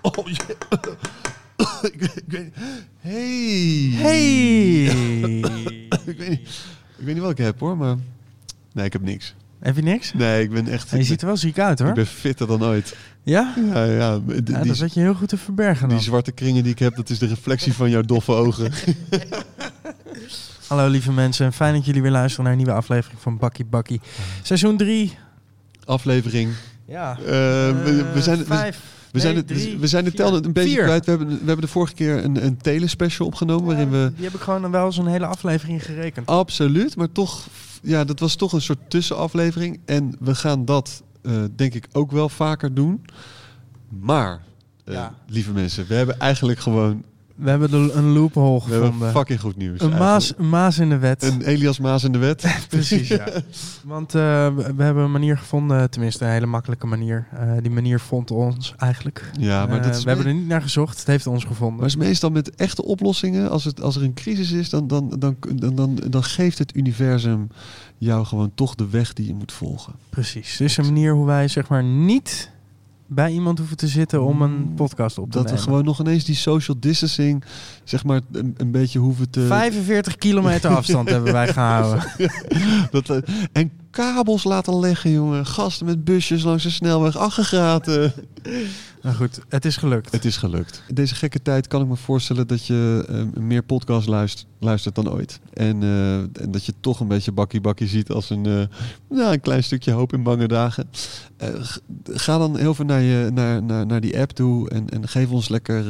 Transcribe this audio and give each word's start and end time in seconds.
Oh, 0.00 0.28
je... 0.28 0.56
ik, 1.92 2.00
weet- 2.00 2.16
ik 2.16 2.24
weet... 2.26 2.54
Hey. 2.98 3.90
Hey! 3.92 4.84
ik, 6.06 6.18
weet 6.18 6.28
niet, 6.28 6.48
ik 6.96 7.04
weet 7.04 7.14
niet 7.14 7.22
wat 7.22 7.30
ik 7.30 7.38
heb 7.38 7.60
hoor, 7.60 7.76
maar... 7.76 7.96
Nee, 8.72 8.84
ik 8.84 8.92
heb 8.92 9.02
niks. 9.02 9.34
Heb 9.58 9.76
je 9.76 9.82
niks? 9.82 10.12
Nee, 10.12 10.42
ik 10.42 10.50
ben 10.50 10.68
echt... 10.68 10.92
En 10.92 10.98
je 10.98 11.04
ziet 11.04 11.20
er 11.20 11.26
wel 11.26 11.36
ziek 11.36 11.58
uit 11.58 11.78
hoor. 11.78 11.88
Ik 11.88 11.94
ben 11.94 12.06
fitter 12.06 12.46
dan 12.46 12.64
ooit. 12.64 12.96
Ja? 13.22 13.54
Ja, 13.72 13.84
ja. 13.84 14.18
Die, 14.18 14.34
ja 14.34 14.40
die, 14.40 14.66
dat 14.66 14.76
zat 14.76 14.94
je 14.94 15.00
heel 15.00 15.14
goed 15.14 15.28
te 15.28 15.36
verbergen 15.36 15.88
dan. 15.88 15.96
die 15.96 16.06
zwarte 16.06 16.32
kringen 16.32 16.62
die 16.62 16.72
ik 16.72 16.78
heb, 16.78 16.96
dat 16.96 17.10
is 17.10 17.18
de 17.18 17.26
reflectie 17.26 17.72
van 17.72 17.90
jouw 17.90 18.02
doffe 18.02 18.32
ogen. 18.32 18.72
Hallo 20.68 20.88
lieve 20.88 21.12
mensen, 21.12 21.52
fijn 21.52 21.74
dat 21.74 21.84
jullie 21.84 22.02
weer 22.02 22.10
luisteren 22.10 22.44
naar 22.44 22.52
een 22.52 22.58
nieuwe 22.58 22.72
aflevering 22.78 23.20
van 23.20 23.38
Bakkie 23.38 23.64
Bakkie. 23.64 24.00
Seizoen 24.42 24.76
3. 24.76 25.18
Aflevering. 25.84 26.52
Ja. 26.86 27.16
Eh, 27.18 27.24
we, 27.24 28.10
we 28.14 28.22
zijn, 28.22 28.38
we, 28.38 28.44
Vijf. 28.44 28.80
we 29.12 29.20
zijn, 29.20 29.34
nee, 29.34 29.42
het, 29.42 29.80
we 29.80 29.86
zijn 29.86 30.04
de 30.04 30.10
vier. 30.10 30.18
tel 30.18 30.34
een 30.36 30.52
beetje 30.52 30.70
Vier. 30.74 30.82
kwijt. 30.82 31.04
We 31.04 31.10
hebben, 31.10 31.28
we 31.28 31.36
hebben 31.36 31.60
de 31.60 31.68
vorige 31.68 31.94
keer 31.94 32.24
een, 32.24 32.44
een 32.44 32.56
telespecial 32.56 33.26
opgenomen 33.26 33.64
waarin 33.66 33.90
we... 33.90 34.12
Die 34.14 34.24
heb 34.24 34.34
ik 34.34 34.40
gewoon 34.40 34.70
wel 34.70 34.92
zo'n 34.92 35.06
hele 35.06 35.26
aflevering 35.26 35.84
gerekend. 35.84 36.26
Absoluut, 36.26 36.96
maar 36.96 37.12
toch, 37.12 37.46
ja, 37.82 38.04
dat 38.04 38.20
was 38.20 38.34
toch 38.36 38.52
een 38.52 38.60
soort 38.60 38.78
tussenaflevering. 38.90 39.80
En 39.84 40.16
we 40.20 40.34
gaan 40.34 40.64
dat, 40.64 41.02
eh, 41.22 41.32
denk 41.56 41.74
ik, 41.74 41.86
ook 41.92 42.10
wel 42.12 42.28
vaker 42.28 42.74
doen. 42.74 43.04
Maar, 44.00 44.40
eh, 44.84 44.94
Ja. 44.94 45.14
lieve 45.26 45.52
mensen, 45.52 45.86
we 45.88 45.94
hebben 45.94 46.18
eigenlijk 46.18 46.58
gewoon 46.58 47.02
We 47.34 47.50
hebben 47.50 47.96
een 47.98 48.12
loophole 48.12 48.58
we 48.64 48.70
hebben 48.70 48.92
gevonden. 48.92 49.10
fucking 49.10 49.40
goed 49.40 49.56
nieuws. 49.56 49.80
Een 49.80 49.90
maas, 49.90 50.32
een 50.36 50.48
maas 50.48 50.78
in 50.78 50.88
de 50.88 50.98
wet. 50.98 51.22
Een 51.22 51.42
Elias 51.42 51.78
Maas 51.78 52.04
in 52.04 52.12
de 52.12 52.18
wet. 52.18 52.56
Precies, 52.68 53.08
ja. 53.08 53.26
Want 53.84 54.14
eh, 54.14 54.20
we, 54.76 54.82
hebben 54.82 55.04
een 55.04 55.10
manier 55.10 55.38
gevonden, 55.38 55.90
tenminste 55.90 56.24
een 56.24 56.30
hele 56.30 56.46
makkelijke 56.46 56.86
manier. 56.86 57.26
Eh, 57.32 57.52
die 57.62 57.70
manier 57.70 58.00
vond 58.00 58.30
ons 58.30 58.74
eigenlijk. 58.76 59.30
Ja, 59.38 59.66
maar 59.66 59.76
Eh, 59.76 59.82
dat 59.82 59.96
is 59.96 60.02
we 60.02 60.08
hebben 60.08 60.26
er 60.26 60.34
niet 60.34 60.46
naar 60.46 60.62
gezocht, 60.62 60.98
het 60.98 61.06
heeft 61.06 61.26
ons 61.26 61.44
gevonden. 61.44 61.76
Maar 61.76 61.86
is 61.86 61.96
meestal 61.96 62.30
met 62.30 62.54
echte 62.54 62.84
oplossingen, 62.84 63.50
als, 63.50 63.64
het, 63.64 63.82
als 63.82 63.96
er 63.96 64.02
een 64.02 64.14
crisis 64.14 64.52
is, 64.52 64.70
dan, 64.70 64.86
dan, 64.86 65.14
dan, 65.18 65.36
dan, 65.54 65.74
dan, 65.74 66.00
dan 66.08 66.24
geeft 66.24 66.58
het 66.58 66.76
universum 66.76 67.48
jou 67.98 68.24
gewoon 68.24 68.52
toch 68.54 68.74
de 68.74 68.88
weg 68.88 69.12
die 69.12 69.26
je 69.26 69.34
moet 69.34 69.52
volgen. 69.52 69.92
Precies. 70.10 70.60
Is 70.60 70.76
een 70.76 70.84
manier 70.84 71.12
hoe 71.12 71.26
wij 71.26 71.48
zeg 71.48 71.68
maar 71.68 71.84
niet 71.84 72.52
bij 73.14 73.32
iemand 73.32 73.58
hoeven 73.58 73.76
te 73.76 73.88
zitten 73.88 74.22
om 74.22 74.42
een 74.42 74.72
podcast 74.74 75.18
op 75.18 75.24
te 75.24 75.30
Dat 75.30 75.42
we 75.42 75.48
nemen. 75.48 75.64
gewoon 75.64 75.84
nog 75.84 76.00
ineens 76.00 76.24
die 76.24 76.34
social 76.34 76.76
distancing, 76.80 77.44
zeg 77.84 78.04
maar, 78.04 78.20
een, 78.32 78.54
een 78.56 78.70
beetje 78.70 78.98
hoeven 78.98 79.30
te... 79.30 79.46
45 79.46 80.16
kilometer 80.16 80.76
afstand 80.76 81.08
hebben 81.08 81.32
wij 81.32 81.48
gehouden. 81.48 82.04
Dat, 82.90 83.22
en 83.52 83.72
kabels 83.90 84.44
laten 84.44 84.80
leggen, 84.80 85.10
jongen. 85.10 85.46
Gasten 85.46 85.86
met 85.86 86.04
busjes 86.04 86.42
langs 86.42 86.62
de 86.62 86.70
snelweg, 86.70 87.16
aggregaten. 87.16 88.12
Nou 89.04 89.16
goed, 89.16 89.40
het 89.48 89.64
is 89.64 89.76
gelukt. 89.76 90.12
Het 90.12 90.24
is 90.24 90.36
gelukt. 90.36 90.82
In 90.88 90.94
deze 90.94 91.14
gekke 91.14 91.42
tijd 91.42 91.66
kan 91.66 91.82
ik 91.82 91.88
me 91.88 91.96
voorstellen 91.96 92.46
dat 92.46 92.66
je 92.66 93.04
eh, 93.08 93.42
meer 93.42 93.62
podcast 93.62 94.08
luistert, 94.08 94.46
luistert 94.58 94.94
dan 94.94 95.10
ooit. 95.10 95.40
En, 95.52 95.82
eh, 95.82 96.18
en 96.18 96.50
dat 96.50 96.64
je 96.64 96.74
toch 96.80 97.00
een 97.00 97.08
beetje 97.08 97.32
bakkie 97.32 97.60
bakkie 97.60 97.88
ziet 97.88 98.10
als 98.10 98.30
een, 98.30 98.42
nou, 99.08 99.32
een 99.32 99.40
klein 99.40 99.64
stukje 99.64 99.92
hoop 99.92 100.12
in 100.12 100.22
bange 100.22 100.48
dagen. 100.48 100.88
Ga 102.04 102.38
dan 102.38 102.56
heel 102.58 102.74
veel 102.74 102.84
naar, 102.84 103.00
je, 103.00 103.30
naar, 103.34 103.62
naar, 103.86 104.00
die 104.00 104.18
app 104.20 104.30
toe 104.30 104.70
en, 104.70 104.88
en 104.88 105.08
geef 105.08 105.30
ons 105.30 105.48
lekker... 105.48 105.84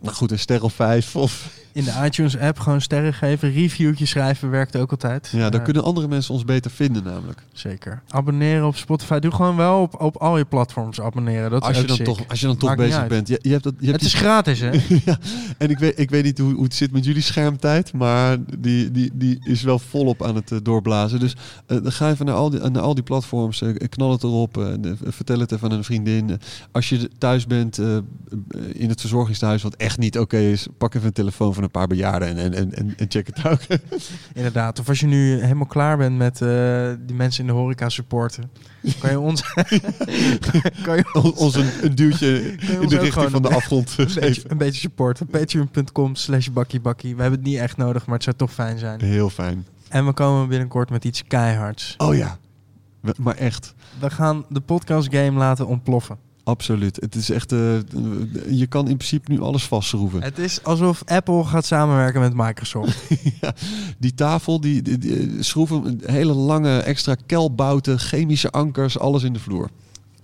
nou 0.00 0.14
goed, 0.14 0.30
een 0.30 0.38
ster 0.38 0.62
of 0.62 0.72
vijf. 0.72 1.16
Of, 1.16 1.50
In 1.76 1.84
de 1.84 1.94
iTunes 2.04 2.38
app 2.38 2.58
gewoon 2.58 2.80
sterren 2.80 3.14
geven, 3.14 3.52
reviewtjes 3.52 4.10
schrijven 4.10 4.50
werkt 4.50 4.76
ook 4.76 4.90
altijd. 4.90 5.28
ja, 5.32 5.50
dan 5.50 5.62
kunnen 5.62 5.84
andere 5.84 6.08
mensen 6.08 6.34
ons 6.34 6.44
beter 6.44 6.70
vinden 6.70 7.04
namelijk. 7.04 7.42
Zeker. 7.52 8.02
Abonneren 8.08 8.66
op 8.66 8.76
Spotify. 8.76 9.18
Doe 9.18 9.30
gewoon 9.30 9.56
wel 9.56 9.80
op, 9.80 10.00
op 10.00 10.16
al 10.16 10.38
je 10.38 10.44
platforms 10.44 11.00
abonneren. 11.00 11.50
Dat 11.50 11.62
is 11.62 11.68
Als 11.68 11.80
je, 11.80 11.84
dan 11.86 11.96
sick. 11.96 12.04
toch, 12.04 12.20
als 12.28 12.40
je 12.40 12.46
dan 12.46 12.56
toch 12.56 12.68
Maakt 12.68 12.80
bezig 12.80 13.06
bent. 13.06 13.28
Je, 13.28 13.38
je 13.42 13.50
hebt 13.50 13.62
dat, 13.62 13.74
je 13.78 13.86
hebt 13.86 14.00
Het 14.02 14.12
is 14.12 14.18
gratis, 14.18 14.60
hè? 14.60 14.70
ja, 15.04 15.18
en 15.58 15.70
ik 15.70 15.78
weet, 15.78 15.98
ik 15.98 16.10
weet 16.10 16.24
niet 16.24 16.38
hoe, 16.38 16.54
hoe 16.54 16.64
het 16.64 16.74
zit 16.74 16.92
met 16.92 17.04
jullie 17.04 17.22
schermtijd, 17.22 17.92
maar 17.92 18.36
die, 18.58 18.90
die, 18.90 19.10
die 19.14 19.38
is 19.42 19.62
wel 19.62 19.78
volop 19.78 20.24
aan 20.24 20.34
het 20.34 20.52
eh, 20.52 20.58
doorblazen. 20.62 21.20
Dus 21.20 21.36
eh, 21.66 21.82
dan 21.82 21.92
ga 21.92 22.10
even 22.10 22.26
naar 22.26 22.34
al 22.34 22.50
die, 22.50 22.60
naar 22.60 22.82
al 22.82 22.94
die 22.94 23.04
platforms, 23.04 23.62
eh, 23.62 23.74
knal 23.88 24.10
het 24.10 24.22
erop, 24.22 24.78
vertel 25.04 25.38
het 25.38 25.52
even 25.52 25.70
aan 25.70 25.76
een 25.76 25.84
vriendin. 25.84 26.40
Als 26.72 26.88
je 26.88 27.10
thuis 27.18 27.46
bent 27.46 27.78
in 28.72 28.88
het 28.88 29.00
verzorgingstehuis, 29.00 29.62
wat 29.62 29.76
echt 29.76 29.98
niet 29.98 30.18
oké 30.18 30.38
is, 30.38 30.66
pak 30.78 30.94
even 30.94 31.06
een 31.06 31.12
telefoon 31.12 31.54
van 31.54 31.64
een 31.66 31.80
paar 31.80 31.86
bejaarden 31.86 32.28
en, 32.28 32.54
en, 32.54 32.74
en, 32.74 32.94
en, 32.96 33.06
check 33.08 33.26
het 33.26 33.46
ook. 33.48 33.60
Inderdaad. 34.34 34.80
Of 34.80 34.88
als 34.88 35.00
je 35.00 35.06
nu 35.06 35.40
helemaal 35.40 35.66
klaar 35.66 35.96
bent 35.96 36.16
met 36.16 36.40
eh, 36.42 36.90
die 37.06 37.16
mensen 37.16 37.40
in 37.40 37.46
de 37.46 37.52
horeca 37.52 37.88
supporten. 37.88 38.50
Kan 39.00 39.10
je 39.10 39.20
ons... 39.20 39.42
kan 40.86 40.96
je 40.96 41.32
ons 41.36 41.54
een, 41.54 41.70
een 41.82 41.94
duwtje 41.94 42.42
in 42.80 42.88
de 42.88 42.98
richting 42.98 43.30
van 43.30 43.42
de 43.42 43.48
een- 43.48 43.54
afgrond 43.54 43.94
een 43.98 44.04
beetje, 44.04 44.20
geven. 44.20 44.50
een 44.50 44.58
beetje 44.58 44.80
supporten. 44.80 45.26
Patreon.com 45.26 46.14
slash 46.14 46.48
bakkiebakkie. 46.48 47.16
We 47.16 47.20
hebben 47.22 47.38
het 47.40 47.48
niet 47.48 47.58
echt 47.58 47.76
nodig, 47.76 48.06
maar 48.06 48.14
het 48.14 48.24
zou 48.24 48.36
toch 48.36 48.52
fijn 48.52 48.78
zijn. 48.78 49.00
Heel 49.00 49.30
fijn. 49.30 49.66
En 49.88 50.06
we 50.06 50.12
komen 50.12 50.48
binnenkort 50.48 50.90
met 50.90 51.04
iets 51.04 51.24
keihards. 51.26 51.94
Oh 51.98 52.16
ja, 52.16 52.38
maar 53.18 53.36
echt. 53.36 53.74
We 54.00 54.10
gaan 54.10 54.44
de 54.48 54.60
podcast 54.60 55.14
game 55.14 55.38
laten 55.38 55.66
ontploffen. 55.66 56.18
Absoluut. 56.46 56.96
Het 57.00 57.14
is 57.14 57.30
echt. 57.30 57.52
eh, 57.52 57.58
je 58.48 58.66
kan 58.68 58.88
in 58.88 58.96
principe 58.96 59.32
nu 59.32 59.40
alles 59.40 59.64
vastschroeven. 59.64 60.22
Het 60.22 60.38
is 60.38 60.62
alsof 60.62 61.02
Apple 61.04 61.44
gaat 61.44 61.64
samenwerken 61.64 62.20
met 62.20 62.34
Microsoft. 62.34 62.98
ja, 63.40 63.54
die 63.98 64.14
tafel, 64.14 64.60
die, 64.60 64.82
die, 64.82 64.98
die 64.98 65.42
schroeven 65.42 66.00
hele 66.04 66.32
lange 66.32 66.78
extra 66.78 67.14
kelbouten, 67.26 67.98
chemische 67.98 68.50
ankers, 68.50 68.98
alles 68.98 69.22
in 69.22 69.32
de 69.32 69.38
vloer. 69.38 69.70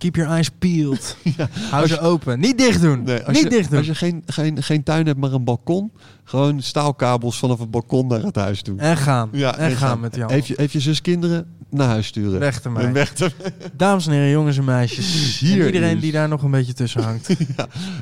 Keep 0.03 0.17
your 0.17 0.31
eyes 0.31 0.49
peeled. 0.49 1.17
Ja, 1.37 1.49
Hou 1.71 1.87
ze 1.87 2.01
open. 2.01 2.41
Niet 2.41 2.59
dicht 2.59 2.81
doen. 2.81 3.03
Nee, 3.03 3.21
niet 3.27 3.39
je, 3.39 3.49
dicht 3.49 3.69
doen. 3.69 3.79
Als 3.79 3.87
je 3.87 3.95
geen, 3.95 4.23
geen, 4.27 4.63
geen 4.63 4.83
tuin 4.83 5.07
hebt, 5.07 5.19
maar 5.19 5.33
een 5.33 5.45
balkon, 5.45 5.93
gewoon 6.25 6.63
staalkabels 6.63 7.39
vanaf 7.39 7.59
het 7.59 7.71
balkon 7.71 8.07
naar 8.07 8.23
het 8.23 8.37
huis 8.37 8.63
doen. 8.63 8.79
En 8.79 8.97
gaan. 8.97 9.29
Ja, 9.33 9.57
en 9.57 9.77
gaan 9.77 10.01
met 10.01 10.17
Jan. 10.17 10.31
Heeft 10.31 10.47
je, 10.47 10.55
heeft 10.57 10.73
je 10.73 10.81
zus 10.81 11.01
kinderen 11.01 11.47
naar 11.71 11.89
huis 11.89 12.07
sturen. 12.07 12.39
Weg 12.41 12.63
ermee. 12.63 12.93
Weg 12.93 13.13
ermee. 13.15 13.53
Dames 13.77 14.07
en 14.07 14.13
heren, 14.13 14.31
jongens 14.31 14.59
en 14.59 14.65
meisjes. 14.65 15.39
Hier 15.39 15.61
en 15.61 15.67
iedereen 15.67 15.97
is- 15.97 16.03
die 16.03 16.13
daar 16.13 16.29
nog 16.29 16.43
een 16.43 16.51
beetje 16.51 16.73
tussen 16.73 17.03
hangt. 17.03 17.29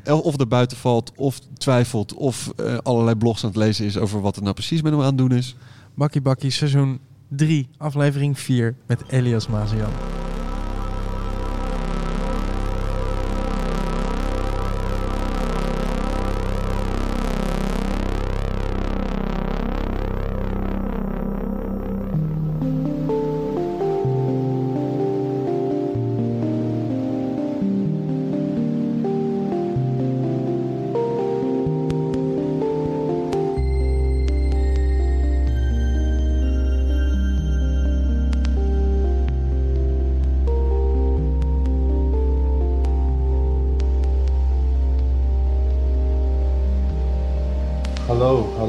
ja. 0.04 0.14
Of 0.14 0.40
er 0.40 0.48
buiten 0.48 0.76
valt, 0.76 1.12
of 1.16 1.38
twijfelt, 1.58 2.14
of 2.14 2.52
eh, 2.56 2.76
allerlei 2.82 3.16
blogs 3.16 3.42
aan 3.44 3.48
het 3.50 3.58
lezen 3.58 3.84
is 3.86 3.96
over 3.98 4.20
wat 4.20 4.36
er 4.36 4.42
nou 4.42 4.54
precies 4.54 4.82
met 4.82 4.92
hem 4.92 5.00
aan 5.00 5.06
het 5.06 5.18
doen 5.18 5.32
is. 5.32 5.56
Bakkie 5.94 6.20
Bakkie, 6.20 6.50
seizoen 6.50 6.98
3, 7.28 7.68
aflevering 7.76 8.38
4 8.38 8.76
met 8.86 9.02
Elias 9.08 9.46
Mazian. 9.46 9.90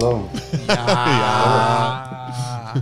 Hallo, 0.02 0.18
hallo. 0.18 0.30
Ja. 0.68 2.10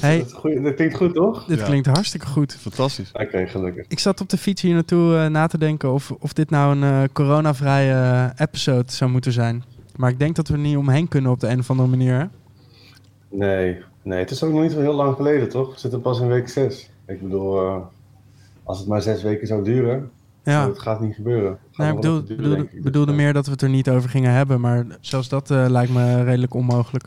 Hey, 0.00 0.18
Dat, 0.18 0.26
is 0.26 0.32
goed- 0.32 0.62
dat 0.64 0.74
klinkt 0.74 0.96
goed, 0.96 1.14
toch? 1.14 1.44
dit 1.44 1.58
Ja. 1.58 1.64
klinkt 1.64 1.86
hartstikke 1.86 2.26
goed. 2.26 2.54
Fantastisch. 2.60 3.10
Oké, 3.12 3.46
gelukkig. 3.46 3.84
Ik 3.88 3.98
zat 3.98 4.20
op 4.20 4.28
de 4.28 4.36
fiets 4.36 4.62
hier 4.62 4.74
naartoe 4.74 5.16
eh, 5.16 5.26
na 5.26 5.46
te 5.46 5.58
denken 5.58 5.92
of, 5.92 6.10
of 6.18 6.32
dit 6.32 6.50
nou 6.50 6.76
een 6.76 6.82
eh, 6.82 7.08
coronavrije 7.12 7.92
eh, 7.92 8.44
episode 8.46 8.92
zou 8.92 9.10
moeten 9.10 9.32
zijn. 9.32 9.64
Maar 9.96 10.10
ik 10.10 10.18
denk 10.18 10.36
dat 10.36 10.48
we 10.48 10.54
er 10.54 10.60
niet 10.60 10.76
omheen 10.76 11.08
kunnen 11.08 11.30
op 11.30 11.40
de 11.40 11.48
een 11.48 11.58
of 11.58 11.70
andere 11.70 11.88
manier. 11.88 12.14
hè? 12.18 12.24
Nee, 13.28 13.82
nee, 14.02 14.18
het 14.18 14.30
is 14.30 14.42
ook 14.42 14.52
nog 14.52 14.62
niet 14.62 14.72
zo 14.72 14.80
heel 14.80 14.94
lang 14.94 15.16
geleden, 15.16 15.48
toch? 15.48 15.72
We 15.74 15.80
zitten 15.80 16.00
pas 16.00 16.20
in 16.20 16.28
week 16.28 16.48
6. 16.48 16.90
Ik 17.06 17.22
bedoel, 17.22 17.66
eh, 17.66 17.76
als 18.64 18.78
het 18.78 18.88
maar 18.88 19.02
zes 19.02 19.22
weken 19.22 19.46
zou 19.46 19.64
duren, 19.64 20.10
Ja. 20.44 20.66
dat 20.66 20.78
gaat 20.78 21.00
niet 21.00 21.14
gebeuren. 21.14 21.58
Nee, 21.76 21.88
ik 21.88 21.94
bedoel, 21.94 22.24
duren, 22.24 22.36
bedoelde, 22.36 22.56
denk 22.56 22.70
ik. 22.72 22.82
bedoelde 22.82 23.12
Dus, 23.12 23.20
meer 23.20 23.32
dat 23.32 23.44
we 23.46 23.52
het 23.52 23.62
er 23.62 23.68
niet 23.68 23.88
over 23.90 24.10
gingen 24.10 24.32
hebben. 24.32 24.60
Maar 24.60 24.86
zelfs 25.00 25.28
dat 25.28 25.50
eh, 25.50 25.64
lijkt 25.68 25.92
me 25.92 26.22
redelijk 26.22 26.54
onmogelijk. 26.54 27.04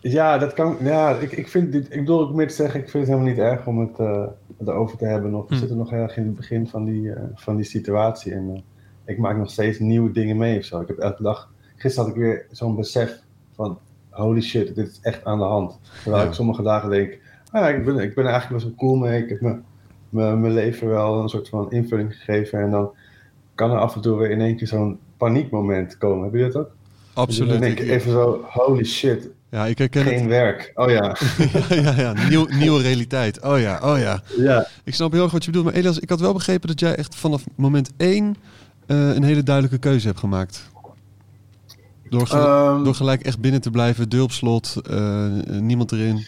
eh, 0.00 0.12
Ja, 0.12 0.38
dat 0.38 0.52
kan. 0.52 0.76
Ja, 0.80 1.16
ik, 1.16 1.32
ik 1.32 1.48
vind 1.48 1.72
dit. 1.72 1.84
Ik 1.84 1.98
bedoel 1.98 2.20
ook 2.20 2.34
meer 2.34 2.48
te 2.48 2.54
zeggen, 2.54 2.80
ik 2.80 2.88
vind 2.88 3.06
het 3.06 3.12
helemaal 3.12 3.34
niet 3.34 3.44
erg 3.44 3.66
om 3.66 3.80
het 3.80 3.98
eh, 3.98 4.22
erover 4.66 4.98
te 4.98 5.04
hebben. 5.04 5.30
Nog. 5.30 5.48
We 5.48 5.54
Hm. 5.54 5.60
zitten 5.60 5.76
nog 5.76 5.90
heel 5.90 5.98
erg 6.02 6.16
in 6.16 6.24
het 6.26 6.36
begin 6.36 6.68
van 6.68 6.84
die, 6.84 7.12
eh, 7.12 7.22
van 7.34 7.56
die 7.56 7.64
situatie. 7.64 8.32
En 8.32 8.50
eh, 8.54 8.60
ik 9.04 9.18
maak 9.18 9.36
nog 9.36 9.50
steeds 9.50 9.78
nieuwe 9.78 10.10
dingen 10.12 10.36
mee 10.36 10.58
of 10.58 10.64
zo. 10.64 10.80
Ik 10.80 10.88
heb 10.88 10.98
elke 10.98 11.22
dag. 11.22 11.50
Gisteren 11.76 12.08
had 12.08 12.16
ik 12.16 12.22
weer 12.22 12.46
zo'n 12.50 12.76
besef 12.76 13.18
van 13.54 13.78
holy 14.10 14.40
shit, 14.40 14.74
dit 14.74 14.88
is 14.88 14.98
echt 15.02 15.24
aan 15.24 15.38
de 15.38 15.44
hand. 15.44 15.78
Terwijl 16.02 16.22
Ja. 16.22 16.28
ik 16.28 16.34
sommige 16.34 16.62
dagen 16.62 16.90
denk, 16.90 17.18
ah, 17.50 17.68
ik, 17.68 17.84
ben, 17.84 17.98
ik 17.98 18.14
ben 18.14 18.24
eigenlijk 18.26 18.54
best 18.54 18.64
wel 18.64 18.74
cool 18.88 18.96
mee. 18.96 19.22
Ik 19.22 19.28
heb 19.28 19.40
mijn 20.08 20.52
leven 20.52 20.88
wel 20.88 21.22
een 21.22 21.28
soort 21.28 21.48
van 21.48 21.70
invulling 21.70 22.14
gegeven. 22.16 22.60
En 22.60 22.70
dan 22.70 22.90
kan 23.68 23.70
er 23.70 23.78
af 23.82 23.94
en 23.94 24.00
toe 24.00 24.18
weer 24.18 24.30
in 24.30 24.40
één 24.40 24.56
keer 24.56 24.66
zo'n 24.66 24.98
paniekmoment 25.16 25.98
komen. 25.98 26.24
Heb 26.24 26.34
je 26.34 26.42
dat 26.50 26.56
ook? 26.56 26.70
Absoluut. 27.14 27.60
Één 27.62 27.70
Ik- 27.70 27.78
even 27.80 28.10
zo, 28.10 28.44
holy 28.48 28.84
shit, 28.84 29.28
ja, 29.50 29.66
ik 29.66 29.78
herken 29.78 30.04
het. 30.04 30.14
geen 30.14 30.28
werk. 30.28 30.72
Oh 30.74 30.90
ja. 30.90 31.16
ja, 31.68 31.74
ja, 31.82 31.92
ja. 31.96 32.28
Nieuw, 32.28 32.46
nieuwe 32.50 32.82
realiteit. 32.82 33.40
Oh 33.40 33.60
ja, 33.60 33.80
oh 33.82 33.98
ja. 33.98 34.22
ja. 34.36 34.66
Ik 34.84 34.94
snap 34.94 35.12
heel 35.12 35.22
erg 35.22 35.32
wat 35.32 35.44
je 35.44 35.50
bedoelt. 35.50 35.66
Maar 35.68 35.74
Elias, 35.80 35.98
ik 35.98 36.08
had 36.08 36.20
wel 36.20 36.32
begrepen 36.32 36.68
dat 36.68 36.80
jij 36.80 36.94
echt 36.94 37.14
vanaf 37.14 37.44
moment 37.54 37.90
één 37.96 38.36
eh, 38.86 39.14
een 39.14 39.22
hele 39.22 39.42
duidelijke 39.42 39.78
keuze 39.78 40.06
hebt 40.06 40.18
gemaakt. 40.18 40.70
Door, 42.08 42.28
Ehm, 42.30 42.84
door 42.84 42.94
gelijk 42.94 43.22
echt 43.22 43.38
binnen 43.40 43.60
te 43.60 43.70
blijven, 43.70 44.08
deur 44.08 44.22
op 44.22 44.32
slot, 44.32 44.76
eh, 44.90 45.26
niemand 45.60 45.92
erin. 45.92 46.26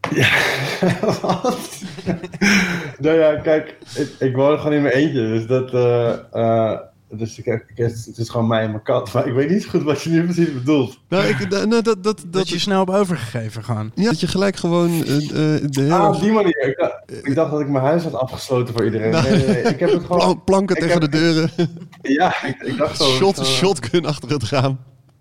Wat? 1.22 1.58
nou 2.98 3.18
ja, 3.18 3.36
kijk, 3.40 3.76
ik, 3.94 4.08
ik 4.18 4.34
woon 4.36 4.58
gewoon 4.58 4.72
in 4.72 4.82
mijn 4.82 4.94
eentje, 4.94 5.20
dus 5.20 5.46
dat... 5.46 5.72
eh, 5.72 6.12
eh, 6.32 6.78
dus 7.10 7.38
ik 7.38 7.44
heb, 7.44 7.62
ik, 7.68 7.76
het 7.76 8.04
het 8.06 8.18
is 8.18 8.28
gewoon 8.28 8.46
mij 8.46 8.62
en 8.62 8.70
mijn 8.70 8.82
kat. 8.82 9.12
Maar 9.12 9.26
ik 9.26 9.32
weet 9.34 9.50
niet 9.50 9.62
zo 9.62 9.68
goed 9.68 9.82
wat 9.82 10.02
je 10.02 10.10
nu 10.10 10.24
precies 10.24 10.52
bedoelt. 10.52 10.98
Nou, 11.08 11.24
ik, 11.26 11.50
da- 11.50 11.64
nou, 11.64 11.82
dat, 11.82 11.84
dat, 11.84 12.04
dat, 12.04 12.24
Dat 12.26 12.48
je 12.48 12.58
snel 12.58 12.80
op 12.80 12.90
overgegeven 12.90 13.64
gewoon. 13.64 13.90
ja, 13.94 14.04
dat 14.04 14.20
je 14.20 14.26
gelijk 14.26 14.56
gewoon 14.56 14.90
eh, 15.04 15.16
eh, 15.16 15.30
de 15.64 15.80
hele 15.80 15.94
Ah, 15.94 16.14
op 16.14 16.20
die 16.20 16.32
manier. 16.32 16.66
Ik 16.68 16.76
dacht, 16.78 17.26
ik 17.26 17.34
dacht 17.34 17.50
dat 17.50 17.60
ik 17.60 17.68
mijn 17.68 17.84
huis 17.84 18.02
had 18.02 18.14
afgesloten 18.14 18.74
voor 18.74 18.84
iedereen. 18.84 19.10
Nee, 19.10 19.22
nee, 19.22 19.46
nee. 19.46 19.62
Ik 19.62 19.80
heb 19.80 19.90
het 19.92 20.02
gewoon... 20.06 20.18
plan- 20.18 20.44
planken 20.44 20.76
ik 20.76 20.82
tegen 20.82 21.00
heb- 21.00 21.10
de 21.10 21.18
deuren, 21.18 21.50
Ja, 22.18 22.44
ik, 22.44 22.62
ik 22.62 22.76
dacht 22.76 22.96
gewoon... 22.96 23.12
shot, 23.12 23.46
shotgun 23.46 24.04
achter 24.06 24.30
het 24.30 24.42
raam. 24.42 24.78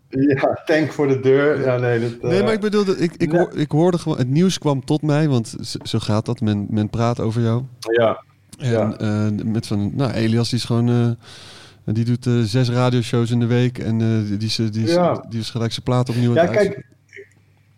Ja, 0.09 0.61
tank 0.65 0.91
voor 0.91 1.07
de 1.07 1.19
deur. 1.19 1.61
Ja, 1.61 1.77
nee, 1.77 1.99
dat... 1.99 2.11
eh, 2.11 2.29
Nee, 2.29 2.43
maar 2.43 2.53
ik 2.53 2.59
bedoel, 2.59 2.85
ik, 3.01 3.13
ik, 3.17 3.31
hoor- 3.31 3.57
ik 3.57 3.71
hoorde 3.71 3.97
gewoon, 3.97 4.17
het 4.17 4.29
nieuws 4.29 4.57
kwam 4.59 4.85
tot 4.85 5.01
mij, 5.01 5.27
want 5.29 5.55
zo- 5.83 5.99
gaat 5.99 6.25
dat, 6.25 6.41
men, 6.41 6.67
men 6.69 6.89
praat 6.89 7.19
over 7.19 7.41
jou. 7.41 7.63
Ja, 7.79 8.23
En 8.57 8.69
Ja. 8.71 8.97
eh, 8.97 9.45
met 9.45 9.67
van, 9.67 9.91
nou, 9.95 10.11
Elias 10.11 10.49
die 10.49 10.57
is 10.59 10.65
gewoon, 10.65 10.89
eh, 10.89 11.93
die 11.93 12.05
doet 12.05 12.25
eh, 12.27 12.33
zes 12.41 12.69
radioshows 12.69 13.31
in 13.31 13.39
de 13.39 13.45
week 13.45 13.77
en 13.77 14.01
eh, 14.01 14.37
die, 14.39 14.47
is, 14.47 14.55
die, 14.55 14.83
is, 14.83 14.93
Ja. 14.93 15.25
die 15.29 15.39
is 15.39 15.49
gelijk 15.49 15.71
zijn 15.71 15.83
plaat 15.85 16.09
opnieuw 16.09 16.33
ja 16.33 16.45
kijk, 16.45 16.85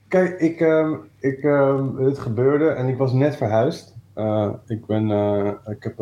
kijk 0.08 0.40
ik, 0.40 0.60
ehm, 0.60 0.94
ik, 1.20 1.38
ehm, 1.44 1.96
het 1.98 2.20
gebeurde 2.20 2.68
en 2.70 2.88
ik 2.88 2.98
was 2.98 3.14
net 3.14 3.36
verhuisd. 3.36 3.96
Eh, 4.14 4.50
ik, 4.68 4.86
ben, 4.86 5.12
eh, 5.12 5.52
ik 5.66 5.84
heb 5.84 6.00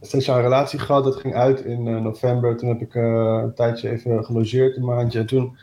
eh, 0.00 0.26
een 0.26 0.42
relatie 0.42 0.78
gehad, 0.78 1.04
dat 1.04 1.16
ging 1.16 1.34
uit 1.34 1.60
in 1.60 1.86
eh, 1.88 2.00
november. 2.00 2.56
Toen 2.56 2.68
heb 2.68 2.80
ik 2.80 2.94
eh, 2.94 3.40
een 3.42 3.54
tijdje 3.54 3.90
even 3.90 4.24
gelogeerd, 4.24 4.76
een 4.76 4.84
maandje. 4.84 5.18
En 5.18 5.26
toen 5.26 5.56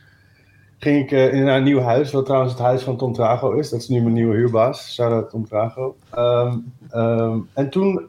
ging 0.78 1.04
ik 1.04 1.12
eh, 1.12 1.44
naar 1.44 1.58
een 1.58 1.64
nieuw 1.64 1.80
huis, 1.80 2.12
wat 2.12 2.26
trouwens 2.26 2.54
het 2.54 2.62
huis 2.62 2.84
van 2.84 2.98
Tom 2.98 3.14
Trago 3.14 3.52
is. 3.52 3.70
Dat 3.70 3.80
is 3.80 3.88
nu 3.88 4.02
mijn 4.02 4.14
nieuwe 4.14 4.36
huurbaas, 4.36 4.94
shout-out 4.94 5.30
Tom 5.30 5.48
Trago. 5.48 5.96
Ehm, 6.10 6.58
ehm, 6.90 7.40
en 7.54 7.70
toen, 7.70 8.08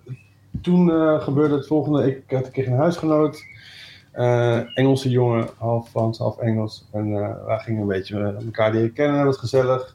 toen 0.62 0.90
gebeurde 1.20 1.55
het 1.55 1.67
volgende, 1.67 2.06
ik 2.06 2.31
had 2.31 2.46
een 2.46 2.52
keer 2.52 2.67
een 2.67 2.76
huisgenoot. 2.76 3.44
Engelse 4.75 5.11
jongen, 5.11 5.49
half 5.58 5.88
Frans, 5.88 6.19
half 6.19 6.38
Engels. 6.38 6.88
En 6.93 7.12
wij 7.46 7.58
gingen 7.58 7.81
een 7.81 7.88
beetje 7.88 8.37
elkaar 8.44 8.73
leren 8.73 8.93
kennen, 8.93 9.25
wat 9.25 9.38
gezellig. 9.38 9.94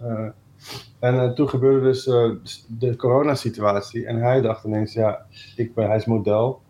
Eh, 1.00 1.10
en 1.10 1.20
eh, 1.20 1.32
toen 1.32 1.50
gebeurde 1.50 1.82
dus 1.82 2.08
eh, 2.08 2.30
de 2.68 2.96
coronasituatie. 2.96 4.06
En 4.06 4.18
hij 4.18 4.42
dacht 4.42 4.64
ineens, 4.64 4.94
ja, 4.94 5.26
ik 5.56 5.74
ben, 5.74 5.88
hij 5.88 5.98
is 5.98 6.06
model. 6.06 6.62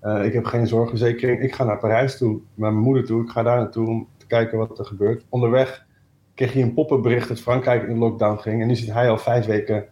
Eh, 0.00 0.24
ik 0.24 0.32
heb 0.32 0.44
geen 0.44 0.66
zorgverzekering. 0.66 1.40
Ik 1.40 1.54
ga 1.54 1.64
naar 1.64 1.78
Parijs 1.78 2.16
toe, 2.16 2.40
naar 2.54 2.72
mijn 2.72 2.84
moeder 2.84 3.04
toe. 3.04 3.22
Ik 3.22 3.30
ga 3.30 3.42
daar 3.42 3.56
naartoe 3.56 3.88
om 3.88 4.08
te 4.16 4.26
kijken 4.26 4.58
wat 4.58 4.78
er 4.78 4.84
gebeurt. 4.84 5.24
Onderweg 5.28 5.86
kreeg 6.34 6.52
hij 6.52 6.62
een 6.62 6.74
poppenbericht 6.74 7.28
dat 7.28 7.40
Frankrijk 7.40 7.88
in 7.88 7.98
lockdown 7.98 8.38
ging. 8.38 8.60
En 8.60 8.66
nu 8.66 8.74
zit 8.74 8.92
hij 8.92 9.10
al 9.10 9.18
vijf 9.18 9.46
weken 9.46 9.86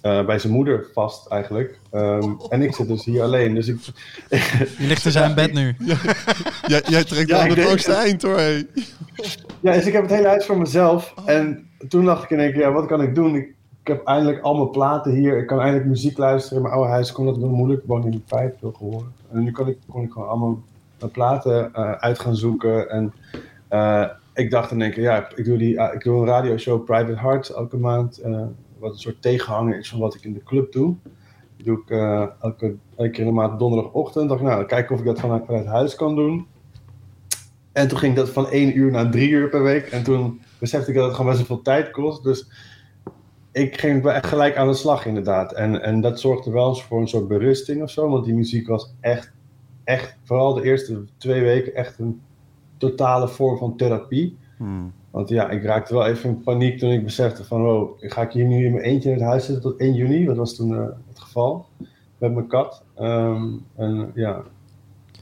eh, 0.00 0.24
bij 0.24 0.38
zijn 0.38 0.52
moeder 0.52 0.86
vast 0.92 1.26
eigenlijk. 1.26 1.78
Ehm, 1.90 2.30
en 2.48 2.62
ik 2.62 2.74
zit 2.74 2.88
dus 2.88 3.04
hier 3.04 3.22
alleen. 3.22 3.54
Dus 3.54 3.68
ik, 3.68 3.78
Je 4.28 4.86
ligt 4.86 5.04
in 5.04 5.10
zijn 5.10 5.34
bed 5.34 5.52
nu. 5.52 5.76
Jij, 6.66 6.82
jij 6.88 7.04
trekt 7.04 7.28
Ja, 7.28 7.44
ik 7.44 7.54
het 7.54 7.68
hoogste 7.68 7.92
eind 7.92 8.22
hoor. 8.22 8.36
hey. 8.36 8.66
Ja, 9.60 9.72
dus 9.72 9.86
ik 9.86 9.92
heb 9.92 10.02
het 10.02 10.10
hele 10.10 10.26
huis 10.28 10.46
voor 10.46 10.58
mezelf. 10.58 11.14
En 11.24 11.68
toen 11.88 12.04
dacht 12.04 12.22
ik 12.24 12.30
in 12.30 12.40
één 12.40 12.52
keer, 12.52 12.60
ja, 12.60 12.72
wat 12.72 12.86
kan 12.86 13.02
ik 13.02 13.14
doen? 13.14 13.34
Ik, 13.34 13.54
ik 13.82 13.86
heb 13.86 14.04
eindelijk 14.04 14.40
al 14.42 14.54
mijn 14.56 14.70
platen 14.70 15.12
hier. 15.12 15.38
Ik 15.38 15.46
kan 15.46 15.60
eindelijk 15.60 15.88
muziek 15.88 16.18
luisteren. 16.18 16.56
In 16.56 16.62
mijn 16.62 16.74
oude 16.74 16.90
huis 16.90 17.12
kon 17.12 17.26
dat 17.26 17.38
wel 17.38 17.48
moeilijk. 17.48 17.82
Ik 17.82 17.88
woon 17.88 18.04
in 18.06 18.22
vijf, 18.26 18.52
veel 18.60 18.72
gehoord. 18.76 19.04
En 19.32 19.42
nu 19.42 19.52
kon 19.52 19.68
ik, 19.68 19.78
kon 19.88 20.02
ik 20.02 20.12
gewoon 20.12 20.28
allemaal 20.28 20.62
mijn 20.98 21.10
platen 21.12 21.74
eh, 21.74 21.92
uit 21.92 22.18
gaan 22.18 22.36
zoeken. 22.36 22.90
En 22.90 23.12
eh, 23.68 24.04
ik 24.34 24.50
dacht 24.50 24.70
in 24.70 24.82
één 24.82 24.90
keer, 24.92 25.02
ja, 25.02 25.28
ik 25.34 25.44
doe, 25.44 25.58
die, 25.58 25.80
ik 25.92 26.02
doe 26.02 26.20
een 26.20 26.26
radioshow 26.26 26.84
Private 26.84 27.20
Hearts 27.20 27.54
elke 27.54 27.76
maand. 27.76 28.18
Wat 28.80 28.92
een 28.92 28.98
soort 28.98 29.22
tegenhanger 29.22 29.78
is 29.78 29.88
van 29.88 29.98
wat 29.98 30.14
ik 30.14 30.24
in 30.24 30.32
de 30.32 30.42
club 30.42 30.72
doe. 30.72 30.94
Die 31.56 31.66
doe 31.66 31.78
ik 31.78 31.90
eh, 31.90 32.26
elke, 32.40 32.76
elke 32.96 33.10
keer 33.10 33.20
in 33.20 33.26
de 33.26 33.32
maand 33.32 33.58
donderdagochtend. 33.58 34.28
dacht 34.28 34.42
nou, 34.42 34.64
kijken 34.64 34.94
of 34.94 35.00
ik 35.00 35.06
dat 35.06 35.20
vanuit, 35.20 35.44
vanuit 35.46 35.66
huis 35.66 35.94
kan 35.94 36.14
doen. 36.14 36.46
En 37.72 37.88
toen 37.88 37.98
ging 37.98 38.16
dat 38.16 38.28
van 38.28 38.48
één 38.48 38.78
uur 38.78 38.90
naar 38.90 39.10
drie 39.10 39.28
uur 39.28 39.48
per 39.48 39.62
week. 39.62 39.86
En 39.86 40.02
toen 40.02 40.40
besefte 40.58 40.90
ik 40.90 40.96
dat 40.96 41.06
het 41.06 41.14
gewoon 41.14 41.32
best 41.32 41.46
veel 41.46 41.62
tijd 41.62 41.90
kost. 41.90 42.22
Dus 42.22 42.50
ik 43.52 43.80
ging 43.80 44.06
echt 44.06 44.26
gelijk 44.26 44.56
aan 44.56 44.66
de 44.66 44.74
slag 44.74 45.06
inderdaad. 45.06 45.52
En, 45.52 45.82
en 45.82 46.00
dat 46.00 46.20
zorgde 46.20 46.50
wel 46.50 46.68
eens 46.68 46.82
voor 46.82 47.00
een 47.00 47.08
soort 47.08 47.28
berusting 47.28 47.82
of 47.82 47.90
zo. 47.90 48.08
Want 48.08 48.24
die 48.24 48.34
muziek 48.34 48.66
was 48.66 48.94
echt, 49.00 49.32
echt, 49.84 50.16
vooral 50.24 50.54
de 50.54 50.62
eerste 50.62 51.04
twee 51.16 51.42
weken, 51.42 51.74
echt 51.74 51.98
een 51.98 52.20
totale 52.76 53.28
vorm 53.28 53.58
van 53.58 53.76
therapie. 53.76 54.36
Hmm. 54.56 54.92
Want 55.10 55.28
ja, 55.28 55.50
ik 55.50 55.62
raakte 55.62 55.94
wel 55.94 56.06
even 56.06 56.30
in 56.30 56.42
paniek 56.42 56.78
toen 56.78 56.90
ik 56.90 57.04
besefte 57.04 57.44
van... 57.44 57.66
Oh, 57.66 57.98
ga 58.00 58.22
ik 58.22 58.32
hier 58.32 58.44
nu 58.44 58.64
in 58.64 58.72
mijn 58.72 58.84
eentje 58.84 59.10
in 59.10 59.14
het 59.14 59.24
huis 59.24 59.44
zitten 59.44 59.62
tot 59.62 59.80
1 59.80 59.94
juni? 59.94 60.24
Dat 60.24 60.36
was 60.36 60.56
toen 60.56 60.74
eh, 60.74 60.86
het 61.08 61.20
geval. 61.20 61.66
Met 62.18 62.34
mijn 62.34 62.46
kat. 62.46 62.84
Ehm, 62.94 63.46
en 63.76 64.10
ja... 64.14 64.42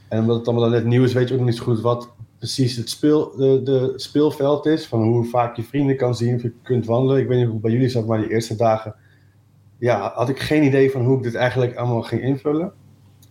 En 0.09 0.19
omdat 0.19 0.37
het 0.37 0.47
allemaal 0.47 0.69
net 0.69 0.85
nieuw 0.85 1.03
is, 1.03 1.13
weet 1.13 1.27
je 1.27 1.33
ook 1.33 1.39
nog 1.39 1.49
niet 1.49 1.57
zo 1.57 1.63
goed 1.63 1.81
wat 1.81 2.09
precies 2.37 2.75
het 2.75 2.89
speel, 2.89 3.35
de 3.37 3.93
speelveld 3.95 4.65
is. 4.65 4.87
Van 4.87 5.03
hoe 5.03 5.25
vaak 5.25 5.55
je 5.55 5.63
vrienden 5.63 5.97
kan 5.97 6.15
zien 6.15 6.35
of 6.35 6.41
je 6.41 6.53
kunt 6.61 6.85
wandelen. 6.85 7.21
Ik 7.21 7.27
weet 7.27 7.37
niet 7.37 7.45
hoe 7.45 7.53
het 7.53 7.63
bij 7.63 7.71
jullie 7.71 7.89
zat, 7.89 8.05
maar 8.05 8.17
die 8.17 8.31
eerste 8.31 8.55
dagen... 8.55 8.95
Ja, 9.77 10.11
had 10.15 10.29
ik 10.29 10.39
geen 10.39 10.63
idee 10.63 10.91
van 10.91 11.05
hoe 11.05 11.17
ik 11.17 11.23
dit 11.23 11.35
eigenlijk 11.35 11.75
allemaal 11.75 12.01
ging 12.01 12.21
invullen. 12.21 12.71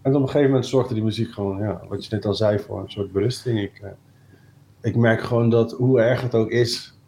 En 0.02 0.14
op 0.14 0.22
een 0.22 0.26
gegeven 0.26 0.50
moment 0.50 0.66
zorgde 0.66 0.94
die 0.94 1.02
muziek 1.02 1.32
gewoon, 1.32 1.58
ja, 1.58 1.81
wat 1.88 2.05
je 2.05 2.14
net 2.14 2.26
al 2.26 2.34
zei, 2.34 2.58
voor 2.58 2.81
een 2.81 2.90
soort 2.90 3.12
berusting. 3.12 3.60
Ik, 3.60 3.78
eh, 3.82 3.90
ik 4.82 4.96
merk 4.96 5.20
gewoon 5.22 5.50
dat 5.50 5.72
hoe 5.72 6.00
erg 6.00 6.20
het 6.22 6.34
ook 6.34 6.50
is, 6.50 6.98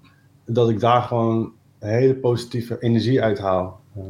dat 0.45 0.69
ik 0.69 0.81
daar 0.81 1.03
gewoon 1.03 1.53
hele 1.79 2.15
positieve 2.15 2.77
energie 2.81 3.23
uithaal. 3.23 3.81
Ehm, 3.97 4.07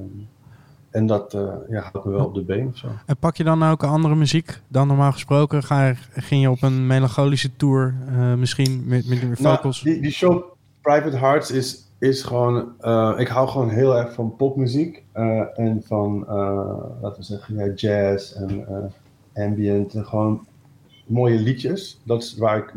en 0.91 1.07
dat 1.07 1.35
eh, 1.35 1.53
ja, 1.69 1.81
houdt 1.81 2.07
me 2.07 2.13
wel 2.13 2.25
op 2.25 2.35
de 2.35 2.43
been 2.43 2.67
of 2.69 2.77
zo. 2.77 2.87
En 3.07 3.17
pak 3.17 3.37
je 3.37 3.45
dan 3.45 3.63
ook 3.63 3.83
andere 3.85 4.15
muziek 4.15 4.61
dan 4.69 4.87
normaal 4.87 5.13
gesproken? 5.13 5.63
Ga 5.63 5.87
je, 5.87 5.95
ging 6.13 6.43
je 6.43 6.51
op 6.51 6.63
een 6.63 6.87
melancholische 6.87 7.57
tour 7.57 7.95
eh, 8.09 8.35
misschien 8.35 8.83
met, 8.87 9.09
met 9.09 9.23
meer 9.23 9.37
Nou, 9.41 9.57
vocals? 9.57 9.81
die, 9.83 10.01
die 10.01 10.11
show 10.11 10.43
Private 10.81 11.17
Hearts 11.17 11.51
is, 11.51 11.93
is 11.99 12.23
gewoon. 12.23 12.73
eh, 12.81 13.15
ik 13.17 13.29
hou 13.29 13.49
gewoon 13.49 13.69
heel 13.71 13.97
erg 13.99 14.13
van 14.13 14.37
popmuziek. 14.37 15.05
en 15.55 15.83
van, 15.87 16.25
laten 17.01 17.17
we 17.19 17.23
zeggen, 17.23 17.55
ja, 17.55 17.73
jazz 17.75 18.33
en 18.33 18.67
ambient. 19.35 19.95
En 19.95 20.05
gewoon 20.07 20.47
mooie 21.11 21.39
liedjes. 21.39 22.01
Dat 22.05 22.23
is 22.23 22.37
waar 22.39 22.59
ik, 22.59 22.73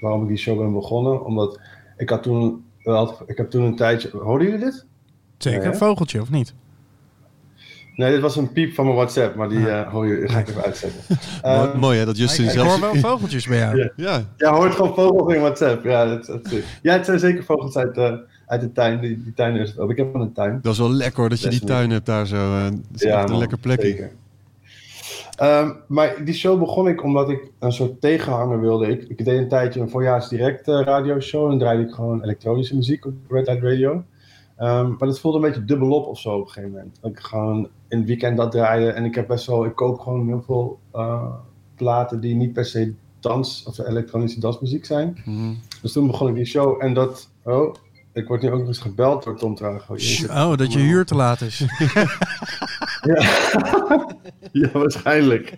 waarom 0.00 0.22
ik 0.22 0.28
die 0.28 0.36
show 0.36 0.58
ben 0.58 0.72
begonnen. 0.72 1.24
Omdat 1.24 1.60
ik 1.96 2.08
had 2.10 2.22
toen. 2.22 2.64
Wel, 2.82 3.18
ik 3.26 3.36
heb 3.36 3.50
toen 3.50 3.62
een 3.64 3.76
tijdje. 3.76 4.10
Hoorden 4.12 4.46
jullie 4.48 4.64
dit? 4.64 4.86
Zeker, 5.38 5.62
ja. 5.62 5.68
een 5.68 5.76
vogeltje 5.76 6.20
of 6.20 6.30
niet? 6.30 6.54
Nee, 7.96 8.10
dit 8.12 8.20
was 8.20 8.36
een 8.36 8.52
piep 8.52 8.74
van 8.74 8.84
mijn 8.84 8.96
WhatsApp, 8.96 9.34
maar 9.34 9.48
die 9.48 9.68
eh, 9.70 9.90
hoor 9.92 10.06
je, 10.06 10.28
ga 10.28 10.38
ik 10.38 10.48
even 10.48 10.62
uitzetten. 10.62 11.00
Mooi, 11.42 11.56
Ehm, 11.68 11.78
mooi 11.78 11.98
hè, 11.98 12.04
dat 12.04 12.16
Justin 12.18 12.44
ik, 12.44 12.52
ik 12.52 12.58
hoor 12.58 12.80
wel 12.80 12.94
vogeltjes 12.94 13.46
bij 13.46 13.58
jou. 13.58 13.76
Ja. 13.78 13.90
Ja, 13.96 14.24
Ja, 14.36 14.52
hoort 14.54 14.74
gewoon 14.74 14.94
vogels 14.94 15.34
in 15.34 15.40
WhatsApp. 15.40 15.84
Ja, 15.84 16.04
dat. 16.16 16.40
Ja, 16.82 16.92
het 16.92 17.04
zijn 17.04 17.18
zeker 17.18 17.44
vogels 17.44 17.76
uit, 17.76 17.96
eh, 17.96 18.12
uit 18.46 18.60
de 18.60 18.72
tuin. 18.72 19.00
Die, 19.00 19.22
die 19.22 19.32
tuin 19.34 19.56
is 19.56 19.68
het 19.70 19.78
ook. 19.78 19.90
Ik 19.90 19.96
heb 19.96 20.12
van 20.12 20.20
een 20.20 20.32
tuin. 20.32 20.58
dat 20.62 20.72
is 20.72 20.78
wel 20.78 20.92
lekker 20.92 21.20
hoor, 21.20 21.28
dat 21.28 21.40
je 21.40 21.48
die 21.48 21.64
tuin 21.64 21.90
hebt 21.90 22.06
daar 22.06 22.26
zo. 22.26 22.36
eh, 22.36 22.66
is 22.94 23.02
echt 23.04 23.22
een 23.24 23.30
man, 23.30 23.38
lekker 23.38 23.58
plekje. 23.58 23.86
zeker. 23.88 24.10
Ehm, 25.38 25.72
maar 25.86 26.24
die 26.24 26.34
show 26.34 26.58
begon 26.58 26.88
ik 26.88 27.02
omdat 27.02 27.30
ik 27.30 27.50
een 27.58 27.72
soort 27.72 28.00
tegenhanger 28.00 28.60
wilde. 28.60 28.86
Ik, 28.86 29.02
ik 29.02 29.24
deed 29.24 29.38
een 29.38 29.48
tijdje 29.48 29.80
een 29.80 29.90
voorjaarsdirect 29.90 30.68
eh 30.68 30.80
radioshow. 30.84 31.50
En 31.50 31.58
draaide 31.58 31.82
ik 31.82 31.94
gewoon 31.94 32.22
elektronische 32.22 32.76
muziek 32.76 33.06
op 33.06 33.14
Red 33.28 33.46
Light 33.46 33.62
Radio. 33.62 34.04
Ehm, 34.56 34.88
maar 34.88 35.08
dat 35.08 35.20
voelde 35.20 35.38
een 35.38 35.44
beetje 35.44 35.64
dubbelop 35.64 36.06
of 36.06 36.18
zo 36.18 36.34
op 36.34 36.40
een 36.40 36.46
gegeven 36.46 36.70
moment. 36.70 36.98
Dat 37.00 37.10
ik 37.10 37.18
gewoon 37.18 37.68
in 37.88 37.98
het 37.98 38.06
weekend 38.06 38.36
dat 38.36 38.50
draaide. 38.50 38.90
En 38.90 39.04
ik 39.04 39.14
heb 39.14 39.26
best 39.26 39.46
wel, 39.46 39.64
ik 39.64 39.74
koop 39.74 39.98
gewoon 39.98 40.26
heel 40.26 40.42
veel 40.42 40.78
eh, 40.92 41.34
platen 41.74 42.20
die 42.20 42.34
niet 42.34 42.52
per 42.52 42.64
se 42.64 42.94
dans 43.20 43.64
of 43.66 43.78
elektronische 43.78 44.40
dansmuziek 44.40 44.84
zijn. 44.84 45.22
Mhm. 45.24 45.52
Dus 45.82 45.92
toen 45.92 46.06
begon 46.06 46.28
ik 46.28 46.34
die 46.34 46.44
show 46.44 46.82
en 46.82 46.94
dat, 46.94 47.30
oh, 47.44 47.74
ik 48.18 48.28
word 48.28 48.42
nu 48.42 48.50
ook 48.50 48.58
nog 48.58 48.66
eens 48.66 48.78
gebeld 48.78 49.24
door 49.24 49.36
Tom 49.36 49.54
Trago. 49.54 49.94
Oh, 50.28 50.56
dat 50.56 50.72
je 50.72 50.78
huur 50.78 51.04
te 51.04 51.14
laat 51.14 51.40
is. 51.40 51.64
Ja, 53.02 53.22
ja 54.52 54.70
waarschijnlijk. 54.72 55.54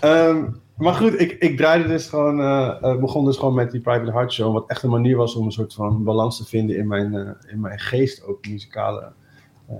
Ehm, 0.00 0.44
maar 0.76 0.94
goed, 0.94 1.20
ik, 1.20 1.32
ik 1.32 1.56
draaide 1.56 1.88
dus 1.88 2.08
gewoon, 2.08 2.40
eh, 2.40 2.96
begon 3.00 3.24
dus 3.24 3.36
gewoon 3.36 3.54
met 3.54 3.70
die 3.70 3.80
Private 3.80 4.12
Heart 4.12 4.32
Show. 4.32 4.52
Wat 4.52 4.64
echt 4.66 4.82
een 4.82 4.90
manier 4.90 5.16
was 5.16 5.34
om 5.34 5.46
een 5.46 5.52
soort 5.52 5.74
van 5.74 6.04
balans 6.04 6.36
te 6.36 6.44
vinden 6.44 6.76
in 6.76 6.86
mijn, 6.86 7.14
eh, 7.14 7.52
in 7.52 7.60
mijn 7.60 7.78
geest, 7.78 8.24
ook 8.24 8.46
muzikale 8.46 9.12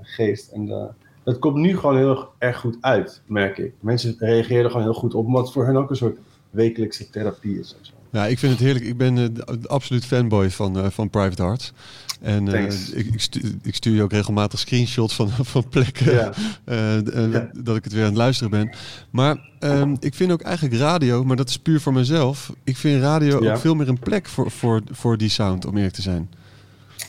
geest. 0.01 0.51
En 0.51 0.93
dat 1.23 1.39
komt 1.39 1.55
nu 1.55 1.77
gewoon 1.77 1.97
heel 1.97 2.27
erg 2.37 2.59
goed 2.59 2.77
uit, 2.81 3.21
merk 3.27 3.57
ik. 3.57 3.73
Mensen 3.79 4.15
reageren 4.17 4.63
er 4.63 4.69
gewoon 4.69 4.85
heel 4.85 4.93
goed 4.93 5.13
op, 5.13 5.35
het 5.35 5.51
voor 5.51 5.65
hen 5.65 5.77
ook 5.77 5.89
een 5.89 5.95
soort 5.95 6.17
wekelijkse 6.49 7.09
therapie 7.09 7.59
is. 7.59 7.75
Ja, 8.11 8.25
ik 8.25 8.39
vind 8.39 8.51
het 8.51 8.61
heerlijk. 8.61 8.85
Ik 8.85 8.97
ben 8.97 9.17
uh, 9.17 9.25
de 9.33 9.67
absoluut 9.67 10.05
fanboy 10.05 10.49
van, 10.49 10.77
uh, 10.77 10.85
van 10.89 11.09
Private 11.09 11.43
Hearts. 11.43 11.73
En 12.21 12.45
uh, 12.45 12.63
ik, 12.63 13.05
ik, 13.13 13.19
stuur, 13.19 13.51
ik, 13.63 13.75
stuur, 13.75 13.95
je 13.95 14.03
ook 14.03 14.11
regelmatig 14.11 14.59
screenshots 14.59 15.15
van, 15.15 15.29
van 15.55 15.69
plekken 15.69 16.13
ja. 16.13 16.31
ja. 16.65 17.49
dat 17.53 17.75
ik 17.75 17.83
het 17.83 17.93
weer 17.93 18.01
aan 18.01 18.09
het 18.09 18.17
luisteren 18.17 18.51
ben. 18.51 18.75
Maar 19.09 19.49
um, 19.59 19.97
ik 19.99 20.15
vind 20.15 20.31
ook 20.31 20.41
eigenlijk 20.41 20.75
radio, 20.75 21.23
maar 21.23 21.35
dat 21.35 21.49
is 21.49 21.59
puur 21.59 21.81
voor 21.81 21.93
mezelf. 21.93 22.53
Ik 22.63 22.77
vind 22.77 23.01
radio 23.01 23.43
ja. 23.43 23.51
ook 23.51 23.57
veel 23.59 23.75
meer 23.75 23.87
een 23.87 23.99
plek 23.99 24.27
voor, 24.27 24.51
voor, 24.51 24.81
voor 24.91 25.17
die 25.17 25.29
sound, 25.29 25.65
om 25.65 25.75
eerlijk 25.75 25.93
te 25.93 26.01
zijn. 26.01 26.29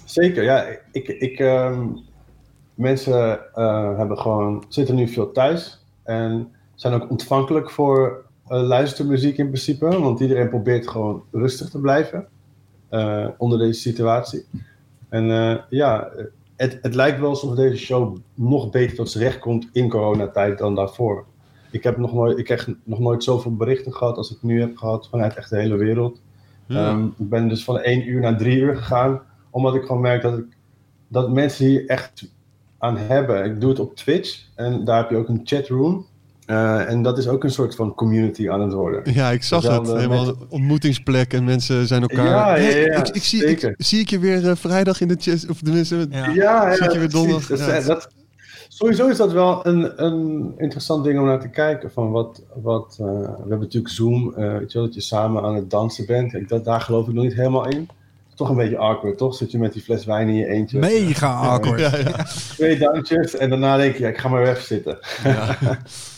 Zeker, 0.05 0.43
ja. 0.43 0.65
Ik, 0.93 1.09
ik, 1.09 1.38
um, 1.38 2.00
mensen 2.75 3.41
hebben 3.97 4.19
gewoon, 4.19 4.65
zitten 4.69 4.95
nu 4.95 5.09
veel 5.09 5.33
thuis 5.33 5.81
en 6.03 6.49
zijn 6.75 6.95
ook 6.95 7.11
ontvankelijk 7.11 7.71
voor 7.71 8.25
luistermuziek 8.47 9.38
in 9.38 9.47
principe. 9.47 10.00
Want 10.00 10.21
iedereen 10.21 10.49
probeert 10.49 10.88
gewoon 10.88 11.23
rustig 11.33 11.71
te 11.71 11.81
blijven 11.81 12.26
uh, 12.91 13.29
onder 13.38 13.59
deze 13.59 13.81
situatie. 13.81 14.45
En 15.09 15.25
uh, 15.25 15.57
ja, 15.69 16.11
het, 16.57 16.79
het 16.83 16.95
lijkt 16.95 17.21
wel 17.21 17.29
alsof 17.29 17.55
deze 17.55 17.76
show 17.76 18.17
nog 18.35 18.71
beter 18.71 18.97
tot 18.97 19.11
zijn 19.11 19.25
recht 19.25 19.38
komt 19.38 19.69
in 19.73 19.88
coronatijd 19.88 20.59
dan 20.59 20.75
daarvoor. 20.75 21.25
Ik 21.71 21.83
heb 21.83 21.97
nog 21.97 22.12
nooit, 22.12 22.38
ik 22.38 22.45
krijg 22.45 22.69
nog 22.85 22.99
nooit 22.99 23.25
zoveel 23.25 23.57
berichten 23.57 23.93
gehad 23.93 24.17
als 24.17 24.31
ik 24.31 24.43
nu 24.43 24.61
heb 24.61 24.76
gehad 24.76 25.09
vanuit 25.09 25.35
echt 25.35 25.50
de 25.50 25.59
hele 25.59 25.76
wereld. 25.76 26.21
Ja. 26.67 26.91
Um, 26.91 27.15
ik 27.19 27.29
ben 27.29 27.49
dus 27.49 27.65
van 27.65 27.79
één 27.79 28.09
uur 28.09 28.21
naar 28.21 28.38
drie 28.38 28.59
uur 28.59 28.76
gegaan, 28.76 29.21
omdat 29.50 29.75
ik 29.75 29.83
gewoon 29.83 30.03
merk 30.03 30.23
dat, 30.23 30.38
ik, 30.38 30.57
dat 31.09 31.33
mensen 31.33 31.67
hier 31.67 31.87
echt 31.87 32.31
aan 32.79 32.97
hebben. 32.97 33.45
Ik 33.45 33.61
doe 33.61 33.71
het 33.71 33.81
op 33.81 33.97
Twitch 33.97 34.49
en 34.55 34.85
daar 34.85 34.99
heb 34.99 35.11
je 35.11 35.17
ook 35.17 35.29
een 35.29 35.41
chatroom. 35.45 36.07
Uh, 36.47 36.91
en 36.91 37.03
dat 37.03 37.19
is 37.19 37.29
ook 37.29 37.45
een 37.45 37.50
soort 37.50 37.75
van 37.75 37.95
community 37.95 38.50
aan 38.50 38.61
het 38.61 38.73
worden. 38.73 39.15
Ja, 39.15 39.31
ik 39.31 39.43
zag 39.43 39.62
het. 39.62 39.87
Helemaal 39.87 40.25
mensen... 40.25 40.47
ontmoetingsplek 40.49 41.33
en 41.33 41.45
mensen 41.45 41.87
zijn 41.87 42.03
elkaar. 42.03 42.26
Ja, 42.26 42.57
ja, 42.57 42.99
ik, 42.99 43.09
ik, 43.09 43.25
zie, 43.25 43.45
ik, 43.45 43.75
zie 43.76 44.00
ik 44.00 44.11
je 44.11 44.19
weer 44.19 44.45
uh, 44.45 44.53
vrijdag 44.55 45.00
in 45.00 45.09
de 45.09 45.17
chat. 45.19 45.47
Of 45.50 45.61
tenminste, 45.61 46.07
ja, 46.11 46.31
ja, 46.31 46.75
zie 46.75 46.85
ik 46.85 46.93
je 46.93 46.99
weer 46.99 47.11
donderdag. 47.11 47.47
Dat, 47.47 47.59
ja. 47.59 47.81
dat, 47.81 48.09
sowieso 48.69 49.09
is 49.09 49.17
dat 49.17 49.33
wel 49.33 49.67
een, 49.67 50.05
een 50.05 50.55
interessant 50.57 51.05
ding 51.05 51.19
om 51.19 51.25
naar 51.25 51.41
te 51.41 51.49
kijken. 51.49 51.91
Van 51.91 52.11
wat, 52.11 52.43
wat, 52.62 52.99
uh, 53.00 53.07
we 53.07 53.37
hebben 53.38 53.59
natuurlijk 53.59 53.95
Zoom, 53.95 54.35
weet 54.35 54.73
je 54.73 54.79
wel, 54.79 54.87
dat 54.87 54.95
je 54.95 55.00
samen 55.00 55.43
aan 55.43 55.55
het 55.55 55.71
dansen 55.71 56.07
bent. 56.07 56.35
Ik, 56.35 56.49
dat, 56.49 56.65
daar 56.65 56.81
geloof 56.81 57.09
ik 57.09 57.15
nog 57.15 57.25
niet 57.25 57.35
helemaal 57.35 57.69
in. 57.69 57.88
Toch 58.35 58.49
een 58.49 58.57
beetje 58.57 58.79
awkward, 58.79 59.19
toch? 59.19 59.35
Zit 59.35 59.50
je 59.50 59.59
met 59.59 59.73
die 59.73 59.83
fles 59.83 60.05
wijn 60.05 60.29
in 60.29 60.35
je 60.35 60.47
eentje. 60.47 60.79
Mega 60.79 61.35
awkward. 61.35 61.81
Ja, 61.81 61.97
ja. 61.97 62.26
Twee 62.55 62.79
dansjes 62.79 63.37
en 63.37 63.50
daarna 63.50 63.76
denk 63.76 63.97
je, 63.97 64.03
ja, 64.03 64.09
ik 64.09 64.19
ga 64.19 64.29
maar 64.29 64.43
even 64.43 64.62
zitten. 64.62 64.99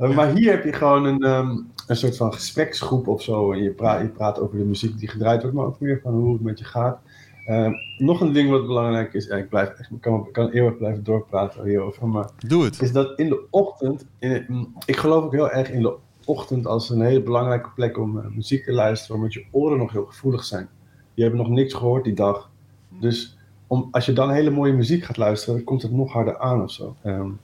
Uh, 0.00 0.14
maar 0.14 0.32
hier 0.32 0.50
heb 0.50 0.64
je 0.64 0.72
gewoon 0.72 1.04
een, 1.04 1.24
um, 1.24 1.70
een 1.86 1.96
soort 1.96 2.16
van 2.16 2.32
gespreksgroep 2.32 3.08
of 3.08 3.22
zo. 3.22 3.52
En 3.52 3.62
je 3.62 3.70
praat, 3.70 4.00
je 4.00 4.08
praat 4.08 4.40
over 4.40 4.58
de 4.58 4.64
muziek 4.64 4.98
die 4.98 5.08
gedraaid 5.08 5.40
wordt, 5.40 5.56
maar 5.56 5.66
ook 5.66 5.80
meer 5.80 6.00
van 6.02 6.12
hoe 6.12 6.32
het 6.32 6.42
met 6.42 6.58
je 6.58 6.64
gaat. 6.64 6.98
Uh, 7.46 7.68
nog 7.98 8.20
een 8.20 8.32
ding 8.32 8.50
wat 8.50 8.66
belangrijk 8.66 9.14
is, 9.14 9.28
en 9.28 9.38
ik, 9.38 9.48
blijf 9.48 9.68
ik, 9.68 9.88
kan, 10.00 10.28
kan 10.32 10.48
eeuwig 10.48 10.76
blijven 10.76 11.04
doorpraten 11.04 11.64
hierover, 11.64 12.08
maar 12.08 12.28
Doe 12.46 12.64
het. 12.64 12.82
is 12.82 12.92
dat 12.92 13.18
in 13.18 13.28
de 13.28 13.46
ochtend, 13.50 14.06
in, 14.18 14.74
ik 14.84 14.96
geloof 14.96 15.24
ook 15.24 15.32
heel 15.32 15.50
erg 15.50 15.70
in 15.70 15.82
de 15.82 15.94
ochtend 16.24 16.66
als 16.66 16.90
een 16.90 17.00
hele 17.00 17.22
belangrijke 17.22 17.68
plek 17.74 17.98
om 17.98 18.16
uh, 18.16 18.24
muziek 18.34 18.64
te 18.64 18.72
luisteren, 18.72 19.16
omdat 19.16 19.32
je 19.32 19.44
oren 19.50 19.78
nog 19.78 19.92
heel 19.92 20.04
gevoelig 20.04 20.44
zijn. 20.44 20.68
Je 21.14 21.22
hebt 21.22 21.36
nog 21.36 21.48
niks 21.48 21.74
gehoord 21.74 22.04
die 22.04 22.14
dag. 22.14 22.50
Dus 22.88 23.38
om, 23.66 23.88
als 23.90 24.06
je 24.06 24.12
dan 24.12 24.30
hele 24.30 24.50
mooie 24.50 24.72
muziek 24.72 25.04
gaat 25.04 25.16
luisteren, 25.16 25.54
dan 25.54 25.64
komt 25.64 25.82
het 25.82 25.92
nog 25.92 26.12
harder 26.12 26.38
aan 26.38 26.62
of 26.62 26.70
zo. 26.70 26.96
Um, 27.04 27.38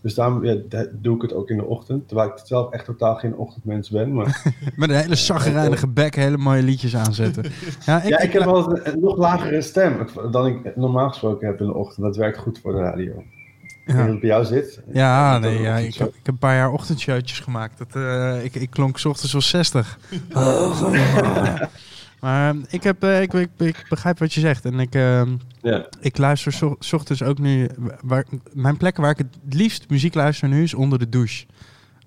dus 0.00 0.14
daarom 0.14 0.44
ja, 0.44 0.56
doe 0.92 1.16
ik 1.16 1.22
het 1.22 1.32
ook 1.32 1.48
in 1.48 1.56
de 1.56 1.64
ochtend. 1.64 2.08
Terwijl 2.08 2.28
ik 2.28 2.40
zelf 2.44 2.72
echt 2.72 2.84
totaal 2.84 3.14
geen 3.14 3.36
ochtendmens 3.36 3.90
ben. 3.90 4.14
Maar, 4.14 4.42
Met 4.76 4.90
een 4.90 4.96
hele 4.96 5.14
zaggerijnige 5.14 5.86
bek 5.88 6.14
hele 6.14 6.36
mooie 6.36 6.62
liedjes 6.62 6.96
aanzetten. 6.96 7.44
Ja, 7.86 8.02
ik, 8.02 8.08
ja, 8.08 8.18
ik 8.18 8.32
heb 8.32 8.44
wel 8.44 8.70
een, 8.70 8.88
een 8.92 9.00
nog 9.00 9.16
lagere 9.16 9.62
stem 9.62 10.06
dan 10.30 10.46
ik 10.46 10.76
normaal 10.76 11.08
gesproken 11.08 11.46
heb 11.46 11.60
in 11.60 11.66
de 11.66 11.74
ochtend. 11.74 12.06
Dat 12.06 12.16
werkt 12.16 12.38
goed 12.38 12.60
voor 12.62 12.72
de 12.72 12.78
radio. 12.78 13.24
Ja. 13.86 14.02
hoe 14.02 14.10
het 14.10 14.20
bij 14.20 14.28
jou 14.28 14.44
zit. 14.44 14.80
Ja, 14.92 15.38
nee, 15.38 15.60
ja, 15.60 15.76
ik, 15.76 15.94
heb, 15.94 16.08
ik 16.08 16.14
heb 16.14 16.26
een 16.26 16.38
paar 16.38 16.54
jaar 16.54 16.70
ochtendshowtjes 16.70 17.40
gemaakt. 17.40 17.78
Dat, 17.78 17.96
uh, 17.96 18.44
ik, 18.44 18.54
ik 18.54 18.70
klonk 18.70 18.98
's 18.98 19.04
ochtends 19.04 19.34
als 19.34 19.48
60. 19.58 19.98
Maar 22.20 22.54
ik, 22.68 22.82
heb, 22.82 23.04
uh, 23.04 23.22
ik, 23.22 23.32
ik, 23.32 23.50
ik, 23.56 23.84
begrijp 23.88 24.18
wat 24.18 24.32
je 24.32 24.40
zegt. 24.40 24.64
En 24.64 24.80
ik, 24.80 24.94
uh, 24.94 25.22
yeah. 25.60 25.84
ik 26.00 26.18
luister 26.18 26.52
s 26.78 26.92
ochtends 26.92 27.22
ook 27.22 27.38
nu... 27.38 27.68
Waar, 28.02 28.24
mijn 28.52 28.76
plek 28.76 28.96
waar 28.96 29.10
ik 29.10 29.18
het 29.18 29.54
liefst 29.54 29.90
muziek 29.90 30.14
luister 30.14 30.48
nu 30.48 30.62
is 30.62 30.74
onder 30.74 30.98
de 30.98 31.08
douche. 31.08 31.46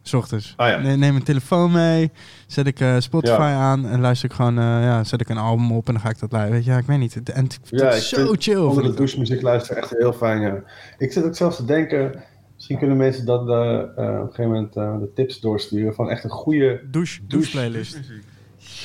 S 0.01 0.13
ochtends. 0.13 0.53
Ah, 0.57 0.67
ja. 0.67 0.77
Neem 0.77 0.97
mijn 0.97 1.23
telefoon 1.23 1.71
mee, 1.71 2.11
zet 2.47 2.67
ik 2.67 2.79
uh, 2.79 2.95
Spotify 2.99 3.33
ja. 3.33 3.55
aan 3.55 3.87
en 3.87 3.99
luister 3.99 4.29
ik 4.29 4.35
gewoon... 4.35 4.55
ja, 4.55 5.03
zet 5.03 5.21
ik 5.21 5.29
een 5.29 5.37
album 5.37 5.71
op 5.71 5.87
en 5.87 5.93
dan 5.93 6.01
ga 6.01 6.09
ik 6.09 6.19
dat 6.19 6.31
luisteren. 6.31 6.63
Ja, 6.63 6.77
ik 6.77 6.85
weet 6.85 6.99
niet. 6.99 7.31
En 7.31 7.43
het 7.43 7.59
ja, 7.63 7.89
is 7.89 8.09
zo 8.09 8.33
chill. 8.37 8.57
Onder 8.57 8.83
de 8.83 8.93
douche 8.93 9.19
muziek 9.19 9.41
luisteren 9.41 9.81
echt 9.81 9.93
heel 9.97 10.13
fijn, 10.13 10.41
ja. 10.41 10.63
Ik 10.97 11.11
zit 11.11 11.23
ook 11.23 11.35
zelfs 11.35 11.55
te 11.55 11.65
denken... 11.65 12.23
Misschien 12.55 12.77
kunnen 12.77 12.97
mensen 12.97 13.25
dat 13.25 13.41
op 13.41 13.47
een 13.47 14.25
gegeven 14.25 14.51
moment 14.51 14.73
de 14.73 15.11
tips 15.15 15.39
doorsturen 15.39 15.93
van 15.93 16.09
echt 16.09 16.23
een 16.23 16.29
goede 16.29 16.81
douche, 16.91 17.19
douche 17.27 17.51
playlist. 17.51 17.99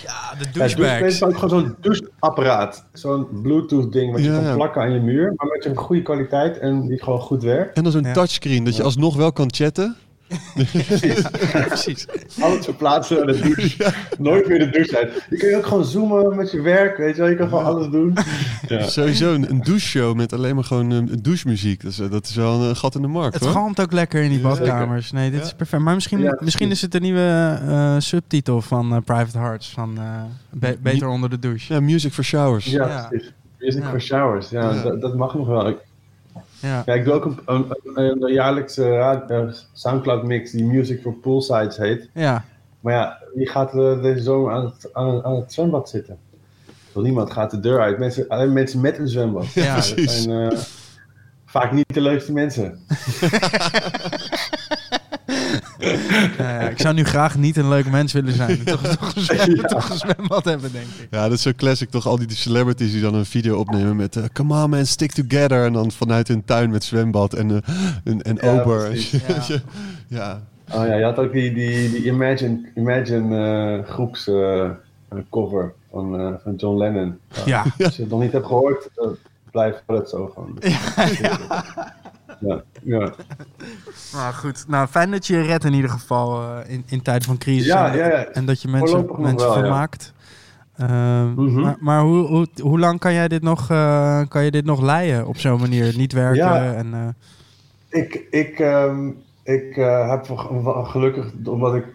Ja, 0.03 0.35
de 0.39 0.51
douchebags. 0.53 0.99
Ja, 0.99 1.07
is 1.07 1.23
ook 1.23 1.39
gewoon 1.39 1.61
zo'n 1.61 1.77
doucheapparaat. 1.81 2.87
Zo'n 2.93 3.43
bluetooth 3.43 3.93
ding 3.93 4.13
wat 4.13 4.25
je 4.25 4.31
ja, 4.31 4.43
kan 4.43 4.55
plakken 4.55 4.83
aan 4.83 4.93
je 4.93 5.01
muur, 5.01 5.33
maar 5.37 5.47
met 5.47 5.65
een 5.65 5.77
goede 5.77 6.03
kwaliteit 6.03 6.59
en 6.59 6.87
die 6.87 7.03
gewoon 7.03 7.21
goed 7.21 7.43
werkt. 7.43 7.77
En 7.77 7.83
dan 7.83 7.93
zo'n 7.93 8.03
ja. 8.03 8.13
touchscreen, 8.13 8.65
dat 8.65 8.77
je 8.77 8.83
alsnog 8.83 9.17
wel 9.17 9.33
kan 9.33 9.53
chatten. 9.55 9.97
Precies. 10.55 11.23
Ja, 11.53 11.63
precies. 11.67 12.07
Alles 12.41 12.65
verplaatsen 12.65 13.17
naar 13.17 13.27
de 13.27 13.41
douche. 13.41 13.75
Ja. 13.85 13.93
Nooit 14.19 14.47
weer 14.47 14.59
de 14.59 14.71
douche 14.71 14.97
uit. 14.97 15.27
Je 15.31 15.37
kan 15.37 15.55
ook 15.55 15.67
gewoon 15.67 15.85
zoomen 15.85 16.37
met 16.37 16.51
je 16.51 16.61
werk, 16.61 16.97
weet 16.97 17.15
je 17.15 17.21
wel. 17.21 17.31
Je 17.31 17.37
kan 17.37 17.49
gewoon 17.49 17.65
alles 17.65 17.89
doen. 17.91 18.15
Ja. 18.69 18.89
Sowieso 18.89 19.33
een, 19.35 19.51
een 19.51 19.63
doucheshow 19.63 20.17
met 20.17 20.33
alleen 20.33 20.55
maar 20.55 20.65
gewoon 20.65 20.91
um, 20.91 21.23
douchemuziek. 21.23 21.83
Dat 21.83 21.91
is, 21.91 21.97
dat 21.97 22.27
is 22.27 22.35
wel 22.35 22.63
een 22.63 22.77
gat 22.77 22.95
in 22.95 23.03
de 23.03 23.09
markt, 23.09 23.35
Het 23.35 23.43
hoor. 23.43 23.53
galmt 23.53 23.81
ook 23.81 23.93
lekker 23.93 24.23
in 24.23 24.31
die 24.31 24.41
badkamers. 24.41 25.13
Nee, 25.13 25.31
dit 25.31 25.45
is 25.45 25.55
perfect. 25.55 25.83
Maar 25.83 25.95
misschien, 25.95 26.37
misschien 26.39 26.71
is 26.71 26.83
het 26.83 26.93
de 26.93 27.01
nieuwe 27.01 27.59
uh, 27.69 27.95
subtitel 27.99 28.61
van 28.63 28.93
uh, 28.93 28.99
Private 29.05 29.39
Hearts. 29.39 29.71
Van 29.71 29.95
uh, 29.99 30.05
be 30.51 30.79
Beter 30.83 31.09
onder 31.09 31.31
de 31.31 31.39
douche. 31.39 31.73
Ja, 31.75 31.81
Music 31.81 32.13
for 32.13 32.25
Showers. 32.25 32.65
Ja. 32.67 33.11
Music 33.59 33.85
for 33.85 34.01
Showers. 34.01 34.51
Ja, 34.51 34.83
dat, 34.83 35.01
dat 35.01 35.17
mag 35.17 35.35
nog 35.35 35.47
wel. 35.47 35.69
Ik, 35.69 35.77
ja. 36.61 36.83
ja, 36.87 36.95
ik 36.95 37.05
doe 37.05 37.15
ook 37.15 37.25
een, 37.25 37.39
een, 37.47 37.67
een, 37.95 38.23
een 38.23 38.33
jaarlijkse 38.33 38.83
uh, 39.31 39.53
Soundcloud 39.73 40.25
mix 40.25 40.51
die 40.51 40.65
Music 40.65 41.01
for 41.01 41.13
Poolsides 41.13 41.77
heet. 41.77 42.09
Ja. 42.15 42.45
Maar 42.81 42.93
ja, 42.93 43.19
wie 43.35 43.49
gaat 43.49 43.75
uh, 43.75 44.03
deze 44.03 44.23
zomer 44.23 44.53
aan 44.53 44.65
het, 44.65 44.89
aan, 44.93 45.25
aan 45.25 45.35
het 45.35 45.53
zwembad 45.53 45.89
zitten? 45.89 46.19
Wel, 46.93 47.03
niemand 47.03 47.33
gaat 47.33 47.51
de 47.51 47.61
deur 47.61 47.81
uit. 47.81 47.99
Mensen, 47.99 48.29
alleen 48.29 48.53
mensen 48.53 48.81
met 48.81 48.99
een 48.99 49.09
zwembad. 49.09 49.53
Ja, 49.53 49.73
precies. 49.73 50.05
Dat 50.05 50.15
zijn 50.15 50.53
uh, 50.53 50.59
vaak 51.47 51.73
niet 51.73 51.95
de 51.95 52.01
leukste 52.01 52.33
mensen. 52.33 52.79
ja, 55.79 55.91
ja, 56.61 56.69
ik 56.69 56.79
zou 56.81 56.95
nu 56.95 57.05
graag 57.05 57.39
niet 57.39 57.57
een 57.57 57.69
leuk 57.69 57.91
mens 57.91 58.13
willen 58.13 58.33
zijn. 58.33 58.65
Toch, 58.65 58.83
toch, 58.83 59.15
een, 59.17 59.55
ja. 59.55 59.63
toch 59.69 59.91
een 59.91 59.97
zwembad 59.97 60.45
hebben, 60.45 60.73
denk 60.73 60.85
ik. 60.85 61.07
Ja, 61.11 61.23
dat 61.23 61.33
is 61.33 61.43
zo 61.43 61.53
classic. 61.57 61.91
Toch 61.91 62.07
al 62.07 62.19
die 62.19 62.35
celebrities 62.35 62.93
die 62.93 63.01
dan 63.01 63.15
een 63.15 63.27
video 63.27 63.57
opnemen 63.57 63.97
met... 63.97 64.17
Uh, 64.17 64.25
Come 64.33 64.63
on 64.63 64.71
man, 64.71 64.87
stick 64.87 65.13
together. 65.13 65.65
En 65.65 65.73
dan 65.73 65.91
vanuit 65.91 66.29
hun 66.29 66.45
tuin 66.45 66.71
met 66.71 66.85
zwembad 66.85 67.35
en, 67.35 67.49
uh, 67.49 67.57
en, 68.05 68.23
en 68.23 68.39
ja, 68.41 68.61
ober. 68.61 68.91
Ja. 69.27 69.61
ja. 70.09 70.43
Oh 70.73 70.87
ja, 70.87 70.95
je 70.95 71.05
had 71.05 71.19
ook 71.19 71.33
die, 71.33 71.55
die, 71.55 71.91
die 71.91 72.05
Imagine, 72.05 72.61
Imagine 72.75 73.79
uh, 73.79 73.85
groeps 73.85 74.31
cover 75.31 75.75
van, 75.91 76.39
van 76.43 76.55
John 76.57 76.79
Lennon. 76.79 77.19
Ja. 77.45 77.65
Als 77.79 77.97
je 77.97 78.03
het 78.03 78.11
nog 78.11 78.21
niet 78.21 78.33
hebt 78.33 78.47
gehoord, 78.47 78.89
blijf 79.51 79.83
het 79.87 80.09
zo 80.09 80.27
gewoon. 80.27 80.57
Ja, 81.21 81.95
ja. 82.41 82.63
ja. 82.83 83.13
Nou 84.13 84.35
goed, 84.43 84.65
nou 84.69 84.87
fijn 84.87 85.11
dat 85.11 85.27
je 85.27 85.37
je 85.37 85.43
redt 85.43 85.65
in 85.65 85.73
ieder 85.73 85.91
geval 85.91 86.43
uh, 86.43 86.59
in, 86.67 86.85
in 86.87 87.03
tijden 87.03 87.27
van 87.27 87.39
crisis. 87.39 87.67
Ja, 87.67 87.91
en, 87.91 87.97
ja, 87.97 88.07
ja. 88.07 88.25
en 88.25 88.47
dat 88.47 88.63
je 88.63 88.69
mensen, 88.69 89.07
mensen 89.19 89.49
wel, 89.49 89.59
vermaakt. 89.59 90.13
Ja. 90.13 90.17
Uh, 90.81 91.37
mm 91.37 91.37
-hmm. 91.37 91.61
Maar, 91.61 91.77
maar 91.81 92.01
hoe, 92.03 92.27
hoe, 92.27 92.47
hoe 92.63 92.79
lang 92.79 93.01
kan 93.01 93.13
jij 93.13 93.29
dit 93.29 93.43
nog, 93.43 93.71
uh, 93.71 94.21
kan 94.29 94.45
je 94.45 94.51
dit 94.51 94.65
nog 94.65 94.81
leiden 94.81 95.27
op 95.27 95.37
zo'n 95.37 95.61
manier? 95.61 95.97
Niet 95.97 96.13
werken 96.13 96.45
ja, 96.45 96.75
en... 96.75 96.87
Uh... 96.95 97.09
Ik, 97.89 98.27
ik, 98.31 98.59
um, 98.59 99.23
ik 99.43 99.75
heb 99.75 100.27
gelukkig, 100.85 101.33
omdat 101.45 101.75
ik 101.75 101.87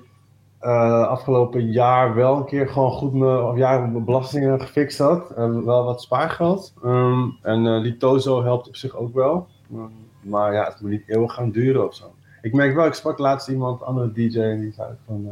afgelopen 1.10 1.72
jaar 1.72 2.16
wel 2.16 2.38
een 2.38 2.46
keer 2.46 2.68
gewoon 2.68 2.92
goed 2.92 3.14
mijn, 3.14 3.58
jaar 3.58 3.90
mijn 3.90 4.06
belastingen 4.06 4.62
gefixt 4.62 4.98
had. 4.98 5.34
wel 5.66 5.84
wat 5.84 6.02
spaargeld. 6.02 6.74
Um, 6.86 7.38
en 7.42 7.84
die 7.84 7.98
Tozo 7.98 8.44
helpt 8.44 8.68
op 8.68 8.76
zich 8.76 8.96
ook 8.96 9.14
wel. 9.14 9.48
Um, 9.74 10.03
maar 10.24 10.54
ja, 10.54 10.64
het 10.66 10.82
moet 10.82 10.90
niet 10.90 11.04
eeuwig 11.08 11.34
gaan 11.34 11.52
duren 11.52 11.88
of 11.88 11.96
zo. 11.96 12.14
Ik 12.42 12.54
merk 12.54 12.76
wel, 12.76 12.86
ik 12.86 12.94
sprak 12.94 13.18
laatst 13.18 13.48
iemand, 13.48 13.84
andere 13.84 14.12
DJ, 14.12 14.40
en 14.40 14.60
die 14.60 14.74
zei 14.74 14.88
van, 15.06 15.22
uh, 15.26 15.32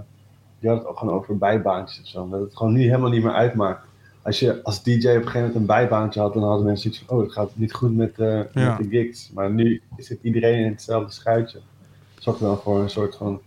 die 0.60 0.70
had 0.70 0.80
het 0.80 0.88
ook 0.88 0.98
gewoon 0.98 1.14
over 1.14 1.38
bijbaantjes 1.38 2.00
of 2.02 2.08
zo. 2.08 2.30
Dat 2.30 2.40
het 2.42 2.58
gewoon 2.58 2.74
niet, 2.74 2.86
helemaal 2.88 3.10
niet 3.10 3.24
meer 3.24 3.34
uitmaakt 3.34 3.90
als 4.24 4.40
je 4.40 4.64
als 4.64 4.84
DJ 4.84 4.94
op 4.94 5.04
een 5.04 5.12
gegeven 5.14 5.34
moment 5.40 5.56
een 5.56 5.66
bijbaantje 5.66 6.20
had, 6.20 6.34
dan 6.34 6.44
hadden 6.44 6.66
mensen 6.66 6.84
zoiets 6.92 7.04
van, 7.08 7.18
oh, 7.18 7.24
het 7.24 7.34
gaat 7.34 7.50
niet 7.54 7.74
goed 7.74 7.96
met, 7.96 8.20
eh, 8.20 8.40
Ja. 8.54 8.70
met 8.70 8.78
de 8.78 8.88
gigs. 8.98 9.32
Maar 9.34 9.52
nu 9.52 9.82
zit 9.98 10.20
iedereen 10.22 10.66
in 10.66 10.72
hetzelfde 10.72 11.12
schuitje. 11.12 11.60
Zorgt 12.18 12.40
wel 12.40 12.58
voor 12.58 12.80
een 12.82 12.90
soort 12.90 13.16
van 13.16 13.40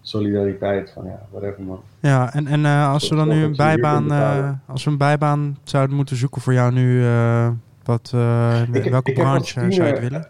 solidariteit 0.00 0.90
van, 0.90 1.04
ja, 1.04 1.26
whatever 1.30 1.62
man. 1.62 1.80
Ja, 2.00 2.32
en, 2.34 2.46
en 2.46 2.64
eh, 2.64 2.90
als 2.92 3.08
we 3.08 3.16
dan 3.16 3.28
nu 3.28 3.42
een 3.44 3.56
bijbaan, 3.56 4.12
eh, 4.12 4.50
als 4.66 4.84
we 4.84 4.90
een 4.90 4.96
bijbaan 4.96 5.58
zouden 5.64 5.96
moeten 5.96 6.16
zoeken 6.16 6.40
voor 6.40 6.52
jou 6.52 6.72
nu, 6.72 7.04
eh, 7.04 7.48
wat, 7.84 8.10
eh, 8.14 8.62
Ik- 8.72 8.90
welke 8.90 9.10
ik 9.10 9.16
branche 9.18 9.72
zou 9.72 9.86
je 9.94 10.00
willen? 10.00 10.28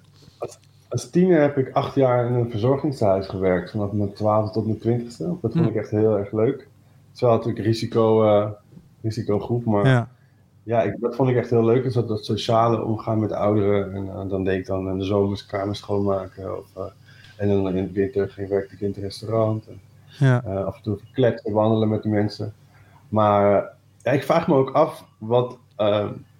Als 0.92 1.10
tiener 1.10 1.40
heb 1.40 1.58
ik 1.58 1.70
acht 1.72 1.94
jaar 1.94 2.26
in 2.26 2.32
een 2.34 2.50
verzorgingshuis 2.50 3.26
gewerkt, 3.26 3.70
vanaf 3.70 3.92
mijn 3.92 4.12
twaalfde 4.12 4.52
tot 4.52 4.66
mijn 4.66 4.78
twintigste. 4.78 5.24
Dat 5.24 5.52
vond 5.52 5.54
Hm. 5.54 5.64
ik 5.64 5.74
echt 5.74 5.90
heel 5.90 6.18
erg 6.18 6.32
leuk. 6.32 6.58
Het 6.58 7.14
is 7.14 7.20
wel 7.20 7.30
natuurlijk 7.30 7.64
risico, 7.64 8.24
eh, 8.24 8.50
risicogroep, 9.02 9.64
maar 9.64 9.86
ja, 9.86 10.08
Ja, 10.62 10.82
ik, 10.82 10.96
dat 11.00 11.14
vond 11.14 11.28
ik 11.28 11.36
echt 11.36 11.50
heel 11.50 11.64
leuk. 11.64 11.82
Dus 11.82 11.94
dat, 11.94 12.08
dat 12.08 12.24
sociale 12.24 12.84
omgaan 12.84 13.20
met 13.20 13.32
ouderen. 13.32 13.94
En 13.94 14.08
eh, 14.08 14.28
dan 14.28 14.44
deed 14.44 14.58
ik 14.58 14.66
dan 14.66 14.88
in 14.88 14.98
de 14.98 15.04
zomers 15.04 15.46
kamers 15.46 15.78
schoonmaken. 15.78 16.58
Of, 16.58 16.66
eh, 16.76 16.82
en 17.36 17.48
dan 17.48 17.68
in 17.68 17.82
het 17.82 17.92
winter 17.92 18.28
ging 18.28 18.48
werkte 18.48 18.74
ik 18.74 18.80
in 18.80 18.88
het 18.88 18.96
restaurant. 18.96 19.66
En, 19.66 19.80
ja. 20.18 20.38
af 20.38 20.76
en 20.76 20.82
toe 20.82 20.98
kletsen, 21.12 21.52
wandelen 21.52 21.88
met 21.88 22.02
de 22.02 22.08
mensen. 22.08 22.52
Maar 23.08 23.70
ja, 24.02 24.10
ik 24.10 24.22
vraag 24.22 24.48
me 24.48 24.54
ook 24.54 24.70
af 24.70 25.04
wat 25.18 25.58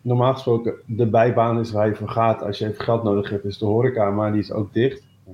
normaal 0.02 0.32
gesproken 0.32 0.74
de 0.86 1.06
bijbaan 1.06 1.58
is 1.58 1.70
waar 1.70 1.88
je 1.88 1.94
voor 1.94 2.08
gaat 2.08 2.42
als 2.42 2.58
je 2.58 2.66
even 2.66 2.84
geld 2.84 3.02
nodig 3.02 3.30
hebt, 3.30 3.44
is 3.44 3.58
de 3.58 3.64
horeca, 3.64 4.10
maar 4.10 4.32
die 4.32 4.40
is 4.40 4.52
ook 4.52 4.72
dicht. 4.72 5.02
Eh, 5.26 5.32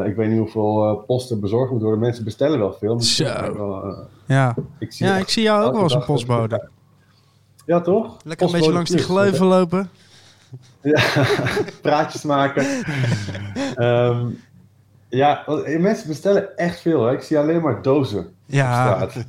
eh, 0.00 0.06
ik 0.06 0.16
weet 0.16 0.28
niet 0.28 0.38
hoeveel 0.38 0.84
eh, 0.84 1.04
posten 1.06 1.40
bezorgd 1.40 1.70
moeten 1.70 1.88
worden. 1.88 2.06
Mensen 2.06 2.24
bestellen 2.24 2.58
wel 2.58 2.72
veel. 2.72 3.00
Zo. 3.00 3.24
wel, 3.56 4.06
ja. 4.26 4.54
ik 4.78 4.92
zie 4.92 5.06
ja, 5.06 5.16
ik 5.16 5.28
zie 5.28 5.42
jou 5.42 5.64
ook 5.64 5.72
wel 5.72 5.82
als 5.82 5.94
een 5.94 6.04
postbode. 6.04 6.68
Ja, 7.66 7.80
toch? 7.80 8.16
Lekker 8.24 8.46
een 8.46 8.52
beetje 8.52 8.72
langs 8.72 8.90
die 8.90 8.98
gleuven 8.98 9.46
lopen. 9.46 9.90
Ja, 10.80 11.02
praatjes 11.82 12.22
maken. 12.22 12.66
Ehm, 13.74 14.26
ja, 15.08 15.44
mensen 15.78 16.08
bestellen 16.08 16.56
echt 16.56 16.80
veel. 16.80 17.04
Hè? 17.04 17.12
Ik 17.12 17.22
zie 17.22 17.38
alleen 17.38 17.62
maar 17.62 17.82
dozen 17.82 18.18
op 18.18 18.26
Ja, 18.46 18.94
straat. 18.94 19.24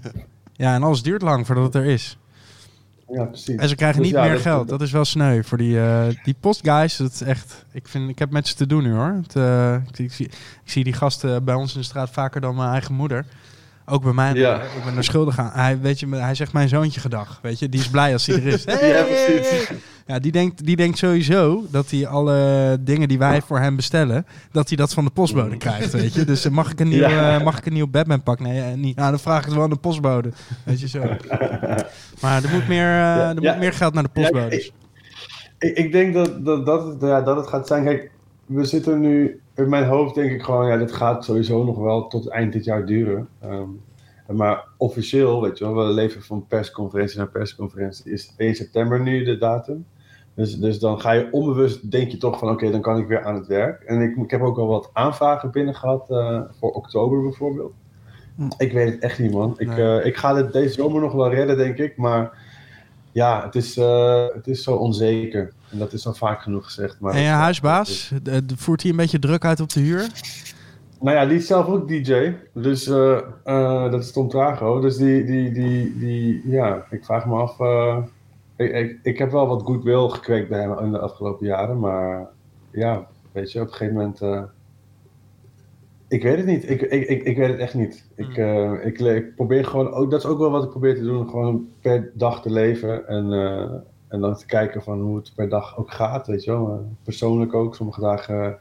ja, 0.54 0.74
en 0.74 0.84
alles 0.84 1.04
duurt 1.04 1.22
lang 1.22 1.46
voordat 1.46 1.64
het 1.64 1.76
er 1.76 1.86
is. 1.86 2.18
Ja, 3.12 3.24
precies. 3.26 3.56
En 3.56 3.70
ze 3.70 3.76
krijgen 3.76 3.98
Dus 4.02 4.08
niet 4.08 4.16
ja, 4.20 4.24
meer 4.26 4.34
dat- 4.34 4.42
geld. 4.42 4.68
Dat 4.70 4.82
is 4.82 4.92
wel 4.92 5.06
sneu 5.06 5.44
voor 5.44 5.58
die, 5.58 5.80
eh, 5.80 6.06
die 6.24 6.36
postguys. 6.40 6.98
Dat 6.98 7.12
is 7.12 7.22
echt. 7.22 7.66
Ik, 7.72 7.88
vind, 7.88 8.10
ik 8.10 8.20
heb 8.20 8.32
met 8.32 8.48
ze 8.48 8.56
te 8.56 8.68
doen 8.68 8.84
nu 8.84 8.94
hoor. 8.94 9.20
Het, 9.24 9.36
eh, 9.36 9.74
ik, 9.74 10.00
ik 10.00 10.12
zie, 10.14 10.26
ik 10.26 10.34
zie 10.72 10.84
die 10.84 10.94
gasten 10.94 11.44
bij 11.44 11.56
ons 11.56 11.74
in 11.74 11.80
de 11.80 11.86
straat 11.86 12.10
vaker 12.10 12.42
dan 12.42 12.56
mijn 12.56 12.70
eigen 12.72 12.94
moeder. 12.94 13.26
Ook 13.90 14.04
bij 14.04 14.14
mij. 14.14 14.34
Ja. 14.34 14.62
Ik 14.62 14.84
ben 14.86 14.98
er 14.98 15.04
schuldig 15.04 15.40
aan. 15.40 15.50
Hij, 15.54 15.80
weet 15.80 16.00
je, 16.00 16.08
hij 16.16 16.36
zegt 16.36 16.54
mijn 16.54 16.70
zoontje 16.70 17.00
gedag. 17.00 17.40
Weet 17.42 17.60
je, 17.60 17.70
die 17.70 17.80
is 17.80 17.90
blij 17.90 18.14
als 18.14 18.26
hij 18.26 18.36
er 18.36 18.46
is. 18.48 18.64
Ja, 18.94 19.04
precies. 19.04 19.72
Ja, 20.06 20.20
die 20.20 20.32
denkt, 20.32 20.66
die 20.66 20.76
denkt 20.76 20.98
sowieso 20.98 21.64
dat 21.72 21.90
hij 21.90 22.08
alle 22.08 22.78
dingen 22.82 23.08
die 23.08 23.18
wij 23.18 23.42
voor 23.42 23.60
hem 23.60 23.76
bestellen, 23.76 24.26
dat 24.52 24.68
hij 24.68 24.78
dat 24.78 24.94
van 24.94 25.06
de 25.06 25.12
postbode 25.12 25.58
krijgt, 25.58 25.92
weet 25.92 26.14
je. 26.14 26.26
Dus 26.26 26.46
eh, 26.46 26.52
mag 26.52 26.72
ik 26.72 26.80
een 26.80 26.88
nieuw, 26.88 27.00
Ja. 27.00 27.38
eh, 27.38 27.44
mag 27.44 27.58
ik 27.58 27.66
een 27.66 27.74
nieuw 27.74 27.88
Batman 27.88 28.24
pak? 28.24 28.40
Nee, 28.40 28.62
eh, 28.62 28.74
niet. 28.74 28.96
Nou, 28.96 29.10
dan 29.10 29.20
vraag 29.20 29.40
ik 29.40 29.46
het 29.46 29.54
wel 29.54 29.64
aan 29.64 29.70
de 29.70 29.76
postbode. 29.76 30.32
Weet 30.64 30.80
je 30.80 30.88
zo. 30.88 31.00
Maar 32.22 32.44
er 32.44 32.50
moet 32.54 32.68
meer, 32.68 32.86
er 32.86 33.42
Ja. 33.42 33.52
moet 33.52 33.60
meer 33.60 33.74
geld 33.74 33.94
naar 33.94 34.04
de 34.04 34.10
postbodes. 34.10 34.66
ik, 34.68 34.74
ik, 35.60 35.78
ik 35.78 35.92
denk 35.92 36.14
dat, 36.14 36.46
dat, 36.46 36.66
dat, 36.66 36.86
het, 36.88 37.02
ja, 37.02 37.22
dat 37.22 37.36
het 37.36 37.48
gaat 37.48 37.68
zijn. 37.68 37.84
Kijk, 37.84 38.12
we 38.46 38.66
zitten 38.66 39.00
nu. 39.00 39.40
In 39.60 39.70
mijn 39.70 39.86
hoofd 39.86 40.16
denk 40.16 40.32
ik 40.32 40.44
gewoon, 40.44 40.68
ja, 40.68 40.78
dit 40.78 40.92
gaat 40.92 41.24
sowieso 41.26 41.64
nog 41.64 41.78
wel 41.78 42.08
tot 42.08 42.28
eind 42.28 42.54
dit 42.54 42.64
jaar 42.64 42.86
duren. 42.86 43.28
Ehm, 43.42 43.70
maar 44.28 44.64
officieel, 44.78 45.42
weet 45.42 45.58
je 45.58 45.64
wel, 45.64 45.88
we 45.88 45.94
leven 45.94 46.22
van 46.22 46.46
persconferentie 46.48 47.18
naar 47.18 47.28
persconferentie. 47.30 48.12
Is 48.12 48.34
1 48.38 48.56
september 48.56 49.00
nu 49.02 49.24
de 49.24 49.38
datum. 49.38 49.86
Dus, 50.34 50.60
dus 50.60 50.80
dan 50.80 51.00
ga 51.02 51.12
je 51.12 51.28
onbewust, 51.32 51.92
denk 51.92 52.12
je 52.12 52.18
toch 52.18 52.40
van, 52.40 52.50
oké, 52.50 52.72
dan 52.72 52.82
kan 52.82 52.98
ik 52.98 53.08
weer 53.08 53.24
aan 53.24 53.36
het 53.36 53.48
werk. 53.48 53.84
En 53.84 54.02
ik, 54.02 54.16
ik 54.16 54.32
heb 54.32 54.42
ook 54.42 54.58
al 54.58 54.68
wat 54.68 54.90
aanvragen 54.94 55.52
binnen 55.52 55.76
gehad 55.76 56.10
eh, 56.10 56.42
voor 56.60 56.72
oktober 56.72 57.22
bijvoorbeeld. 57.22 57.74
Hm. 58.36 58.48
Ik 58.58 58.72
weet 58.72 58.92
het 58.94 59.02
echt 59.04 59.20
niet, 59.20 59.32
man. 59.32 59.54
Ik, 59.58 59.68
Nee. 59.68 60.00
eh, 60.00 60.06
ik 60.06 60.18
ga 60.18 60.36
het 60.36 60.54
deze 60.54 60.74
zomer 60.74 61.02
nog 61.02 61.14
wel 61.14 61.30
redden, 61.30 61.58
denk 61.58 61.78
ik. 61.78 61.98
Maar 61.98 62.38
ja, 63.12 63.44
het 63.46 63.56
is, 63.56 63.78
eh, 63.78 64.26
het 64.34 64.48
is 64.48 64.64
zo 64.64 64.76
onzeker. 64.76 65.54
En 65.72 65.78
dat 65.78 65.94
is 65.94 66.08
al 66.08 66.14
vaak 66.14 66.42
genoeg 66.42 66.66
gezegd. 66.66 67.00
Maar 67.00 67.14
En 67.14 67.22
je 67.22 67.28
huisbaas, 67.28 68.14
voert 68.56 68.82
hij 68.82 68.92
een 68.92 68.98
beetje 68.98 69.20
druk 69.20 69.46
uit 69.46 69.60
op 69.60 69.70
de 69.70 69.80
huur? 69.80 70.08
Nou 71.02 71.16
ja, 71.16 71.26
die 71.26 71.38
is 71.38 71.48
zelf 71.48 71.68
ook 71.68 71.88
DJ. 71.88 72.34
Dus 72.54 72.88
eh, 72.88 73.18
eh, 73.44 73.92
dat 73.92 74.04
is 74.04 74.12
Tom 74.12 74.30
Trago. 74.30 74.80
Dus 74.80 74.98
die, 74.98 75.24
die, 75.26 75.52
die, 75.52 75.98
die, 75.98 76.50
ja, 76.50 76.86
ik 76.90 77.06
vraag 77.06 77.26
me 77.26 77.36
af. 77.36 77.60
eh, 77.60 77.98
ik, 78.56 78.72
ik, 78.72 79.00
ik 79.04 79.18
heb 79.18 79.32
wel 79.32 79.48
wat 79.48 79.64
goodwill 79.64 80.10
gekweekt 80.10 80.50
bij 80.50 80.62
hem 80.62 80.80
in 80.80 80.92
de 80.92 81.00
afgelopen 81.00 81.46
jaren. 81.48 81.80
Maar 81.80 82.28
ja, 82.72 83.08
weet 83.32 83.52
je, 83.52 83.62
op 83.62 83.68
een 83.68 83.74
gegeven 83.74 83.96
moment. 83.96 84.50
ik 86.08 86.24
weet 86.24 86.38
het 86.38 86.46
niet. 86.46 86.70
Ik, 86.70 86.82
ik, 86.82 87.08
ik, 87.08 87.24
ik 87.24 87.38
weet 87.38 87.50
het 87.50 87.60
echt 87.60 87.74
niet. 87.74 88.10
Ik, 88.16 88.38
eh, 88.38 88.86
ik, 88.86 89.36
probeer 89.36 89.66
gewoon, 89.66 89.92
ook, 89.92 90.12
dat 90.12 90.20
is 90.20 90.26
ook 90.30 90.40
wel 90.40 90.52
wat 90.52 90.64
ik 90.64 90.70
probeer 90.70 90.96
te 90.96 91.04
doen. 91.04 91.30
Gewoon 91.30 91.68
per 91.82 92.12
dag 92.14 92.42
te 92.42 92.52
leven. 92.52 93.08
En, 93.08 93.26
en 94.10 94.20
dan 94.20 94.36
te 94.36 94.46
kijken 94.46 94.84
van 94.84 95.02
hoe 95.02 95.16
het 95.16 95.32
per 95.36 95.50
dag 95.50 95.78
ook 95.78 95.92
gaat. 95.92 96.28
Weet 96.28 96.44
je 96.44 96.52
wel. 96.52 96.96
Persoonlijk 97.04 97.54
ook. 97.54 97.76
Sommige 97.76 98.02
dagen 98.02 98.58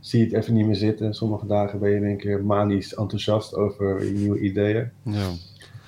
zie 0.00 0.18
je 0.18 0.24
het 0.24 0.34
even 0.34 0.54
niet 0.54 0.66
meer 0.66 0.76
zitten. 0.76 1.14
Sommige 1.14 1.46
dagen 1.46 1.78
ben 1.78 1.90
je 1.90 1.96
in 1.96 2.04
één 2.04 2.18
keer 2.18 2.44
manisch 2.44 2.94
enthousiast 2.94 3.54
over 3.54 4.04
je 4.04 4.10
nieuwe 4.10 4.40
ideeën. 4.40 4.90
Ja. 5.02 5.28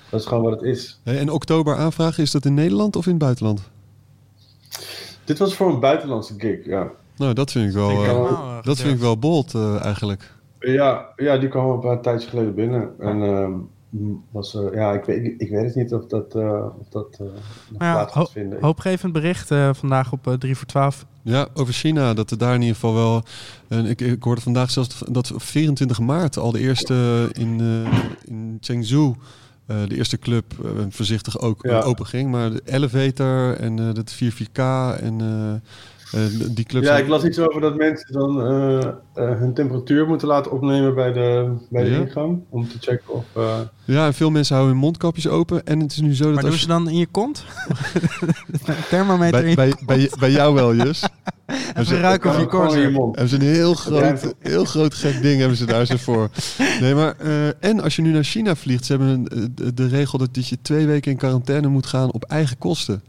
Dat 0.09 0.19
is 0.19 0.25
gewoon 0.25 0.43
wat 0.43 0.51
het 0.51 0.61
is. 0.61 0.99
En 1.03 1.29
oktober 1.29 1.75
aanvragen, 1.75 2.23
is 2.23 2.31
dat 2.31 2.45
in 2.45 2.53
Nederland 2.53 2.95
of 2.95 3.05
in 3.05 3.11
het 3.11 3.21
buitenland? 3.21 3.69
Dit 5.23 5.37
was 5.37 5.55
voor 5.55 5.73
een 5.73 5.79
buitenlandse 5.79 6.33
gig, 6.37 6.65
ja. 6.65 6.91
Nou, 7.17 7.33
dat 7.33 7.51
vind 7.51 7.67
ik 7.67 7.73
wel, 7.73 7.89
Ik 7.89 8.07
eh, 8.07 8.13
Nou, 8.13 8.61
dat 8.63 8.77
vind 8.77 8.93
ik 8.93 8.99
wel 8.99 9.19
bold 9.19 9.53
eh, 9.53 9.83
eigenlijk. 9.83 10.33
Ja, 10.59 11.13
ja 11.15 11.37
die 11.37 11.49
kwam 11.49 11.69
een 11.69 11.79
paar 11.79 12.01
tijdjes 12.01 12.29
geleden 12.29 12.55
binnen. 12.55 12.99
En 12.99 13.21
was, 14.31 14.55
eh, 14.55 14.61
ja, 14.73 14.93
ik 14.93 15.03
weet, 15.03 15.33
ik 15.41 15.49
weet 15.49 15.65
het 15.65 15.75
niet 15.75 15.93
of 15.93 16.05
dat, 16.05 16.35
eh, 16.35 16.65
of 16.79 16.87
dat 16.89 17.19
nog 17.19 17.29
Ja, 17.81 17.93
plaats 17.93 18.13
gaat 18.13 18.31
vinden. 18.31 18.61
Hoopgevend 18.61 19.13
bericht 19.13 19.51
eh, 19.51 19.69
vandaag 19.73 20.11
op 20.11 20.27
eh 20.27 20.33
3 20.33 20.55
voor 20.55 20.67
12. 20.67 21.05
Ja, 21.21 21.47
over 21.53 21.73
China, 21.73 22.13
dat 22.13 22.31
er 22.31 22.37
daar 22.37 22.53
in 22.53 22.59
ieder 22.61 22.75
geval 22.75 22.93
wel... 22.93 23.23
En 23.67 23.85
ik, 23.85 24.01
ik 24.01 24.23
hoorde 24.23 24.41
vandaag 24.41 24.71
zelfs 24.71 25.03
dat 25.09 25.33
op 25.33 25.41
24 25.41 25.99
maart 25.99 26.37
al 26.37 26.51
de 26.51 26.59
eerste 26.59 27.29
in, 27.31 27.59
eh 27.61 27.99
in 28.25 28.57
Chengdu... 28.61 29.13
eh, 29.65 29.77
de 29.87 29.95
eerste 29.95 30.17
club 30.19 30.45
voorzichtig 30.89 31.39
ook 31.39 31.63
Ja. 31.63 31.79
open 31.81 32.05
ging. 32.05 32.31
Maar 32.31 32.49
de 32.51 32.61
Elevator 32.65 33.55
en 33.57 33.79
eh 33.79 33.93
dat 33.93 34.13
4-4K 34.13 34.59
en 35.01 35.21
die 36.51 36.65
clubs... 36.65 36.87
Ja, 36.87 36.97
ik 36.97 37.07
las 37.07 37.23
iets 37.23 37.39
over 37.39 37.61
dat 37.61 37.75
mensen 37.75 38.13
dan 38.13 38.41
eh, 38.41 38.77
eh, 38.83 38.93
hun 39.13 39.53
temperatuur 39.53 40.07
moeten 40.07 40.27
laten 40.27 40.51
opnemen 40.51 40.95
bij 40.95 41.11
de, 41.13 41.55
bij 41.69 41.83
de 41.83 41.89
Ja. 41.89 41.97
ingang. 41.99 42.39
Om 42.49 42.67
te 42.69 42.77
checken 42.79 43.13
of... 43.13 43.25
eh, 43.35 43.59
Ja, 43.85 44.05
en 44.05 44.13
veel 44.13 44.29
mensen 44.31 44.55
houden 44.55 44.75
hun 44.75 44.83
mondkapjes 44.85 45.27
open. 45.27 45.65
En 45.65 45.79
het 45.79 45.91
is 45.91 46.01
nu 46.01 46.15
zo 46.15 46.23
dat 46.23 46.33
Maar 46.33 46.43
doen 46.43 46.51
als 46.51 46.61
ze 46.61 46.67
dan 46.67 46.89
in 46.89 46.97
je 46.97 47.07
kont? 47.11 47.45
Thermometer 48.89 49.41
Bij, 49.41 49.49
in 49.49 49.55
bij, 49.55 49.73
bij, 49.85 50.11
bij 50.19 50.31
jou 50.31 50.53
wel, 50.53 50.75
Jus. 50.75 51.03
Even 51.75 51.99
ruiken 51.99 52.49
of 52.59 52.75
je 52.75 52.89
mond. 52.89 53.15
Hebben 53.15 53.39
ze 53.39 53.45
een 53.45 53.53
heel 53.53 53.73
groot, 53.73 54.35
heel 54.39 54.65
groot 54.65 54.93
gek 54.93 55.21
ding 55.21 55.39
hebben 55.39 55.57
ze 55.57 55.65
daar 55.65 55.85
zo 55.85 55.95
voor. 55.97 56.29
Nee, 56.81 56.95
maar 56.95 57.15
eh, 57.17 57.47
en 57.63 57.79
als 57.81 57.95
je 57.95 58.01
nu 58.01 58.11
naar 58.11 58.23
China 58.23 58.55
vliegt, 58.55 58.85
ze 58.85 58.91
hebben 58.91 59.09
een, 59.09 59.27
eh, 59.27 59.45
de, 59.55 59.73
de 59.73 59.87
regel 59.87 60.17
dat, 60.17 60.33
dat 60.33 60.47
je 60.47 60.57
twee 60.61 60.85
weken 60.87 61.11
in 61.11 61.17
quarantaine 61.17 61.67
moet 61.67 61.85
gaan 61.85 62.11
op 62.11 62.23
eigen 62.23 62.57
kosten. 62.57 63.03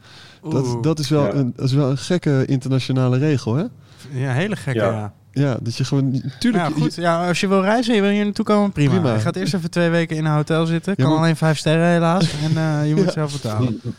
Dat, 0.50 0.82
dat, 0.82 0.98
is 0.98 1.08
wel 1.08 1.22
Ja. 1.24 1.32
een, 1.32 1.52
dat 1.56 1.64
is 1.64 1.72
wel 1.72 1.90
een 1.90 1.98
gekke 1.98 2.44
internationale 2.46 3.18
regel, 3.18 3.54
hè? 3.54 3.64
Ja, 4.12 4.32
hele 4.32 4.56
gekke, 4.56 4.80
Ja. 4.80 4.90
ja. 4.90 5.12
Ja, 5.32 5.56
dat 5.62 5.76
je 5.76 5.84
gewoon, 5.84 6.22
tuurlijk. 6.38 6.64
Ja, 6.68 6.70
goed. 6.80 6.94
Ja, 6.94 7.26
als 7.28 7.40
je 7.40 7.48
wil 7.48 7.60
reizen, 7.62 7.94
je 7.94 8.00
wil 8.00 8.10
hier 8.10 8.24
naartoe 8.24 8.44
komen, 8.44 8.72
prima. 8.72 8.90
Prima. 8.90 9.12
Je 9.14 9.20
gaat 9.20 9.36
eerst 9.36 9.54
even 9.54 9.70
twee 9.70 9.90
weken 9.90 10.16
in 10.16 10.24
een 10.24 10.32
hotel 10.32 10.66
zitten. 10.66 10.94
Ja, 10.96 11.02
Kan 11.02 11.12
maar- 11.12 11.22
alleen 11.22 11.36
vijf 11.36 11.58
sterren 11.58 11.86
helaas. 11.88 12.34
En 12.42 12.56
eh, 12.56 12.88
je 12.88 12.94
moet 12.94 13.04
Ja. 13.04 13.10
zelf 13.10 13.32
betalen. 13.32 13.80
ja, 13.82 13.90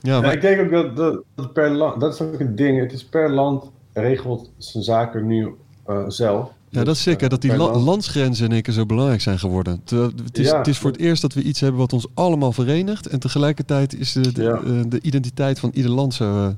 Ja, 0.00 0.20
maar, 0.20 0.32
ik 0.32 0.40
denk 0.40 0.60
ook 0.60 0.70
dat, 0.70 0.96
dat, 0.96 1.22
dat 1.34 1.52
per 1.52 1.70
land, 1.70 2.00
dat 2.00 2.14
is 2.14 2.20
ook 2.20 2.40
een 2.40 2.56
ding. 2.56 2.80
Het 2.80 2.92
is 2.92 3.04
per 3.04 3.30
land 3.30 3.64
regelt 3.92 4.50
zijn 4.58 4.84
zaken 4.84 5.26
nu 5.26 5.54
eh, 5.86 6.04
zelf. 6.08 6.50
Ja, 6.74 6.84
dat 6.84 6.94
is 6.94 7.02
zeker. 7.02 7.22
eh, 7.22 7.28
Dat 7.28 7.40
die 7.42 7.56
la- 7.56 7.78
landsgrenzen 7.78 8.44
in 8.46 8.52
één 8.52 8.62
keer 8.62 8.74
zo 8.74 8.86
belangrijk 8.86 9.20
zijn 9.20 9.38
geworden. 9.38 9.80
Het 10.24 10.38
is, 10.38 10.48
Ja. 10.50 10.56
het 10.58 10.66
is 10.66 10.78
voor 10.78 10.90
het 10.90 11.00
eerst 11.00 11.22
dat 11.22 11.32
we 11.32 11.42
iets 11.42 11.60
hebben 11.60 11.80
wat 11.80 11.92
ons 11.92 12.06
allemaal 12.14 12.52
verenigt. 12.52 13.06
En 13.06 13.18
tegelijkertijd 13.20 13.98
is 13.98 14.12
de, 14.12 14.32
de, 14.32 14.42
Ja. 14.42 14.54
eh, 14.64 14.80
de 14.88 15.00
identiteit 15.00 15.58
van 15.60 15.70
ieder 15.74 15.90
land 15.90 16.14
zo 16.14 16.54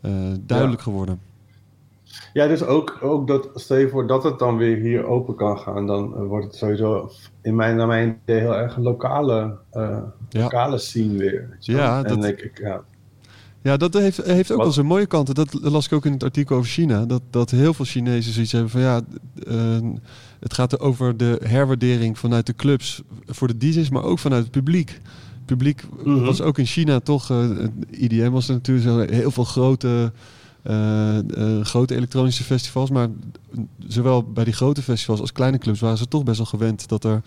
eh, 0.00 0.10
duidelijk 0.40 0.82
geworden. 0.82 1.20
Ja, 2.32 2.46
dus 2.46 2.62
ook, 2.62 2.98
ook 3.02 3.26
dat, 3.26 3.48
stel 3.54 3.76
je 3.76 3.88
voor 3.88 4.06
dat 4.06 4.22
het 4.24 4.38
dan 4.38 4.56
weer 4.56 4.76
hier 4.76 5.04
open 5.06 5.34
kan 5.34 5.58
gaan, 5.58 5.86
dan 5.86 6.12
wordt 6.26 6.44
het 6.46 6.54
sowieso 6.56 7.10
in 7.42 7.54
mijn, 7.56 7.76
naar 7.76 7.86
mijn 7.86 8.18
idee 8.22 8.40
heel 8.40 8.54
erg 8.56 8.76
een 8.76 8.82
lokale, 8.82 9.56
Ja. 9.72 10.02
lokale 10.30 10.78
scene 10.78 11.18
weer. 11.18 11.56
Ja, 11.60 12.04
en 12.04 12.20
dat- 12.20 12.24
ik, 12.24 12.40
ik, 12.42 12.58
ja. 12.58 12.80
Ja, 13.62 13.76
dat 13.76 13.94
heeft, 13.94 14.16
heeft 14.24 14.50
ook 14.50 14.56
Wat- 14.56 14.66
wel 14.66 14.74
zijn 14.74 14.86
mooie 14.86 15.06
kanten. 15.06 15.34
Dat 15.34 15.58
las 15.62 15.86
ik 15.86 15.92
ook 15.92 16.06
in 16.06 16.12
het 16.12 16.22
artikel 16.22 16.56
over 16.56 16.70
China. 16.70 17.04
Dat, 17.06 17.22
dat 17.30 17.50
heel 17.50 17.74
veel 17.74 17.84
Chinezen 17.84 18.32
zoiets 18.32 18.52
hebben 18.52 18.70
van 18.70 18.80
ja, 18.80 19.00
eh, 19.46 19.78
het 20.40 20.54
gaat 20.54 20.80
over 20.80 21.16
de 21.16 21.40
herwaardering 21.44 22.18
vanuit 22.18 22.46
de 22.46 22.54
clubs 22.54 23.02
voor 23.26 23.48
de 23.48 23.56
DJ's, 23.58 23.88
maar 23.88 24.02
ook 24.02 24.18
vanuit 24.18 24.42
het 24.42 24.52
publiek. 24.52 25.00
publiek 25.44 25.82
Mhm. 26.04 26.20
was 26.24 26.40
ook 26.40 26.58
in 26.58 26.66
China 26.66 27.00
toch... 27.00 27.30
eh 27.30 27.50
IDM 27.90 28.30
was 28.30 28.48
er 28.48 28.54
natuurlijk 28.54 28.86
zo 28.86 29.14
heel 29.16 29.30
veel 29.30 29.44
grote, 29.44 30.12
eh, 30.62 31.18
grote 31.62 31.94
elektronische 31.94 32.44
festivals. 32.44 32.90
Maar 32.90 33.08
zowel 33.86 34.22
bij 34.22 34.44
die 34.44 34.52
grote 34.52 34.82
festivals 34.82 35.20
als 35.20 35.32
kleine 35.32 35.58
clubs 35.58 35.80
waren 35.80 35.98
ze 35.98 36.08
toch 36.08 36.22
best 36.22 36.36
wel 36.36 36.46
gewend... 36.46 36.88
dat 36.88 37.04
er 37.04 37.22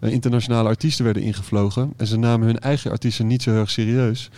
internationale 0.00 0.68
artiesten 0.68 1.04
werden 1.04 1.22
ingevlogen. 1.22 1.92
En 1.96 2.06
ze 2.06 2.16
namen 2.18 2.46
hun 2.46 2.58
eigen 2.58 2.90
artiesten 2.90 3.26
niet 3.26 3.42
zo 3.42 3.50
heel 3.50 3.60
erg 3.60 3.70
serieus. 3.70 4.30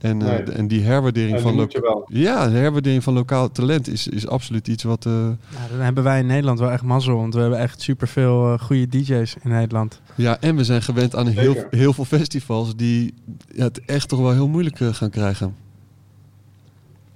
En, 0.00 0.22
eh, 0.22 0.28
Nee. 0.28 0.42
en 0.42 0.68
die 0.68 0.82
herwaardering 0.82 1.34
En 1.36 1.40
van... 1.40 1.70
Ja, 2.06 2.48
de 2.48 2.56
herwaardering 2.56 3.02
van 3.02 3.14
lokaal 3.14 3.50
talent 3.50 3.88
is, 3.88 4.08
is 4.08 4.26
absoluut 4.28 4.68
iets 4.68 4.82
wat... 4.82 5.06
eh, 5.06 5.12
Ja, 5.12 5.68
dan 5.70 5.78
hebben 5.80 6.04
wij 6.04 6.18
in 6.20 6.26
Nederland 6.26 6.58
wel 6.58 6.70
echt 6.70 6.82
mazzel. 6.82 7.16
Want 7.16 7.34
we 7.34 7.40
hebben 7.40 7.58
echt 7.58 7.80
superveel 7.80 8.52
eh 8.52 8.58
goede 8.60 8.88
DJ's 8.88 9.36
in 9.42 9.50
Nederland. 9.50 10.00
Ja, 10.14 10.40
en 10.40 10.56
we 10.56 10.64
zijn 10.64 10.82
gewend 10.82 11.16
aan 11.16 11.26
heel, 11.26 11.54
heel 11.70 11.92
veel 11.92 12.04
festivals 12.04 12.76
die 12.76 13.14
ja, 13.52 13.64
het 13.64 13.84
echt 13.84 14.08
toch 14.08 14.20
wel 14.20 14.32
heel 14.32 14.48
moeilijk 14.48 14.76
gaan 14.78 15.10
krijgen. 15.10 15.54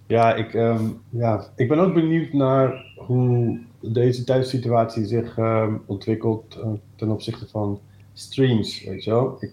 Ja 0.07 0.35
ik, 0.35 0.55
ehm, 0.55 0.85
ja, 1.11 1.45
ik 1.57 1.69
ben 1.69 1.79
ook 1.79 1.95
benieuwd 1.95 2.33
naar 2.33 2.85
hoe 2.97 3.59
deze 3.81 4.25
thuissituatie 4.25 5.07
zich 5.07 5.39
ehm, 5.39 5.73
ontwikkelt 5.87 6.59
ten 6.97 7.11
opzichte 7.11 7.47
van 7.51 7.81
streams, 8.13 8.85
weet 8.85 9.05
je 9.05 9.11
wel. 9.11 9.37
Ik, 9.41 9.53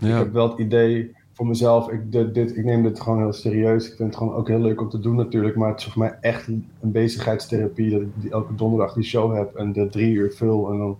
ik 0.00 0.08
heb 0.08 0.32
wel 0.32 0.48
het 0.50 0.58
idee 0.58 1.14
voor 1.42 1.50
mezelf, 1.50 1.88
ik, 1.90 2.12
dit, 2.12 2.34
dit, 2.34 2.56
ik 2.56 2.64
neem 2.64 2.82
dit 2.82 3.00
gewoon 3.00 3.18
heel 3.18 3.32
serieus. 3.32 3.86
Ik 3.90 3.96
vind 3.96 4.08
het 4.08 4.18
gewoon 4.18 4.34
ook 4.34 4.48
heel 4.48 4.60
leuk 4.60 4.80
om 4.80 4.88
te 4.88 5.00
doen 5.00 5.16
natuurlijk, 5.16 5.56
maar 5.56 5.68
het 5.68 5.78
is 5.78 5.84
voor 5.84 5.98
mij 6.02 6.16
echt 6.20 6.46
een 6.46 6.66
bezigheidstherapie 6.80 7.90
dat 7.90 8.00
ik 8.00 8.08
die 8.14 8.30
elke 8.30 8.54
donderdag 8.54 8.92
die 8.94 9.04
show 9.04 9.36
heb 9.36 9.54
en 9.54 9.72
de 9.72 9.88
drie 9.88 10.12
uur 10.12 10.32
vul 10.36 10.70
en 10.70 10.78
dan 10.78 10.96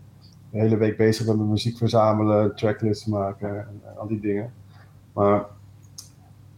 de 0.51 0.59
hele 0.59 0.77
week 0.77 0.97
bezig 0.97 1.27
ben 1.27 1.39
met 1.39 1.47
muziek 1.47 1.77
verzamelen, 1.77 2.57
tracklists 2.57 3.07
maken 3.07 3.49
en, 3.49 3.81
en 3.85 3.99
al 3.99 4.07
die 4.07 4.21
dingen. 4.21 4.53
Maar 5.13 5.45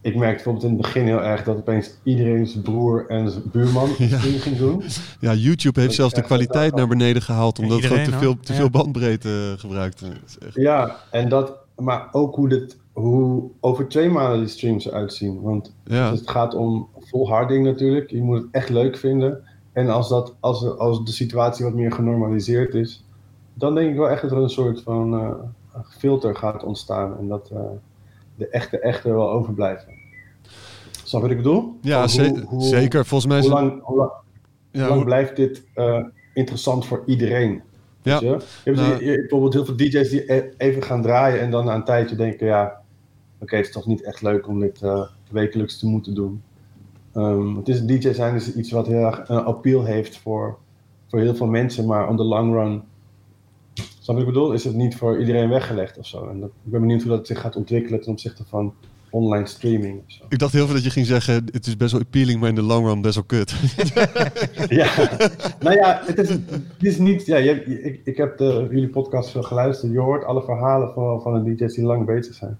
ik 0.01 0.15
merkte 0.15 0.35
bijvoorbeeld 0.43 0.63
in 0.63 0.69
het 0.71 0.81
begin 0.81 1.05
heel 1.05 1.23
erg 1.23 1.43
dat 1.43 1.57
opeens 1.57 1.93
iedereen 2.03 2.47
zijn 2.47 2.63
broer 2.63 3.05
en 3.07 3.29
zijn 3.29 3.43
buurman 3.51 3.89
Ja. 3.97 4.17
ging 4.17 4.57
doen. 4.57 4.83
ja, 5.19 5.33
YouTube 5.33 5.79
heeft 5.79 5.85
Dat 5.91 5.93
zelfs 5.99 6.13
de 6.13 6.21
kwaliteit 6.21 6.75
naar 6.75 6.87
beneden 6.87 7.21
gehaald 7.21 7.59
omdat 7.59 7.77
het 7.77 7.85
gewoon 7.85 8.03
te 8.03 8.09
Iedereen, 8.09 8.33
veel, 8.33 8.43
te 8.43 8.51
Ja. 8.53 8.59
veel 8.59 8.69
bandbreedte 8.69 9.51
eh, 9.53 9.59
gebruikt. 9.59 10.01
Echt- 10.01 10.55
Ja, 10.55 10.95
en 11.11 11.29
dat, 11.29 11.53
maar 11.75 12.07
ook 12.11 12.35
hoe, 12.35 12.49
dit, 12.49 12.77
hoe 12.95 13.43
over 13.59 13.87
twee 13.87 14.09
maanden 14.09 14.39
die 14.39 14.47
streams 14.47 14.85
eruit 14.85 15.13
zien. 15.13 15.41
Want 15.41 15.73
Ja, 15.83 16.11
het 16.11 16.29
gaat 16.29 16.53
om 16.53 16.87
volharding 16.99 17.65
natuurlijk. 17.65 18.09
Je 18.09 18.21
moet 18.21 18.37
het 18.37 18.47
echt 18.51 18.69
leuk 18.69 18.97
vinden. 18.97 19.43
En 19.73 19.89
als, 19.89 20.09
dat, 20.09 20.35
als, 20.39 20.77
als 20.77 21.05
de 21.05 21.11
situatie 21.11 21.65
wat 21.65 21.73
meer 21.73 21.91
genormaliseerd 21.91 22.73
is, 22.73 23.03
dan 23.53 23.75
denk 23.75 23.89
ik 23.89 23.95
wel 23.97 24.09
echt 24.09 24.21
dat 24.21 24.31
er 24.31 24.37
een 24.37 24.49
soort 24.49 24.81
van 24.81 25.13
eh, 25.19 25.29
filter 25.97 26.35
gaat 26.35 26.63
ontstaan. 26.63 27.17
En 27.17 27.27
dat 27.27 27.49
eh, 27.53 27.59
de 28.35 28.49
echte 28.49 28.79
echte 28.79 29.09
wel 29.13 29.29
overblijven. 29.31 29.93
Snap 31.03 31.21
wat 31.21 31.31
ik 31.31 31.37
bedoel? 31.37 31.75
ja 31.81 31.99
hoe- 31.99 32.09
ze- 32.09 32.43
hoe- 32.47 32.61
zeker. 32.63 33.05
Volgens 33.05 33.29
mij 33.31 33.39
is 33.39 33.45
Hoe 33.45 33.53
lang, 33.53 33.83
hoe 33.83 33.97
lang, 33.97 34.11
ja, 34.71 35.03
blijft 35.03 35.35
dit 35.35 35.63
eh, 35.73 36.03
interessant 36.33 36.85
voor 36.85 37.03
iedereen? 37.05 37.61
Ja. 38.01 38.19
Je? 38.19 38.25
Je 38.25 38.39
hebt, 38.63 38.77
Nou- 38.77 38.97
bijvoorbeeld 38.97 39.53
heel 39.53 39.65
veel 39.65 39.75
DJ's 39.75 40.09
die 40.09 40.33
e- 40.33 40.49
even 40.57 40.83
gaan 40.83 41.01
draaien 41.01 41.39
en 41.39 41.51
dan 41.51 41.65
na 41.65 41.75
een 41.75 41.83
tijdje 41.83 42.15
denken: 42.15 42.47
ja, 42.47 42.81
oké, 43.39 43.55
het 43.55 43.65
is 43.65 43.71
toch 43.71 43.85
niet 43.85 44.03
echt 44.03 44.21
leuk 44.21 44.47
om 44.47 44.59
dit 44.59 44.81
eh, 44.81 45.01
wekelijks 45.31 45.79
te 45.79 45.87
moeten 45.87 46.15
doen. 46.15 46.41
Ehm, 47.13 47.55
het 47.55 47.67
is 47.67 47.85
DJ 47.85 48.13
zijn 48.13 48.35
is 48.35 48.55
iets 48.55 48.71
wat 48.71 48.87
heel 48.87 49.05
erg 49.05 49.29
een 49.29 49.43
appeal 49.43 49.85
heeft 49.85 50.17
voor, 50.17 50.57
voor 51.07 51.19
heel 51.19 51.35
veel 51.35 51.47
mensen, 51.47 51.85
maar 51.85 52.09
on 52.09 52.17
the 52.17 52.23
long 52.23 52.53
run, 52.53 52.83
snap 53.99 54.19
ik 54.19 54.25
bedoel, 54.25 54.53
is 54.53 54.63
het 54.63 54.75
niet 54.75 54.95
voor 54.95 55.19
iedereen 55.19 55.49
weggelegd 55.49 55.97
of 55.97 56.05
zo. 56.05 56.29
En 56.29 56.39
dat, 56.39 56.49
ik 56.49 56.71
ben 56.71 56.81
benieuwd 56.81 57.01
hoe 57.01 57.11
dat 57.11 57.27
zich 57.27 57.39
gaat 57.39 57.55
ontwikkelen 57.55 58.01
ten 58.01 58.11
opzichte 58.11 58.43
van 58.45 58.73
online 59.15 59.45
streaming. 59.45 60.01
Of 60.05 60.11
zo. 60.11 60.23
ik 60.29 60.39
dacht 60.39 60.53
heel 60.53 60.65
veel 60.65 60.75
dat 60.75 60.83
je 60.83 60.89
ging 60.89 61.05
zeggen, 61.05 61.45
het 61.51 61.65
is 61.65 61.77
best 61.77 61.91
wel 61.91 62.01
appealing, 62.01 62.39
maar 62.39 62.49
in 62.49 62.55
de 62.55 62.61
long 62.61 62.87
run 62.87 63.01
best 63.01 63.15
wel 63.15 63.23
kut. 63.23 63.53
Ja, 64.67 65.09
nou 65.59 65.75
ja, 65.75 66.01
het 66.05 66.17
is, 66.17 66.29
het 66.29 66.41
is 66.79 66.97
niet. 66.97 67.25
Ja, 67.25 67.37
je, 67.37 67.63
ik, 67.63 68.01
ik 68.03 68.17
heb 68.17 68.37
de, 68.37 68.67
jullie 68.71 68.89
podcast 68.89 69.29
veel 69.29 69.43
geluisterd. 69.43 69.91
Je 69.91 69.99
hoort 69.99 70.23
alle 70.23 70.43
verhalen 70.43 70.93
van, 70.93 71.21
van 71.21 71.43
de 71.43 71.55
DJ's 71.55 71.75
die 71.75 71.85
lang 71.85 72.05
bezig 72.05 72.33
zijn. 72.33 72.57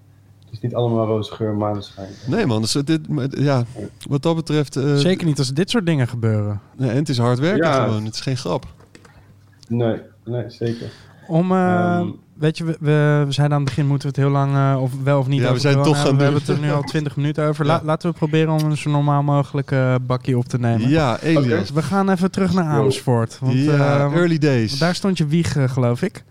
Het 0.56 0.64
is 0.64 0.70
niet 0.70 0.74
allemaal 0.74 1.06
roze 1.06 1.32
geur 1.34 1.48
en 1.50 1.56
maneschijn. 1.56 2.08
nee 2.26 2.46
man, 2.46 2.60
dus 2.60 2.72
dit, 2.72 3.08
maar, 3.08 3.26
ja, 3.40 3.64
wat 4.08 4.22
dat 4.22 4.36
betreft... 4.36 4.76
eh, 4.76 4.94
Zeker 4.94 5.26
niet 5.26 5.38
als 5.38 5.52
dit 5.52 5.70
soort 5.70 5.86
dingen 5.86 6.08
gebeuren. 6.08 6.60
nee, 6.76 6.90
en 6.90 6.96
het 6.96 7.08
is 7.08 7.18
hard 7.18 7.38
werken 7.38 7.66
Ja. 7.68 7.84
gewoon, 7.84 8.04
het 8.04 8.14
is 8.14 8.20
geen 8.20 8.36
grap. 8.36 8.66
Nee, 9.68 9.96
nee, 10.24 10.44
zeker. 10.50 10.90
Om, 11.28 11.52
eh, 11.52 11.96
Ehm. 11.96 12.08
weet 12.34 12.58
je, 12.58 12.64
we, 12.64 12.76
we, 12.80 13.22
we 13.26 13.32
zeiden 13.32 13.56
aan 13.56 13.62
het 13.64 13.74
begin, 13.74 13.86
moeten 13.86 14.08
we 14.08 14.14
het 14.14 14.24
heel 14.24 14.34
lang, 14.34 14.54
eh, 14.54 14.82
of 14.82 14.90
wel 15.02 15.18
of 15.18 15.26
niet 15.26 15.36
Ja, 15.38 15.42
we 15.44 15.48
over 15.48 15.60
zijn 15.60 15.74
corona 15.74 15.92
toch 15.92 16.02
gaan 16.02 16.06
hebben. 16.18 16.26
We 16.26 16.32
hebben 16.32 16.54
het 16.54 16.64
er 16.64 16.68
nu 16.70 16.72
al 16.82 16.82
20 16.94 17.16
minuten 17.16 17.46
over. 17.46 17.66
La- 17.66 17.74
Ja. 17.74 17.80
laten 17.84 18.10
we 18.10 18.16
proberen 18.16 18.52
om 18.52 18.64
een 18.70 18.76
zo 18.76 18.90
normaal 18.90 19.22
mogelijk 19.22 19.70
eh, 19.70 19.94
bakje 20.02 20.38
op 20.38 20.44
te 20.44 20.58
nemen. 20.58 20.88
Ja, 20.88 21.20
Elias. 21.20 21.70
We 21.70 21.82
gaan 21.82 22.10
even 22.10 22.30
terug 22.30 22.52
naar 22.52 22.64
Amersfoort. 22.64 23.38
Want, 23.40 23.52
ja, 23.58 23.72
eh, 24.06 24.16
early 24.16 24.38
days. 24.38 24.78
daar 24.78 24.94
stond 24.94 25.18
je 25.18 25.26
wieg, 25.26 25.56
eh, 25.56 25.68
geloof 25.68 26.02
ik. 26.02 26.24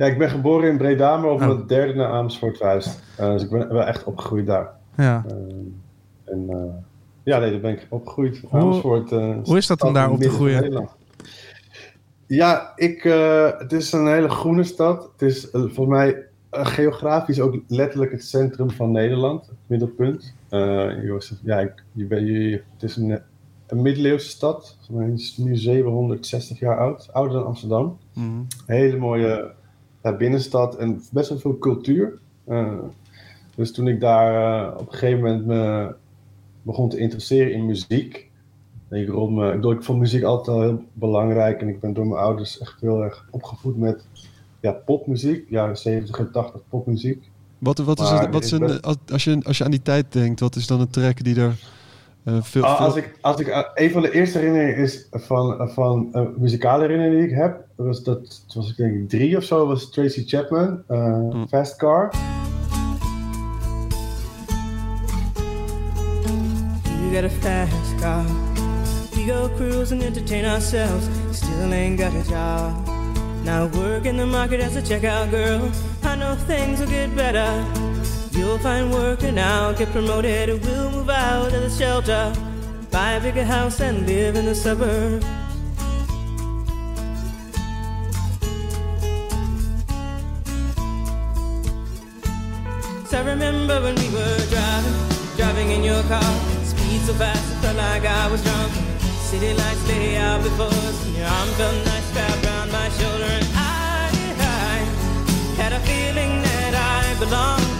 Ja, 0.00 0.06
ik 0.06 0.18
ben 0.18 0.30
geboren 0.30 0.70
in 0.70 0.76
Breda, 0.76 1.16
maar 1.16 1.30
op 1.30 1.40
Oh. 1.40 1.46
mijn 1.46 1.66
derde 1.66 1.94
naar 1.94 2.10
Amersfoort 2.10 2.56
verhuisd. 2.56 3.02
Eh, 3.16 3.30
dus 3.32 3.42
ik 3.42 3.50
ben 3.50 3.68
wel 3.72 3.82
echt 3.82 4.04
opgegroeid 4.04 4.46
daar. 4.46 4.70
Ja. 4.96 5.24
Ehm, 5.28 5.38
en 6.24 6.44
eh, 6.48 6.72
ja, 7.22 7.38
nee, 7.38 7.50
daar 7.50 7.60
ben 7.60 7.70
ik 7.72 7.86
opgegroeid. 7.90 8.38
Hoe- 8.50 8.60
Amersfoort. 8.60 9.12
eh, 9.12 9.36
hoe 9.44 9.56
is 9.56 9.66
dat 9.66 9.82
om 9.82 9.88
stad 9.88 9.94
daar 9.94 10.10
op 10.10 10.18
te 10.20 10.24
het 10.26 10.34
groeien? 10.34 10.88
Ja, 12.26 12.72
ik, 12.76 13.04
eh, 13.04 13.48
het 13.58 13.72
is 13.72 13.92
een 13.92 14.06
hele 14.06 14.28
groene 14.28 14.64
stad. 14.64 15.10
Het 15.12 15.22
is 15.22 15.50
eh, 15.50 15.60
volgens 15.60 15.86
mij 15.88 16.24
eh, 16.50 16.66
geografisch 16.66 17.40
ook 17.40 17.56
letterlijk 17.68 18.10
het 18.12 18.24
centrum 18.24 18.70
van 18.70 18.90
Nederland, 18.90 19.46
het 19.46 19.56
middelpunt. 19.66 20.34
Eh, 20.48 20.88
ja, 21.42 21.58
ik, 21.58 21.84
je 21.92 22.04
ben, 22.04 22.24
je, 22.26 22.62
het 22.72 22.82
is 22.82 22.96
een, 22.96 23.20
een 23.66 23.82
middeleeuwse 23.82 24.28
stad. 24.28 24.78
Mij 24.90 25.10
is 25.10 25.34
het 25.36 25.46
nu 25.46 25.56
760 25.56 26.58
jaar 26.58 26.78
oud, 26.78 27.08
ouder 27.12 27.36
dan 27.38 27.46
Amsterdam. 27.46 27.98
Mhm. 28.12 28.26
Hele 28.66 28.96
mooie 28.96 29.52
ja, 30.02 30.16
binnenstad 30.16 30.76
en 30.76 31.02
best 31.12 31.28
wel 31.28 31.38
veel 31.38 31.58
cultuur. 31.58 32.18
Eh, 32.44 32.78
dus 33.54 33.72
toen 33.72 33.88
ik 33.88 34.00
daar 34.00 34.62
eh, 34.68 34.78
op 34.78 34.86
een 34.86 34.98
gegeven 34.98 35.20
moment 35.20 35.46
me 35.46 35.94
begon 36.62 36.88
te 36.88 36.98
interesseren 36.98 37.52
in 37.52 37.66
muziek. 37.66 38.30
denk 38.88 39.08
Ik, 39.08 39.14
rond 39.14 39.36
me, 39.36 39.52
ik, 39.52 39.64
ik 39.64 39.82
vond 39.82 39.98
muziek 39.98 40.22
altijd 40.22 40.56
al 40.56 40.62
heel 40.62 40.84
belangrijk 40.92 41.60
en 41.60 41.68
ik 41.68 41.80
ben 41.80 41.92
door 41.92 42.06
mijn 42.06 42.20
ouders 42.20 42.58
echt 42.58 42.80
heel 42.80 43.02
erg 43.02 43.26
opgevoed 43.30 43.78
met 43.78 44.04
ja, 44.60 44.72
popmuziek, 44.72 45.50
jaren 45.50 45.76
70 45.78 46.18
en 46.18 46.30
80 46.32 46.60
popmuziek. 46.68 47.30
Wat, 47.58 47.78
wat 47.78 48.00
is, 48.00 48.10
het, 48.10 48.32
wat 48.32 48.44
is 48.44 48.50
een, 48.50 48.80
als, 49.10 49.24
je, 49.24 49.40
als 49.42 49.58
je 49.58 49.64
aan 49.64 49.70
die 49.70 49.82
tijd 49.82 50.12
denkt, 50.12 50.40
wat 50.40 50.56
is 50.56 50.66
dan 50.66 50.80
een 50.80 50.90
track 50.90 51.24
die 51.24 51.40
er 51.40 51.58
eh, 52.24 52.34
veel... 52.42 52.64
Ah, 52.64 52.76
veel- 52.76 52.86
als 52.86 52.96
ik, 52.96 53.18
als 53.20 53.40
ik, 53.40 53.46
eh, 53.46 53.60
een 53.74 53.90
van 53.90 54.02
de 54.02 54.10
eerste 54.12 54.38
herinneringen 54.38 54.76
is 54.76 55.06
van, 55.10 55.70
van 55.72 56.08
eh, 56.12 56.22
muzikale 56.36 56.82
herinneringen 56.82 57.18
die 57.18 57.28
ik 57.28 57.34
heb, 57.36 57.64
was 57.76 58.02
dat, 58.02 58.44
was 58.54 58.70
ik 58.70 58.76
denk 58.76 58.94
ik 58.94 59.08
drie 59.08 59.36
of 59.36 59.44
zo, 59.44 59.66
was 59.66 59.90
Tracy 59.90 60.24
Chapman, 60.26 60.82
eh, 60.88 61.28
Hm. 61.30 61.46
Fast 61.46 61.76
Car. 61.76 62.10
You 67.00 67.14
got 67.14 67.24
a 67.24 67.28
fast 67.30 68.00
car. 68.00 68.24
We 69.14 69.24
go 69.26 69.48
cruise 69.56 69.92
and 69.92 70.02
entertain 70.02 70.44
ourselves. 70.44 71.08
Still 71.32 71.72
ain't 71.72 71.98
got 72.00 72.12
a 72.14 72.22
job. 72.28 72.88
Now 73.44 73.68
work 73.72 74.04
in 74.04 74.16
the 74.16 74.26
market 74.26 74.60
as 74.60 74.76
a 74.76 74.82
checkout 74.82 75.30
girl. 75.30 75.70
I 76.04 76.14
know 76.16 76.34
things 76.46 76.78
will 76.80 76.88
get 76.88 77.14
better. 77.16 77.48
You'll 78.32 78.58
find 78.58 78.92
work 78.92 79.22
and 79.22 79.38
I'll 79.38 79.74
get 79.74 79.90
promoted. 79.90 80.48
And 80.48 80.60
we'll 80.64 80.90
move 80.90 81.10
out 81.10 81.52
of 81.52 81.60
the 81.60 81.70
shelter. 81.70 82.32
Buy 82.90 83.12
a 83.12 83.20
bigger 83.20 83.44
house 83.44 83.80
and 83.80 84.06
live 84.06 84.36
in 84.36 84.44
the 84.46 84.54
suburbs. 84.54 85.24
So 93.10 93.18
I 93.18 93.22
remember 93.24 93.80
when 93.80 93.96
we 93.96 94.08
were 94.10 94.38
driving, 94.50 95.36
driving 95.36 95.70
in 95.72 95.82
your 95.82 96.02
car. 96.04 96.22
Speed 96.64 97.00
so 97.02 97.14
fast, 97.14 97.42
it 97.52 97.56
felt 97.56 97.76
like 97.76 98.04
I 98.04 98.30
was 98.30 98.42
drunk. 98.44 98.72
City 99.30 99.52
lights 99.54 99.88
lay 99.88 100.16
out 100.16 100.42
before 100.42 100.66
us, 100.66 101.06
and 101.06 101.16
your 101.16 101.26
arm 101.26 101.48
felt 101.58 101.74
nice 101.86 102.14
wrapped 102.14 102.44
around 102.46 102.72
my 102.72 102.88
shoulder. 102.90 103.24
And 103.24 103.46
I, 103.54 104.10
I 104.38 104.76
had 105.60 105.72
a 105.72 105.80
feeling 105.80 106.42
that 106.42 106.74
I 106.74 107.18
belonged. 107.18 107.79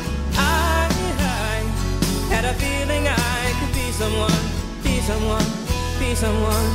Had 2.40 2.48
a 2.48 2.55
feeling 2.55 3.07
I 3.07 3.53
could 3.59 3.72
be 3.74 3.92
someone, 3.92 4.40
be 4.83 5.00
someone, 5.03 5.44
be 5.98 6.14
someone. 6.16 6.68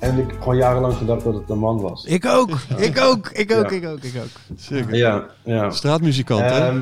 En 0.00 0.18
ik 0.18 0.30
heb 0.30 0.38
gewoon 0.40 0.56
jarenlang 0.56 0.94
gedacht 0.94 1.24
dat 1.24 1.34
het 1.34 1.50
een 1.50 1.58
man 1.58 1.80
was. 1.80 2.04
Ik 2.04 2.26
ook, 2.26 2.50
ik 2.76 3.00
ook, 3.00 3.28
ik 3.28 3.52
ook, 3.52 3.70
Ja. 3.70 3.76
ik 3.76 3.86
ook, 3.86 4.02
ik 4.02 4.16
ook. 4.16 4.56
Zeker. 4.56 4.94
Ja, 4.94 5.26
ja. 5.44 5.70
Straatmuzikant, 5.70 6.40
hè? 6.40 6.68
Ehm, 6.68 6.80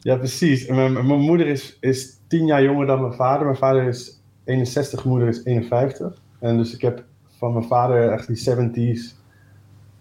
ja, 0.00 0.16
precies. 0.16 0.66
En 0.66 0.74
Mijn, 0.74 0.92
mijn 0.92 1.20
moeder 1.20 1.46
is, 1.46 1.76
is 1.80 2.16
tien 2.26 2.46
jaar 2.46 2.62
jonger 2.62 2.86
dan 2.86 3.00
mijn 3.00 3.14
vader. 3.14 3.44
Mijn 3.44 3.58
vader 3.58 3.88
is 3.88 4.20
61, 4.44 5.04
mijn 5.04 5.16
moeder 5.16 5.28
is 5.34 5.44
51. 5.44 6.12
En 6.40 6.56
dus 6.56 6.74
ik 6.74 6.80
heb 6.80 7.04
van 7.38 7.52
mijn 7.52 7.64
vader, 7.66 8.12
echt 8.12 8.26
die 8.26 8.36
70s. 8.36 9.22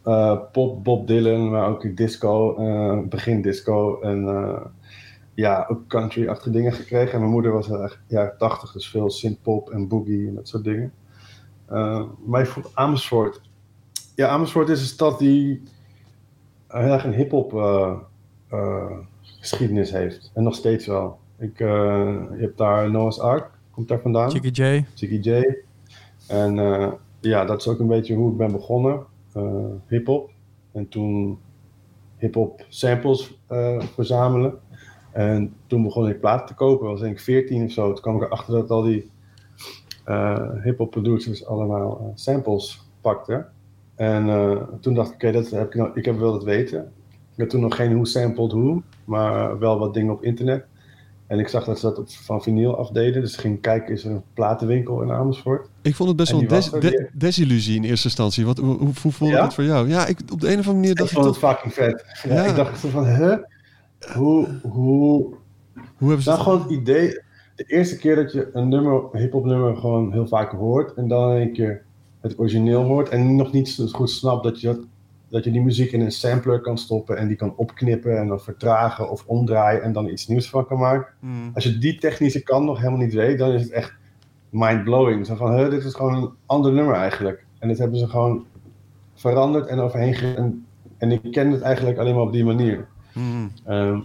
Eh, 0.04 0.40
pop, 0.52 0.84
Bob 0.84 1.08
Dylan, 1.08 1.50
maar 1.50 1.70
ook 1.70 1.98
disco, 1.98 2.56
eh, 2.56 3.00
begin 3.08 3.42
disco. 3.42 4.02
En 4.02 4.28
eh, 4.28 4.66
ja, 5.34 5.66
ook 5.70 5.88
country-achtige 5.88 6.50
dingen 6.50 6.74
gekregen. 6.74 7.14
En 7.14 7.20
mijn 7.20 7.32
moeder 7.32 7.52
was 7.52 7.70
erg 7.70 8.02
jaren 8.08 8.38
80, 8.38 8.72
dus 8.72 8.90
veel 8.90 9.10
synthpop 9.10 9.70
en 9.70 9.88
boogie 9.88 10.28
en 10.28 10.36
dat 10.36 10.48
soort 10.48 10.64
dingen. 10.64 10.94
Maar 12.26 12.42
ik 12.42 12.48
vond 12.48 12.70
Amersfoort. 12.74 13.42
Ja, 14.16 14.28
Amersfoort 14.28 14.70
is 14.70 14.80
een 14.80 14.86
stad 14.86 15.20
die 15.20 15.62
heel 16.68 16.92
erg 16.92 17.04
een 17.04 17.14
hip-hop 17.14 17.52
geschiedenis 19.40 19.92
heeft. 19.92 20.32
En 20.34 20.44
nog 20.44 20.56
steeds 20.56 20.86
wel. 20.86 21.20
Ik, 21.38 21.58
je 21.58 22.38
hebt 22.38 22.58
daar 22.58 22.92
Noah's 22.92 23.20
Ark, 23.20 23.50
komt 23.72 23.88
daar 23.88 24.00
vandaan. 24.00 24.32
Chicky 24.32 24.62
J. 24.62 24.86
Ziggy 24.94 25.30
J. 25.30 25.58
En 26.28 26.56
ja, 27.20 27.46
dat 27.46 27.60
is 27.60 27.68
ook 27.68 27.80
een 27.80 27.88
beetje 27.88 28.16
hoe 28.16 28.32
ik 28.32 28.38
ben 28.38 28.52
begonnen. 28.52 29.06
Eh 29.36 29.66
hip-hop. 29.88 30.32
En 30.72 30.90
toen 30.90 31.40
hip-hop 32.18 32.66
samples 32.70 33.38
eh, 33.48 33.82
verzamelen. 33.82 34.60
En 35.12 35.54
toen 35.68 35.84
begon 35.84 36.10
ik 36.10 36.20
platen 36.20 36.46
te 36.46 36.54
kopen. 36.54 36.88
was 36.88 37.00
denk 37.00 37.14
ik 37.14 37.24
14 37.24 37.64
of 37.64 37.72
zo. 37.72 37.94
Toen 37.94 38.02
kwam 38.02 38.16
ik 38.16 38.22
erachter 38.22 38.54
dat 38.54 38.70
al 38.70 38.82
die 38.82 39.12
eh 40.06 40.64
hip-hop 40.64 40.92
producers 40.92 41.46
allemaal 41.46 42.12
samples 42.16 42.90
pakten. 43.02 43.48
En 43.96 44.26
toen 44.80 44.94
dacht 44.94 45.10
ik, 45.10 45.16
oké, 45.16 45.32
dat 45.32 45.50
heb 45.50 45.68
ik, 45.68 45.76
nou, 45.76 45.92
ik 45.94 46.06
heb 46.06 46.18
wel 46.18 46.34
het 46.34 46.44
weten. 46.44 46.92
Ik 47.10 47.40
had 47.40 47.50
toen 47.50 47.62
nog 47.62 47.76
geen 47.76 47.94
hoe 47.94 48.08
sampled 48.08 48.52
hoe, 48.52 48.82
maar 49.06 49.60
wel 49.60 49.80
wat 49.80 49.94
dingen 49.94 50.14
op 50.14 50.24
internet. 50.24 50.66
En 51.28 51.40
ik 51.40 51.48
zag 51.48 51.64
dat 51.66 51.80
ze 51.80 51.86
dat 51.86 51.98
op, 52.00 52.10
van 52.10 52.42
vinyl 52.42 52.78
afdeden. 52.78 53.22
Dus 53.22 53.34
ik 53.34 53.40
ging 53.40 53.62
kijken, 53.62 53.94
is 53.94 54.04
er 54.04 54.12
een 54.12 54.24
platenwinkel 54.34 55.02
in 55.02 55.12
Amersfoort? 55.12 55.70
Ik 55.82 55.96
vond 55.96 56.10
het 56.10 56.18
best 56.18 56.32
wel 56.32 56.42
een 56.42 56.48
des- 56.48 56.70
de- 56.70 57.10
desillusie 57.14 57.76
in 57.76 57.84
eerste 57.84 58.08
instantie. 58.08 58.46
Wat, 58.46 58.58
hoe, 58.58 58.78
hoe, 59.02 59.12
voelde 59.12 59.34
Ja? 59.34 59.44
het 59.44 59.54
voor 59.54 59.64
jou? 59.64 59.90
Ja, 59.90 60.06
ik, 60.06 60.20
op 60.32 60.42
de 60.42 60.48
een 60.52 60.60
of 60.60 60.68
andere 60.68 60.74
manier 60.76 60.90
Ik 60.92 60.98
dacht 60.98 61.10
ik 61.12 61.16
vond 61.18 61.30
het 61.30 61.38
fucking 61.38 61.74
vet. 61.74 62.04
Ja, 62.24 62.34
Ja. 62.36 62.44
Ik 62.44 62.56
dacht 62.56 62.80
zo 62.80 62.90
van, 62.90 63.06
huh? 63.06 63.36
Hoe, 64.16 64.48
hoe... 64.62 65.34
Hoe 65.98 66.08
hebben 66.08 66.22
ze 66.22 66.30
Nou, 66.30 66.42
gewoon 66.42 66.62
het 66.62 66.72
idee... 66.72 67.22
De 67.56 67.64
eerste 67.64 67.98
keer 67.98 68.16
dat 68.16 68.32
je 68.32 68.50
een 68.54 68.70
nummer, 68.70 69.02
hip-hop 69.12 69.46
nummer 69.46 69.76
gewoon 69.76 70.12
heel 70.12 70.28
vaak 70.28 70.52
hoort... 70.52 70.94
en 70.94 71.08
dan 71.08 71.30
een 71.32 71.54
keer 71.54 71.84
het 72.22 72.40
origineel 72.40 72.84
hoort... 72.84 73.10
en 73.10 73.36
nog 73.36 73.52
niet 73.52 73.86
goed 73.92 74.10
snapt 74.10 74.44
dat 74.44 74.62
je, 74.62 74.68
dat, 74.68 74.80
dat 75.34 75.44
je 75.44 75.52
die 75.52 75.62
muziek 75.62 75.92
in 75.92 76.02
een 76.02 76.12
sampler 76.12 76.62
kan 76.62 76.78
stoppen... 76.78 77.18
en 77.18 77.28
die 77.28 77.38
kan 77.38 77.54
opknippen 77.56 78.18
en 78.18 78.28
dan 78.28 78.40
vertragen 78.40 79.10
of 79.10 79.24
omdraaien... 79.26 79.84
en 79.84 79.94
dan 79.94 80.10
iets 80.10 80.28
nieuws 80.28 80.50
van 80.50 80.66
kan 80.66 80.80
maken. 80.80 81.14
Hmm. 81.20 81.52
Als 81.54 81.64
je 81.64 81.78
die 81.78 81.98
technische 81.98 82.44
kant 82.44 82.66
nog 82.66 82.78
helemaal 82.78 83.00
niet 83.00 83.14
weet... 83.14 83.38
dan 83.38 83.52
is 83.52 83.62
het 83.62 83.72
echt 83.72 83.94
mind-blowing. 84.50 85.26
Zo 85.26 85.36
van, 85.36 85.70
dit 85.70 85.84
is 85.84 85.94
gewoon 85.94 86.16
een 86.16 86.30
ander 86.46 86.74
nummer 86.74 86.96
eigenlijk. 86.96 87.46
En 87.60 87.68
dit 87.68 87.78
hebben 87.78 88.00
ze 88.00 88.08
gewoon 88.08 88.46
veranderd 89.14 89.68
en 89.68 89.80
overheen 89.80 90.14
ge... 90.14 90.54
En, 90.98 91.12
ik 91.12 91.32
ken 91.32 91.52
het 91.52 91.62
eigenlijk 91.62 91.98
alleen 91.98 92.16
maar 92.16 92.24
op 92.24 92.34
die 92.34 92.46
manier. 92.46 92.88
Hmm. 93.14 93.52
Ehm, 93.66 94.00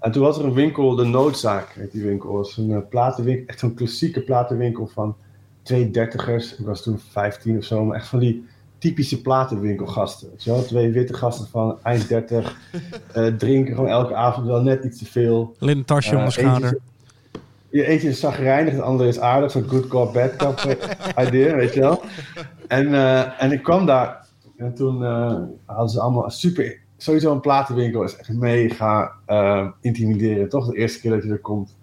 en 0.00 0.12
toen 0.12 0.22
was 0.22 0.38
er 0.38 0.44
een 0.44 0.54
winkel, 0.54 0.94
de 0.94 1.04
Noodzaak 1.04 1.68
heet 1.68 1.92
die 1.92 2.04
winkel. 2.04 2.32
Dat 2.32 2.46
was 2.46 2.56
een 2.56 2.72
eh, 2.72 2.88
platenwinkel, 2.88 3.46
echt 3.46 3.58
zo'n 3.58 3.74
klassieke 3.74 4.22
platenwinkel 4.22 4.86
van 4.86 5.16
twee 5.62 5.90
dertigers. 5.90 6.58
Ik 6.58 6.66
was 6.66 6.82
toen 6.82 6.98
15 6.98 7.56
of 7.56 7.64
zo, 7.64 7.84
maar 7.84 7.96
echt 7.96 8.08
van 8.08 8.18
die 8.18 8.44
typische 8.82 9.20
platenwinkelgasten. 9.20 10.28
Weet 10.30 10.44
je 10.44 10.50
wel? 10.50 10.64
Twee 10.64 10.90
witte 10.92 11.14
gasten 11.14 11.46
van 11.48 11.78
eind 11.82 12.08
30, 12.08 12.56
eh, 13.12 13.26
drinken 13.26 13.74
gewoon 13.74 13.90
elke 13.90 14.14
avond 14.14 14.46
wel 14.46 14.62
net 14.62 14.84
iets 14.84 14.98
te 14.98 15.04
veel. 15.04 15.54
Linnen 15.58 15.84
tasje 15.84 16.10
om 16.16 16.20
de 16.20 16.24
Eh, 16.26 16.30
schouder. 16.30 16.62
eentje 16.62 16.76
is- 16.76 16.90
Je 17.80 17.86
eentje 17.86 18.08
is 18.08 18.20
zagrijnig, 18.20 18.72
het 18.72 18.82
andere 18.82 19.08
is 19.08 19.20
aardig. 19.20 19.50
Zo'n 19.50 19.68
good 19.68 19.86
cop, 19.88 20.12
bad 20.12 20.36
cop 20.36 20.58
eh, 20.58 21.26
idee, 21.28 21.54
weet 21.54 21.74
je 21.74 21.80
wel. 21.80 22.02
En, 22.68 22.94
eh, 22.94 23.42
en 23.42 23.52
ik 23.52 23.62
kwam 23.62 23.86
daar 23.86 24.26
en 24.56 24.74
toen 24.74 25.04
eh, 25.04 25.36
hadden 25.64 25.88
ze 25.88 26.00
allemaal 26.00 26.30
super... 26.30 26.80
Sowieso 26.96 27.32
een 27.32 27.40
platenwinkel 27.40 28.02
is 28.02 28.16
echt 28.16 28.32
mega 28.32 29.12
eh, 29.26 29.66
intimiderend, 29.80 30.50
toch? 30.50 30.66
De 30.70 30.76
eerste 30.76 31.00
keer 31.00 31.10
dat 31.10 31.22
je 31.22 31.30
er 31.30 31.38
komt. 31.38 31.76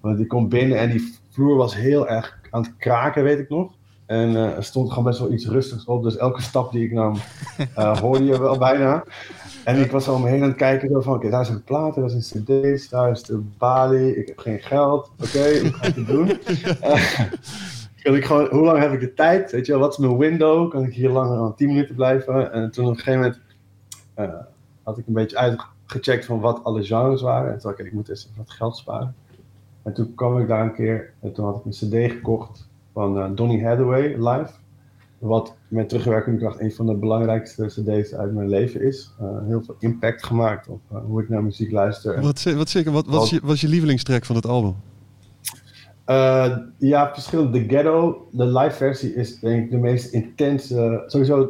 Want 0.00 0.18
je 0.18 0.26
komt 0.26 0.48
binnen 0.48 0.78
en 0.78 0.90
die 0.90 1.14
vloer 1.30 1.56
was 1.56 1.74
heel 1.76 2.08
erg 2.08 2.38
aan 2.50 2.62
het 2.62 2.72
kraken, 2.78 3.22
weet 3.24 3.38
ik 3.38 3.48
nog. 3.48 3.72
En 4.06 4.36
eh, 4.36 4.56
er 4.56 4.64
stond 4.64 4.88
gewoon 4.88 5.04
best 5.04 5.18
wel 5.18 5.32
iets 5.32 5.48
rustigs 5.48 5.84
op. 5.84 6.02
Dus 6.02 6.16
elke 6.16 6.42
stap 6.42 6.72
die 6.72 6.84
ik 6.84 6.92
nam, 6.92 7.16
eh, 7.74 7.98
hoorde 7.98 8.24
je 8.24 8.40
wel 8.40 8.58
bijna. 8.58 9.04
En 9.64 9.80
ik 9.80 9.90
was 9.90 10.04
zo 10.04 10.14
om 10.14 10.22
me 10.22 10.28
heen 10.28 10.42
aan 10.42 10.48
het 10.48 10.56
kijken. 10.56 10.90
Zo 10.90 11.00
van, 11.00 11.14
oké, 11.14 11.30
daar 11.30 11.46
zijn 11.46 11.64
platen, 11.64 12.00
daar 12.00 12.10
zijn 12.10 12.44
cd's, 12.44 12.88
daar 12.88 13.10
is 13.10 13.22
de 13.22 13.42
balie. 13.58 14.16
Ik 14.16 14.26
heb 14.26 14.38
geen 14.38 14.58
geld. 14.58 15.10
Oké, 15.20 15.58
hoe 15.60 15.72
ga 15.72 15.86
ik 15.86 15.94
het 15.94 16.06
doen? 16.06 16.38
Eh, 16.80 18.14
ik 18.14 18.24
gewoon, 18.24 18.48
hoe 18.50 18.64
lang 18.64 18.78
heb 18.78 18.92
ik 18.92 19.00
de 19.00 19.14
tijd? 19.14 19.52
Weet 19.52 19.66
je 19.66 19.72
wel, 19.72 19.80
wat 19.80 19.92
is 19.92 19.98
mijn 19.98 20.16
window? 20.16 20.70
Kan 20.70 20.84
ik 20.84 20.94
hier 20.94 21.10
langer 21.10 21.36
dan 21.36 21.54
10 21.54 21.66
minuten 21.66 21.94
blijven? 21.94 22.52
En 22.52 22.70
toen 22.70 22.84
op 22.84 22.90
een 22.90 22.98
gegeven 22.98 23.40
moment 24.16 24.50
had 24.82 24.98
ik 24.98 25.06
een 25.06 25.12
beetje 25.12 25.36
uitgecheckt 25.36 26.24
van 26.24 26.40
wat 26.40 26.64
alle 26.64 26.84
genres 26.84 27.22
waren. 27.22 27.52
En 27.52 27.58
toen 27.58 27.70
dacht 27.70 27.80
ik, 27.80 27.86
ik 27.86 27.92
moet 27.92 28.08
eens 28.08 28.28
wat 28.36 28.50
geld 28.50 28.76
sparen. 28.76 29.14
En 29.82 29.94
toen 29.94 30.14
kwam 30.14 30.40
ik 30.40 30.48
daar 30.48 30.64
een 30.64 30.74
keer 30.74 31.12
en 31.20 31.32
toen 31.32 31.44
had 31.44 31.56
ik 31.56 31.64
een 31.64 31.70
cd 31.88 32.12
gekocht 32.12 32.68
van 32.96 33.18
eh, 33.18 33.30
Donny 33.34 33.62
Hathaway 33.62 34.14
live. 34.18 34.50
Wat 35.18 35.54
met 35.68 35.88
terugwerkende 35.88 36.38
kracht 36.38 36.60
een 36.60 36.72
van 36.72 36.86
de 36.86 36.94
belangrijkste 36.94 37.66
cd's 37.66 38.14
uit 38.14 38.34
mijn 38.34 38.48
leven 38.48 38.82
is. 38.82 39.12
Eh, 39.20 39.26
heel 39.46 39.62
veel 39.62 39.76
impact 39.78 40.24
gemaakt 40.24 40.68
op 40.68 40.80
eh, 40.90 40.98
hoe 41.06 41.22
ik 41.22 41.28
naar 41.28 41.42
muziek 41.42 41.70
luister. 41.70 42.20
Wat, 42.20 42.42
wat, 42.42 42.68
zeker, 42.68 42.92
wat, 42.92 43.06
wat, 43.06 43.22
is 43.22 43.30
je, 43.30 43.40
wat 43.42 43.54
is 43.54 43.60
je 43.60 43.68
lievelingstrack 43.68 44.24
van 44.24 44.36
het 44.36 44.46
album? 44.46 44.74
eh, 46.04 46.56
ja, 46.78 47.10
verschillende. 47.12 47.58
The 47.58 47.64
Ghetto, 47.68 48.28
de 48.30 48.46
live 48.46 48.76
versie 48.76 49.14
is 49.14 49.38
denk 49.38 49.64
ik 49.64 49.70
de 49.70 49.76
meest 49.76 50.12
intense. 50.12 51.02
sowieso, 51.06 51.48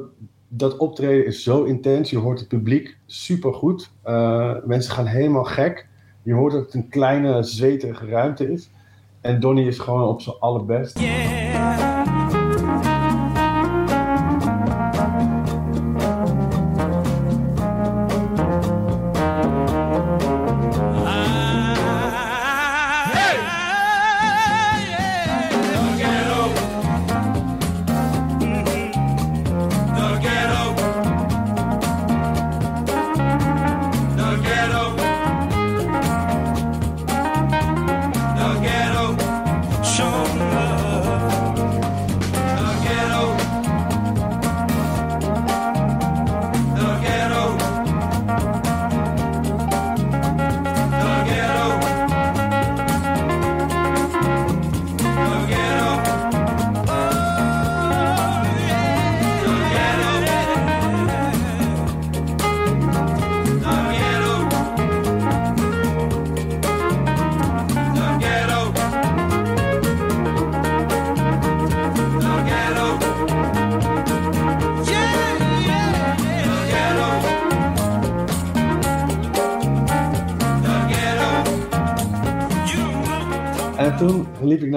dat 0.48 0.76
optreden 0.76 1.26
is 1.26 1.42
zo 1.42 1.64
intens. 1.64 2.10
Je 2.10 2.18
hoort 2.18 2.38
het 2.38 2.48
publiek 2.48 2.96
super 3.06 3.54
goed. 3.54 3.90
mensen 4.64 4.92
gaan 4.92 5.06
helemaal 5.06 5.44
gek. 5.44 5.86
Je 6.22 6.32
hoort 6.32 6.52
dat 6.52 6.64
het 6.64 6.74
een 6.74 6.88
kleine, 6.88 7.42
zweterige 7.42 8.06
ruimte 8.06 8.52
is. 8.52 8.70
En 9.26 9.40
Donny 9.40 9.66
is 9.66 9.78
gewoon 9.78 10.08
op 10.08 10.20
zijn 10.20 10.36
allerbest. 10.38 10.98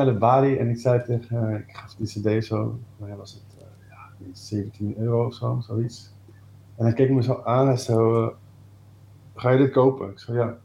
Naar 0.03 0.13
de 0.13 0.19
balie 0.19 0.57
en 0.57 0.69
ik 0.69 0.77
zei 0.77 1.03
tegen, 1.03 1.49
eh, 1.49 1.59
ik 1.59 1.75
gaf 1.75 1.95
die 1.95 2.37
cd 2.39 2.45
zo, 2.45 2.79
maar 2.97 3.17
was 3.17 3.33
het 3.33 3.61
eh, 3.63 3.89
ja, 3.89 4.27
17 4.33 4.95
euro 4.97 5.25
of 5.25 5.33
zo, 5.33 5.59
zoiets. 5.61 6.13
En 6.75 6.85
hij 6.85 6.93
keek 6.93 7.09
me 7.09 7.23
zo 7.23 7.41
aan 7.43 7.69
en 7.69 7.79
zo, 7.79 8.23
eh, 8.23 8.29
ga 9.35 9.49
je 9.49 9.57
dit 9.57 9.71
kopen? 9.71 10.09
Ik 10.09 10.19
zo, 10.19 10.33
ja. 10.33 10.57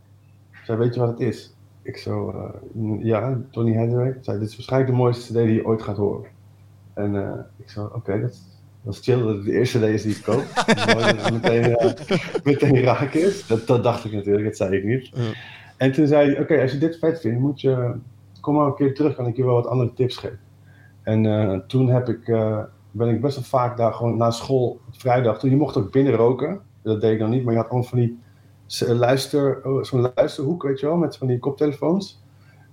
Zei, 0.65 0.79
weet 0.79 0.95
je 0.95 1.01
wat 1.01 1.09
het 1.09 1.21
is? 1.21 1.55
Ik 1.83 1.97
zo, 1.97 2.35
ja, 2.99 3.41
Tony 3.51 3.77
Hathaway. 3.77 4.19
Zei, 4.21 4.39
dit 4.39 4.49
is 4.49 4.57
waarschijnlijk 4.57 4.93
de 4.93 4.99
mooiste 4.99 5.33
cd 5.33 5.37
die 5.37 5.55
je 5.55 5.67
ooit 5.67 5.83
gaat 5.83 5.97
horen. 5.97 6.31
En 6.95 7.45
ik 7.57 7.71
zo, 7.71 7.91
oké, 7.95 8.21
dat, 8.21 8.39
dat 8.83 8.95
is 8.95 9.01
chill 9.01 9.19
dat 9.19 9.37
het 9.37 9.45
de 9.45 9.53
eerste 9.53 9.79
cd 9.79 9.85
is 9.85 10.03
die 10.03 10.17
ik 10.17 10.23
koop. 10.23 10.45
Mooi 10.95 11.17
dat 11.17 11.25
het 11.25 11.33
meteen, 11.33 11.77
meteen 12.45 12.83
raak 12.83 13.13
is. 13.13 13.47
Dat, 13.47 13.67
dat 13.67 13.83
dacht 13.83 14.05
ik 14.05 14.13
natuurlijk, 14.13 14.45
dat 14.45 14.57
zei 14.57 14.77
ik 14.77 14.85
niet. 14.85 15.11
Ja. 15.13 15.33
En 15.77 15.93
toen 15.93 16.07
zei 16.07 16.31
hij, 16.31 16.41
oké, 16.41 16.61
als 16.61 16.73
je 16.73 16.79
dit 16.79 16.99
vet 16.99 17.21
vindt, 17.21 17.41
moet 17.41 17.61
je, 17.61 17.95
kom 18.45 18.55
maar 18.55 18.67
een 18.67 18.75
keer 18.75 18.95
terug, 18.95 19.15
kan 19.15 19.27
ik 19.27 19.37
je 19.37 19.45
wel 19.45 19.55
wat 19.55 19.67
andere 19.67 19.93
tips 19.93 20.17
geven. 20.17 20.39
En 21.03 21.27
eh, 21.27 21.59
toen 21.67 21.89
heb 21.89 22.09
ik, 22.09 22.29
eh, 22.29 22.59
ben 22.91 23.09
ik 23.09 23.21
best 23.21 23.35
wel 23.35 23.45
vaak 23.45 23.77
daar 23.77 23.93
gewoon 23.95 24.17
na 24.17 24.31
school, 24.31 24.81
vrijdag, 24.91 25.39
toen 25.39 25.51
je 25.51 25.57
mocht 25.57 25.77
ook 25.77 25.93
binnen 25.93 26.15
roken. 26.15 26.61
Dat 26.83 27.01
deed 27.01 27.13
ik 27.13 27.19
dan 27.19 27.31
niet, 27.31 27.45
maar 27.45 27.53
je 27.53 27.59
had 27.59 27.69
gewoon 27.69 27.85
van 27.85 27.99
die 27.99 28.19
s- 28.67 28.87
luister, 28.89 29.61
oh, 29.65 29.83
zo'n 29.83 30.11
luisterhoek, 30.15 30.63
weet 30.63 30.81
je 30.81 30.87
wel, 30.87 30.97
met 30.97 31.17
van 31.17 31.27
die 31.27 31.39
koptelefoons. 31.39 32.23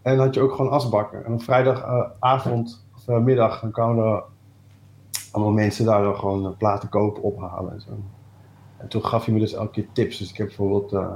En 0.02 0.16
dan 0.16 0.26
had 0.26 0.36
je 0.36 0.42
ook 0.42 0.52
gewoon 0.52 0.72
asbakken. 0.72 1.26
En 1.26 1.34
op 1.34 1.44
vrijdagavond 1.44 2.86
of 2.96 3.08
eh, 3.08 3.18
middag, 3.20 3.62
dan 3.62 3.72
kwamen 3.72 4.06
er 4.06 4.24
allemaal 5.32 5.54
mensen 5.54 5.86
daar 5.86 6.04
dan 6.04 6.16
gewoon 6.16 6.46
eh, 6.46 6.58
platen 6.58 6.90
kopen, 6.90 7.24
ophalen 7.24 7.74
en 7.74 7.82
zo. 7.82 7.90
En 8.78 8.88
toen 8.88 9.06
gaf 9.06 9.26
hij 9.26 9.34
me 9.34 9.40
dus 9.40 9.54
elke 9.54 9.72
keer 9.72 9.88
tips. 9.94 10.18
Dus 10.18 10.30
ik 10.30 10.38
heb 10.38 10.48
bijvoorbeeld 10.48 10.94
eh, 10.94 11.14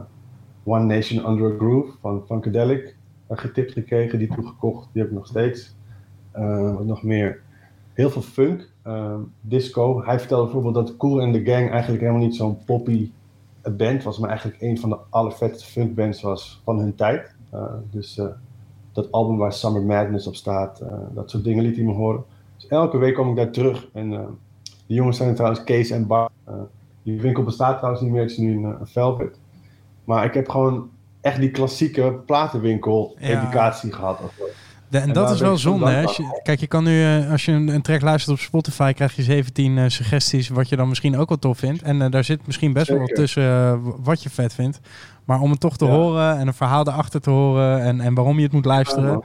One 0.63 0.83
Nation 0.95 1.29
Under 1.29 1.53
a 1.53 1.55
Groove 1.57 1.91
van 2.01 2.23
Funkadelic 2.27 2.94
getipt 3.29 3.71
gekregen, 3.71 4.19
die 4.19 4.27
toen 4.27 4.47
gekocht, 4.47 4.89
die 4.91 5.01
heb 5.01 5.11
ik 5.11 5.17
nog 5.17 5.27
steeds. 5.27 5.75
Eh, 6.31 6.75
wat 6.75 6.85
nog 6.85 7.03
meer? 7.03 7.41
Heel 7.93 8.09
veel 8.09 8.21
funk, 8.21 8.71
ehm, 8.81 9.19
disco. 9.41 10.03
Hij 10.03 10.19
vertelde 10.19 10.43
bijvoorbeeld 10.43 10.87
dat 10.87 10.97
Cool 10.97 11.21
and 11.21 11.33
the 11.33 11.51
Gang 11.51 11.69
eigenlijk 11.69 12.01
helemaal 12.01 12.23
niet 12.23 12.35
zo'n 12.35 12.63
poppy 12.65 13.11
band 13.77 14.03
was, 14.03 14.19
maar 14.19 14.29
eigenlijk 14.29 14.61
een 14.61 14.79
van 14.79 14.89
de 14.89 14.97
allervetste 15.09 15.65
funkbands 15.65 16.21
was 16.21 16.61
van 16.63 16.79
hun 16.79 16.95
tijd. 16.95 17.35
Eh, 17.49 17.73
dus 17.91 18.17
eh, 18.17 18.25
dat 18.91 19.11
album 19.11 19.37
waar 19.37 19.53
Summer 19.53 19.83
Madness 19.83 20.27
op 20.27 20.35
staat, 20.35 20.79
eh, 20.79 20.97
dat 21.13 21.29
soort 21.29 21.43
dingen 21.43 21.63
liet 21.63 21.75
hij 21.75 21.85
me 21.85 21.93
horen. 21.93 22.23
Dus 22.55 22.67
elke 22.67 22.97
week 22.97 23.13
kwam 23.13 23.29
ik 23.29 23.35
daar 23.35 23.51
terug. 23.51 23.87
En 23.93 24.13
eh, 24.13 24.19
die 24.87 24.95
jongens 24.95 25.17
zijn 25.17 25.35
trouwens 25.35 25.63
Kees 25.63 25.89
en 25.89 26.07
Bar. 26.07 26.29
Eh, 26.43 26.53
die 27.03 27.21
winkel 27.21 27.43
bestaat 27.43 27.75
trouwens 27.75 28.03
niet 28.03 28.11
meer, 28.11 28.21
het 28.21 28.31
is 28.31 28.37
nu 28.37 28.55
een, 28.55 28.65
eh, 28.65 28.79
een 28.79 28.87
Velvet. 28.87 29.39
Maar 30.03 30.25
ik 30.25 30.33
heb 30.33 30.49
gewoon 30.49 30.89
echt 31.25 31.39
die 31.39 31.51
klassieke 31.51 32.15
platenwinkel 32.25 33.15
Ja. 33.19 33.27
educatie 33.41 33.91
gehad. 33.93 34.19
De- 34.87 34.97
en 34.97 35.07
En 35.07 35.13
dat 35.13 35.29
is 35.31 35.39
wel 35.39 35.51
ik 35.53 35.57
zo 35.59 35.69
zonde. 35.69 35.85
Hè? 35.89 36.01
je, 36.01 36.39
kijk, 36.43 36.59
je 36.59 36.67
kan 36.67 36.83
nu, 36.83 37.03
eh, 37.03 37.31
als 37.31 37.45
je 37.45 37.51
een, 37.51 37.67
een 37.67 37.81
track 37.81 38.01
luistert 38.01 38.35
op 38.37 38.43
Spotify, 38.43 38.93
krijg 38.93 39.15
je 39.15 39.23
17 39.23 39.77
eh, 39.77 39.83
suggesties 39.87 40.49
wat 40.49 40.69
je 40.69 40.75
dan 40.75 40.87
misschien 40.89 41.17
ook 41.17 41.29
wel 41.29 41.39
tof 41.39 41.57
vindt. 41.57 41.81
En 41.81 42.01
eh, 42.01 42.11
daar 42.11 42.23
zit 42.23 42.45
misschien 42.45 42.73
best 42.73 42.87
wel 42.87 42.99
wat 42.99 43.15
tussen 43.15 43.81
wat 44.03 44.23
je 44.23 44.29
vet 44.29 44.53
vindt. 44.53 44.79
Maar 45.25 45.39
om 45.39 45.51
het 45.51 45.59
toch 45.59 45.77
te 45.77 45.85
Ja. 45.85 45.91
horen 45.91 46.37
en 46.37 46.47
een 46.47 46.53
verhaal 46.53 46.87
erachter 46.87 47.21
te 47.21 47.29
horen 47.29 47.81
en, 47.81 48.01
en 48.01 48.13
waarom 48.13 48.37
je 48.37 48.43
het 48.43 48.51
moet 48.51 48.65
luisteren, 48.65 49.09
Ja, 49.11 49.19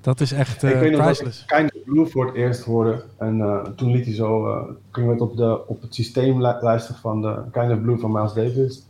dat 0.00 0.20
is 0.20 0.32
echt 0.32 0.62
ik 0.62 0.74
weet 0.74 0.92
nog 0.92 1.00
priceless. 1.02 1.40
ik 1.40 1.46
Kind 1.46 1.74
of 1.74 1.80
Blue 1.84 2.06
voor 2.06 2.26
het 2.26 2.34
eerst 2.34 2.64
hoorde. 2.64 3.04
En 3.18 3.62
toen 3.76 3.90
liet 3.90 4.04
hij 4.04 4.14
zo, 4.14 4.46
eh 4.48 4.62
ging 4.90 5.10
het 5.10 5.20
op, 5.20 5.36
de, 5.36 5.66
op 5.68 5.82
het 5.82 5.94
systeem 5.94 6.42
lu- 6.42 6.56
luisteren 6.60 7.00
van 7.00 7.22
de 7.22 7.40
Kind 7.52 7.72
of 7.72 7.80
Blue 7.80 7.98
van 7.98 8.12
Miles 8.12 8.32
Davis. 8.32 8.84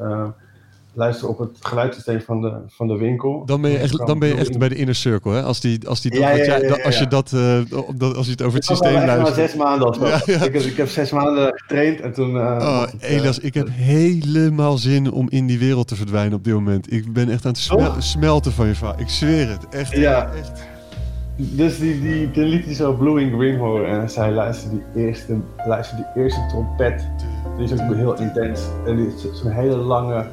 Luisteren 0.92 1.30
op 1.30 1.38
het 1.38 1.50
geluidssysteem 1.60 2.20
van 2.20 2.40
de, 2.40 2.52
van 2.68 2.86
de 2.88 2.96
winkel. 2.96 3.42
Dan 3.46 3.60
ben 3.60 3.70
je 3.70 3.78
echt, 3.78 4.06
dan 4.06 4.18
ben 4.18 4.28
je 4.28 4.34
echt 4.34 4.58
bij 4.58 4.68
de 4.68 4.74
inner 4.74 4.94
circle, 4.94 5.32
hè? 5.32 5.42
Als, 5.42 5.60
die, 5.60 5.88
als, 5.88 6.00
die, 6.00 6.18
Ja, 6.18 6.30
ja, 6.30 6.56
ja, 6.56 6.78
als 6.84 6.98
je 6.98 7.06
dat, 7.08 7.32
eh, 7.32 7.58
dat, 7.94 8.16
als 8.16 8.26
je 8.26 8.32
het 8.32 8.42
over 8.42 8.54
het 8.54 8.64
systeem 8.64 8.92
luistert. 8.94 9.34
zes 9.34 9.54
maanden 9.54 9.88
of 9.88 9.96
zo. 9.96 10.04
Ik, 10.32 10.52
heb- 10.52 10.54
ik 10.54 10.76
heb 10.76 10.88
zes 10.88 11.10
maanden 11.10 11.52
getraind 11.56 12.00
en 12.00 12.12
toen... 12.12 12.36
eh, 12.36 12.42
Oh, 12.60 12.80
het, 12.80 12.96
eh, 12.98 13.16
Elias, 13.16 13.38
ik 13.38 13.54
heb 13.54 13.68
helemaal 13.72 14.78
zin 14.78 15.12
om 15.12 15.26
in 15.30 15.46
die 15.46 15.58
wereld 15.58 15.88
te 15.88 15.96
verdwijnen 15.96 16.34
op 16.38 16.44
dit 16.44 16.54
moment. 16.54 16.92
Ik 16.92 17.12
ben 17.12 17.28
echt 17.30 17.44
aan 17.44 17.50
het 17.52 17.60
smel- 17.60 17.94
smelten 17.98 18.52
van 18.52 18.66
je 18.66 18.74
vaak. 18.74 19.00
Ik 19.00 19.08
zweer 19.08 19.48
het. 19.48 19.68
Echt. 19.68 19.96
Ja. 19.96 20.30
echt. 20.38 20.62
Dus 21.36 21.78
die, 21.78 22.00
die, 22.00 22.30
toen 22.30 22.44
liet 22.44 22.64
hij 22.64 22.74
zo 22.74 22.92
Blue 22.92 23.20
in 23.20 23.32
Green 23.38 23.58
horen 23.58 23.88
en 23.88 23.98
hij 23.98 24.08
zei, 24.08 24.34
luister 24.34 24.70
die 24.70 25.04
eerste, 25.06 25.36
luister 25.66 25.96
die 25.96 26.22
eerste 26.22 26.46
trompet. 26.48 27.06
Die 27.56 27.64
is 27.64 27.72
ook 27.72 27.94
heel 27.94 28.18
intens. 28.18 28.60
En 28.86 28.96
die 28.96 29.06
is 29.06 29.40
zo'n 29.40 29.50
hele 29.50 29.76
lange 29.76 30.26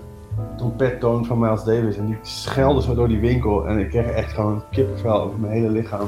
trompettoon 0.58 1.26
van 1.26 1.39
Miles 1.39 1.63
Davis. 1.63 1.97
En 1.97 2.06
die 2.06 2.17
schelde 2.21 2.82
zo 2.82 2.95
door 2.95 3.08
die 3.08 3.19
winkel 3.19 3.67
en 3.67 3.80
ik 3.80 3.89
kreeg 3.89 4.06
echt 4.06 4.34
gewoon 4.34 4.63
kippenvel 4.71 5.21
over 5.21 5.39
mijn 5.39 5.54
hele 5.54 5.69
lichaam. 5.69 6.08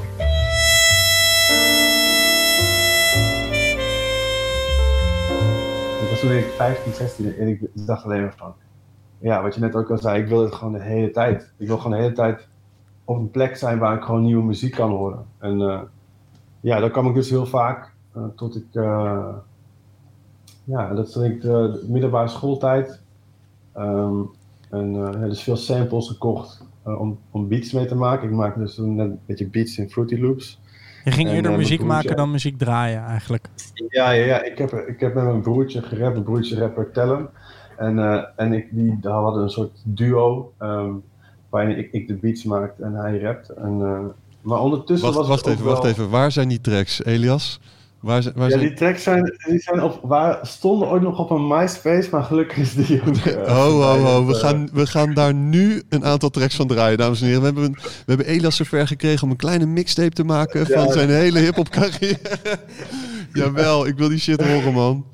Ik 6.01 6.09
was 6.09 6.19
toen 6.19 6.31
ik 6.31 6.45
15, 6.45 6.93
16 6.93 7.35
en 7.35 7.47
ik 7.47 7.67
dacht 7.73 8.03
alleen 8.03 8.21
maar 8.21 8.35
van, 8.37 8.53
ja, 9.19 9.41
wat 9.41 9.55
je 9.55 9.61
net 9.61 9.75
ook 9.75 9.91
al 9.91 9.97
zei, 9.97 10.21
ik 10.21 10.27
wil 10.27 10.41
het 10.41 10.53
gewoon 10.53 10.73
de 10.73 10.81
hele 10.81 11.11
tijd. 11.11 11.53
Ik 11.57 11.67
wil 11.67 11.77
gewoon 11.77 11.97
de 11.97 12.03
hele 12.03 12.15
tijd 12.15 12.47
op 13.05 13.17
een 13.17 13.31
plek 13.31 13.55
zijn 13.55 13.79
waar 13.79 13.95
ik 13.95 14.03
gewoon 14.03 14.23
nieuwe 14.23 14.43
muziek 14.43 14.73
kan 14.73 14.89
horen. 14.89 15.25
En 15.37 15.61
eh, 15.61 15.81
ja, 16.59 16.79
daar 16.79 16.89
kwam 16.89 17.07
ik 17.07 17.13
dus 17.13 17.29
heel 17.29 17.45
vaak 17.45 17.93
eh, 18.13 18.23
tot 18.35 18.55
ik, 18.55 18.65
eh, 18.71 19.35
ja, 20.63 20.93
dat 20.93 21.07
is 21.07 21.13
denk 21.13 21.33
ik 21.33 21.41
de 21.41 21.85
middelbare 21.87 22.27
schooltijd. 22.27 23.01
Ehm, 23.73 24.21
en 24.69 24.95
eh, 24.95 25.21
ja, 25.21 25.27
dus 25.27 25.43
veel 25.43 25.55
samples 25.55 26.07
gekocht 26.07 26.63
eh, 26.83 26.99
om, 26.99 27.19
om 27.31 27.47
beats 27.47 27.71
mee 27.71 27.85
te 27.85 27.95
maken. 27.95 28.29
Ik 28.29 28.35
maakte 28.35 28.59
dus 28.59 28.77
net 28.77 29.09
een 29.09 29.19
beetje 29.25 29.47
beats 29.47 29.77
in 29.77 29.89
Fruity 29.89 30.19
Loops. 30.19 30.59
Je 31.03 31.11
ging 31.11 31.29
en, 31.29 31.35
eerder 31.35 31.51
eh, 31.51 31.57
muziek 31.57 31.83
maken 31.83 32.15
dan 32.15 32.31
muziek 32.31 32.57
draaien 32.57 33.03
eigenlijk. 33.03 33.47
Ja, 33.89 34.11
ja, 34.11 34.25
ja. 34.25 34.43
Ik, 34.43 34.57
heb, 34.57 34.73
ik 34.73 34.99
heb 34.99 35.13
met 35.13 35.23
mijn 35.23 35.41
broertje 35.41 35.81
gerapt, 35.81 36.11
mijn 36.11 36.23
broertje 36.23 36.59
rapper 36.59 36.91
Tellen. 36.91 37.29
En, 37.77 37.99
eh, 37.99 38.23
en 38.35 38.53
ik, 38.53 38.67
die 38.71 38.97
daar 39.01 39.21
hadden 39.21 39.43
een 39.43 39.49
soort 39.49 39.81
duo 39.83 40.53
ehm, 40.57 40.91
waarin 41.49 41.77
ik, 41.77 41.91
ik 41.91 42.07
de 42.07 42.13
beats 42.13 42.43
maakte 42.43 42.83
en 42.83 42.93
hij 42.93 43.19
rapt. 43.19 43.49
En, 43.49 43.81
eh, 43.81 44.05
maar 44.41 44.59
ondertussen 44.59 45.05
Wacht, 45.05 45.17
was 45.19 45.27
wacht 45.27 45.45
het 45.45 45.53
ook 45.53 45.59
even, 45.59 45.71
wacht 45.71 45.83
even. 45.83 46.09
Waar 46.09 46.31
zijn 46.31 46.47
die 46.47 46.61
tracks, 46.61 47.03
Elias? 47.03 47.59
Waar 48.01 48.21
zijn, 48.21 48.33
waar 48.37 48.49
Ja, 48.49 48.57
die 48.57 48.73
tracks 48.73 49.03
zijn, 49.03 49.37
die 49.47 49.59
zijn 49.59 49.83
op, 49.83 49.99
waar, 50.03 50.39
stonden 50.41 50.87
ooit 50.87 51.01
nog 51.01 51.19
op 51.19 51.29
een 51.29 51.47
MySpace, 51.47 52.07
maar 52.11 52.23
gelukkig 52.23 52.57
is 52.57 52.73
die 52.73 53.01
ook... 53.07 53.15
Oh, 53.47 53.65
oh, 53.79 54.15
oh. 54.17 54.27
We 54.27 54.33
eh, 54.33 54.39
gaan, 54.39 54.69
we 54.73 54.87
gaan 54.87 55.13
daar 55.13 55.33
nu 55.33 55.81
een 55.89 56.05
aantal 56.05 56.29
tracks 56.29 56.55
van 56.55 56.67
draaien, 56.67 56.97
dames 56.97 57.21
en 57.21 57.25
heren. 57.27 57.39
We 57.41 57.45
hebben, 57.45 57.63
een- 57.63 57.77
we 57.81 58.03
hebben 58.05 58.25
Elias 58.25 58.55
zover 58.55 58.87
gekregen 58.87 59.23
om 59.23 59.29
een 59.29 59.35
kleine 59.37 59.65
mixtape 59.65 60.09
te 60.09 60.23
maken 60.23 60.65
van 60.67 60.83
Ja. 60.85 60.91
zijn 60.91 61.09
hele 61.09 61.39
hip-hop 61.39 61.69
carrière. 61.69 62.17
Jawel, 63.33 63.87
ik 63.87 63.97
wil 63.97 64.09
die 64.09 64.19
shit 64.19 64.43
horen, 64.45 64.73
man. 64.73 65.05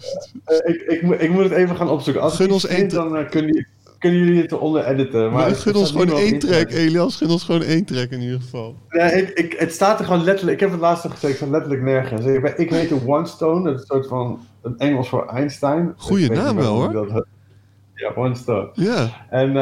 eh, 0.46 0.58
ik, 0.74 0.82
ik, 0.82 1.02
moet- 1.02 1.22
ik 1.22 1.30
moet 1.30 1.44
het 1.44 1.52
even 1.52 1.76
gaan 1.76 1.90
opzoeken. 1.90 2.22
Als 2.24 2.36
Gun 2.36 2.52
ons 2.52 2.66
één 2.68 2.90
dan 2.90 3.18
eh, 3.18 3.30
kunnen, 3.30 3.52
jullie- 3.54 3.68
kunnen 4.10 4.26
jullie 4.26 4.42
het 4.42 4.52
eronder 4.52 4.86
editen. 4.86 5.32
Maar 5.32 5.46
gun 5.46 5.56
staat 5.56 5.76
ons 5.76 5.92
gewoon 5.92 6.18
één 6.18 6.40
track, 6.40 6.72
Elias. 6.72 7.16
Gun 7.16 7.30
ons 7.30 7.44
gewoon 7.44 7.62
één 7.62 7.86
track 7.86 8.10
in 8.10 8.22
ieder 8.22 8.42
geval. 8.42 8.76
Nee, 8.90 9.12
ik, 9.12 9.30
ik, 9.30 9.54
het 9.60 9.74
staat 9.74 10.00
er 10.00 10.06
gewoon 10.06 10.24
letterlijk. 10.24 10.54
Ik 10.56 10.60
heb 10.60 10.72
het 10.72 10.80
laatst 10.80 11.04
nog 11.04 11.14
gezegd, 11.14 11.36
staat 11.36 11.50
letterlijk 11.50 11.82
nergens. 11.82 12.26
Ik, 12.26 12.44
ik 12.58 12.70
heet 12.70 12.90
de 12.90 13.00
One 13.08 13.26
Stone, 13.26 13.64
dat 13.64 13.74
is 13.74 13.80
een 13.80 13.86
soort 13.86 14.08
van 14.08 14.40
een 14.62 14.78
Engels 14.78 15.10
voor 15.10 15.26
Einstein. 15.28 15.94
Goeie 15.98 16.30
naam 16.32 16.56
wel, 16.56 16.92
dat- 16.92 17.26
Ja, 17.94 18.12
One 18.16 18.36
Stone. 18.36 18.70
Ja. 18.74 19.26
En 19.30 19.48
eh, 19.48 19.54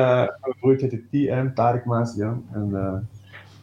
mijn 0.41 0.55
broertje 0.59 0.87
heette 0.87 1.25
TM, 1.27 1.53
Tarek 1.53 1.85
Maasian. 1.85 2.45
En, 2.53 2.69
eh, 2.73 2.93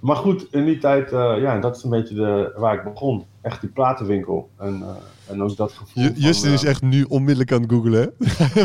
maar 0.01 0.17
goed, 0.17 0.47
in 0.51 0.65
die 0.65 0.79
tijd, 0.79 1.13
eh, 1.13 1.35
ja, 1.41 1.59
dat 1.59 1.77
is 1.77 1.83
een 1.83 1.91
beetje 1.91 2.15
de, 2.15 2.53
waar 2.57 2.75
ik 2.75 2.85
begon. 2.85 3.25
Echt 3.43 3.61
die 3.61 3.71
platenwinkel. 3.71 4.51
En, 4.59 4.83
eh, 4.83 5.33
en 5.33 5.43
ook 5.43 5.57
dat 5.57 5.73
gevoel. 5.73 6.11
Justin 6.15 6.49
eh, 6.49 6.55
is 6.55 6.65
echt 6.65 6.83
nu 6.83 7.03
onmiddellijk 7.03 7.53
aan 7.53 7.63
het 7.63 7.71
googlen, 7.71 8.01
hè? 8.01 8.07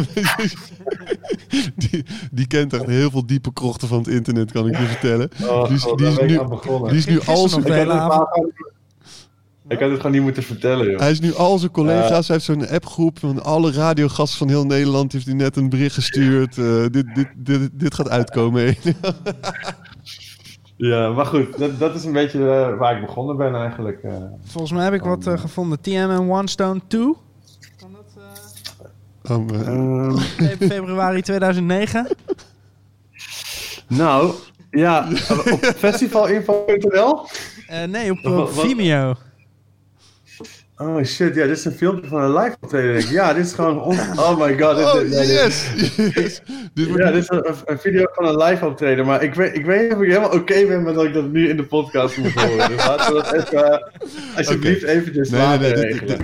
die, 1.75 2.05
die 2.31 2.47
kent 2.47 2.73
echt 2.73 2.85
heel 2.85 3.09
veel 3.11 3.25
diepe 3.25 3.53
krochten 3.53 3.88
van 3.88 3.97
het 3.97 4.07
internet, 4.07 4.51
kan 4.51 4.67
ik 4.67 4.77
je 4.77 4.85
vertellen. 4.85 5.29
oh, 5.43 5.67
die 5.67 5.75
is- 5.75 5.83
die 5.95 6.07
is 6.07 6.17
nu-. 6.17 6.39
Die 6.88 6.97
is 6.97 7.05
nu 7.05 7.19
al 7.25 7.49
zijn, 7.49 7.61
ik, 7.61 7.67
had 7.67 7.77
hele 7.77 7.93
het 7.93 8.01
avond- 8.01 8.27
gewoon- 8.31 8.51
ik 9.67 9.79
had 9.79 9.89
het 9.89 9.97
gewoon 9.97 10.11
niet 10.11 10.21
moeten 10.21 10.43
vertellen, 10.43 10.89
joh. 10.89 10.99
hij 10.99 11.11
is 11.11 11.19
nu 11.19 11.33
al 11.35 11.57
zijn 11.57 11.71
collega's. 11.71 12.27
hij 12.27 12.35
heeft 12.35 12.45
zo'n 12.45 12.67
appgroep 12.69 13.19
van 13.19 13.43
alle 13.43 13.71
radiogasten 13.71 14.38
van 14.38 14.47
heel 14.49 14.65
Nederland. 14.65 15.11
Heeft 15.11 15.25
hij 15.25 15.35
net 15.35 15.55
een 15.55 15.69
bericht 15.69 15.95
gestuurd. 15.95 16.57
eh, 16.57 16.85
dit, 16.91 17.15
dit, 17.15 17.27
dit, 17.35 17.69
dit 17.73 17.93
gaat 17.95 18.09
uitkomen. 18.09 18.75
Ja, 20.77 21.09
maar 21.09 21.25
goed, 21.25 21.57
dat, 21.57 21.79
dat 21.79 21.95
is 21.95 22.03
een 22.03 22.13
beetje 22.13 22.39
eh, 22.39 22.77
waar 22.77 22.95
ik 22.95 23.05
begonnen 23.05 23.38
ben 23.38 23.55
eigenlijk. 23.55 24.03
eh. 24.03 24.11
Volgens 24.43 24.71
mij 24.73 24.83
heb 24.83 24.93
ik 24.93 25.01
wat 25.03 25.27
eh, 25.27 25.38
gevonden. 25.39 25.81
TM 25.81 25.91
en 26.09 26.29
One 26.29 26.47
Stone 26.49 26.79
2. 26.88 27.01
Kan 27.79 27.91
dat, 27.91 28.23
eh, 29.23 29.35
Oh. 29.38 29.49
Ehm, 29.67 30.17
fe- 30.17 30.57
februari 30.67 31.21
2009? 31.21 32.07
nou, 33.88 34.33
ja, 34.71 35.07
op 35.51 35.65
festivalinfo.nl. 35.75 37.19
Eh, 37.67 37.83
nee, 37.83 38.11
op, 38.11 38.17
op 38.25 38.33
wat- 38.33 38.65
Vimeo. 38.65 39.13
Oh 40.77 41.03
shit, 41.03 41.35
ja, 41.35 41.47
dit 41.47 41.57
is 41.57 41.65
een 41.65 41.71
filmpje 41.71 42.09
van 42.09 42.21
een 42.21 42.33
live 42.33 42.55
optreden. 42.61 43.11
Ja, 43.11 43.33
dit 43.33 43.45
is 43.45 43.53
gewoon. 43.53 43.81
on- 43.81 43.97
Oh 44.19 44.38
my 44.45 44.59
god. 44.59 44.75
Dit, 44.75 44.85
oh, 44.85 44.99
dit- 44.99 45.27
yes! 45.29 45.69
yes. 46.15 46.41
Ja, 46.73 47.11
dit 47.11 47.21
is 47.23 47.29
een, 47.38 47.45
een 47.65 47.80
video 47.80 48.05
van 48.13 48.26
een 48.26 48.38
live 48.43 48.65
optreden. 48.65 49.05
Maar 49.05 49.23
ik 49.23 49.34
weet, 49.34 49.55
ik 49.55 49.65
weet 49.65 49.82
niet 49.82 49.93
of 49.93 50.01
ik 50.01 50.07
helemaal 50.07 50.30
oké 50.32 50.65
ben 50.67 50.84
met 50.84 50.95
dat 50.95 51.03
ik 51.03 51.13
dat 51.13 51.32
nu 51.32 51.49
in 51.49 51.57
de 51.57 51.63
podcast 51.65 52.17
moet 52.17 52.32
horen. 52.34 52.69
Dus 52.69 52.86
laten 52.88 53.13
we 53.15 53.21
dat 53.21 53.34
even. 53.34 53.71
eh, 53.71 54.38
alsjeblieft, 54.38 54.84
eventjes 54.84 55.30
Nee, 55.30 55.47
nee, 55.47 55.57
nee, 55.73 55.73
regelen. 55.73 56.17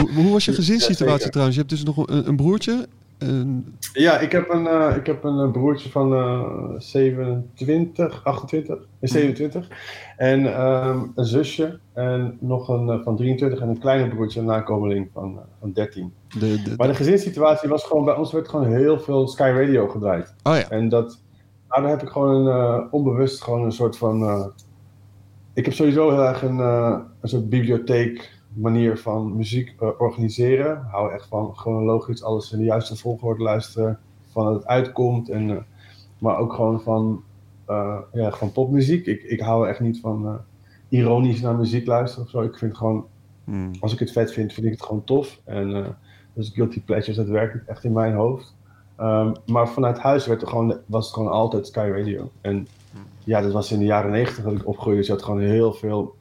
Hoe, 0.00 0.10
hoe 0.22 0.32
was 0.32 0.44
je 0.44 0.52
gezinssituatie 0.52 1.28
trouwens? 1.30 1.56
Je 1.56 1.62
hebt 1.62 1.74
dus 1.74 1.84
nog 1.84 2.08
een, 2.08 2.28
een 2.28 2.36
broertje. 2.36 2.86
En- 3.18 3.74
Ja, 3.92 4.18
ik 4.18 4.32
heb 4.32 4.48
een, 4.50 4.66
eh, 4.66 4.96
ik 4.96 5.06
heb 5.06 5.24
een 5.24 5.38
eh, 5.38 5.50
broertje 5.50 5.90
van 5.90 6.12
eh 6.14 6.78
27, 6.78 8.24
28, 8.24 8.76
en 9.00 9.08
27. 9.08 9.68
En 10.16 10.54
ehm, 10.54 10.98
een 11.14 11.24
zusje 11.24 11.78
en 11.92 12.36
nog 12.40 12.68
een 12.68 12.88
eh, 12.88 13.02
van 13.04 13.16
23 13.16 13.60
en 13.60 13.68
een 13.68 13.78
kleine 13.78 14.08
broertje, 14.14 14.40
een 14.40 14.46
nakomeling 14.46 15.08
van, 15.12 15.36
eh, 15.36 15.42
van 15.60 15.72
13. 15.72 16.12
de, 16.38 16.38
de, 16.62 16.74
Maar 16.76 16.88
de 16.88 16.94
gezinssituatie 16.94 17.68
was 17.68 17.84
gewoon, 17.84 18.04
bij 18.04 18.14
ons 18.16 18.32
werd 18.32 18.48
gewoon 18.48 18.66
heel 18.72 18.98
veel 19.00 19.28
Sky 19.28 19.52
Radio 19.54 19.88
gedraaid. 19.88 20.34
oh 20.42 20.54
ja. 20.56 20.68
En 20.70 20.88
dat, 20.88 21.20
nou, 21.68 21.82
daar 21.82 21.90
heb 21.90 22.02
ik 22.02 22.08
gewoon 22.08 22.46
een, 22.46 22.52
eh, 22.80 22.84
onbewust 22.90 23.42
gewoon 23.42 23.64
een 23.64 23.72
soort 23.72 23.96
van. 23.96 24.22
eh, 24.22 24.46
ik 25.54 25.64
heb 25.64 25.74
sowieso 25.74 26.10
heel 26.10 26.24
erg 26.24 26.42
een, 26.42 26.60
eh, 26.60 26.98
een 27.20 27.28
soort 27.28 27.48
bibliotheek 27.48 28.38
manier 28.54 28.98
van 28.98 29.36
muziek 29.36 29.74
eh, 29.80 29.88
organiseren. 29.98 30.76
Ik 30.76 30.90
hou 30.90 31.12
echt 31.12 31.26
van 31.26 31.54
chronologisch 31.56 32.22
alles 32.22 32.52
in 32.52 32.58
de 32.58 32.64
juiste 32.64 32.96
volgorde 32.96 33.42
luisteren. 33.42 33.98
Van 34.28 34.44
dat 34.44 34.54
het 34.54 34.66
uitkomt. 34.66 35.28
En, 35.28 35.50
eh, 35.50 35.56
maar 36.18 36.38
ook 36.38 36.52
gewoon 36.52 36.80
van, 36.80 37.22
eh, 37.66 37.98
ja, 38.12 38.30
van 38.30 38.52
popmuziek. 38.52 39.06
Ik, 39.06 39.22
ik 39.22 39.40
hou 39.40 39.68
echt 39.68 39.80
niet 39.80 40.00
van 40.00 40.40
ironisch 40.88 41.40
naar 41.40 41.56
muziek 41.56 41.86
luisteren 41.86 42.24
of 42.24 42.30
zo. 42.30 42.40
Ik 42.40 42.58
vind 42.58 42.76
gewoon 42.76 43.06
Hmm. 43.44 43.70
als 43.80 43.92
ik 43.92 43.98
het 43.98 44.12
vet 44.12 44.32
vind, 44.32 44.52
vind 44.52 44.66
ik 44.66 44.72
het 44.72 44.82
gewoon 44.82 45.04
tof. 45.04 45.40
En 45.44 45.96
dus 46.32 46.50
Guilty 46.54 46.82
Pleasures, 46.82 47.16
dat 47.16 47.28
werkt 47.28 47.68
echt 47.68 47.84
in 47.84 47.92
mijn 47.92 48.14
hoofd. 48.14 48.54
Ehm, 48.96 49.32
maar 49.46 49.68
vanuit 49.68 49.98
huis 49.98 50.26
werd 50.26 50.42
er 50.42 50.48
gewoon, 50.48 50.78
was 50.86 51.04
het 51.04 51.14
gewoon 51.14 51.30
altijd 51.30 51.66
Sky 51.66 51.90
Radio. 51.96 52.30
En 52.40 52.66
ja, 53.24 53.40
dat 53.40 53.52
was 53.52 53.72
in 53.72 53.78
de 53.78 53.84
jaren 53.84 54.10
negentig 54.10 54.44
dat 54.44 54.52
ik 54.52 54.66
opgroeide. 54.66 54.98
Dus 54.98 55.06
je 55.06 55.12
had 55.12 55.22
gewoon 55.22 55.40
heel 55.40 55.72
veel... 55.72 56.14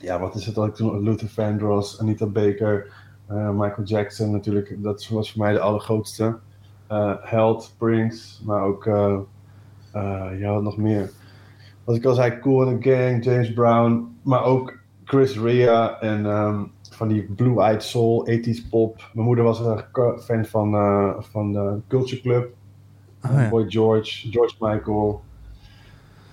Ja, 0.00 0.20
wat 0.20 0.34
is 0.34 0.46
het 0.46 0.54
dat 0.54 0.66
ik 0.66 0.74
toen... 0.74 1.02
Luther 1.02 1.28
Vandross, 1.28 2.00
Anita 2.00 2.26
Baker, 2.26 2.92
eh, 3.26 3.50
Michael 3.50 3.86
Jackson 3.86 4.30
natuurlijk. 4.30 4.74
Dat 4.78 5.08
was 5.08 5.32
voor 5.32 5.42
mij 5.42 5.52
de 5.52 5.60
allergrootste. 5.60 6.38
Eh 6.86 7.14
Held, 7.20 7.74
Prince, 7.78 8.44
maar 8.44 8.62
ook... 8.62 8.86
eh, 8.86 9.20
ja, 10.38 10.52
wat 10.52 10.62
nog 10.62 10.76
meer? 10.76 11.10
Wat 11.84 11.96
ik 11.96 12.04
al 12.04 12.14
zei, 12.14 12.38
Cool 12.38 12.68
and 12.68 12.82
the 12.82 12.90
Gang, 12.90 13.24
James 13.24 13.52
Brown. 13.52 14.16
Maar 14.22 14.44
ook 14.44 14.78
Chris 15.04 15.38
Rea 15.38 16.00
en 16.00 16.26
ehm, 16.26 16.62
van 16.90 17.08
die 17.08 17.22
Blue 17.22 17.60
Eyed 17.62 17.82
Soul, 17.82 18.28
80s 18.30 18.68
pop. 18.70 19.10
Mijn 19.12 19.26
moeder 19.26 19.44
was 19.44 19.60
een 19.60 19.84
fan 20.20 20.44
van, 20.44 20.72
van 21.18 21.52
de 21.52 21.78
Culture 21.88 22.20
Club. 22.20 22.52
Oh, 23.24 23.30
ja. 23.32 23.48
Boy 23.48 23.70
George, 23.70 24.30
George 24.30 24.54
Michael. 24.58 25.22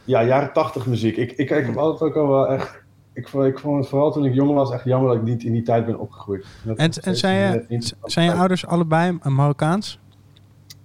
Ja, 0.04 0.24
jaren 0.24 0.54
80 0.54 0.86
muziek. 0.86 1.18
Ik, 1.18 1.32
ik, 1.32 1.50
ik 1.50 1.66
heb 1.66 1.78
altijd 1.78 2.12
ook 2.12 2.18
al 2.18 2.28
wel 2.28 2.48
echt... 2.48 2.86
Ik 3.18 3.28
vond, 3.28 3.46
ik 3.46 3.60
vond 3.60 3.80
het 3.80 3.88
vooral 3.88 4.12
toen 4.12 4.26
ik 4.26 4.34
jong 4.34 4.54
was 4.54 4.72
echt 4.72 4.84
jammer 4.84 5.10
dat 5.10 5.18
ik 5.18 5.24
niet 5.24 5.44
in 5.44 5.52
die 5.52 5.62
tijd 5.62 5.86
ben 5.86 6.00
opgegroeid. 6.00 6.46
Dat 6.66 6.78
En, 6.78 6.92
en 6.92 7.16
zijn, 7.16 7.66
je, 7.68 7.94
zijn 8.04 8.26
je 8.26 8.34
ouders 8.34 8.66
allebei 8.66 9.18
Marokkaans? 9.24 10.00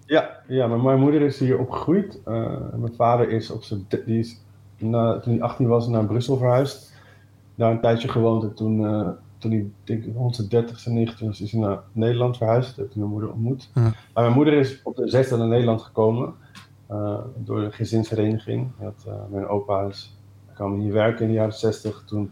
Ja, 0.06 0.30
ja 0.46 0.66
maar 0.66 0.80
mijn 0.80 1.00
moeder 1.00 1.20
is 1.20 1.38
hier 1.38 1.58
opgegroeid. 1.58 2.20
Eh, 2.24 2.56
mijn 2.76 2.94
vader 2.96 3.30
is, 3.30 3.50
op 3.50 3.62
zijn, 3.62 3.86
die 4.04 4.18
is 4.18 4.40
na, 4.78 5.20
toen 5.20 5.32
hij 5.32 5.42
18 5.42 5.66
was 5.66 5.88
naar 5.88 6.04
Brussel 6.04 6.36
verhuisd. 6.36 6.92
Daar 7.54 7.70
een 7.70 7.80
tijdje 7.80 8.08
gewoond 8.08 8.42
en 8.42 8.54
toen, 8.54 8.86
eh, 8.86 9.08
toen 9.38 9.50
hij 9.50 9.66
denk 9.84 10.04
ik, 10.04 10.14
rond 10.14 10.36
zijn 10.36 10.48
30 10.48 10.86
en 10.86 10.94
19 10.94 11.26
was, 11.26 11.40
is 11.40 11.52
hij 11.52 11.60
naar 11.60 11.78
Nederland 11.92 12.36
verhuisd. 12.36 12.76
Heb 12.76 12.86
ik 12.86 12.96
mijn 12.96 13.10
moeder 13.10 13.30
ontmoet. 13.32 13.70
Ja. 13.74 13.80
Maar 13.82 14.24
mijn 14.24 14.32
moeder 14.32 14.54
is 14.54 14.80
op 14.82 14.96
de 14.96 15.08
zesde 15.08 15.36
naar 15.36 15.48
Nederland 15.48 15.82
gekomen 15.82 16.34
eh, 16.86 17.18
door 17.36 17.60
de 17.60 17.72
gezinshereniging. 17.72 18.70
Hij 18.76 18.86
had, 18.86 19.30
mijn 19.30 19.46
opa 19.46 19.82
is, 19.82 20.16
kwam 20.62 20.80
hier 20.80 20.92
werken 20.92 21.22
in 21.22 21.28
de 21.28 21.34
jaren 21.34 21.52
60. 21.54 22.02
Toen 22.06 22.30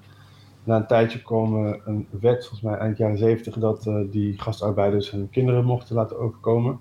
na 0.65 0.77
een 0.77 0.87
tijdje 0.87 1.23
kwam 1.23 1.67
eh, 1.67 1.75
een 1.85 2.07
wet, 2.21 2.39
volgens 2.41 2.61
mij 2.61 2.75
eind 2.79 2.97
jaren 2.97 3.19
70, 3.19 3.55
dat 3.55 3.87
eh, 3.87 3.95
die 4.11 4.41
gastarbeiders 4.41 5.11
hun 5.11 5.29
kinderen 5.31 5.65
mochten 5.65 5.95
laten 5.95 6.19
overkomen. 6.19 6.79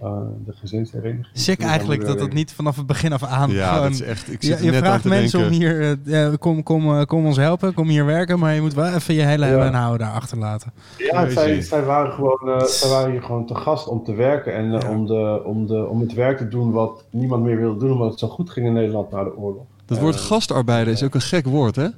Eh, 0.00 0.18
de 0.44 0.52
gezinshereniging. 0.52 1.26
Sick 1.32 1.60
eigenlijk 1.60 2.06
dat 2.06 2.20
het 2.20 2.32
niet 2.32 2.52
vanaf 2.52 2.76
het 2.76 2.86
begin 2.86 3.12
af 3.12 3.22
aan 3.24 3.50
Ja, 3.50 3.66
gewoon... 3.68 3.82
dat 3.82 3.92
is 3.92 4.00
echt... 4.02 4.32
Ik 4.32 4.42
Je, 4.42 4.46
zit 4.46 4.58
je 4.58 4.64
net 4.70 4.74
aan 4.74 4.80
vraagt 4.86 5.02
te 5.02 5.08
mensen 5.08 5.50
denken. 5.50 6.00
om 6.06 6.08
hier, 6.12 6.38
kom, 6.38 6.62
kom, 6.62 7.06
kom 7.06 7.26
ons 7.26 7.36
helpen, 7.36 7.74
kom 7.74 7.88
hier 7.88 8.04
werken, 8.04 8.38
maar 8.38 8.54
je 8.54 8.60
moet 8.60 8.74
wel 8.74 8.94
even 8.94 9.14
je 9.14 9.22
hele 9.22 9.46
Ja. 9.46 9.70
houden 9.70 10.06
daar 10.06 10.14
achterlaten. 10.16 10.72
Ja, 10.98 11.28
zij, 11.28 11.60
zij, 11.60 11.84
waren 11.84 12.12
gewoon, 12.12 12.40
eh, 12.48 12.62
zij 12.62 12.90
waren 12.90 13.10
hier 13.10 13.22
gewoon 13.22 13.46
te 13.46 13.54
gast 13.54 13.88
om 13.88 14.04
te 14.04 14.14
werken 14.14 14.54
en 14.54 14.70
Ja. 14.70 14.88
om, 14.90 15.06
de, 15.06 15.42
om, 15.44 15.66
de, 15.66 15.86
om 15.88 16.00
het 16.00 16.12
werk 16.14 16.38
te 16.38 16.48
doen 16.48 16.70
wat 16.72 17.04
niemand 17.10 17.42
meer 17.42 17.56
wilde 17.56 17.78
doen 17.78 17.92
omdat 17.92 18.10
het 18.10 18.18
zo 18.18 18.28
goed 18.28 18.50
ging 18.50 18.66
in 18.66 18.72
Nederland 18.72 19.10
na 19.10 19.24
de 19.24 19.36
oorlog. 19.36 19.64
Dat 19.92 20.02
woord 20.02 20.14
Eh, 20.14 20.20
gastarbeider 20.20 20.92
is 20.92 21.02
ook 21.02 21.14
een 21.14 21.20
gek 21.20 21.46
woord, 21.46 21.76
hè? 21.76 21.88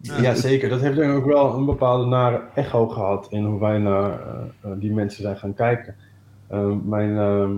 Ja, 0.00 0.34
zeker. 0.34 0.68
Dat 0.68 0.80
heeft 0.80 0.96
denk 0.96 1.10
ik 1.10 1.16
ook 1.16 1.32
wel 1.32 1.54
een 1.54 1.64
bepaalde 1.64 2.06
nare 2.06 2.42
echo 2.54 2.88
gehad 2.88 3.26
in 3.30 3.44
hoe 3.44 3.60
wij 3.60 3.78
naar 3.78 4.10
eh, 4.10 4.42
eh, 4.60 4.70
die 4.78 4.92
mensen 4.92 5.22
zijn 5.22 5.36
gaan 5.36 5.54
kijken. 5.54 5.94
Mijn, 6.84 7.16
ehm, 7.18 7.52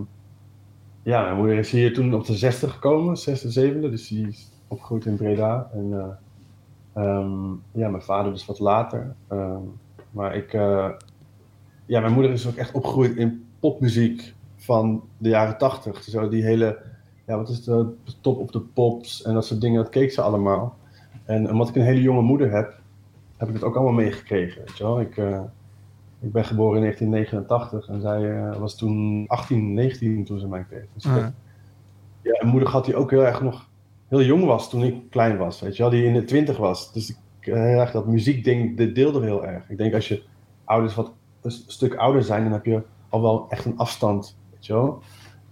ja, 1.02 1.22
mijn 1.22 1.36
moeder 1.36 1.58
is 1.58 1.70
hier 1.70 1.94
toen 1.94 2.14
op 2.14 2.26
de 2.26 2.34
60 2.36 2.72
gekomen, 2.72 3.16
6e, 3.16 3.48
7e, 3.48 3.90
dus 3.90 4.08
die 4.08 4.28
is 4.28 4.50
opgegroeid 4.68 5.04
in 5.04 5.16
Breda. 5.16 5.70
En 5.72 5.92
eh, 5.92 7.02
ehm, 7.02 7.52
ja, 7.72 7.88
mijn 7.88 8.02
vader 8.02 8.32
dus 8.32 8.46
wat 8.46 8.58
later. 8.58 9.14
Ehm, 9.28 9.62
maar 10.10 10.36
ik, 10.36 10.52
eh, 10.52 10.90
ja, 11.86 12.00
mijn 12.00 12.12
moeder 12.12 12.32
is 12.32 12.46
ook 12.46 12.54
echt 12.54 12.72
opgegroeid 12.72 13.16
in 13.16 13.46
popmuziek 13.60 14.34
van 14.56 15.02
de 15.18 15.28
jaren 15.28 15.58
80. 15.58 16.02
Zo 16.02 16.28
die 16.28 16.44
hele, 16.44 16.78
ja, 17.26 17.36
wat 17.36 17.48
is 17.48 17.64
de 17.64 17.86
top 18.20 18.38
op 18.38 18.52
de 18.52 18.60
pops 18.60 19.22
en 19.22 19.34
dat 19.34 19.46
soort 19.46 19.60
dingen, 19.60 19.82
dat 19.82 19.92
keek 19.92 20.12
ze 20.12 20.20
allemaal. 20.20 20.76
En 21.24 21.50
omdat 21.50 21.68
ik 21.68 21.74
een 21.76 21.82
hele 21.82 22.02
jonge 22.02 22.22
moeder 22.22 22.50
heb, 22.52 22.80
heb 23.36 23.48
ik 23.48 23.54
het 23.54 23.62
ook 23.64 23.74
allemaal 23.74 23.92
meegekregen. 23.92 24.62
Weet 24.64 24.76
je 24.76 24.84
wel? 24.84 25.00
Ik, 25.00 25.16
eh, 25.16 25.40
ik 26.20 26.32
ben 26.32 26.44
geboren 26.44 26.76
in 26.76 26.82
1989 26.82 27.88
en 27.88 28.00
zij 28.00 28.36
eh, 28.38 28.56
was 28.56 28.76
toen 28.76 29.24
18, 29.26 29.74
19 29.74 30.24
toen 30.24 30.38
ze 30.38 30.48
mij 30.48 30.64
kreeg. 30.68 30.84
Dus 30.94 31.04
ik 31.04 31.10
Ja. 32.22 32.40
een 32.40 32.48
moeder 32.48 32.68
gehad 32.68 32.84
die 32.84 32.96
ook 32.96 33.10
heel 33.10 33.26
erg 33.26 33.42
nog 33.42 33.68
heel 34.08 34.22
jong 34.22 34.44
was 34.44 34.70
toen 34.70 34.82
ik 34.82 35.10
klein 35.10 35.36
was. 35.36 35.60
Weet 35.60 35.76
je 35.76 35.82
wel, 35.82 35.90
die 35.92 36.04
in 36.04 36.12
de 36.14 36.24
20 36.24 36.56
was. 36.56 36.92
Dus 36.92 37.10
ik, 37.10 37.46
eh, 37.46 37.54
heel 37.54 37.78
erg 37.80 37.90
dat 37.90 38.06
muziekding, 38.06 38.76
dit 38.76 38.94
deelde 38.94 39.22
heel 39.22 39.46
erg. 39.46 39.68
Ik 39.70 39.76
denk 39.76 39.94
als 39.94 40.08
je 40.08 40.22
ouders 40.64 40.94
wat 40.94 41.12
een 41.42 41.50
stuk 41.50 41.94
ouder 41.94 42.22
zijn, 42.22 42.42
dan 42.42 42.52
heb 42.52 42.64
je 42.64 42.82
al 43.08 43.22
wel 43.22 43.46
echt 43.48 43.64
een 43.64 43.78
afstand. 43.78 44.36
Weet 44.52 44.66
je 44.66 44.72
wel? 44.72 45.02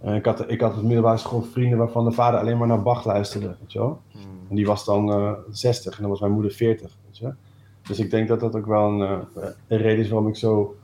Eh, 0.03 0.15
ik, 0.15 0.25
had, 0.25 0.51
ik 0.51 0.61
had 0.61 0.77
op 0.77 0.83
middelbare 0.83 1.17
school 1.17 1.43
vrienden 1.43 1.79
waarvan 1.79 2.05
de 2.05 2.13
vader 2.13 2.41
alleen 2.41 2.59
maar 2.59 2.67
naar 2.67 2.83
Bach 2.83 3.05
luisterde. 3.05 3.57
Weet 3.61 3.73
je 3.73 3.79
wel? 3.79 4.01
En 4.49 4.57
die 4.57 4.67
was 4.67 4.85
dan 4.85 5.13
eh 5.13 5.33
60 5.51 5.95
en 5.95 6.01
dan 6.01 6.11
was 6.11 6.21
mijn 6.21 6.33
moeder 6.33 6.53
40. 6.53 6.97
Weet 7.07 7.19
je? 7.19 7.35
Dus 7.83 7.99
ik 7.99 8.11
denk 8.11 8.29
dat 8.29 8.41
dat 8.41 8.57
ook 8.57 8.67
wel 8.67 8.89
een, 8.89 9.01
eh, 9.01 9.49
een 9.69 9.79
reden 9.79 10.05
is 10.05 10.09
waarom 10.09 10.29
ik 10.29 10.37
zo. 10.37 10.77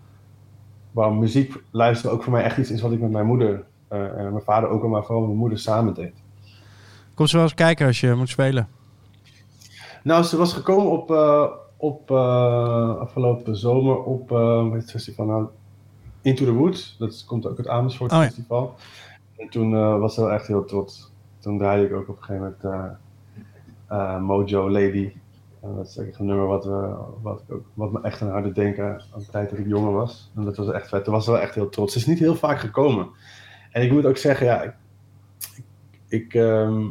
waarom 0.91 1.19
muziek 1.19 1.63
luisteren 1.71 2.13
ook 2.17 2.23
voor 2.23 2.33
mij 2.33 2.43
echt 2.43 2.59
iets 2.59 2.71
is 2.71 2.81
wat 2.81 2.93
ik 2.93 3.01
met 3.01 3.11
mijn 3.11 3.27
moeder 3.27 3.65
eh, 3.89 4.19
en 4.19 4.33
mijn 4.33 4.45
vader 4.45 4.69
ook 4.69 4.83
al, 4.83 4.89
maar 4.89 5.03
vooral 5.03 5.19
met 5.19 5.29
mijn 5.29 5.41
moeder 5.41 5.59
samen 5.59 5.95
deed. 5.95 6.13
Kom 7.15 7.27
ze 7.27 7.35
wel 7.35 7.45
eens 7.45 7.55
kijken 7.55 7.87
als 7.87 8.01
je 8.01 8.15
moet 8.15 8.29
spelen. 8.29 8.69
Nou, 10.03 10.23
ze 10.23 10.37
was 10.37 10.53
gekomen 10.53 10.91
op, 10.91 11.11
eh, 11.11 11.45
op 11.77 12.11
eh, 12.11 12.97
afgelopen 12.97 13.57
zomer 13.57 14.03
op 14.03 14.33
eh, 14.33 14.73
het 14.73 14.91
festival 14.91 15.27
nou? 15.27 15.47
Into 16.23 16.45
the 16.45 16.53
Woods. 16.53 16.97
Dat 16.99 17.25
komt 17.27 17.47
ook 17.47 17.57
het 17.57 17.69
Amersfoort 17.69 18.13
Oh 18.13 18.25
ja. 18.49 18.69
En 19.39 19.49
toen 19.49 19.75
eh, 19.75 19.99
was 19.99 20.15
ze 20.15 20.21
wel 20.21 20.33
echt 20.33 20.47
heel 20.47 20.65
trots. 20.65 21.13
Toen 21.39 21.59
draaide 21.59 21.87
ik 21.87 21.93
ook 21.93 22.09
op 22.09 22.17
een 22.17 22.23
gegeven 22.23 22.57
moment 22.63 22.99
eh, 23.89 23.99
eh, 23.99 24.21
Mojo 24.21 24.71
Lady. 24.71 25.13
Dat 25.61 25.87
is 25.87 25.97
echt 25.97 26.19
een 26.19 26.27
nummer 26.27 26.47
wat, 26.47 26.65
we, 26.65 26.95
wat, 27.23 27.43
ook, 27.51 27.67
wat 27.75 27.93
me 27.93 28.01
echt 28.03 28.23
aan 28.23 28.31
haar 28.31 28.43
doet 28.43 28.55
denken 28.55 29.03
aan 29.15 29.21
de 29.21 29.27
tijd 29.31 29.51
dat 29.51 29.59
ik 29.59 29.67
jonger 29.67 29.93
was. 29.93 30.31
En 30.37 30.45
dat 30.45 30.57
was 30.57 30.71
echt 30.71 30.89
vet. 30.89 31.05
Toen 31.05 31.15
was 31.15 31.25
ze 31.25 31.31
wel 31.31 31.41
echt 31.41 31.55
heel 31.55 31.69
trots. 31.69 31.93
Ze 31.93 31.99
is 31.99 32.07
niet 32.07 32.19
heel 32.19 32.35
vaak 32.35 32.59
gekomen. 32.59 33.09
En 33.73 33.83
ik 33.83 33.93
moet 33.93 34.07
ook 34.07 34.17
zeggen, 34.17 34.47
ja, 34.47 34.63
ik, 34.63 34.75
ik, 36.09 36.35
ehm, 36.35 36.87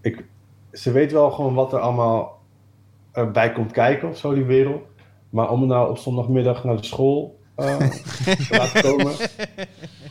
ik, 0.00 0.24
ze 0.72 0.92
weet 0.92 1.12
wel 1.12 1.30
gewoon 1.30 1.54
wat 1.54 1.72
er 1.72 1.78
allemaal 1.78 2.40
bij 3.32 3.52
komt 3.52 3.72
kijken 3.72 4.08
of 4.08 4.18
zo, 4.18 4.34
die 4.34 4.44
wereld. 4.44 4.82
Maar 5.30 5.50
om 5.50 5.66
nou 5.66 5.90
op 5.90 5.98
zondagmiddag 5.98 6.64
naar 6.64 6.76
de 6.76 6.84
school 6.84 7.38
te 7.56 8.46
laten 8.50 8.82
komen. 8.82 9.12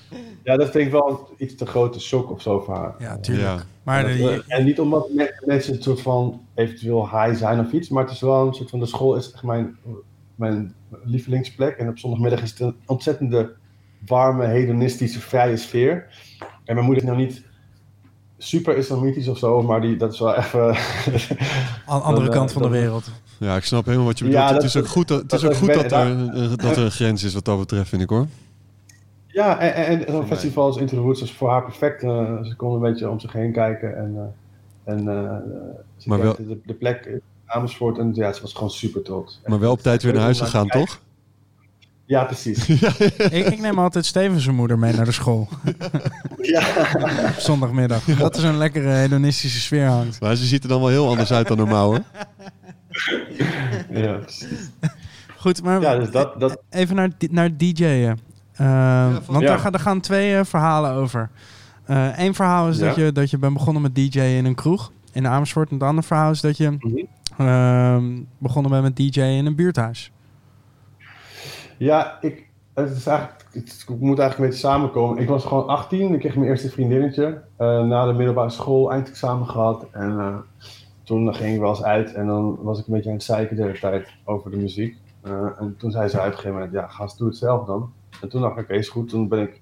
Ja, 0.43 0.57
dat 0.57 0.69
vind 0.69 0.85
ik 0.85 0.91
wel 0.91 1.09
een 1.09 1.45
iets 1.45 1.55
te 1.55 1.65
grote 1.65 1.99
shock 1.99 2.31
of 2.31 2.41
zo 2.41 2.59
voor 2.59 2.75
haar. 2.75 2.95
Ja, 2.99 3.17
tuurlijk. 3.17 3.47
Ja. 3.47 3.63
Maar 3.83 4.05
En, 4.05 4.17
de- 4.17 4.23
dat, 4.23 4.43
en 4.47 4.65
niet 4.65 4.79
omdat 4.79 5.09
me- 5.13 5.41
mensen 5.45 5.73
een 5.75 5.81
soort 5.83 6.01
van 6.01 6.41
eventueel 6.55 7.09
high 7.09 7.35
zijn 7.35 7.59
of 7.59 7.71
iets, 7.71 7.89
maar 7.89 8.03
het 8.03 8.11
is 8.13 8.21
wel 8.21 8.47
een 8.47 8.53
soort 8.53 8.69
van 8.69 8.79
de 8.79 8.85
school 8.85 9.15
is 9.15 9.31
echt 9.31 9.43
mijn, 9.43 9.77
mijn 10.35 10.73
lievelingsplek. 11.03 11.77
En 11.77 11.87
op 11.89 11.97
zondagmiddag 11.97 12.41
is 12.41 12.49
het 12.49 12.59
een 12.59 12.75
ontzettende 12.85 13.53
warme, 14.07 14.45
hedonistische, 14.45 15.19
vrije 15.19 15.57
sfeer. 15.57 16.05
En 16.65 16.73
mijn 16.75 16.85
moeder 16.85 17.03
is 17.03 17.09
nou 17.09 17.21
niet 17.21 17.43
super 18.37 18.77
islamitisch 18.77 19.27
of 19.27 19.37
zo, 19.37 19.61
maar 19.61 19.81
die, 19.81 19.95
dat 19.97 20.13
is 20.13 20.19
wel 20.19 20.35
even. 20.35 20.61
aan 21.85 21.99
de 21.99 22.03
andere 22.05 22.25
dan, 22.25 22.35
kant 22.35 22.51
van 22.51 22.61
de 22.61 22.67
wereld. 22.69 23.09
Ja, 23.39 23.55
ik 23.55 23.63
snap 23.63 23.85
helemaal 23.85 24.05
wat 24.05 24.17
je 24.19 24.25
bedoelt. 24.25 24.43
Ja, 24.43 24.53
het 24.53 24.63
is 24.63 24.75
ook 24.77 24.87
goed, 24.87 25.07
dat, 25.07 25.21
het 25.21 25.33
is 25.33 25.41
dat- 25.41 25.51
ook 25.51 25.57
goed 25.57 25.73
dat, 25.73 25.89
dat- 25.89 26.05
er, 26.07 26.57
dat 26.57 26.77
er 26.77 26.83
een 26.83 26.91
grens 26.91 27.23
is 27.23 27.33
wat 27.33 27.45
dat 27.45 27.59
betreft, 27.59 27.89
vind 27.89 28.01
ik 28.01 28.09
hoor. 28.09 28.27
Ja, 29.33 29.59
en, 29.59 29.73
en, 29.75 29.85
en 30.05 30.11
zo'n 30.11 30.17
mij. 30.19 30.27
festival 30.27 30.65
als 30.65 30.77
Into 30.77 30.95
the 30.95 31.01
Woods 31.01 31.19
was 31.19 31.33
voor 31.33 31.49
haar 31.49 31.63
perfect. 31.63 32.03
Eh, 32.03 32.43
ze 32.43 32.55
kon 32.55 32.73
een 32.73 32.79
beetje 32.91 33.09
om 33.09 33.19
zich 33.19 33.33
heen 33.33 33.51
kijken 33.51 33.97
en, 33.97 34.13
eh, 34.15 34.93
en 34.93 34.99
eh, 35.07 35.37
ze 35.97 36.09
Maar 36.09 36.19
wel- 36.21 36.33
kende 36.33 36.53
de, 36.53 36.59
de 36.65 36.73
plek 36.73 37.05
in 37.05 37.21
Amersfoort 37.45 37.97
en 37.97 38.11
ja, 38.13 38.33
ze 38.33 38.41
was 38.41 38.53
gewoon 38.53 38.69
super 38.71 39.01
trots. 39.01 39.41
Maar 39.45 39.59
wel 39.59 39.71
op 39.71 39.81
tijd 39.81 40.03
weer 40.03 40.13
naar 40.13 40.21
huis 40.21 40.39
gegaan, 40.39 40.67
toch? 40.67 41.01
Ja, 42.05 42.23
precies. 42.23 42.69
ik, 43.39 43.45
ik 43.45 43.59
neem 43.59 43.79
altijd 43.79 44.05
Stevens 44.05 44.43
zijn 44.43 44.55
moeder 44.55 44.79
mee 44.79 44.93
naar 44.93 45.05
de 45.05 45.11
school. 45.11 45.47
ja. 46.41 46.63
Op 47.29 47.39
zondagmiddag. 47.39 48.03
Dat 48.05 48.35
er 48.35 48.41
zo'n 48.41 48.57
lekkere 48.57 48.87
hedonistische 48.89 49.59
sfeer 49.59 49.85
hangt. 49.87 50.21
Maar 50.21 50.35
ze 50.35 50.45
ziet 50.45 50.63
er 50.63 50.69
dan 50.69 50.79
wel 50.79 50.89
heel 50.89 51.07
anders 51.07 51.31
uit 51.33 51.47
dan 51.47 51.57
normaal 51.57 51.89
hoor. 51.89 52.01
ja, 53.89 54.13
precies. 54.13 54.69
Goed, 55.37 55.63
maar 55.63 55.81
Ja, 55.81 55.95
dus 55.97 56.11
dat, 56.11 56.39
dat, 56.39 56.61
even 56.69 56.95
naar, 56.95 57.09
naar 57.29 57.57
DJ'en. 57.57 58.19
Eh, 58.67 59.15
want 59.25 59.41
Ja. 59.41 59.47
daar, 59.47 59.59
gaan, 59.59 59.71
daar 59.71 59.81
gaan 59.81 59.99
twee 59.99 60.35
eh, 60.37 60.43
verhalen 60.45 60.91
over. 60.91 61.29
Eén 62.15 62.33
verhaal 62.33 62.69
is 62.69 62.77
dat, 62.77 62.95
je, 62.95 63.11
dat 63.11 63.29
je 63.29 63.37
bent 63.37 63.53
begonnen 63.53 63.81
met 63.81 63.95
DJ'en 63.95 64.23
in 64.37 64.45
een 64.45 64.55
kroeg 64.55 64.91
in 65.11 65.27
Amersfoort. 65.27 65.69
En 65.69 65.75
het 65.75 65.83
andere 65.83 66.07
verhaal 66.07 66.31
is 66.31 66.41
dat 66.41 66.57
je 66.57 66.69
Mhm. 66.79 67.05
ehm, 67.47 68.21
begonnen 68.37 68.71
bent 68.71 68.83
met 68.83 68.95
DJ'en 68.95 69.35
in 69.37 69.45
een 69.45 69.55
buurthuis. 69.55 70.11
Ja, 71.77 72.17
ik, 72.21 72.47
het, 72.73 72.89
is 72.97 73.05
eigenlijk, 73.07 73.45
het 73.51 73.85
moet 73.87 74.19
eigenlijk 74.19 74.37
een 74.37 74.45
beetje 74.45 74.67
samenkomen. 74.67 75.17
Ik 75.21 75.27
was 75.27 75.45
gewoon 75.45 75.67
18, 75.67 76.13
ik 76.13 76.19
kreeg 76.19 76.35
mijn 76.35 76.49
eerste 76.49 76.69
vriendinnetje. 76.69 77.41
eh, 77.57 77.83
na 77.83 78.05
de 78.05 78.13
middelbare 78.13 78.49
school, 78.49 78.91
eindexamen 78.91 79.47
gehad. 79.47 79.85
En 79.91 80.19
eh, 80.19 80.35
toen 81.03 81.35
ging 81.35 81.53
ik 81.53 81.59
wel 81.59 81.69
eens 81.69 81.83
uit 81.83 82.13
en 82.13 82.25
dan 82.27 82.57
was 82.61 82.79
ik 82.79 82.87
een 82.87 82.93
beetje 82.93 83.09
aan 83.09 83.15
het 83.15 83.23
zeiken 83.23 83.55
de 83.55 83.61
hele 83.61 83.79
tijd 83.79 84.07
over 84.23 84.51
de 84.51 84.57
muziek. 84.57 84.97
Eh, 85.21 85.31
en 85.59 85.75
toen 85.77 85.91
zei 85.91 86.07
ze 86.07 86.17
op 86.17 86.25
een 86.25 86.29
gegeven 86.31 86.53
moment, 86.53 86.71
ja 86.71 86.87
gast, 86.87 87.17
doe 87.17 87.27
het 87.27 87.37
zelf 87.37 87.65
dan. 87.65 87.91
En 88.23 88.29
toen 88.29 88.41
dacht 88.41 88.57
ik, 88.57 88.63
oké, 88.63 88.73
is 88.73 88.89
goed. 88.89 89.09
Toen 89.09 89.27
ben 89.27 89.41
ik 89.41 89.61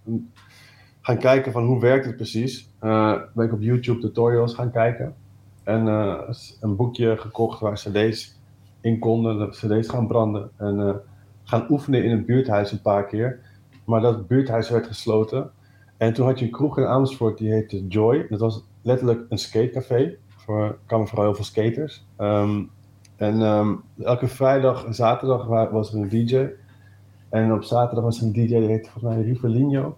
gaan 1.01 1.17
kijken 1.17 1.51
van 1.51 1.65
hoe 1.65 1.79
werkt 1.79 2.05
het 2.05 2.15
precies. 2.15 2.69
Eh 2.79 3.15
ben 3.33 3.45
ik 3.45 3.53
op 3.53 3.61
YouTube 3.61 3.99
tutorials 3.99 4.53
gaan 4.53 4.71
kijken. 4.71 5.15
En 5.63 5.87
eh, 5.87 6.19
een 6.59 6.75
boekje 6.75 7.17
gekocht 7.17 7.59
waar 7.59 7.73
cd's 7.73 8.39
in 8.81 8.99
konden, 8.99 9.37
de 9.37 9.47
cd's 9.49 9.89
gaan 9.89 10.07
branden. 10.07 10.49
En 10.57 10.79
eh, 10.79 10.93
gaan 11.43 11.65
oefenen 11.69 12.03
in 12.03 12.11
het 12.11 12.25
buurthuis 12.25 12.71
een 12.71 12.81
paar 12.81 13.05
keer. 13.05 13.39
Maar 13.85 14.01
dat 14.01 14.27
buurthuis 14.27 14.69
werd 14.69 14.87
gesloten. 14.87 15.51
En 15.97 16.13
toen 16.13 16.25
had 16.25 16.39
je 16.39 16.45
een 16.45 16.51
kroeg 16.51 16.77
in 16.77 16.85
Amersfoort, 16.85 17.37
die 17.37 17.51
heette 17.51 17.87
Joy. 17.87 18.25
Dat 18.29 18.39
was 18.39 18.63
letterlijk 18.81 19.25
een 19.29 19.37
skatecafé. 19.37 20.15
Voor 20.27 20.77
kwamen 20.85 21.07
vooral 21.07 21.25
heel 21.25 21.35
veel 21.35 21.43
skaters. 21.45 22.05
Ehm, 22.17 22.63
en 23.15 23.41
ehm, 23.41 23.73
elke 23.99 24.27
vrijdag 24.27 24.85
en 24.85 24.93
zaterdag 24.93 25.45
wa- 25.45 25.71
was 25.71 25.93
er 25.93 25.99
een 25.99 26.09
DJ. 26.09 26.45
En 27.31 27.53
op 27.53 27.63
zaterdag 27.63 28.03
was 28.03 28.17
er 28.19 28.23
een 28.25 28.31
DJ, 28.33 28.45
die 28.47 28.57
heette 28.67 28.89
volgens 28.91 29.13
mij 29.15 29.23
Rivellino. 29.23 29.97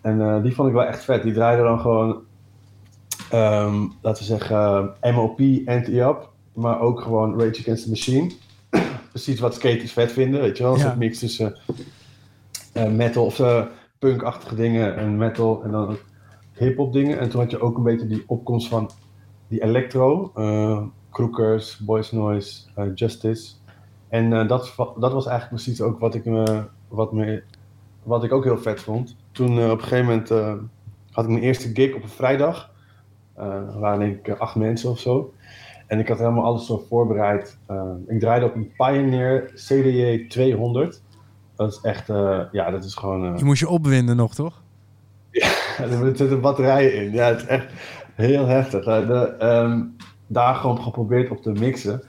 En 0.00 0.20
eh, 0.20 0.42
die 0.42 0.54
vond 0.54 0.68
ik 0.68 0.74
wel 0.74 0.84
echt 0.84 1.04
vet. 1.04 1.22
Die 1.22 1.32
draaide 1.32 1.62
dan 1.62 1.80
gewoon, 1.80 2.22
ehm, 3.30 3.80
laten 4.02 4.22
we 4.22 4.28
zeggen, 4.28 4.92
MOP, 5.14 5.40
Anti-Up. 5.66 6.30
Maar 6.54 6.80
ook 6.80 7.00
gewoon 7.00 7.40
Rage 7.40 7.60
Against 7.60 7.82
the 7.84 7.88
Machine. 7.90 8.30
Precies 9.10 9.40
wat 9.40 9.54
skaters 9.54 9.92
vet 9.92 10.12
vinden, 10.12 10.40
weet 10.40 10.56
je 10.56 10.62
wel. 10.62 10.72
Een 10.72 10.78
Ja. 10.78 10.84
soort 10.84 10.98
mix 10.98 11.18
tussen 11.18 11.56
eh, 12.72 12.88
metal 12.90 13.24
of 13.24 13.38
eh, 13.40 13.64
punkachtige 13.98 14.54
dingen 14.54 14.96
en 14.96 15.16
metal. 15.16 15.62
En 15.64 15.70
dan 15.70 15.96
hip-hop 16.52 16.92
dingen. 16.92 17.18
En 17.18 17.28
toen 17.28 17.40
had 17.40 17.50
je 17.50 17.60
ook 17.60 17.76
een 17.76 17.82
beetje 17.82 18.06
die 18.06 18.22
opkomst 18.26 18.68
van 18.68 18.90
die 19.48 19.62
electro. 19.62 20.32
eh 20.34 20.82
Kroekers, 21.10 21.78
Boys 21.78 22.12
Noise, 22.12 22.60
eh, 22.74 22.84
Justice. 22.94 23.52
En 24.12 24.32
eh, 24.32 24.48
dat, 24.48 24.74
dat 24.76 25.12
was 25.12 25.26
eigenlijk 25.26 25.62
precies 25.62 25.80
ook 25.80 25.98
wat 25.98 26.14
ik, 26.14 26.24
me, 26.24 26.64
wat, 26.88 27.12
me, 27.12 27.42
wat 28.02 28.24
ik 28.24 28.32
ook 28.32 28.44
heel 28.44 28.58
vet 28.58 28.80
vond. 28.80 29.16
Toen 29.30 29.58
eh, 29.58 29.70
op 29.70 29.78
een 29.78 29.82
gegeven 29.82 30.04
moment 30.04 30.30
eh, 30.30 30.54
had 31.10 31.24
ik 31.24 31.30
mijn 31.30 31.42
eerste 31.42 31.70
gig 31.72 31.94
op 31.94 32.02
een 32.02 32.08
vrijdag. 32.08 32.70
Er 33.36 33.78
waren 33.78 33.98
denk 33.98 34.26
ik 34.26 34.38
acht 34.38 34.54
mensen 34.54 34.90
of 34.90 34.98
zo. 34.98 35.32
En 35.86 35.98
ik 35.98 36.08
had 36.08 36.18
helemaal 36.18 36.44
alles 36.44 36.66
zo 36.66 36.84
voorbereid. 36.88 37.58
Ik 38.06 38.20
draaide 38.20 38.46
op 38.46 38.54
een 38.54 38.72
Pioneer 38.76 39.50
CDJ 39.54 40.26
200. 40.28 41.02
Dat 41.56 41.72
is 41.72 41.80
echt, 41.82 42.06
ja, 42.52 42.70
dat 42.70 42.84
is 42.84 42.94
gewoon... 42.94 43.36
Je 43.36 43.44
moest 43.44 43.60
je 43.60 43.68
opwinden 43.68 44.16
nog, 44.16 44.34
toch? 44.34 44.62
er 45.78 46.16
zitten 46.16 46.40
batterijen 46.40 46.94
in. 46.94 47.12
Ja, 47.12 47.26
het 47.26 47.40
is 47.40 47.46
echt 47.46 47.72
heel 48.14 48.46
heftig. 48.46 48.84
De, 48.84 49.34
ehm, 49.38 49.82
daar 50.26 50.54
gewoon 50.54 50.82
geprobeerd 50.82 51.30
op 51.30 51.42
te 51.42 51.52
mixen. 51.52 52.02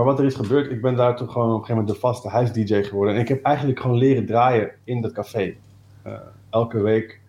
Maar 0.00 0.08
wat 0.08 0.18
er 0.18 0.24
is 0.24 0.34
gebeurd, 0.34 0.70
ik 0.70 0.82
ben 0.82 0.96
daar 0.96 1.16
toen 1.16 1.30
gewoon 1.30 1.46
op 1.48 1.52
een 1.52 1.60
gegeven 1.60 1.80
moment 1.80 1.94
de 1.94 2.00
vaste 2.00 2.28
huis-DJ 2.28 2.82
geworden. 2.82 3.14
En 3.14 3.20
ik 3.20 3.28
heb 3.28 3.42
eigenlijk 3.42 3.80
gewoon 3.80 3.96
leren 3.96 4.26
draaien 4.26 4.70
in 4.84 5.00
dat 5.00 5.12
café. 5.12 5.54
Eh, 6.02 6.12
elke 6.50 6.80
week 6.80 7.20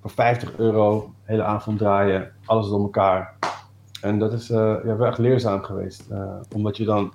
voor 0.00 0.10
50 0.10 0.56
euro, 0.56 1.12
hele 1.22 1.42
avond 1.42 1.78
draaien, 1.78 2.32
alles 2.44 2.68
door 2.68 2.80
elkaar. 2.80 3.34
En 4.00 4.18
dat 4.18 4.32
is 4.32 4.50
eh, 4.50 4.76
ja, 4.84 4.96
wel 4.96 5.06
echt 5.06 5.18
leerzaam 5.18 5.62
geweest. 5.62 6.06
Eh, 6.10 6.34
omdat 6.54 6.76
je 6.76 6.84
dan. 6.84 7.12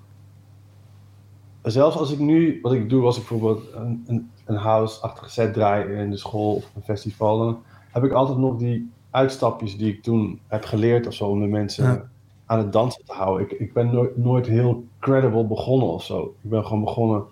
Zelfs 1.62 1.97
als 1.97 2.12
ik 2.12 2.20
nu, 2.20 2.60
wat 2.62 2.74
ik 2.74 2.89
doe, 2.89 3.06
als 3.06 3.18
ik 3.18 3.28
bijvoorbeeld 3.28 3.74
een, 3.74 4.04
een, 4.08 4.32
een 4.45 4.56
house-achtige 4.56 5.30
set 5.30 5.54
draai 5.54 5.93
in 5.93 6.10
de 6.10 6.18
school 6.18 6.56
of 6.56 6.72
een 6.76 6.84
festival, 6.84 7.38
dan 7.38 7.64
heb 7.91 8.04
ik 8.04 8.12
altijd 8.12 8.38
nog 8.38 8.58
die 8.58 8.91
uitstapjes 9.10 9.78
die 9.78 9.93
ik 9.93 10.04
toen 10.04 10.39
heb 10.47 10.64
geleerd 10.66 11.08
of 11.08 11.14
zo, 11.14 11.26
om 11.26 11.39
de 11.39 11.47
mensen. 11.47 12.12
Aan 12.54 12.60
het 12.60 12.74
dansen 12.74 13.06
te 13.06 13.14
houden. 13.14 13.49
Ik, 13.49 13.60
ik 13.60 13.74
ben 13.74 13.93
nooit, 13.93 14.18
nooit 14.18 14.47
heel 14.47 14.84
credible 14.99 15.45
begonnen 15.45 15.88
of 15.88 16.04
zo. 16.04 16.36
Ik 16.41 16.49
ben 16.49 16.66
gewoon 16.66 16.84
begonnen 16.84 17.24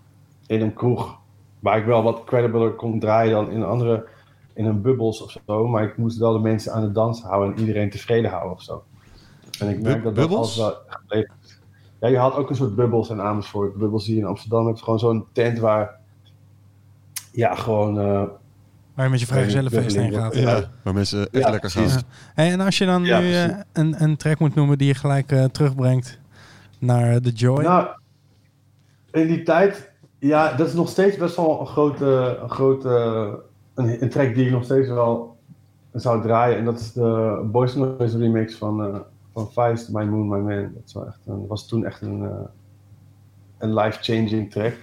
in 0.47 0.61
een 0.61 0.73
kroeg, 0.73 1.17
waar 1.59 1.77
ik 1.77 1.85
wel 1.85 2.03
wat 2.03 2.23
credibler 2.23 2.71
kon 2.71 2.99
draaien 2.99 3.31
dan 3.31 3.51
in 3.51 3.63
andere, 3.63 4.07
in 4.53 4.65
een 4.65 4.81
bubbels 4.81 5.23
of 5.23 5.37
zo, 5.45 5.67
maar 5.67 5.83
ik 5.83 5.97
moest 5.97 6.17
wel 6.17 6.33
de 6.33 6.39
mensen 6.39 6.73
aan 6.73 6.83
het 6.83 6.95
dansen 6.95 7.27
houden 7.27 7.53
en 7.53 7.59
iedereen 7.59 7.89
tevreden 7.89 8.31
houden 8.31 8.51
of 8.51 8.61
zo. 8.61 8.83
En 9.59 9.69
ik 9.69 9.81
merk 9.81 10.03
dat 10.03 10.15
dat 10.15 10.29
altijd 10.31 10.55
wel 10.57 10.73
gebleven 10.87 11.33
is. 11.43 11.59
Ja, 11.99 12.07
je 12.07 12.17
had 12.17 12.35
ook 12.35 12.49
een 12.49 12.55
soort 12.55 12.75
bubbels 12.75 13.09
in 13.09 13.21
Amersfoort. 13.21 13.75
Bubbels 13.75 14.05
je 14.05 14.15
in 14.15 14.25
Amsterdam. 14.25 14.69
Is 14.69 14.81
gewoon 14.81 14.99
zo'n 14.99 15.25
tent 15.31 15.59
waar, 15.59 15.99
ja, 17.31 17.55
gewoon... 17.55 17.99
eh, 17.99 18.23
Waar 19.01 19.09
je 19.09 19.15
met 19.15 19.27
je 19.27 19.33
vrijgezellenfeest 19.33 19.95
heen 19.95 20.13
gaat. 20.13 20.35
Ja, 20.35 20.69
waar 20.83 20.93
mensen 20.93 21.19
echt 21.31 21.43
Ja, 21.45 21.51
lekker 21.51 21.69
gaan. 21.69 22.01
Hey, 22.33 22.51
en 22.51 22.59
als 22.59 22.77
je 22.77 22.85
dan 22.85 23.03
Ja, 23.03 23.19
nu 23.19 23.33
eh, 23.33 23.57
een, 23.73 24.03
een 24.03 24.17
track 24.17 24.39
moet 24.39 24.55
noemen 24.55 24.77
die 24.77 24.87
je 24.87 24.93
gelijk 24.93 25.31
eh, 25.31 25.43
terugbrengt 25.43 26.19
naar 26.79 27.21
The 27.21 27.29
Joy. 27.29 27.61
Nou, 27.63 27.87
in 29.11 29.27
die 29.27 29.43
tijd, 29.43 29.91
ja, 30.19 30.53
dat 30.53 30.67
is 30.67 30.73
nog 30.73 30.89
steeds 30.89 31.17
best 31.17 31.35
wel 31.35 31.59
een 31.59 31.67
grote, 31.67 32.37
een, 32.41 32.49
grote 32.49 32.89
een, 33.73 34.03
een 34.03 34.09
track 34.09 34.35
die 34.35 34.45
ik 34.45 34.51
nog 34.51 34.63
steeds 34.63 34.87
wel 34.87 35.37
zou 35.93 36.21
draaien. 36.21 36.57
En 36.57 36.65
dat 36.65 36.79
is 36.79 36.91
de 36.91 37.41
Boys 37.51 37.75
Noise 37.75 38.17
remix 38.17 38.55
van, 38.55 38.83
eh 38.83 38.99
van 39.33 39.51
Feist, 39.51 39.89
My 39.89 40.03
Moon, 40.03 40.27
My 40.27 40.39
Man. 40.39 40.71
Dat 40.73 40.93
wel 40.93 41.07
echt 41.07 41.19
een, 41.25 41.47
was 41.47 41.67
toen 41.67 41.85
echt 41.85 42.01
een, 42.01 42.23
eh, 42.23 42.47
een 43.57 43.73
life-changing 43.73 44.51
track. 44.51 44.73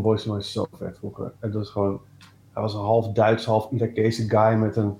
Vond 0.00 0.24
II 0.24 0.32
Men 0.32 0.42
zo 0.44 0.66
vet 0.72 0.98
vroeger. 0.98 1.32
Gewoon, 1.40 2.00
hij 2.52 2.62
was 2.62 2.74
een 2.74 2.80
half 2.80 3.12
Duits, 3.12 3.44
half 3.44 3.70
Irakese 3.70 4.28
guy 4.28 4.54
met 4.54 4.76
een 4.76 4.96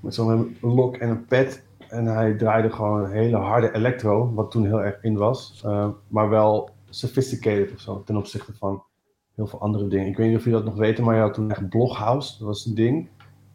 met 0.00 0.14
zo'n 0.14 0.56
lok 0.60 0.96
en 0.96 1.08
een 1.08 1.24
pet. 1.24 1.68
En 1.88 2.06
hij 2.06 2.34
draaide 2.34 2.70
gewoon 2.70 3.04
een 3.04 3.10
hele 3.10 3.36
harde 3.36 3.74
electro, 3.74 4.32
wat 4.34 4.50
toen 4.50 4.64
heel 4.64 4.82
erg 4.82 5.02
in 5.02 5.16
was. 5.16 5.62
Uh, 5.66 5.88
maar 6.08 6.28
wel 6.28 6.70
sophisticated 6.88 7.72
of 7.72 7.80
zo, 7.80 8.02
ten 8.04 8.16
opzichte 8.16 8.52
van 8.54 8.82
heel 9.34 9.46
veel 9.46 9.60
andere 9.60 9.88
dingen. 9.88 10.06
Ik 10.06 10.16
weet 10.16 10.28
niet 10.28 10.36
of 10.36 10.44
jullie 10.44 10.58
dat 10.58 10.68
nog 10.68 10.78
weten, 10.78 11.04
maar 11.04 11.14
je 11.14 11.20
had 11.20 11.34
toen 11.34 11.50
echt 11.50 11.68
Bloghouse, 11.68 12.38
dat 12.38 12.46
was 12.46 12.66
een 12.66 12.74
ding. 12.74 13.08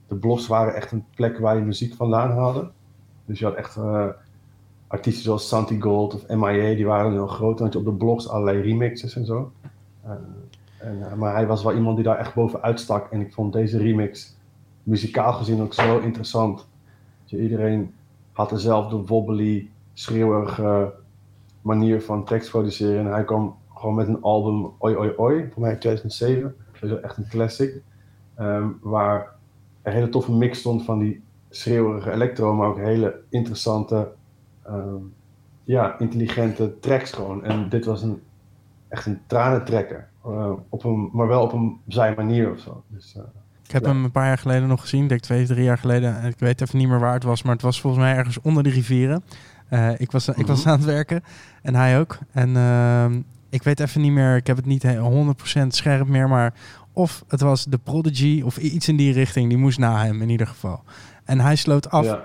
De 0.08 0.16
blogs 0.16 0.48
waren 0.48 0.76
echt 0.76 0.92
een 0.92 1.06
plek 1.16 1.40
waar 1.40 1.56
je 1.56 1.62
muziek 1.62 1.94
vandaan 1.94 2.32
haalde. 2.32 2.72
Dus 3.26 3.40
je 3.40 3.46
had 3.46 3.56
echt 3.56 3.78
uh, 3.78 4.08
artiesten 4.88 5.24
zoals 5.24 5.48
Santi 5.48 5.82
Gold 5.82 6.14
of 6.14 6.28
MIA, 6.28 6.76
die 6.76 6.86
waren 6.86 7.12
heel 7.12 7.28
groot. 7.28 7.58
Dan 7.58 7.66
had 7.66 7.74
je 7.74 7.80
op 7.80 7.86
de 7.86 7.94
blogs 7.94 8.30
allerlei 8.30 8.62
remixes 8.62 9.16
en 9.16 9.26
zo. 9.26 9.52
En, 10.06 10.49
uh, 10.84 11.14
maar 11.14 11.34
hij 11.34 11.47
was 11.47 11.64
wel 11.64 11.74
iemand 11.74 11.95
die 11.95 12.06
daar 12.06 12.18
echt 12.18 12.34
bovenuit 12.34 12.80
stak. 12.80 13.12
En 13.12 13.22
ik 13.22 13.34
vond 13.34 13.53
deze 13.53 13.78
remix 13.78 14.38
muzikaal 14.84 15.34
gezien 15.34 15.62
ook 15.62 15.74
zo 15.74 15.99
interessant. 15.99 16.68
Iedereen 17.26 17.93
had 18.32 18.49
dezelfde 18.49 18.95
wobbly, 18.95 19.70
schreeuwige 19.93 20.93
manier 21.62 22.01
van 22.01 22.26
tekst 22.26 22.49
produceren. 22.49 23.06
En 23.06 23.12
hij 23.12 23.24
kwam 23.24 23.56
gewoon 23.74 23.95
met 23.95 24.08
een 24.08 24.22
album 24.22 24.72
Oi 24.78 24.95
Oi 24.95 25.14
Oi, 25.18 25.49
voor 25.51 25.62
mij 25.62 25.76
2007. 25.76 26.56
Dat 26.80 26.89
is 26.91 26.99
echt 26.99 27.18
een 27.18 27.28
classic. 27.30 27.82
Um, 28.39 28.80
waar 28.82 29.30
een 29.82 29.93
hele 29.93 30.10
toffe 30.10 30.32
mix 30.32 30.60
stond 30.60 30.86
van 30.86 30.99
die 30.99 31.24
schreeuwerige 31.49 32.12
electro, 32.12 32.53
maar 32.53 32.68
ook 32.68 32.78
hele 32.78 33.22
interessante, 33.30 34.12
um, 34.68 35.14
ja, 35.64 35.99
intelligente 35.99 36.80
tracks 36.80 37.12
gewoon. 37.12 37.43
En 37.43 37.70
dit 37.70 37.86
was 37.86 38.01
een, 38.01 38.22
echt 38.96 39.06
een 39.06 39.20
tranentrekker. 39.28 40.08
Uh, 40.28 40.52
op 40.70 40.84
een, 40.84 41.10
maar 41.14 41.28
wel 41.28 41.41
op 41.41 41.54
een 41.54 41.78
zijn 41.88 42.14
manier 42.16 42.52
of 42.52 42.60
zo. 42.60 42.84
Dus, 42.88 43.14
uh, 43.18 43.24
ik 43.66 43.72
heb 43.72 43.82
ja. 43.82 43.88
hem 43.88 44.04
een 44.04 44.12
paar 44.12 44.26
jaar 44.28 44.38
geleden 44.38 44.68
nog 44.68 44.82
gezien, 44.82 45.08
denk 45.08 45.22
twee, 45.22 45.46
drie 45.46 45.64
jaar 45.64 45.78
geleden. 45.78 46.24
Ik 46.24 46.39
weet 46.39 46.62
even 46.62 46.78
niet 46.78 46.88
meer 46.88 47.00
waar 47.00 47.14
het 47.14 47.24
was, 47.24 47.43
maar 47.43 47.54
het 47.54 47.62
was 47.62 47.82
volgens 47.82 48.04
mij 48.04 48.16
ergens 48.16 48.41
onder 48.41 48.64
de 48.64 48.70
rivieren. 48.70 49.24
Uh, 49.70 50.00
ik, 50.00 50.12
was, 50.12 50.28
ik 50.28 50.48
was 50.48 50.60
Mhm. 50.60 50.70
aan 50.70 50.76
het 50.76 50.86
werken 50.86 51.24
en 51.62 51.76
hij 51.76 52.00
ook. 52.00 52.18
En 52.32 52.50
uh, 52.50 53.06
ik 53.50 53.64
weet 53.64 53.80
even 53.80 54.02
niet 54.02 54.12
meer, 54.12 54.36
ik 54.36 54.48
heb 54.48 54.56
het 54.56 54.66
niet 54.66 54.84
100% 54.86 55.68
scherp 55.68 56.08
meer, 56.08 56.30
maar 56.30 56.54
of 56.93 57.24
het 57.28 57.41
was 57.41 57.66
de 57.66 57.78
Prodigy 57.78 58.41
of 58.46 58.58
iets 58.58 58.88
in 58.88 58.96
die 58.96 59.14
richting, 59.14 59.50
die 59.50 59.58
moest 59.58 59.78
na 59.78 60.04
hem 60.06 60.22
in 60.22 60.30
ieder 60.30 60.48
geval. 60.48 60.84
En 61.24 61.39
hij 61.39 61.56
sloot 61.56 61.89
af. 61.89 62.06
Ja. 62.06 62.24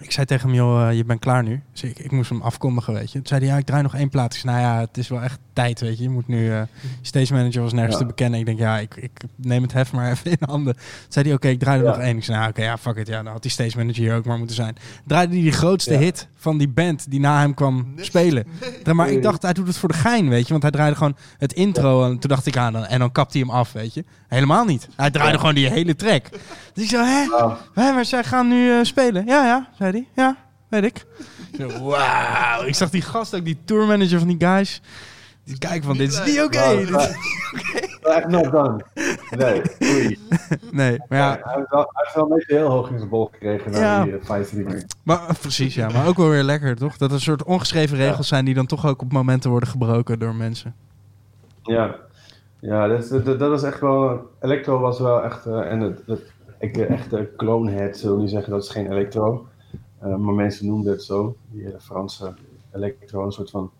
Ik 0.00 0.12
zei 0.12 0.26
tegen 0.26 0.48
hem, 0.48 0.56
joh, 0.56 0.92
je 0.92 1.04
bent 1.04 1.20
klaar 1.20 1.42
nu. 1.42 1.62
Dus 1.72 1.82
ik, 1.82 1.98
ik 1.98 2.10
moest 2.10 2.30
hem 2.30 2.42
afkondigen, 2.42 2.94
weet 2.94 3.12
je. 3.12 3.18
Toen 3.18 3.26
zei 3.26 3.40
hij, 3.40 3.48
ja, 3.50 3.56
ik 3.56 3.64
draai 3.64 3.82
nog 3.82 3.94
één 3.94 4.08
plaat. 4.08 4.34
Zei, 4.34 4.54
nou 4.54 4.66
ja, 4.66 4.80
het 4.80 4.96
is 4.96 5.08
wel 5.08 5.22
echt 5.22 5.38
tijd, 5.52 5.80
weet 5.80 5.96
je. 5.96 6.02
Je 6.02 6.08
moet 6.10 6.28
nu... 6.28 6.46
Uh, 6.48 6.62
stage 7.02 7.32
manager 7.34 7.62
was 7.62 7.72
nergens 7.72 7.94
Ja. 7.94 8.00
te 8.00 8.06
bekennen. 8.06 8.40
Ik 8.40 8.46
denk, 8.46 8.58
ja, 8.58 8.78
ik, 8.78 8.96
ik 8.96 9.10
neem 9.36 9.62
het 9.62 9.72
hef 9.72 9.92
maar 9.92 10.10
even 10.10 10.30
in 10.30 10.36
handen. 10.40 10.74
Toen 10.74 10.82
zei 11.08 11.24
hij, 11.24 11.34
oké, 11.34 11.48
ik 11.48 11.58
draai 11.58 11.78
er 11.78 11.84
Ja. 11.84 11.90
nog 11.90 12.00
één. 12.00 12.16
Ik 12.16 12.24
zei, 12.24 12.36
nou, 12.38 12.50
oké, 12.50 12.62
ja, 12.62 12.78
fuck 12.78 12.96
it. 12.96 13.06
Ja, 13.06 13.22
dan 13.22 13.32
had 13.32 13.42
die 13.42 13.50
stage 13.50 13.76
manager 13.76 14.02
hier 14.02 14.14
ook 14.14 14.24
maar 14.24 14.38
moeten 14.38 14.56
zijn. 14.56 14.76
Draaide 15.06 15.32
hij 15.32 15.42
die 15.42 15.52
grootste 15.52 15.92
Ja. 15.92 15.98
hit 15.98 16.28
van 16.36 16.58
die 16.58 16.68
band 16.68 17.10
die 17.10 17.20
na 17.20 17.40
hem 17.40 17.54
kwam 17.54 17.92
spelen. 17.96 18.46
Maar 18.92 19.10
ik 19.10 19.22
dacht, 19.22 19.42
hij 19.42 19.52
doet 19.52 19.66
het 19.66 19.76
voor 19.76 19.88
de 19.88 19.94
gein, 19.94 20.28
weet 20.28 20.44
je. 20.44 20.50
Want 20.50 20.62
hij 20.62 20.72
draaide 20.72 20.96
gewoon 20.96 21.16
het 21.38 21.52
intro. 21.52 22.04
En 22.04 22.18
toen 22.18 22.30
dacht 22.30 22.46
ik, 22.46 22.56
aan, 22.56 22.86
en 22.86 22.98
dan 22.98 23.12
kapt 23.12 23.32
hij 23.32 23.40
hem 23.42 23.50
af, 23.50 23.72
weet 23.72 23.94
je. 23.94 24.04
Helemaal 24.28 24.64
niet. 24.64 24.88
Hij 24.96 25.10
draaide 25.10 25.32
Ja. 25.34 25.38
gewoon 25.38 25.54
die 25.54 25.68
hele 25.70 25.96
track. 25.96 26.28
Dus 26.74 26.84
ik 26.84 26.90
zo, 26.90 27.04
hè? 27.04 27.24
Hé, 27.82 27.92
maar 27.92 28.04
zij 28.04 28.24
gaan 28.24 28.48
nu 28.48 28.70
eh, 28.72 28.84
spelen. 28.84 29.26
Ja, 29.26 29.44
ja, 29.44 29.68
zei 29.78 29.90
hij. 29.90 30.06
Ja, 30.14 30.36
weet 30.68 30.84
ik. 30.84 31.04
Wauw. 31.80 32.62
Ik 32.66 32.74
zag 32.74 32.90
die 32.90 33.02
gast 33.02 33.34
ook, 33.34 33.44
die 33.44 33.58
tourmanager 33.64 34.18
van 34.18 34.28
die 34.28 34.36
guys. 34.48 34.80
Die 35.44 35.58
kijken 35.58 35.82
van, 35.82 35.96
dit 35.96 36.12
is 36.12 36.24
niet 36.24 36.40
oké. 36.42 36.58
nou, 36.58 36.76
Dit- 36.78 36.90
maar- 36.90 37.16
echt 38.02 38.28
not 38.28 38.50
done. 38.52 38.84
Nee, 39.36 39.62
oei. 39.82 40.18
Nee, 40.70 40.98
maar 41.08 41.18
ja, 41.18 41.40
Hij 41.42 41.54
heeft 41.56 41.70
wel, 41.70 41.80
hij 41.80 42.02
heeft 42.04 42.14
wel 42.14 42.24
een 42.24 42.36
beetje 42.36 42.56
heel 42.56 42.68
hoog 42.70 42.90
in 42.90 42.98
zijn 42.98 43.10
bol 43.10 43.28
gekregen 43.32 43.70
na 43.72 43.78
Ja. 43.78 44.04
die 44.04 44.12
uh, 44.12 44.80
maar, 45.02 45.28
eh, 45.28 45.34
precies, 45.40 45.74
ja. 45.74 45.88
Maar 45.88 46.06
ook 46.08 46.16
wel 46.16 46.28
weer 46.28 46.42
lekker, 46.42 46.76
toch? 46.76 46.96
Dat 46.96 47.08
er 47.08 47.14
een 47.14 47.20
soort 47.20 47.44
ongeschreven 47.44 47.96
regels 47.96 48.28
zijn 48.28 48.44
die 48.44 48.54
dan 48.54 48.66
toch 48.66 48.86
ook 48.86 49.02
op 49.02 49.12
momenten 49.12 49.50
worden 49.50 49.68
gebroken 49.68 50.18
door 50.18 50.34
mensen. 50.34 50.74
Ja, 51.62 51.96
ja 52.58 52.86
dat, 52.86 53.08
dat, 53.24 53.38
dat 53.38 53.52
is 53.52 53.62
echt 53.62 53.80
wel. 53.80 54.30
Electro 54.40 54.78
was 54.78 54.98
wel 55.00 55.22
echt. 55.22 55.46
eh, 55.46 55.70
en 55.70 55.80
het, 55.80 56.02
het, 56.06 56.32
ik, 56.58 56.74
de 56.74 56.86
echte 56.86 57.30
clonehead 57.36 57.96
zullen 57.98 58.18
niet 58.18 58.30
zeggen 58.30 58.52
dat 58.52 58.62
is 58.62 58.68
geen 58.70 58.90
electro. 58.90 59.46
Eh, 59.98 60.16
maar 60.16 60.34
mensen 60.34 60.66
noemden 60.66 60.92
het 60.92 61.02
zo. 61.02 61.36
Die 61.50 61.64
hele 61.64 61.80
Franse 61.80 62.34
electro. 62.72 63.24
Een 63.24 63.32
soort 63.32 63.50
van. 63.50 63.70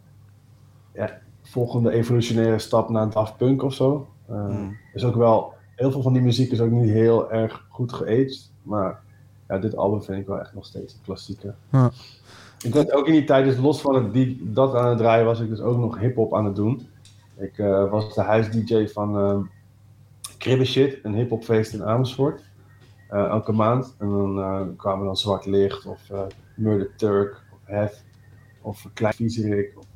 Ja, 0.94 1.18
volgende 1.52 1.90
evolutionaire 1.90 2.58
stap 2.58 2.88
naar 2.88 3.10
Daft 3.10 3.36
Punk 3.36 3.62
of 3.62 3.74
zo. 3.74 4.08
Eh, 4.28 4.46
Hmm. 4.46 4.76
Is 4.94 5.04
ook 5.04 5.14
wel. 5.14 5.54
Heel 5.76 5.90
veel 5.90 6.02
van 6.02 6.12
die 6.12 6.22
muziek 6.22 6.50
is 6.50 6.60
ook 6.60 6.70
niet 6.70 6.90
heel 6.90 7.32
erg 7.32 7.66
goed 7.68 7.92
geaged. 7.92 8.50
Maar 8.62 9.00
ja, 9.48 9.58
dit 9.58 9.76
album 9.76 10.02
vind 10.02 10.18
ik 10.18 10.26
wel 10.26 10.40
echt 10.40 10.54
nog 10.54 10.64
steeds 10.66 10.94
een 10.94 11.00
klassieker. 11.04 11.54
Ja. 11.70 11.90
Ik 12.62 12.74
was 12.74 12.90
ook 12.90 13.06
in 13.06 13.12
die 13.12 13.24
tijd, 13.24 13.44
dus 13.44 13.56
los 13.56 13.80
van 13.80 13.94
het 13.94 14.12
die, 14.12 14.52
dat 14.52 14.74
aan 14.74 14.88
het 14.88 14.98
draaien, 14.98 15.24
was 15.24 15.40
ik 15.40 15.48
dus 15.48 15.60
ook 15.60 15.78
nog 15.78 15.98
hip-hop 15.98 16.34
aan 16.34 16.44
het 16.44 16.56
doen. 16.56 16.86
Ik 17.36 17.58
eh, 17.58 17.90
was 17.90 18.14
de 18.14 18.20
huis-DJ 18.20 18.86
van 18.86 19.18
uh, 19.18 19.38
Cribbe 20.38 20.64
Shit, 20.64 20.98
een 21.02 21.14
hip-hopfeest 21.14 21.72
in 21.72 21.84
Amersfoort. 21.84 22.42
Eh, 23.12 23.24
elke 23.24 23.52
maand. 23.52 23.94
En 23.98 24.08
dan 24.08 24.38
eh, 24.38 24.60
kwamen 24.76 25.06
dan 25.06 25.16
Zwart 25.16 25.46
Licht 25.46 25.86
of 25.86 26.10
eh, 26.10 26.22
Murder 26.54 26.96
Turk 26.96 27.42
of 27.52 27.58
Hef 27.64 28.02
of 28.60 28.86
Klein 28.94 29.14
Viezerik 29.14 29.78
of 29.78 29.86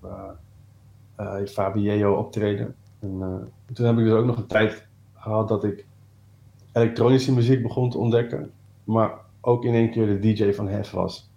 uh, 1.20 1.46
Fabieo 1.46 2.14
optreden. 2.14 2.74
En 2.98 3.14
uh, 3.20 3.74
toen 3.74 3.86
heb 3.86 3.98
ik 3.98 4.04
dus 4.04 4.12
ook 4.12 4.26
nog 4.26 4.36
een 4.36 4.46
tijd 4.46 4.86
gehad 5.14 5.48
dat 5.48 5.64
ik 5.64 5.86
elektronische 6.72 7.32
muziek 7.32 7.62
begon 7.62 7.90
te 7.90 7.98
ontdekken. 7.98 8.50
Maar 8.84 9.10
ook 9.40 9.64
in 9.64 9.74
één 9.74 9.90
keer 9.90 10.06
de 10.06 10.18
DJ 10.18 10.52
van 10.52 10.68
Hef 10.68 10.90
was. 10.90 11.30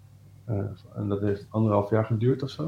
Uh, 0.50 0.56
en 0.96 1.08
dat 1.08 1.22
heeft 1.22 1.46
anderhalf 1.50 1.90
jaar 1.90 2.06
geduurd 2.06 2.44
of 2.44 2.50
zo. 2.50 2.64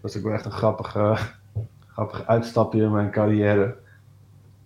Dat 0.00 0.10
is 0.10 0.16
ook 0.16 0.22
wel 0.22 0.32
echt 0.32 0.44
een 0.44 0.50
grappige, 0.50 1.16
grappig 1.94 2.26
uitstapje 2.26 2.82
in 2.82 2.92
mijn 2.92 3.10
carrière. 3.10 3.76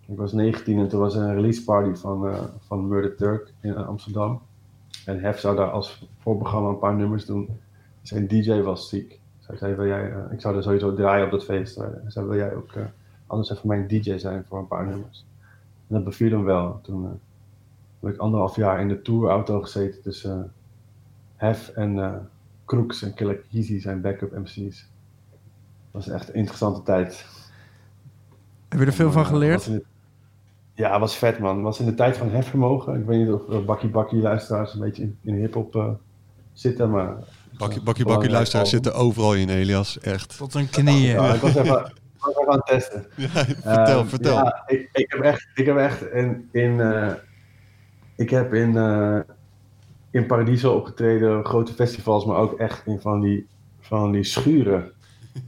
Ik 0.06 0.16
was 0.16 0.32
19 0.32 0.78
en 0.78 0.88
toen 0.88 1.00
was 1.00 1.14
er 1.14 1.22
een 1.22 1.34
release 1.34 1.64
party 1.64 2.00
van, 2.00 2.36
van 2.66 2.88
Murder 2.88 3.16
Turk 3.16 3.52
in 3.60 3.76
Amsterdam. 3.76 4.40
En 5.04 5.20
Hef 5.20 5.38
zou 5.38 5.56
daar 5.56 5.70
als 5.70 6.06
voorprogramma 6.18 6.68
een 6.68 6.78
paar 6.78 6.94
nummers 6.94 7.26
doen. 7.26 7.48
Zijn 8.02 8.26
DJ 8.26 8.60
was 8.60 8.88
ziek. 8.88 9.17
Zij 9.48 9.56
zei, 9.56 9.74
wil 9.74 9.86
jij, 9.86 10.10
uh, 10.10 10.16
ik 10.30 10.40
zou 10.40 10.56
er 10.56 10.62
sowieso 10.62 10.94
draaien 10.94 11.24
op 11.24 11.30
dat 11.30 11.44
feest. 11.44 11.76
Hij 11.76 11.90
zei, 12.06 12.26
wil 12.26 12.36
jij 12.36 12.54
ook 12.54 12.72
uh, 12.74 12.84
anders 13.26 13.50
even 13.50 13.68
mijn 13.68 13.86
DJ 13.88 14.18
zijn 14.18 14.44
voor 14.48 14.58
een 14.58 14.66
paar 14.66 14.86
nummers? 14.86 15.26
En 15.88 15.94
dat 15.94 16.04
beviel 16.04 16.30
hem 16.30 16.44
wel. 16.44 16.80
Toen 16.82 17.02
uh, 17.04 17.10
heb 18.00 18.12
ik 18.14 18.18
anderhalf 18.20 18.56
jaar 18.56 18.80
in 18.80 18.88
de 18.88 19.02
tourauto 19.02 19.60
gezeten 19.60 20.02
tussen 20.02 20.52
Hef 21.36 21.68
en 21.68 22.28
Crooks 22.64 23.02
en 23.02 23.14
Killer 23.14 23.40
Easy 23.52 23.80
zijn 23.80 24.00
backup 24.00 24.36
MC's. 24.38 24.88
Dat 25.90 26.04
was 26.04 26.08
echt 26.08 26.28
een 26.28 26.34
interessante 26.34 26.82
tijd. 26.82 27.26
Heb 28.68 28.80
je 28.80 28.86
er 28.86 28.92
veel 28.92 29.12
van 29.12 29.26
geleerd? 29.26 29.54
was 29.56 29.68
in 29.68 29.74
de- 29.74 29.84
Ja, 30.74 31.00
was 31.00 31.16
vet 31.16 31.38
man. 31.38 31.54
Het 31.54 31.64
was 31.64 31.80
in 31.80 31.86
de 31.86 31.94
tijd 31.94 32.16
van 32.16 32.30
hefvermogen. 32.30 33.00
Ik 33.00 33.06
weet 33.06 33.18
niet 33.18 33.32
of 33.32 33.64
Bakkie 33.64 33.88
Bakkie 33.90 34.20
luisteraars 34.20 34.74
een 34.74 34.80
beetje 34.80 35.02
in, 35.02 35.18
in 35.20 35.34
hip-hop 35.34 35.74
uh, 35.74 35.90
zitten, 36.52 36.90
maar. 36.90 37.16
Bakkie, 37.56 37.82
bakkie, 37.82 38.04
bakkie 38.04 38.36
album. 38.36 38.66
zitten 38.66 38.94
overal 38.94 39.34
in, 39.34 39.48
Elias. 39.48 39.98
Echt. 40.00 40.36
Tot 40.36 40.54
een 40.54 40.70
knieën. 40.70 41.22
Ja, 41.22 41.34
ik 41.34 41.40
was 41.40 41.54
even, 41.54 41.78
ik 42.16 42.20
was 42.20 42.36
even 42.36 42.52
aan 42.52 42.56
het 42.56 42.66
testen. 42.66 43.06
Ja, 43.16 43.28
vertel, 43.28 43.98
Ehm, 43.98 44.06
vertel. 44.06 44.34
Ja, 44.34 44.62
ik, 44.66 44.88
ik 44.92 45.10
heb 45.12 45.20
echt, 45.20 45.48
ik 45.54 45.66
heb 45.66 45.76
echt 45.76 46.02
in, 46.02 46.48
in 46.52 46.80
eh, 46.80 47.12
ik 48.16 48.30
heb 48.30 48.54
in, 48.54 48.76
eh, 48.76 49.18
in 50.10 50.26
Paradiso 50.26 50.74
opgetreden, 50.74 51.44
grote 51.44 51.72
festivals, 51.72 52.24
maar 52.24 52.36
ook 52.36 52.58
echt 52.58 52.86
in 52.86 53.00
van 53.00 53.20
die, 53.20 53.46
van 53.80 54.12
die 54.12 54.24
schuren. 54.24 54.92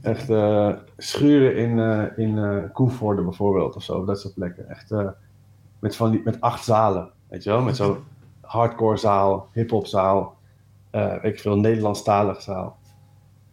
Echt 0.01 0.29
eh, 0.29 0.69
schuren 0.97 1.55
in, 1.55 1.79
eh 1.79 2.17
in 2.25 2.37
eh 2.37 2.57
Koevoorde 2.73 3.21
bijvoorbeeld 3.21 3.75
of 3.75 3.83
zo, 3.83 4.05
dat 4.05 4.19
soort 4.19 4.33
plekken. 4.33 4.69
Echt 4.69 4.91
eh, 4.91 5.07
met, 5.79 5.95
van 5.95 6.11
die, 6.11 6.21
met 6.23 6.41
acht 6.41 6.63
zalen, 6.63 7.09
weet 7.29 7.43
je 7.43 7.49
wel? 7.49 7.61
Met 7.61 7.75
zo'n 7.75 7.97
hardcore 8.41 8.97
zaal, 8.97 9.49
hip-hop 9.53 9.87
zaal, 9.87 10.37
ik 11.21 11.39
veel, 11.39 11.57
Nederlandstalig 11.57 12.41
zaal. 12.41 12.77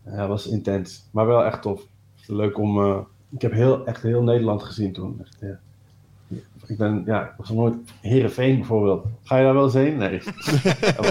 Ja, 0.05 0.17
dat 0.17 0.29
was 0.29 0.47
intens, 0.47 1.09
maar 1.11 1.27
wel 1.27 1.45
echt 1.45 1.63
tof. 1.63 1.83
Leuk 2.27 2.59
om. 2.59 2.85
eh, 2.85 2.99
ik 3.31 3.43
heb 3.43 3.53
heel, 3.53 3.87
echt 3.87 4.03
heel 4.03 4.23
Nederland 4.23 4.63
gezien 4.63 4.93
toen. 4.93 5.21
Echt, 5.25 5.37
ja. 5.41 5.59
Ik 6.67 6.79
ben, 6.79 7.03
ja, 7.07 7.23
ik 7.25 7.33
was 7.37 7.49
nog 7.49 7.57
nooit. 7.59 7.75
Herenveen 8.01 8.57
bijvoorbeeld. 8.57 9.07
Ga 9.23 9.37
je 9.37 9.45
daar 9.45 9.55
wel 9.55 9.65
eens 9.65 9.75
heen? 9.75 9.97
Nee. 9.97 10.21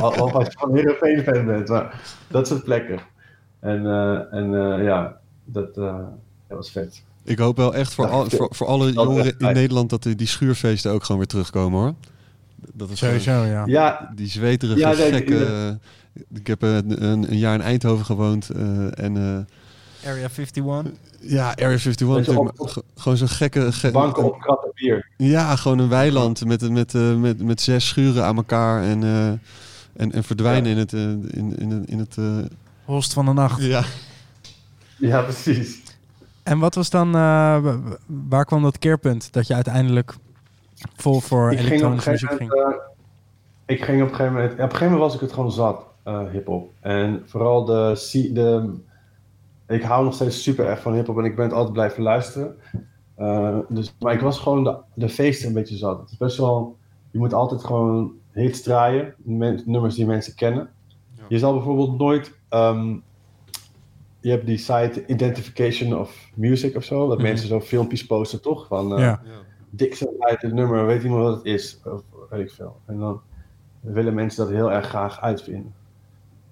Al- 0.01 0.15
al 0.15 0.31
als 0.31 0.45
je 0.45 0.51
van 0.57 0.75
Herenveen 0.75 1.23
fan 1.23 1.45
bent, 1.45 1.67
maar 1.69 2.01
dat 2.27 2.47
soort 2.47 2.63
plekken. 2.63 2.99
En, 3.59 3.85
eh, 3.85 4.33
en 4.33 4.53
eh, 4.55 4.83
ja, 4.83 5.17
dat, 5.45 5.77
eh, 5.77 5.97
dat 6.47 6.57
was 6.57 6.71
vet. 6.71 7.03
Ik 7.23 7.37
hoop 7.39 7.57
wel 7.57 7.75
echt 7.75 7.93
voor, 7.93 8.05
Ja, 8.05 8.11
al, 8.11 8.29
voor, 8.29 8.47
voor 8.55 8.67
alle 8.67 8.91
jongeren 8.91 9.35
in. 9.37 9.53
Nederland 9.53 9.89
dat 9.89 10.03
die, 10.03 10.27
schuurfeesten 10.27 10.91
ook 10.91 11.01
gewoon 11.03 11.17
weer 11.17 11.27
terugkomen 11.29 11.79
hoor. 11.79 11.93
Dat 12.73 12.89
is 12.89 12.97
Sowieso, 12.99 13.43
ja. 13.43 13.63
Ja, 13.65 14.11
die 14.15 14.27
zweterige, 14.27 14.79
Ja, 14.79 14.93
nee, 14.93 15.11
gekke... 15.11 15.77
ik- 16.33 16.47
heb 16.47 16.61
een, 16.61 17.03
een, 17.03 17.31
een 17.31 17.37
jaar 17.37 17.53
in 17.53 17.61
Eindhoven 17.61 18.05
gewoond 18.05 18.49
eh, 18.49 18.99
en... 19.03 19.17
eh, 19.17 20.09
Area 20.09 20.27
51. 20.27 20.63
Ja, 21.19 21.51
Area 21.51 21.67
51. 21.69 22.07
Weet 22.07 22.25
je, 22.25 22.31
natuurlijk, 22.31 22.49
op- 22.59 22.65
maar 22.65 22.69
ge- 22.73 22.83
gewoon 22.95 23.17
zo'n 23.17 23.27
gekke... 23.29 23.71
ge- 23.71 23.91
Banken 23.91 24.23
op 24.23 24.39
kratten 24.39 24.71
bier. 24.75 25.07
Ja, 25.17 25.55
gewoon 25.55 25.79
een 25.79 25.89
weiland 25.89 26.45
met, 26.45 26.69
met, 26.71 26.93
eh, 26.95 27.15
met, 27.15 27.41
met 27.43 27.61
zes 27.61 27.87
schuren 27.87 28.25
aan 28.25 28.35
elkaar 28.37 28.83
en, 28.83 29.03
eh, 29.03 29.27
en, 29.93 30.11
en 30.11 30.23
verdwijnen 30.23 30.71
in 30.71 30.77
het... 30.77 30.93
eh, 30.93 31.01
in, 31.01 31.55
in, 31.57 31.85
in 31.85 31.99
het 31.99 32.17
eh, 32.17 32.25
Host 32.85 33.13
van 33.13 33.25
de 33.25 33.33
nacht. 33.33 33.61
ja. 33.61 33.83
Ja, 34.97 35.21
precies. 35.21 35.81
En 36.43 36.59
wat 36.59 36.75
was 36.75 36.89
dan, 36.89 37.07
eh, 37.07 37.13
wa- 37.13 37.61
wa- 37.61 37.97
waar 38.05 38.45
kwam 38.45 38.61
dat 38.63 38.79
keerpunt 38.79 39.33
dat 39.33 39.47
je 39.47 39.53
uiteindelijk 39.53 40.13
vol 40.95 41.19
voor 41.19 41.49
elektronische 41.49 42.09
muziek 42.09 42.29
ging? 42.31 42.51
eh, 42.53 42.67
ik 43.65 43.83
ging 43.83 44.01
op 44.01 44.09
een 44.09 44.15
gegeven 44.15 44.33
moment, 44.33 44.51
op 44.53 44.59
een 44.59 44.63
gegeven 44.65 44.85
moment 44.91 45.01
was 45.03 45.13
ik 45.15 45.19
het 45.21 45.33
gewoon 45.33 45.51
zat, 45.51 45.79
eh 45.79 45.86
hip-hop. 46.31 46.71
En 46.79 47.21
vooral 47.25 47.65
de, 47.65 48.29
de, 48.33 48.73
ik 49.67 49.81
hou 49.83 50.03
nog 50.03 50.13
steeds 50.13 50.43
super 50.43 50.65
erg 50.65 50.81
van 50.81 50.93
hip-hop 50.93 51.17
en 51.17 51.25
ik 51.25 51.35
ben 51.35 51.45
het 51.45 51.53
altijd 51.53 51.73
blijven 51.73 52.03
luisteren. 52.03 52.55
Eh, 53.15 53.57
dus, 53.69 53.95
maar 53.99 54.13
ik 54.13 54.19
was 54.19 54.39
gewoon 54.39 54.63
de, 54.63 54.77
de 54.93 55.09
feesten 55.09 55.47
een 55.47 55.53
beetje 55.53 55.75
zat. 55.77 55.99
Het 55.99 56.11
is 56.11 56.17
best 56.17 56.37
wel, 56.37 56.77
je 57.11 57.19
moet 57.19 57.33
altijd 57.33 57.63
gewoon 57.63 58.11
hits 58.31 58.61
draaien, 58.61 59.13
men- 59.17 59.61
nummers 59.65 59.95
die 59.95 60.05
mensen 60.05 60.35
kennen. 60.35 60.69
Je 61.27 61.39
zal 61.39 61.53
bijvoorbeeld 61.53 61.97
nooit, 61.97 62.39
ehm, 62.49 62.95
je 64.19 64.29
hebt 64.29 64.45
die 64.45 64.57
site 64.57 65.05
Identification 65.05 65.99
of 65.99 66.29
Music 66.35 66.75
of 66.75 66.83
zo, 66.83 67.07
dat 67.07 67.17
Mhm. 67.17 67.27
mensen 67.27 67.47
zo 67.47 67.59
filmpjes 67.61 68.05
posten 68.05 68.41
toch? 68.41 68.67
Van, 68.67 68.93
eh, 68.93 68.99
ja. 68.99 69.21
Dixon 69.69 70.15
uit 70.19 70.41
het 70.41 70.53
nummer, 70.53 70.85
weet 70.85 71.03
iemand 71.03 71.23
wat 71.23 71.35
het 71.35 71.45
is? 71.45 71.79
Of 71.85 72.01
weet 72.29 72.41
ik 72.41 72.51
veel. 72.51 72.75
En 72.85 72.99
dan 72.99 73.21
willen 73.79 74.13
mensen 74.13 74.43
dat 74.45 74.53
heel 74.53 74.71
erg 74.71 74.85
graag 74.87 75.21
uitvinden. 75.21 75.73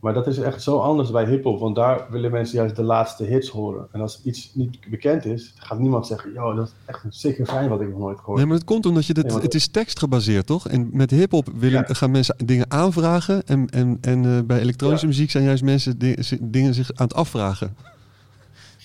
Maar 0.05 0.13
dat 0.13 0.27
is 0.27 0.37
echt 0.37 0.61
zo 0.63 0.79
anders 0.79 1.11
bij 1.11 1.25
hip-hop, 1.25 1.59
want 1.59 1.75
daar 1.75 2.05
willen 2.09 2.31
mensen 2.31 2.57
juist 2.57 2.75
de 2.75 2.83
laatste 2.83 3.23
hits 3.23 3.49
horen. 3.49 3.87
En 3.91 4.01
als 4.01 4.19
iets 4.23 4.51
niet 4.53 4.77
bekend 4.89 5.25
is, 5.25 5.53
gaat 5.57 5.79
niemand 5.79 6.07
zeggen: 6.07 6.31
Yo, 6.33 6.53
dat 6.53 6.65
is 6.67 6.73
echt 6.85 7.03
een 7.03 7.11
sick 7.11 7.39
fijn 7.45 7.69
wat 7.69 7.81
ik 7.81 7.89
nog 7.89 7.97
nooit 7.99 8.17
gehoord 8.19 8.37
Nee, 8.37 8.45
maar 8.45 8.55
het 8.55 8.65
komt 8.65 8.85
omdat 8.85 9.05
je 9.05 9.13
dit, 9.13 9.23
Nee, 9.23 9.31
want- 9.31 9.43
het 9.45 9.53
is 9.53 9.67
tekstgebaseerd, 9.67 10.45
toch? 10.45 10.67
En 10.67 10.89
met 10.91 11.11
hip-hop 11.11 11.47
willen, 11.55 11.83
Ja. 11.87 11.93
gaan 11.93 12.11
mensen 12.11 12.35
dingen 12.45 12.65
aanvragen. 12.71 13.47
En, 13.47 13.69
en, 13.69 13.97
en 14.01 14.25
eh, 14.25 14.39
bij 14.45 14.59
elektronische 14.59 15.05
Ja. 15.05 15.11
muziek 15.11 15.31
zijn 15.31 15.43
juist 15.43 15.63
mensen 15.63 15.97
di- 15.97 16.15
dingen 16.41 16.73
zich 16.73 16.91
aan 16.95 17.07
het 17.07 17.15
afvragen. 17.15 17.75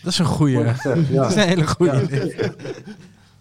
Dat 0.03 0.12
is 0.12 0.18
een 0.18 0.25
goeie. 0.25 0.64
Gezegd, 0.75 1.07
ja. 1.09 1.14
Dat 1.23 1.31
is 1.31 1.37
een 1.37 1.49
hele 1.49 1.66
goeie. 1.66 1.93
Ja. 1.93 2.51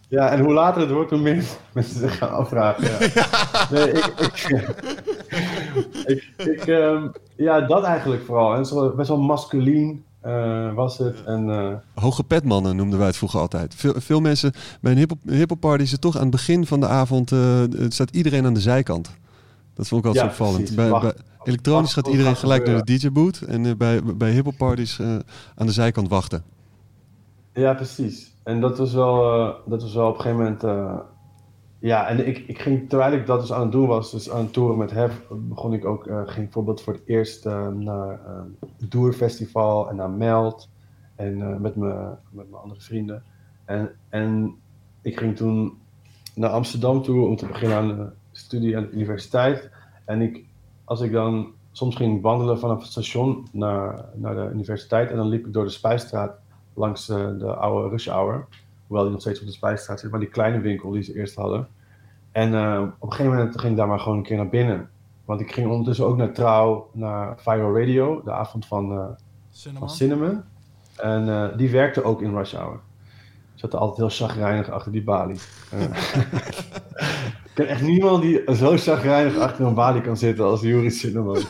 Ja, 0.07 0.29
en 0.29 0.39
hoe 0.43 0.53
later 0.53 0.81
het 0.81 0.91
wordt, 0.91 1.09
hoe 1.11 1.19
meer 1.19 1.43
mensen 1.73 1.99
zich 1.99 2.17
gaan 2.17 2.31
afvragen. 2.31 2.83
Ja, 3.13 3.27
nee, 3.71 3.91
ik, 3.91 4.05
ik, 4.05 4.65
ik, 6.09 6.33
ik, 6.37 6.67
ehm, 6.67 7.07
ja 7.35 7.61
dat 7.61 7.83
eigenlijk 7.83 8.23
vooral. 8.23 8.55
En 8.55 8.65
zo 8.65 8.93
best 8.95 9.09
wel 9.09 9.19
masculien 9.19 10.03
eh, 10.21 10.73
was 10.73 10.97
het. 10.97 11.23
En, 11.23 11.49
eh, 11.49 11.73
Hoge 12.03 12.23
petmannen 12.23 12.75
noemden 12.75 12.97
wij 12.97 13.07
het 13.07 13.17
vroeger 13.17 13.39
altijd. 13.39 13.75
Veel, 13.75 13.93
veel 13.97 14.19
mensen 14.19 14.51
bij 14.81 14.91
een 14.91 14.97
hip-hop 14.97 15.19
hip 15.23 15.55
party 15.59 15.83
is 15.83 15.91
het 15.91 16.01
toch 16.01 16.15
aan 16.15 16.21
het 16.21 16.31
begin 16.31 16.65
van 16.65 16.79
de 16.79 16.87
avond 16.87 17.29
het 17.29 17.93
staat 17.93 18.15
iedereen 18.15 18.45
aan 18.45 18.53
de 18.53 18.59
zijkant. 18.59 19.17
Dat 19.73 19.87
vond 19.87 20.01
ik 20.01 20.07
altijd 20.07 20.25
Ja, 20.25 20.31
opvallend. 20.31 20.75
Bij, 20.75 21.13
elektronisch 21.43 21.93
gaat 21.93 22.07
iedereen 22.07 22.31
gaat 22.31 22.39
gelijk 22.39 22.65
naar 22.65 22.85
de 22.85 22.91
gebeuren? 22.91 23.13
DJ-boot 23.13 23.41
en 23.41 23.77
bij, 23.77 24.03
bij 24.03 24.31
hip-hop 24.31 24.57
parties 24.57 24.99
eh, 24.99 25.15
aan 25.55 25.65
de 25.65 25.71
zijkant 25.71 26.09
wachten. 26.09 26.43
Ja, 27.53 27.73
precies. 27.73 28.31
En 28.43 28.61
dat 28.61 28.77
was 28.77 28.93
wel, 28.93 29.21
dat 29.65 29.81
was 29.81 29.93
wel 29.93 30.07
op 30.07 30.15
een 30.15 30.21
gegeven 30.21 30.43
moment. 30.43 31.01
Ja, 31.79 32.07
en 32.07 32.27
ik, 32.27 32.37
ik 32.37 32.59
ging, 32.59 32.89
terwijl 32.89 33.13
ik 33.13 33.25
dat 33.25 33.39
dus 33.39 33.53
aan 33.53 33.61
het 33.61 33.71
doen 33.71 33.87
was, 33.87 34.11
dus 34.11 34.29
aan 34.29 34.43
het 34.43 34.53
toeren 34.53 34.77
met 34.77 34.91
Hef, 34.91 35.21
begon 35.29 35.73
ik 35.73 35.85
ook, 35.85 36.07
eh, 36.07 36.21
ging 36.25 36.43
bijvoorbeeld 36.43 36.81
voor 36.81 36.93
het 36.93 37.01
eerst 37.05 37.45
eh, 37.45 37.67
naar 37.67 38.11
eh, 38.25 38.41
het 38.79 38.91
Doer 38.91 39.13
Festival 39.13 39.89
en 39.89 39.95
naar 39.95 40.09
Meld. 40.09 40.69
En 41.15 41.61
met, 41.61 41.75
me, 41.75 42.15
met 42.29 42.49
mijn 42.49 42.61
andere 42.61 42.81
vrienden. 42.81 43.23
En, 43.65 43.91
en 44.09 44.55
ik 45.01 45.17
ging 45.17 45.35
toen 45.35 45.77
naar 46.35 46.49
Amsterdam 46.49 47.01
toe 47.01 47.27
om 47.27 47.35
te 47.35 47.45
beginnen 47.45 47.77
aan 47.77 47.87
de 47.87 48.09
studie 48.31 48.77
aan 48.77 48.83
de 48.83 48.91
universiteit. 48.91 49.69
En 50.05 50.21
ik, 50.21 50.45
als 50.83 51.01
ik 51.01 51.11
dan 51.11 51.53
soms 51.71 51.95
ging 51.95 52.21
wandelen 52.21 52.59
vanaf 52.59 52.79
het 52.79 52.91
station 52.91 53.47
naar, 53.51 54.05
naar 54.15 54.35
de 54.35 54.49
universiteit 54.53 55.09
en 55.09 55.15
dan 55.15 55.27
liep 55.27 55.45
ik 55.45 55.53
door 55.53 55.63
de 55.63 55.69
Spuistraat 55.69 56.31
langs 56.73 57.05
de 57.05 57.55
oude 57.55 57.89
Rush 57.89 58.07
Hour. 58.07 58.47
Hoewel 58.89 59.05
die 59.05 59.13
nog 59.13 59.21
steeds 59.21 59.39
op 59.39 59.45
de 59.45 59.53
Spijsstraat 59.53 59.99
zit, 59.99 60.11
maar 60.11 60.19
die 60.19 60.29
kleine 60.29 60.59
winkel 60.59 60.91
die 60.91 61.03
ze 61.03 61.15
eerst 61.15 61.35
hadden. 61.35 61.67
En 62.31 62.53
eh, 62.53 62.81
op 62.99 63.09
een 63.09 63.11
gegeven 63.11 63.37
moment 63.37 63.59
ging 63.59 63.71
ik 63.71 63.77
daar 63.77 63.87
maar 63.87 63.99
gewoon 63.99 64.17
een 64.17 64.23
keer 64.23 64.37
naar 64.37 64.49
binnen. 64.49 64.89
Want 65.25 65.41
ik 65.41 65.51
ging 65.51 65.69
ondertussen 65.69 66.05
ook 66.05 66.17
naar 66.17 66.33
Trouw, 66.33 66.89
naar 66.93 67.33
Viral 67.37 67.79
Radio, 67.79 68.21
de 68.23 68.31
avond 68.31 68.65
van, 68.65 68.91
eh, 68.91 69.07
van 69.77 69.89
Cinnamon. 69.89 70.41
En 70.95 71.29
eh, 71.29 71.57
die 71.57 71.69
werkte 71.69 72.03
ook 72.03 72.21
in 72.21 72.35
Rush 72.35 72.53
Hour. 72.53 72.79
Zat 73.55 73.75
altijd 73.75 73.97
heel 73.97 74.27
chagrijnig 74.27 74.69
achter 74.69 74.91
die 74.91 75.03
balie. 75.03 75.35
Ik 77.45 77.65
ken 77.65 77.67
echt 77.67 77.81
niemand 77.81 78.21
die 78.21 78.55
zo 78.55 78.77
chagrijnig 78.77 79.37
achter 79.37 79.65
een 79.65 79.73
balie 79.73 80.01
kan 80.01 80.17
zitten 80.17 80.45
als 80.45 80.61
Yuri 80.61 80.89
Cinnamon. 80.89 81.37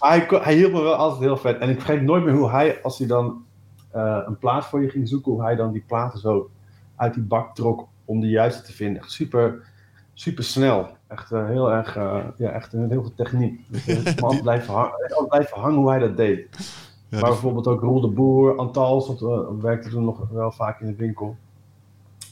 Hij, 0.00 0.26
hij 0.30 0.54
hielp 0.54 0.72
me 0.72 0.80
wel 0.80 0.94
altijd 0.94 1.20
heel 1.20 1.36
vet. 1.36 1.58
En 1.58 1.68
ik 1.68 1.80
vergeet 1.80 2.02
nooit 2.02 2.24
meer 2.24 2.34
hoe 2.34 2.50
hij, 2.50 2.82
als 2.82 2.98
hij 2.98 3.06
dan 3.06 3.46
eh, 3.90 4.22
een 4.26 4.38
plaat 4.38 4.66
voor 4.66 4.82
je 4.82 4.88
ging 4.88 5.08
zoeken, 5.08 5.32
hoe 5.32 5.42
hij 5.42 5.56
dan 5.56 5.72
die 5.72 5.84
platen 5.86 6.18
zo 6.18 6.50
uit 6.96 7.14
die 7.14 7.22
bak 7.22 7.54
trok 7.54 7.88
om 8.04 8.20
de 8.20 8.28
juiste 8.28 8.62
te 8.62 8.72
vinden. 8.72 9.02
Echt 9.02 9.12
super, 9.12 9.66
super 10.14 10.44
snel. 10.44 10.96
Echt 11.08 11.32
eh, 11.32 11.46
heel 11.46 11.72
erg, 11.72 11.96
eh, 11.96 12.24
ja, 12.36 12.50
echt 12.50 12.72
een 12.72 12.90
heel 12.90 13.02
veel 13.02 13.14
techniek. 13.14 13.60
Dus, 13.68 13.84
het 13.84 14.20
man 14.20 14.40
blijven, 14.42 14.74
hangen, 14.74 15.26
blijven 15.28 15.60
hangen 15.60 15.78
hoe 15.78 15.90
hij 15.90 15.98
dat 15.98 16.16
deed. 16.16 16.48
Ja, 17.08 17.20
maar 17.20 17.30
bijvoorbeeld 17.30 17.66
ook 17.66 17.80
Roel 17.80 18.00
de 18.00 18.08
Boer, 18.08 18.56
Antals, 18.56 19.06
dat 19.06 19.22
eh, 19.22 19.48
werkte 19.60 19.88
toen 19.88 20.04
nog 20.04 20.28
wel 20.28 20.50
vaak 20.50 20.80
in 20.80 20.86
de 20.86 20.94
winkel. 20.94 21.36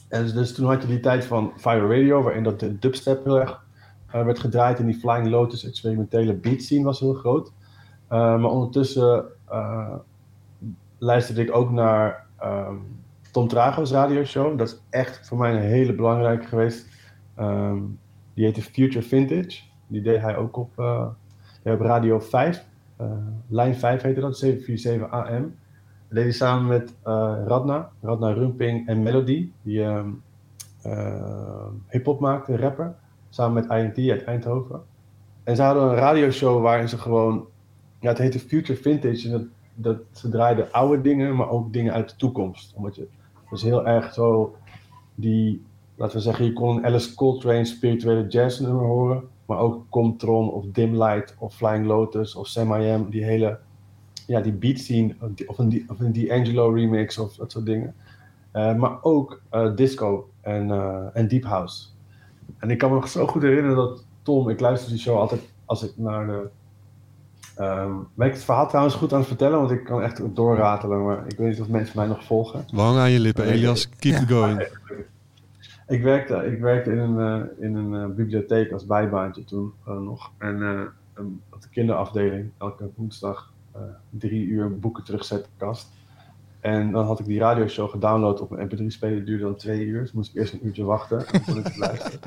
En 0.07 0.21
dus, 0.23 0.33
dus 0.33 0.53
toen 0.53 0.65
had 0.65 0.81
je 0.81 0.87
die 0.87 0.99
tijd 0.99 1.25
van 1.25 1.51
Fire 1.57 1.87
Radio, 1.87 2.21
waarin 2.21 2.43
dat 2.43 2.59
de 2.59 2.79
dubstep 2.79 3.23
heel 3.23 3.39
erg 3.39 3.65
werd 4.11 4.39
gedraaid. 4.39 4.79
En 4.79 4.85
die 4.85 4.99
Flying 4.99 5.27
Lotus 5.27 5.65
experimentele 5.65 6.33
beat 6.33 6.61
scene 6.61 6.83
was 6.83 6.99
heel 6.99 7.13
groot. 7.13 7.51
Maar 8.07 8.43
ondertussen 8.43 9.25
luisterde 10.97 11.41
ik 11.41 11.55
ook 11.55 11.71
naar 11.71 12.25
ehm, 12.39 12.75
Tom 13.31 13.47
Trago's 13.47 13.91
radioshow. 13.91 14.57
Dat 14.57 14.67
is 14.67 14.81
echt 14.89 15.27
voor 15.27 15.37
mij 15.37 15.53
een 15.53 15.61
hele 15.61 15.95
belangrijke 15.95 16.47
geweest. 16.47 16.87
Ehm, 17.35 17.77
die 18.33 18.45
heette 18.45 18.61
Future 18.61 19.05
Vintage. 19.05 19.61
Die 19.87 20.01
deed 20.01 20.21
hij 20.21 20.37
ook 20.37 20.57
op, 20.57 20.79
eh, 20.79 21.07
op 21.63 21.81
Radio 21.81 22.19
5. 22.19 22.65
Eh, 22.97 23.11
lijn 23.47 23.75
5 23.75 24.01
heette 24.01 24.19
dat, 24.19 24.37
747 24.37 25.11
AM. 25.11 25.55
Dat 26.07 26.15
deed 26.15 26.23
hij 26.23 26.31
samen 26.31 26.67
met 26.67 26.93
eh, 27.03 27.41
Radna, 27.45 27.89
Radna 28.01 28.31
Rumping 28.31 28.87
en 28.87 29.03
Melody. 29.03 29.51
Die 29.61 29.83
eh, 30.81 31.67
hip-hop 31.87 32.19
maakte, 32.19 32.57
rapper. 32.57 32.95
Samen 33.29 33.53
met 33.53 33.77
INT 33.77 34.09
uit 34.09 34.23
Eindhoven. 34.23 34.81
En 35.43 35.55
ze 35.55 35.61
hadden 35.61 35.83
een 35.83 35.95
radioshow 35.95 36.61
waarin 36.61 36.89
ze 36.89 36.97
gewoon. 36.97 37.45
Ja, 37.99 38.09
het 38.09 38.17
heette 38.17 38.39
Future 38.39 38.79
Vintage. 38.79 39.25
En 39.25 39.31
dat, 39.31 39.41
dat, 39.77 39.97
ze 40.11 40.29
draaiden 40.29 40.71
oude 40.71 41.01
dingen, 41.01 41.35
maar 41.35 41.49
ook 41.49 41.73
dingen 41.73 41.93
uit 41.93 42.09
de 42.09 42.15
toekomst. 42.15 42.73
Omdat 42.75 42.95
je. 42.95 43.07
Dus 43.49 43.61
heel 43.61 43.87
erg 43.87 44.13
zo. 44.13 44.55
Die. 45.15 45.65
Laten 45.95 46.17
we 46.17 46.23
zeggen, 46.23 46.45
je 46.45 46.53
kon 46.53 46.77
een 46.77 46.85
Alice 46.85 47.15
Coltrane 47.15 47.65
spirituele 47.65 48.27
jazz 48.27 48.59
nummer 48.59 48.85
horen. 48.85 49.23
Maar 49.45 49.57
ook 49.57 49.85
Comtron 49.89 50.51
of 50.51 50.65
Dim 50.65 51.03
Light 51.03 51.35
of 51.39 51.55
Flying 51.55 51.85
Lotus 51.85 52.35
of 52.35 52.47
Sam 52.47 52.73
I 52.73 52.91
Am. 52.91 53.09
Die 53.09 53.23
hele. 53.23 53.59
Ja, 54.27 54.41
die 54.41 54.53
beat 54.53 54.77
scene. 54.79 55.15
Of 55.45 55.57
een, 55.57 55.85
of 55.87 55.99
een 55.99 56.13
D'Angelo 56.13 56.69
remix 56.69 57.17
of 57.17 57.35
dat 57.35 57.51
soort 57.51 57.65
dingen. 57.65 57.95
Eh, 58.51 58.75
maar 58.75 59.03
ook 59.03 59.41
eh, 59.49 59.75
disco 59.75 60.29
en, 60.41 60.71
eh, 60.71 61.05
en 61.13 61.27
deep 61.27 61.43
house. 61.43 61.87
En 62.57 62.69
ik 62.69 62.77
kan 62.77 62.93
me 62.93 63.07
zo 63.07 63.27
goed 63.27 63.41
herinneren 63.41 63.75
dat 63.75 64.05
Tom, 64.21 64.49
ik 64.49 64.59
luister 64.59 64.89
die 64.89 64.99
show 64.99 65.17
altijd 65.17 65.53
als 65.65 65.83
ik 65.83 65.93
naar 65.97 66.27
de. 66.27 66.49
Ehm, 67.57 67.91
ben 68.13 68.27
ik 68.27 68.33
het 68.33 68.43
verhaal 68.43 68.67
trouwens 68.67 68.95
goed 68.95 69.13
aan 69.13 69.19
het 69.19 69.27
vertellen? 69.27 69.59
Want 69.59 69.71
ik 69.71 69.83
kan 69.83 70.01
echt 70.01 70.35
doorratelen, 70.35 71.05
maar 71.05 71.23
ik 71.27 71.37
weet 71.37 71.49
niet 71.49 71.61
of 71.61 71.67
mensen 71.67 71.97
mij 71.97 72.07
nog 72.07 72.23
volgen. 72.23 72.65
Hangen 72.75 73.01
aan 73.01 73.11
je 73.11 73.19
lippen, 73.19 73.45
Elias. 73.45 73.89
Keep 73.89 74.13
Ja. 74.13 74.25
going. 74.25 74.67
Ik 75.87 76.03
werkte, 76.03 76.35
ik 76.35 76.59
werkte 76.59 76.91
in 76.91 76.97
een, 76.97 77.19
eh, 77.19 77.63
in 77.65 77.75
een 77.75 77.93
eh, 78.01 78.15
bibliotheek 78.15 78.71
als 78.71 78.85
bijbaantje 78.85 79.43
toen 79.43 79.73
eh, 79.85 79.97
nog. 79.99 80.31
En 80.37 80.61
een- 81.13 81.41
op 81.53 81.61
de 81.61 81.69
kinderafdeling, 81.69 82.49
elke 82.57 82.89
woensdag 82.95 83.51
drie 84.09 84.45
uur 84.47 84.79
boeken 84.79 85.03
terugzetten 85.03 85.51
kast. 85.57 85.87
En 86.59 86.91
dan 86.91 87.05
had 87.05 87.19
ik 87.19 87.25
die 87.25 87.39
radioshow 87.39 87.89
gedownload 87.89 88.39
op 88.41 88.49
mijn 88.49 88.67
mp3-speler, 88.69 89.25
duurde 89.25 89.43
dan 89.43 89.55
twee 89.55 89.85
uur. 89.85 90.01
Dus 90.01 90.11
moest 90.11 90.29
ik 90.29 90.35
eerst 90.35 90.53
een 90.53 90.65
uurtje 90.65 90.83
wachten 90.83 91.27
en 91.27 91.43
kon 91.43 91.57
ik 91.57 91.63
het 91.63 91.77
luisteren. 91.77 92.19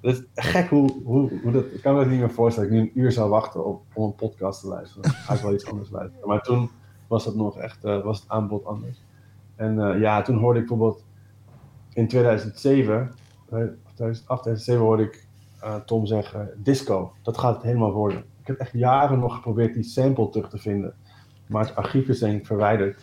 Dat 0.00 0.14
is 0.14 0.22
gek 0.34 0.68
hoe, 0.68 1.02
hoe, 1.04 1.40
hoe 1.42 1.52
dat, 1.52 1.64
ik 1.64 1.82
kan 1.82 1.94
me 1.94 2.00
dat 2.00 2.10
niet 2.10 2.18
meer 2.20 2.30
voorstellen. 2.30 2.70
Ik 2.70 2.74
nu 2.74 2.80
een 2.80 3.00
uur 3.00 3.12
zou 3.12 3.30
wachten 3.30 3.64
op, 3.64 3.82
om 3.92 4.04
een 4.04 4.14
podcast 4.14 4.60
te 4.60 4.68
luisteren. 4.68 5.02
Dan 5.02 5.12
ga 5.12 5.34
ik 5.34 5.40
wel 5.40 5.54
iets 5.54 5.70
anders 5.70 5.90
luisteren. 5.90 6.28
Maar 6.28 6.42
toen 6.42 6.70
was 7.06 7.24
dat 7.24 7.34
nog 7.34 7.58
echt, 7.58 7.84
eh, 7.84 8.02
was 8.02 8.20
het 8.20 8.28
aanbod 8.28 8.64
anders. 8.64 9.02
En 9.60 9.80
eh, 9.80 10.00
ja, 10.00 10.22
toen 10.22 10.38
hoorde 10.38 10.60
ik 10.60 10.66
bijvoorbeeld 10.66 11.04
in 11.92 12.08
2007, 12.08 12.94
eh, 13.48 13.58
of 13.84 13.92
2008, 13.94 14.42
2007 14.42 14.82
hoorde 14.82 15.02
ik 15.02 15.26
eh, 15.60 15.74
Tom 15.74 16.06
zeggen, 16.06 16.50
disco, 16.56 17.12
dat 17.22 17.38
gaat 17.38 17.54
het 17.54 17.62
helemaal 17.62 17.92
worden. 17.92 18.18
Ik 18.18 18.46
heb 18.46 18.58
echt 18.58 18.72
jaren 18.72 19.18
nog 19.18 19.34
geprobeerd 19.34 19.74
die 19.74 19.82
sample 19.82 20.28
terug 20.30 20.48
te 20.48 20.58
vinden. 20.58 20.94
Maar 21.46 21.66
het 21.66 21.76
archief 21.76 22.08
is 22.08 22.18
denk 22.18 22.40
ik 22.40 22.46
verwijderd 22.46 23.02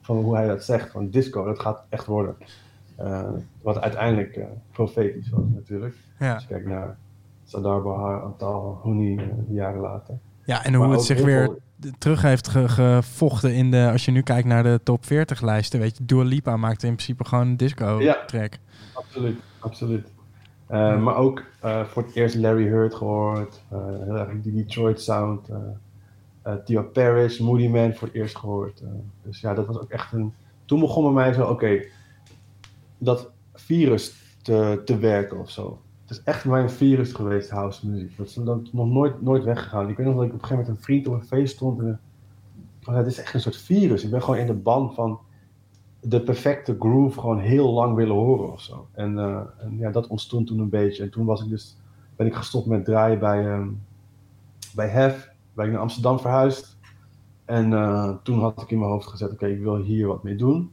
van 0.00 0.16
hoe 0.16 0.34
hij 0.36 0.46
dat 0.46 0.64
zegt. 0.64 0.90
Van 0.90 1.10
disco, 1.10 1.44
dat 1.44 1.60
gaat 1.60 1.84
echt 1.88 2.06
worden. 2.06 2.36
Wat 3.62 3.80
uiteindelijk 3.80 4.40
profetisch 4.70 5.30
was 5.30 5.44
natuurlijk. 5.54 5.96
Ja. 6.22 6.34
Als 6.34 6.42
je 6.42 6.48
kijkt 6.48 6.66
naar 6.66 6.96
Sadar 7.44 7.82
Bahar, 7.82 8.22
Antal, 8.22 8.78
Houni, 8.82 9.16
eh, 9.16 9.24
jaren 9.48 9.80
later. 9.80 10.18
ja, 10.44 10.64
en 10.64 10.74
hoe 10.74 10.86
Maar 10.86 10.96
het 10.96 11.04
zich 11.06 11.22
weer 11.22 11.44
veel- 11.44 11.90
terug 11.98 12.22
heeft 12.22 12.48
ge- 12.48 12.68
gevochten 12.68 13.54
in 13.54 13.70
de... 13.70 13.88
Als 13.92 14.04
je 14.04 14.10
nu 14.10 14.22
kijkt 14.22 14.48
naar 14.48 14.62
de 14.62 14.80
top 14.82 15.04
40 15.06 15.40
lijsten, 15.40 15.80
weet 15.80 15.96
je, 15.96 16.04
Dua 16.04 16.22
Lipa 16.22 16.56
maakte 16.56 16.86
in 16.86 16.94
principe 16.94 17.24
gewoon 17.24 17.46
een 17.46 17.56
disco 17.56 18.00
Ja. 18.00 18.24
Absoluut, 18.92 19.40
absoluut. 19.58 20.08
Eh, 20.66 21.02
Maar 21.02 21.16
ook 21.16 21.42
eh, 21.60 21.84
voor 21.84 22.02
het 22.02 22.14
eerst 22.14 22.34
Larry 22.34 22.66
Heard 22.68 22.94
gehoord. 22.94 23.62
eh, 23.68 23.78
heel 23.84 24.16
erg 24.16 24.28
die 24.42 24.52
Detroit 24.52 25.00
sound. 25.00 25.48
eh, 25.48 26.54
Theo 26.64 26.82
Parrish, 26.82 27.38
Moody 27.38 27.68
Man 27.68 27.94
voor 27.94 28.08
het 28.08 28.16
eerst 28.16 28.36
gehoord. 28.36 28.80
eh. 28.80 28.88
dus 29.22 29.40
ja, 29.40 29.54
dat 29.54 29.66
was 29.66 29.78
ook 29.80 29.90
echt 29.90 30.12
een... 30.12 30.32
Toen 30.64 30.80
begon 30.80 31.04
bij 31.04 31.12
mij 31.24 31.32
zo, 31.32 31.46
oké, 31.46 31.82
dat 32.98 33.30
virus 33.54 34.14
te, 34.42 34.82
te 34.84 34.98
werken 34.98 35.38
of 35.38 35.50
zo. 35.50 35.80
Is 36.12 36.22
echt 36.22 36.44
mijn 36.44 36.70
virus 36.70 37.12
geweest, 37.12 37.50
house 37.50 37.88
muziek. 37.88 38.16
Dat 38.16 38.26
is 38.26 38.36
nog 38.72 38.86
nooit, 38.86 39.22
nooit 39.22 39.44
weggegaan. 39.44 39.88
Ik 39.88 39.96
weet 39.96 40.06
nog 40.06 40.16
dat 40.16 40.24
ik 40.24 40.32
op 40.32 40.42
een 40.42 40.46
gegeven 40.46 40.62
moment 40.62 40.78
een 40.78 40.84
vriend 40.84 41.06
op 41.06 41.14
een 41.14 41.26
feest 41.26 41.54
stond. 41.54 41.80
En, 41.80 42.00
oh, 42.84 42.94
het 42.94 43.06
is 43.06 43.18
echt 43.18 43.34
een 43.34 43.40
soort 43.40 43.56
virus. 43.56 44.04
Ik 44.04 44.10
ben 44.10 44.22
gewoon 44.22 44.38
in 44.38 44.46
de 44.46 44.54
ban 44.54 44.94
van 44.94 45.20
de 46.00 46.22
perfecte 46.22 46.76
groove 46.78 47.20
gewoon 47.20 47.38
heel 47.38 47.72
lang 47.72 47.94
willen 47.94 48.14
horen 48.14 48.52
of 48.52 48.60
zo. 48.60 48.88
En, 48.92 49.18
eh, 49.18 49.40
en 49.58 49.78
ja, 49.78 49.90
dat 49.90 50.06
ontstond 50.06 50.46
toen 50.46 50.58
een 50.58 50.68
beetje. 50.68 51.02
En 51.02 51.10
toen 51.10 51.26
was 51.26 51.42
ik 51.42 51.48
dus, 51.48 51.76
ben 52.16 52.26
ik 52.26 52.34
gestopt 52.34 52.66
met 52.66 52.84
draaien 52.84 53.18
bij, 53.18 53.46
ehm 53.46 53.68
bij 54.74 54.88
Hef. 54.88 55.30
Ben 55.52 55.66
ik 55.66 55.72
naar 55.72 55.80
Amsterdam 55.80 56.18
verhuisd. 56.18 56.76
En 57.44 57.72
eh, 57.72 58.14
toen 58.22 58.40
had 58.40 58.62
ik 58.62 58.70
in 58.70 58.78
mijn 58.78 58.90
hoofd 58.90 59.06
gezet, 59.06 59.32
oké, 59.32 59.46
ik 59.46 59.60
wil 59.60 59.76
hier 59.76 60.06
wat 60.06 60.22
mee 60.22 60.36
doen. 60.36 60.70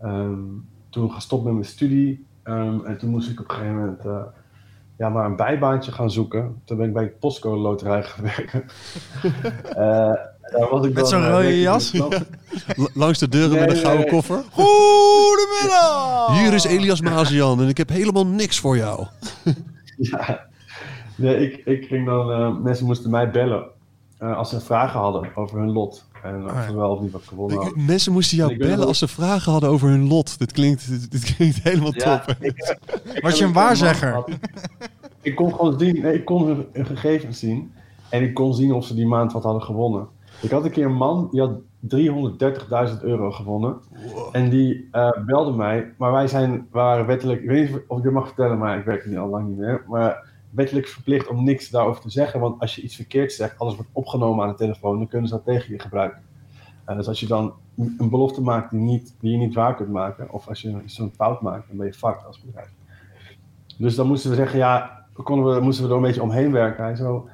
Ehm, 0.00 0.42
toen 0.88 1.10
gestopt 1.10 1.44
met 1.44 1.52
mijn 1.52 1.64
studie. 1.64 2.26
Ehm, 2.42 2.84
en 2.84 2.98
toen 2.98 3.10
moest 3.10 3.30
ik 3.30 3.40
op 3.40 3.48
een 3.48 3.54
gegeven 3.54 3.78
moment 3.78 4.04
eh, 4.04 4.22
ja, 4.98 5.08
maar 5.08 5.24
een 5.24 5.36
bijbaantje 5.36 5.92
gaan 5.92 6.10
zoeken. 6.10 6.62
Toen 6.64 6.76
ben 6.76 6.86
ik 6.86 6.92
bij 6.92 7.04
de 7.04 7.10
postcode 7.10 7.60
loterij 7.60 8.02
gaan 8.02 8.24
werken. 8.24 8.64
Eh, 9.76 10.14
daar 10.58 10.68
was 10.70 10.86
ik 10.86 10.94
Met 10.94 11.08
zo'n 11.08 11.22
eh, 11.22 11.30
rode 11.30 11.60
jas? 11.60 11.92
langs 12.94 13.18
de 13.18 13.28
deuren 13.28 13.50
Nee, 13.50 13.60
met 13.60 13.68
een 13.68 13.74
nee, 13.74 13.84
gouden 13.84 14.04
nee. 14.04 14.14
koffer. 14.14 14.42
Goedemiddag! 14.62 16.38
Hier 16.40 16.52
is 16.52 16.64
Elias 16.64 17.00
Mazian 17.00 17.60
en 17.60 17.68
ik 17.68 17.76
heb 17.76 17.88
helemaal 17.88 18.26
niks 18.26 18.60
voor 18.60 18.76
jou. 18.76 19.06
Ja. 19.96 20.46
Nee, 21.14 21.36
ik, 21.36 21.66
ik 21.66 21.86
ging 21.86 22.06
dan, 22.06 22.30
eh, 22.30 22.56
mensen 22.62 22.86
moesten 22.86 23.10
mij 23.10 23.30
bellen 23.30 23.66
eh, 24.18 24.36
als 24.36 24.50
ze 24.50 24.60
vragen 24.60 25.00
hadden 25.00 25.28
over 25.34 25.58
hun 25.58 25.72
lot. 25.72 26.04
En 26.22 26.44
of 26.44 26.52
ja. 26.52 26.66
ze 26.66 26.76
wel 26.76 26.90
of 26.90 27.00
niet 27.00 27.12
wat 27.12 27.22
gewonnen 27.22 27.56
hadden. 27.56 27.84
Mensen 27.84 28.12
moesten 28.12 28.36
jou 28.36 28.56
bellen 28.56 28.86
als 28.86 28.98
ze 28.98 29.08
vragen 29.08 29.52
hadden 29.52 29.70
over 29.70 29.88
hun 29.88 30.06
lot. 30.08 30.38
Dit 30.38 30.52
klinkt, 30.52 30.88
dit, 30.88 31.10
dit 31.10 31.34
klinkt 31.34 31.62
helemaal 31.62 31.94
Ja, 31.94 32.18
top. 32.18 32.36
ik, 32.40 32.78
ik 33.12 33.22
Was 33.22 33.38
je 33.38 33.44
een 33.44 33.52
waarzegger? 33.52 34.24
Ik 35.20 35.34
kon 35.34 35.54
gewoon 35.54 35.78
zien, 35.78 36.00
nee, 36.00 36.14
ik 36.14 36.24
kon 36.24 36.46
hun, 36.46 36.66
hun 36.72 36.86
gegevens 36.86 37.38
zien. 37.38 37.72
En 38.08 38.22
ik 38.22 38.34
kon 38.34 38.54
zien 38.54 38.72
of 38.72 38.84
ze 38.84 38.94
die 38.94 39.06
maand 39.06 39.32
wat 39.32 39.42
hadden 39.42 39.62
gewonnen. 39.62 40.08
Ik 40.42 40.50
had 40.50 40.64
een 40.64 40.70
keer 40.70 40.86
een 40.86 40.94
man, 40.94 41.28
die 41.30 41.40
had 41.40 41.50
330.000 43.00 43.00
euro 43.02 43.30
gewonnen. 43.30 43.76
En 44.32 44.50
die 44.50 44.88
eh, 44.90 45.10
belde 45.26 45.52
mij. 45.52 45.92
Maar 45.98 46.12
wij 46.12 46.28
zijn, 46.28 46.66
waren 46.70 47.06
wettelijk, 47.06 47.42
ik 47.42 47.48
weet 47.48 47.70
niet 47.70 47.80
of 47.86 47.98
ik 47.98 48.02
dit 48.02 48.12
mag 48.12 48.26
vertellen, 48.26 48.58
maar 48.58 48.78
ik 48.78 48.84
werk 48.84 49.04
er 49.04 49.10
nu 49.10 49.18
al 49.18 49.28
lang 49.28 49.48
niet 49.48 49.58
meer. 49.58 49.84
Maar 49.88 50.25
wettelijk 50.56 50.88
verplicht 50.88 51.28
om 51.28 51.44
niks 51.44 51.68
daarover 51.70 52.02
te 52.02 52.10
zeggen. 52.10 52.40
Want 52.40 52.60
als 52.60 52.74
je 52.74 52.82
iets 52.82 52.96
verkeerd 52.96 53.32
zegt, 53.32 53.58
alles 53.58 53.74
wordt 53.74 53.90
opgenomen 53.92 54.44
aan 54.44 54.50
de 54.50 54.56
telefoon, 54.56 54.98
dan 54.98 55.08
kunnen 55.08 55.28
ze 55.28 55.34
dat 55.34 55.44
tegen 55.44 55.72
je 55.72 55.78
gebruiken. 55.78 56.22
Eh, 56.84 56.96
dus 56.96 57.08
als 57.08 57.20
je 57.20 57.26
dan 57.26 57.54
een 57.76 58.10
belofte 58.10 58.40
maakt 58.40 58.70
die, 58.70 58.80
niet, 58.80 59.14
die 59.20 59.30
je 59.30 59.38
niet 59.38 59.54
waar 59.54 59.74
kunt 59.74 59.90
maken, 59.90 60.30
of 60.30 60.48
als 60.48 60.62
je 60.62 60.82
zo'n 60.84 61.12
fout 61.16 61.40
maakt, 61.40 61.68
dan 61.68 61.76
ben 61.76 61.86
je 61.86 61.92
fucked 61.92 62.26
als 62.26 62.40
bedrijf. 62.40 62.70
Dus 63.78 63.94
dan 63.94 64.06
moesten 64.06 64.30
we 64.30 64.36
zeggen, 64.36 64.58
ja, 64.58 65.06
konden 65.12 65.54
we, 65.54 65.60
moesten 65.60 65.84
we 65.84 65.90
er 65.90 65.96
een 65.96 66.02
beetje 66.02 66.22
omheen 66.22 66.52
werken. 66.52 66.84
Hij 66.84 66.96
zo, 66.96 67.28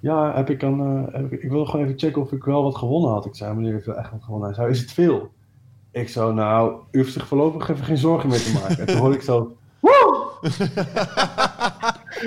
ja, 0.00 0.34
heb 0.34 0.50
ik 0.50 0.60
dan, 0.60 1.08
eh, 1.12 1.24
ik 1.30 1.50
wil 1.50 1.66
gewoon 1.66 1.86
even 1.86 1.98
checken 1.98 2.22
of 2.22 2.32
ik 2.32 2.44
wel 2.44 2.62
wat 2.62 2.76
gewonnen 2.76 3.10
had. 3.10 3.26
Ik 3.26 3.34
zei, 3.34 3.54
meneer, 3.54 3.72
heeft 3.72 3.86
wel 3.86 3.96
echt 3.96 4.10
wat 4.10 4.22
gewonnen. 4.22 4.48
Hij 4.48 4.56
zei, 4.56 4.70
is 4.70 4.80
het 4.80 4.92
veel? 4.92 5.30
Ik 5.90 6.08
zo, 6.08 6.32
nou, 6.32 6.74
u 6.90 6.98
hoeft 6.98 7.12
zich 7.12 7.26
voorlopig 7.26 7.68
even 7.68 7.84
geen 7.84 7.98
zorgen 7.98 8.28
meer 8.28 8.42
te 8.42 8.52
maken. 8.52 8.78
En 8.78 8.86
toen 8.86 8.96
hoorde 8.96 9.16
ik 9.16 9.22
zo, 9.22 9.56
woe! 9.80 10.32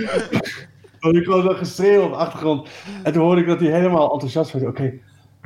ik 1.19 1.23
gewoon 1.23 1.43
zo 1.43 1.53
geschreeuw 1.53 2.01
op 2.01 2.09
de 2.09 2.15
achtergrond. 2.15 2.69
En 3.03 3.13
toen 3.13 3.21
hoorde 3.21 3.41
ik 3.41 3.47
dat 3.47 3.59
hij 3.59 3.71
helemaal 3.71 4.11
enthousiast 4.11 4.51
was. 4.51 4.61
Oké, 4.61 4.93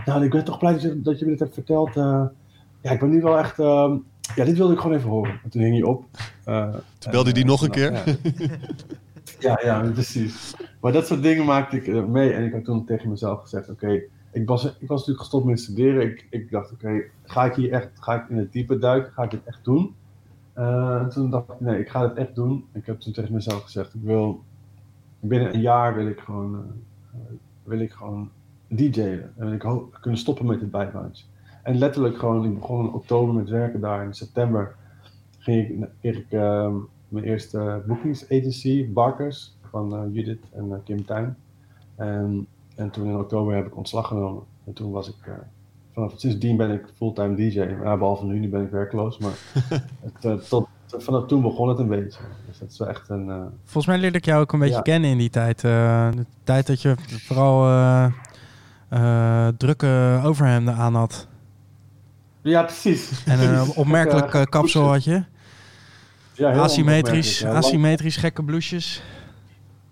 nou, 0.05 0.23
ik 0.23 0.31
ben 0.31 0.43
toch 0.43 0.59
blij 0.59 0.71
dat 0.73 1.19
je, 1.19 1.25
me 1.25 1.31
dit 1.31 1.39
hebt 1.39 1.53
verteld. 1.53 1.95
eh. 1.97 2.23
ja, 2.81 2.91
ik 2.91 2.99
ben 2.99 3.09
nu 3.09 3.21
wel 3.21 3.37
echt, 3.37 3.59
ehm, 3.59 3.95
ja, 4.35 4.45
dit 4.45 4.57
wilde 4.57 4.73
ik 4.73 4.79
gewoon 4.79 4.97
even 4.97 5.09
horen. 5.09 5.39
En 5.43 5.49
toen 5.49 5.61
hing 5.61 5.73
hij 5.73 5.83
op. 5.83 6.05
Eh, 6.45 6.73
Toen 6.97 7.11
belde 7.11 7.31
hij 7.31 7.41
eh, 7.41 7.47
nog 7.47 7.61
een 7.61 7.71
keer. 7.71 7.91
Ja. 7.91 8.03
ja, 9.39 9.59
ja, 9.63 9.89
precies. 9.93 10.53
Maar 10.81 10.91
dat 10.91 11.07
soort 11.07 11.21
dingen 11.23 11.45
maakte 11.45 11.75
ik 11.81 12.07
mee. 12.07 12.33
En 12.33 12.45
ik 12.45 12.53
had 12.53 12.65
toen 12.65 12.85
tegen 12.85 13.09
mezelf 13.09 13.41
gezegd, 13.41 13.69
oké, 13.69 14.01
ik, 14.31 14.47
was, 14.47 14.65
ik 14.65 14.87
was 14.87 14.99
natuurlijk 14.99 15.19
gestopt 15.19 15.45
met 15.45 15.59
studeren. 15.59 16.01
Ik, 16.01 16.27
ik 16.29 16.51
dacht, 16.51 16.71
oké, 16.71 17.03
ga 17.23 17.45
ik 17.45 17.55
hier 17.55 17.71
echt, 17.71 17.89
ga 17.99 18.13
ik 18.13 18.29
in 18.29 18.37
het 18.37 18.51
diepe 18.51 18.77
duiken? 18.77 19.11
Ga 19.11 19.23
ik 19.23 19.31
dit 19.31 19.41
echt 19.45 19.63
doen? 19.63 19.95
Eh, 20.53 20.95
en 20.95 21.09
toen 21.09 21.29
dacht 21.29 21.49
ik, 21.49 21.59
nee, 21.59 21.79
ik 21.79 21.89
ga 21.89 22.07
dit 22.07 22.17
echt 22.17 22.35
doen. 22.35 22.65
Ik 22.73 22.85
heb 22.85 22.99
toen 22.99 23.13
tegen 23.13 23.33
mezelf 23.33 23.63
gezegd, 23.63 23.93
ik 23.93 24.01
wil, 24.03 24.43
binnen 25.19 25.53
een 25.53 25.61
jaar 25.61 25.95
wil 25.95 26.07
ik 26.07 26.19
gewoon, 26.19 26.55
eh, 27.13 27.19
wil 27.63 27.79
ik 27.79 27.91
gewoon 27.91 28.29
DJ'en. 28.67 29.31
En 29.37 29.45
wil 29.45 29.53
ik 29.53 29.99
kunnen 30.01 30.19
stoppen 30.19 30.45
met 30.45 30.61
het 30.61 30.71
bijbaantje. 30.71 31.25
En 31.63 31.77
letterlijk 31.77 32.17
gewoon, 32.17 32.45
ik 32.45 32.59
begon 32.59 32.85
in 32.85 32.93
oktober 32.93 33.33
met 33.33 33.49
werken 33.49 33.79
daar. 33.79 34.03
In 34.03 34.13
september 34.13 34.75
ging 35.37 35.69
ik, 35.69 35.89
kreeg 35.99 36.17
ik 36.17 36.31
ehm, 36.31 36.75
mijn 37.07 37.25
eerste 37.25 37.83
boekingsagency, 37.87 38.91
Barkers, 38.91 39.57
van 39.69 39.95
eh, 39.95 40.03
Judith 40.11 40.43
en 40.51 40.81
Kim 40.83 41.05
Tuin. 41.05 41.37
En, 41.95 42.47
en 42.75 42.89
toen 42.89 43.07
in 43.07 43.17
oktober 43.17 43.55
heb 43.55 43.65
ik 43.65 43.77
ontslag 43.77 44.07
genomen. 44.07 44.43
En 44.63 44.73
toen 44.73 44.91
was 44.91 45.09
ik, 45.09 45.29
vanaf 45.93 46.13
sindsdien 46.15 46.57
ben 46.57 46.71
ik 46.71 46.85
fulltime 46.97 47.35
DJ. 47.35 47.59
Ja, 47.83 47.97
behalve 47.97 48.25
nu, 48.25 48.39
nu 48.39 48.49
ben 48.49 48.61
ik 48.63 48.69
werkloos. 48.71 49.17
Maar 49.17 49.31
het, 50.03 50.25
eh, 50.25 50.33
tot, 50.33 50.67
vanaf 50.97 51.25
toen 51.27 51.41
begon 51.41 51.69
het 51.69 51.79
een 51.79 51.87
beetje. 51.87 52.19
Dus 52.47 52.59
dat 52.59 52.69
is 52.71 52.77
wel 52.77 52.87
echt 52.87 53.09
een... 53.09 53.29
eh, 53.29 53.41
Volgens 53.63 53.85
mij 53.85 53.97
leerde 53.97 54.17
ik 54.17 54.25
jou 54.25 54.41
ook 54.41 54.53
een 54.53 54.59
beetje 54.59 54.75
Ja. 54.75 54.81
kennen 54.81 55.09
in 55.09 55.17
die 55.17 55.29
tijd. 55.29 55.63
Eh, 55.63 56.09
de 56.11 56.25
tijd 56.43 56.67
dat 56.67 56.81
je 56.81 56.95
vooral 57.07 57.65
eh, 57.65 58.05
eh, 58.89 59.47
drukke 59.57 60.21
overhemden 60.23 60.75
aan 60.75 60.95
had. 60.95 61.27
Ja, 62.41 62.63
precies. 62.63 63.23
En 63.25 63.39
een 63.39 63.75
opmerkelijk 63.75 64.49
kapsel 64.51 64.83
had 64.83 65.03
je. 65.03 65.23
Ja, 66.33 66.51
heel 66.51 66.61
Asymmetrisch, 66.61 67.39
ja. 67.39 67.51
asymmetrisch 67.53 68.17
gekke 68.17 68.43
blouses. 68.43 69.03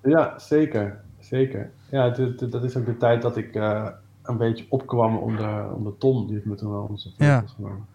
Ja, 0.04 0.34
zeker. 0.39 1.00
Zeker. 1.20 1.70
Ja, 1.89 2.10
dat 2.50 2.64
is 2.64 2.76
ook 2.78 2.86
de 2.86 2.97
tijd 2.97 3.22
dat 3.22 3.38
ik 3.38 3.56
eh, 3.56 3.88
een 4.30 4.38
beetje 4.38 4.65
opkwam 4.69 5.17
onder, 5.17 5.73
onder 5.73 5.97
Tom. 5.97 6.25
Die 6.25 6.34
heeft 6.36 6.45
me 6.45 6.55
toen 6.55 6.71
wel 6.71 6.88
onze 6.89 7.11
Ja. 7.17 7.43
genomen. 7.55 7.86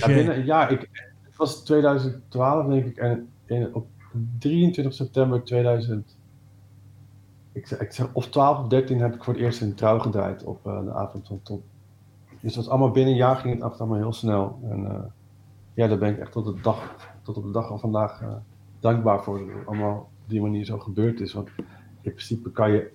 Ja, 0.00 0.06
binnen. 0.06 0.44
Ik, 0.70 0.88
het 1.22 1.36
was 1.36 1.64
2012, 1.64 2.66
denk 2.66 2.84
ik. 2.84 2.96
En 2.96 3.28
in, 3.46 3.74
op 3.74 3.86
23 4.38 4.94
september 4.94 5.42
2000. 5.42 6.16
Ik, 7.52 7.70
ik 7.70 7.92
zeg, 7.92 8.08
of 8.12 8.28
12 8.28 8.58
of 8.58 8.68
13 8.68 9.00
heb 9.00 9.14
ik 9.14 9.24
voor 9.24 9.32
het 9.34 9.42
eerst 9.42 9.60
een 9.60 9.74
trouw 9.74 9.98
gedraaid 9.98 10.44
op 10.44 10.66
eh, 10.66 10.84
de 10.84 10.92
avond 10.92 11.26
van 11.26 11.40
Tom. 11.42 11.62
Dus 12.40 12.54
dat 12.54 12.64
was 12.64 12.68
allemaal 12.68 12.90
binnen 12.90 13.12
een 13.12 13.18
jaar 13.18 13.36
ging 13.36 13.54
het 13.54 13.62
af 13.62 13.78
allemaal 13.78 13.98
heel 13.98 14.12
snel. 14.12 14.58
En 14.62 14.86
eh, 14.86 15.02
ja, 15.74 15.86
daar 15.86 15.98
ben 15.98 16.12
ik 16.12 16.18
echt 16.18 16.32
tot, 16.32 16.44
de 16.44 16.60
dag, 16.62 16.96
tot 17.22 17.36
op 17.36 17.44
de 17.44 17.50
dag 17.50 17.66
van 17.66 17.80
vandaag 17.80 18.22
eh, 18.22 18.28
dankbaar 18.80 19.22
voor 19.22 19.38
dat 19.38 19.48
het 19.48 19.66
allemaal 19.66 19.98
op 19.98 20.28
die 20.30 20.40
manier 20.40 20.64
zo 20.64 20.78
gebeurd 20.78 21.20
is. 21.20 21.32
Want 21.32 21.48
in 22.00 22.12
principe 22.12 22.50
kan 22.50 22.72
je. 22.72 22.90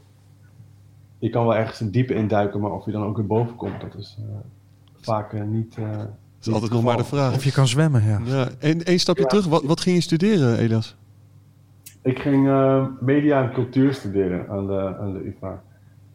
Je 1.22 1.30
kan 1.30 1.44
wel 1.46 1.56
ergens 1.56 1.80
een 1.80 1.92
diepe 1.92 2.14
induiken, 2.14 2.60
maar 2.60 2.72
of 2.72 2.86
je 2.86 2.92
dan 2.92 3.04
ook 3.04 3.16
weer 3.18 3.26
boven 3.26 3.56
komt, 3.56 3.82
dat 3.82 3.96
is 3.96 4.18
eh, 4.20 4.36
vaak 5.02 5.34
eh, 5.34 5.42
niet. 5.44 5.76
eh, 5.78 5.98
Dat 5.98 6.08
is 6.48 6.54
altijd 6.54 6.72
nog 6.72 6.84
maar 6.84 6.98
de 6.98 7.04
vraag. 7.04 7.34
Of 7.36 7.44
je 7.44 7.52
kan 7.52 7.68
zwemmen, 7.68 8.04
ja. 8.04 8.22
Ja, 8.24 8.48
en 8.60 8.84
één 8.84 9.00
stapje 9.00 9.22
Ja. 9.24 9.28
terug. 9.30 9.46
Wat, 9.48 9.64
wat 9.64 9.82
ging 9.82 9.96
je 9.96 10.02
studeren, 10.02 10.58
Elias? 10.58 10.96
Ik 12.02 12.20
ging 12.20 12.48
eh, 12.48 12.86
media 13.00 13.44
en 13.44 13.54
cultuur 13.54 13.94
studeren 13.94 14.50
aan 14.50 14.68
de, 14.68 14.96
aan 15.00 15.14
de 15.14 15.26
UvA. 15.28 15.62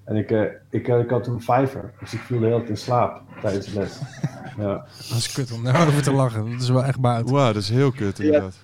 En 0.05 0.17
ik, 0.17 0.31
eh, 0.31 0.41
ik, 0.71 0.89
ik 0.89 1.11
had 1.11 1.25
toen 1.25 1.41
vijver, 1.41 1.93
dus 2.01 2.13
ik 2.15 2.21
viel 2.21 2.39
de 2.39 2.45
hele 2.47 2.57
tijd 2.59 2.69
in 2.69 2.77
slaap 2.77 3.21
tijdens 3.41 3.67
de 3.67 3.79
les. 3.81 4.01
Ja, 4.59 4.73
Dat 5.09 5.17
is 5.19 5.33
kut 5.33 5.53
om 5.53 5.65
daarover 5.65 6.03
te 6.03 6.13
lachen. 6.13 6.51
Dat 6.51 6.61
is 6.61 6.69
wel 6.71 6.85
echt 6.85 7.01
buiten. 7.01 7.35
Wauw, 7.35 7.53
dat 7.53 7.63
is 7.63 7.71
heel 7.71 7.93
kut 7.93 8.19
inderdaad. 8.19 8.59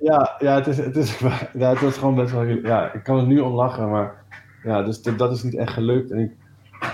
ja, 0.00 0.36
ja, 0.38 0.54
het, 0.54 0.66
is, 0.66 0.76
het, 0.76 0.96
is, 0.96 1.18
ja 1.58 1.68
het 1.70 1.80
was 1.80 1.96
gewoon 1.96 2.14
best 2.14 2.32
wel... 2.32 2.44
Ja, 2.44 2.92
ik 2.92 3.02
kan 3.02 3.18
er 3.18 3.26
nu 3.26 3.40
om 3.40 3.52
lachen, 3.52 3.90
maar 3.90 4.21
ja, 4.62 4.82
dus 4.82 5.02
dat, 5.02 5.32
is 5.32 5.42
niet 5.42 5.54
echt 5.54 5.72
gelukt. 5.72 6.10
En 6.10 6.18
ik 6.18 6.32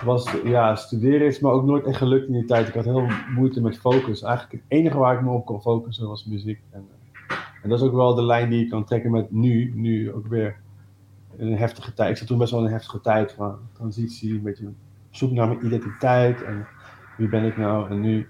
was, 0.04 0.34
ja, 0.44 0.76
studeren 0.76 1.26
is 1.26 1.40
me 1.40 1.50
ook 1.50 1.64
nooit 1.64 1.84
echt 1.84 1.96
gelukt 1.96 2.26
in 2.26 2.32
die 2.32 2.44
tijd. 2.44 2.68
Ik 2.68 2.74
had 2.74 2.84
heel 2.84 3.08
moeite 3.34 3.60
met 3.60 3.78
focus. 3.78 4.22
Eigenlijk 4.22 4.52
het 4.52 4.62
enige 4.68 4.98
waar 4.98 5.14
ik 5.14 5.22
me 5.22 5.30
op 5.30 5.46
kon 5.46 5.60
focussen 5.60 6.08
was 6.08 6.26
muziek. 6.26 6.60
En, 6.70 6.86
eh, 7.28 7.36
en 7.62 7.68
dat 7.68 7.80
is 7.80 7.86
ook 7.86 7.94
wel 7.94 8.14
de 8.14 8.22
lijn 8.22 8.50
die 8.50 8.64
ik 8.64 8.70
kan 8.70 8.84
trekken 8.84 9.10
met 9.10 9.30
nu, 9.30 9.72
nu 9.74 10.12
ook 10.12 10.26
weer 10.26 10.56
een 11.36 11.56
heftige 11.56 11.94
tijd. 11.94 12.10
Ik 12.10 12.16
zat 12.16 12.26
toen 12.26 12.38
best 12.38 12.50
wel 12.50 12.60
in 12.60 12.66
een 12.66 12.72
heftige 12.72 13.00
tijd 13.00 13.32
van 13.32 13.58
transitie, 13.72 14.34
een 14.34 14.42
beetje 14.42 14.68
zoek 15.10 15.30
naar 15.30 15.48
mijn 15.48 15.66
identiteit 15.66 16.42
en 16.42 16.66
wie 17.16 17.28
ben 17.28 17.44
ik 17.44 17.56
nou. 17.56 17.90
En 17.90 18.00
nu 18.00 18.28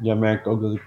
ja, 0.00 0.14
merk 0.14 0.40
ik 0.40 0.46
ook 0.46 0.60
dat 0.60 0.74
ik 0.74 0.86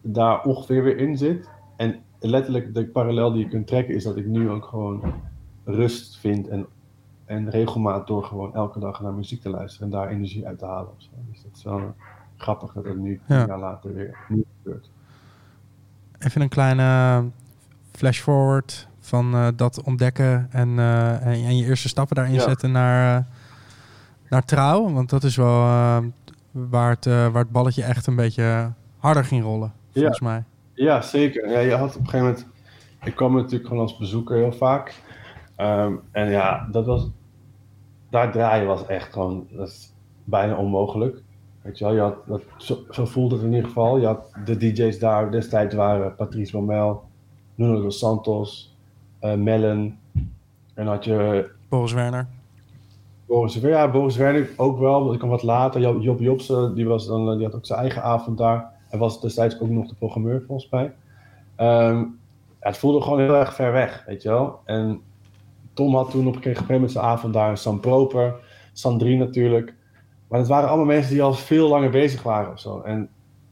daar 0.00 0.44
ongeveer 0.44 0.82
weer 0.82 0.96
in 0.96 1.16
zit. 1.16 1.50
En 1.76 2.00
letterlijk 2.20 2.74
de 2.74 2.86
parallel 2.86 3.32
die 3.32 3.44
je 3.44 3.50
kunt 3.50 3.66
trekken 3.66 3.94
is 3.94 4.04
dat 4.04 4.16
ik 4.16 4.26
nu 4.26 4.50
ook 4.50 4.64
gewoon 4.64 5.14
rust 5.64 6.18
vind 6.18 6.48
en, 6.48 6.66
en 7.32 7.50
regelmaat 7.50 8.06
door 8.06 8.24
gewoon 8.24 8.54
elke 8.54 8.78
dag 8.78 9.00
naar 9.00 9.12
muziek 9.12 9.40
te 9.42 9.48
luisteren 9.50 9.86
en 9.92 9.98
daar 9.98 10.08
energie 10.08 10.46
uit 10.46 10.58
te 10.58 10.64
halen. 10.66 10.88
of 10.96 11.02
zo. 11.02 11.08
Dus 11.30 11.42
dat 11.42 11.52
is 11.56 11.62
wel 11.62 11.78
eh, 11.78 11.84
grappig 12.36 12.72
dat 12.72 12.84
het 12.84 12.96
nu 12.98 13.20
Ja. 13.26 13.46
jaar 13.46 13.58
later 13.58 13.94
weer 13.94 14.18
opnieuw 14.22 14.44
gebeurt. 14.62 14.90
Even 16.18 16.40
een 16.40 16.48
kleine 16.48 17.24
flash 17.92 18.20
forward 18.20 18.88
van 19.00 19.34
eh, 19.34 19.48
dat 19.56 19.82
ontdekken 19.82 20.48
en, 20.50 20.78
eh, 20.78 21.12
en, 21.26 21.32
en 21.32 21.56
je 21.56 21.64
eerste 21.64 21.88
stappen 21.88 22.16
daarin 22.16 22.34
Ja. 22.34 22.40
zetten 22.40 22.70
naar, 22.72 23.26
naar 24.28 24.44
trouw. 24.44 24.92
Want 24.92 25.10
dat 25.10 25.24
is 25.24 25.36
wel 25.36 25.60
waar, 26.50 26.90
het, 26.90 27.04
waar 27.04 27.34
het 27.42 27.50
balletje 27.52 27.82
echt 27.82 28.06
een 28.06 28.16
beetje 28.16 28.72
harder 28.98 29.24
ging 29.24 29.42
rollen, 29.42 29.72
volgens 29.92 30.20
mij. 30.20 30.44
Ja, 30.74 31.00
zeker. 31.00 31.50
Ja, 31.50 31.58
je 31.58 31.74
had 31.74 31.88
op 31.96 32.00
een 32.00 32.08
gegeven 32.08 32.26
moment. 32.26 32.46
Ik 33.04 33.14
kwam 33.14 33.34
natuurlijk 33.34 33.66
gewoon 33.68 33.82
als 33.82 33.96
bezoeker 33.98 34.36
heel 34.36 34.52
vaak. 34.52 35.02
Ehm, 35.56 35.92
en 36.10 36.30
ja, 36.30 36.68
dat 36.70 36.86
was. 36.86 37.08
Daar 38.12 38.32
draaien 38.32 38.66
was 38.66 38.86
echt 38.86 39.12
gewoon. 39.12 39.46
Dat 39.50 39.68
is 39.68 39.92
bijna 40.24 40.56
onmogelijk. 40.56 41.22
Weet 41.62 41.78
je 41.78 41.84
wel, 41.84 41.94
je 41.94 42.00
had, 42.00 42.16
dat, 42.26 42.42
zo, 42.56 42.78
zo 42.90 43.04
voelde 43.04 43.34
het 43.34 43.44
in 43.44 43.50
ieder 43.50 43.66
geval. 43.66 43.98
Je 43.98 44.06
had 44.06 44.32
de 44.44 44.56
DJ's 44.56 44.98
daar 44.98 45.30
destijds 45.30 45.74
waren 45.74 46.14
Patrice 46.14 46.56
Momel, 46.56 47.02
Nuno 47.54 47.82
dos 47.82 47.98
Santos, 47.98 48.76
eh 49.18 49.34
Mellen. 49.34 49.98
En 50.74 50.86
had 50.86 51.04
je 51.04 51.50
Boris 51.68 51.92
Werner. 51.92 52.26
Boris, 53.26 53.54
ja, 53.54 53.90
Boris 53.90 54.16
Werner 54.16 54.50
ook 54.56 54.78
wel, 54.78 55.00
want 55.00 55.12
ik 55.12 55.18
kwam 55.18 55.30
wat 55.30 55.42
later. 55.42 55.80
Job, 55.80 56.02
Job 56.02 56.20
Jobsen, 56.20 56.74
die, 56.74 56.86
was 56.86 57.06
dan, 57.06 57.36
die 57.36 57.46
had 57.46 57.54
ook 57.54 57.66
zijn 57.66 57.80
eigen 57.80 58.02
avond 58.02 58.38
daar. 58.38 58.70
Hij 58.88 58.98
was 58.98 59.20
destijds 59.20 59.60
ook 59.60 59.68
nog 59.68 59.88
de 59.88 59.94
programmeur, 59.94 60.42
volgens 60.46 60.70
mij. 60.70 60.92
Ehm, 61.56 61.98
ja, 61.98 62.68
het 62.68 62.78
voelde 62.78 63.02
gewoon 63.02 63.20
heel 63.20 63.36
erg 63.36 63.54
ver 63.54 63.72
weg, 63.72 64.04
weet 64.06 64.22
je 64.22 64.28
wel. 64.28 64.60
En 64.64 65.02
Tom 65.72 65.94
had 65.94 66.10
toen 66.10 66.26
op 66.26 66.36
een 66.36 66.42
gegeven 66.42 66.74
moment 66.74 66.92
zijn 66.92 67.04
avond 67.04 67.32
daar. 67.32 67.58
Sam 67.58 67.80
Proper, 67.80 68.34
Sandrine 68.72 69.24
natuurlijk. 69.24 69.74
Maar 70.28 70.38
het 70.38 70.48
waren 70.48 70.68
allemaal 70.68 70.86
mensen 70.86 71.12
die 71.12 71.22
al 71.22 71.32
veel 71.34 71.68
langer 71.68 71.90
bezig 71.90 72.22
waren 72.22 72.52
of 72.52 72.58
zo. 72.60 72.80
En 72.80 73.08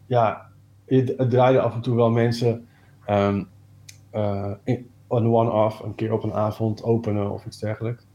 ja, 0.06 0.46
het, 0.86 1.30
draaide 1.30 1.60
af 1.60 1.74
en 1.74 1.80
toe 1.80 1.96
wel 1.96 2.10
mensen 2.10 2.66
eh, 4.10 4.50
in- 4.64 4.88
een 5.08 5.26
one-off, 5.32 5.80
een 5.80 5.94
keer 5.94 6.12
op 6.12 6.22
een 6.22 6.32
avond 6.32 6.82
openen 6.82 7.30
of 7.30 7.44
iets 7.46 7.58
dergelijks. 7.58 8.06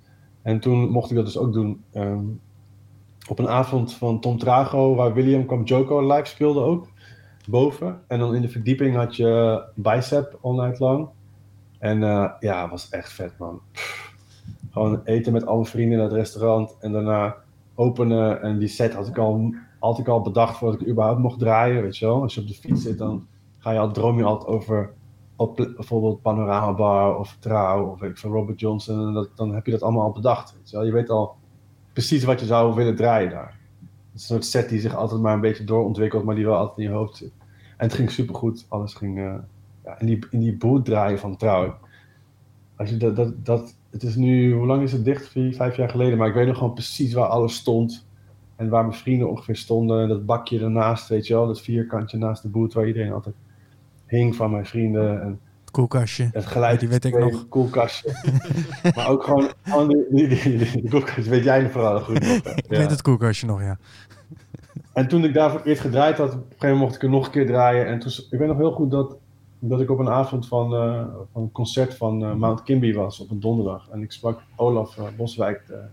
En 0.41 0.60
toen 0.60 0.89
mocht 0.89 1.10
ik 1.10 1.16
dat 1.16 1.26
dus 1.26 1.38
ook 1.38 1.53
doen. 1.53 1.84
ehm, 1.91 2.24
op 3.30 3.39
een 3.39 3.47
avond 3.49 3.93
van 3.93 4.20
Tom 4.20 4.38
Trago, 4.38 4.95
waar 4.95 5.14
William 5.14 5.45
kwam 5.45 5.64
Joko 5.64 6.14
live 6.14 6.26
speelde 6.26 6.60
ook. 6.60 6.88
Boven. 7.49 8.01
En 8.08 8.20
dan 8.20 8.36
in 8.36 8.41
de 8.41 8.49
verdieping 8.49 8.95
had 8.95 9.16
je 9.16 9.64
Bicep 9.76 10.38
all 10.41 10.56
night 10.56 10.80
long. 10.80 11.08
En 11.86 12.04
eh, 12.04 12.30
ja, 12.40 12.70
was 12.70 12.90
echt 12.90 13.14
vet, 13.14 13.38
man. 13.38 13.62
Gewoon 14.72 15.02
eten 15.04 15.34
met 15.34 15.46
alle 15.46 15.66
vrienden 15.66 15.98
in 15.98 16.04
het 16.04 16.14
restaurant. 16.14 16.78
En 16.80 16.92
daarna 16.92 17.36
openen. 17.76 18.42
En 18.42 18.60
die 18.60 18.68
set 18.68 18.94
had 18.94 19.08
ik 19.08 19.18
al, 19.18 19.54
had 19.80 20.00
ik 20.00 20.08
al 20.08 20.22
bedacht 20.22 20.58
voordat 20.58 20.82
ik 20.82 20.88
überhaupt 20.88 21.20
mocht 21.20 21.40
draaien. 21.40 21.82
Weet 21.82 21.98
je 21.98 22.06
wel. 22.06 22.22
Als 22.22 22.36
je 22.36 22.42
op 22.42 22.48
de 22.48 22.54
fiets 22.54 22.82
zit, 22.82 22.98
dan 22.98 23.28
ga 23.58 23.72
je 23.72 23.80
al, 23.80 23.92
droom 23.92 24.18
je 24.18 24.24
altijd 24.24 24.50
over 24.50 24.94
op, 25.36 25.56
bijvoorbeeld 25.56 26.22
Panorama 26.22 26.74
Bar 26.74 27.20
of 27.20 27.38
Trouw 27.40 27.86
of 27.86 28.00
weet 28.00 28.10
ik 28.10 28.18
van 28.18 28.32
Robert 28.32 28.60
Johnson. 28.60 29.08
En 29.08 29.30
dan 29.36 29.54
heb 29.54 29.66
je 29.66 29.72
dat 29.72 29.82
allemaal 29.82 30.04
al 30.04 30.12
bedacht. 30.12 30.58
Je, 30.64 30.86
je 30.86 30.92
weet 30.92 31.10
al 31.10 31.36
precies 31.94 32.24
wat 32.24 32.40
je 32.40 32.46
zou 32.46 32.76
willen 32.76 32.96
draaien 32.96 33.30
daar. 33.30 33.60
Het 34.12 34.22
is 34.22 34.30
een 34.30 34.36
soort 34.36 34.46
set 34.46 34.70
die 34.70 34.80
zich 34.80 34.96
altijd 34.96 35.22
maar 35.22 35.34
een 35.34 35.42
beetje 35.42 35.64
doorontwikkelt, 35.64 36.24
maar 36.24 36.36
die 36.36 36.46
wel 36.46 36.58
altijd 36.58 36.78
in 36.78 36.84
je 36.84 36.98
hoofd 36.98 37.18
zit. 37.18 37.34
En 37.78 37.86
het 37.88 37.94
ging 37.94 38.12
supergoed. 38.12 38.66
Alles 38.70 38.94
ging 38.94 39.20
eh, 39.20 39.36
ja, 39.86 40.00
in, 40.00 40.06
die, 40.06 40.26
in 40.30 40.40
die 40.40 40.58
boot 40.58 40.86
draaien 40.86 41.20
van 41.20 41.38
Trouw. 41.38 41.78
Als 42.76 42.90
je 42.90 42.98
dat, 42.98 43.16
dat, 43.16 43.46
dat, 43.46 43.76
het 43.92 44.04
is 44.04 44.16
nu, 44.16 44.54
hoe 44.54 44.66
lang 44.66 44.84
is 44.84 44.92
het 44.92 45.06
dicht? 45.06 45.28
Vier, 45.30 45.54
vijf 45.54 45.76
jaar 45.76 45.90
geleden. 45.90 46.18
Maar 46.18 46.28
ik 46.28 46.34
weet 46.34 46.48
nog 46.48 46.58
gewoon 46.58 46.74
precies 46.74 47.14
waar 47.14 47.28
alles 47.28 47.56
stond. 47.56 48.06
En 48.56 48.70
waar 48.70 48.86
mijn 48.86 48.98
vrienden 49.00 49.30
ongeveer 49.30 49.56
stonden. 49.56 50.02
En 50.02 50.08
dat 50.08 50.26
bakje 50.26 50.60
ernaast, 50.60 51.08
weet 51.10 51.28
je 51.28 51.34
wel. 51.34 51.48
Dat 51.48 51.62
vierkantje 51.62 52.18
naast 52.18 52.42
de 52.42 52.50
boot 52.50 52.74
waar 52.74 52.88
iedereen 52.88 53.12
altijd 53.12 53.36
hing 54.06 54.36
van 54.36 54.52
mijn 54.52 54.66
vrienden. 54.66 55.22
En 55.22 55.40
Het 55.62 55.72
koelkastje. 55.72 56.30
het 56.32 56.46
geluid. 56.46 56.80
Die 56.80 56.90
weet 56.90 57.06
ik 57.06 57.18
nog. 57.20 57.48
Koelkastje. 57.50 58.12
maar 58.96 59.10
ook 59.10 59.24
gewoon, 59.24 59.50
gewoon 59.64 59.88
die, 59.88 60.06
die, 60.10 60.28
die, 60.28 60.58
die- 60.58 60.82
die 60.82 60.90
koelkastje 60.90 61.30
weet 61.30 61.44
jij 61.44 61.70
vooral 61.70 62.00
goed 62.00 62.20
nog. 62.20 62.32
Ik 62.56 62.66
Ja. 62.70 62.78
weet 62.78 62.90
het 62.92 63.02
koelkastje 63.02 63.48
nog, 63.48 63.62
ja. 63.62 63.78
En 64.94 65.08
toen 65.08 65.24
ik 65.24 65.34
daar 65.34 65.50
voor 65.50 65.60
het 65.60 65.68
eerst 65.68 65.82
gedraaid 65.82 66.18
had, 66.18 66.28
op 66.28 66.34
een 66.36 66.42
gegeven 66.42 66.68
moment 66.68 66.80
mocht 66.82 66.96
ik 66.96 67.02
er 67.04 67.10
nog 67.10 67.26
een 67.26 67.32
keer 67.32 67.46
draaien. 67.46 67.86
En 67.88 68.00
toen, 68.00 68.12
ik 68.30 68.40
weet 68.40 68.48
nog 68.48 68.58
heel 68.58 68.72
goed 68.72 68.92
dat, 68.92 69.16
dat 69.70 69.82
ik 69.82 69.89
op 69.89 69.99
een 69.99 70.09
avond 70.09 70.47
van, 70.47 70.76
eh, 70.76 71.05
van 71.32 71.41
een 71.41 71.51
concert 71.51 71.95
van 71.95 72.24
eh, 72.24 72.34
Mount 72.34 72.63
Kimby 72.63 72.93
was 72.93 73.20
op 73.20 73.30
een 73.30 73.39
donderdag. 73.39 73.89
En 73.89 74.01
ik 74.01 74.11
sprak 74.11 74.41
Olaf 74.55 74.97
eh, 74.97 75.05
Boswijk, 75.18 75.68
de 75.68 75.84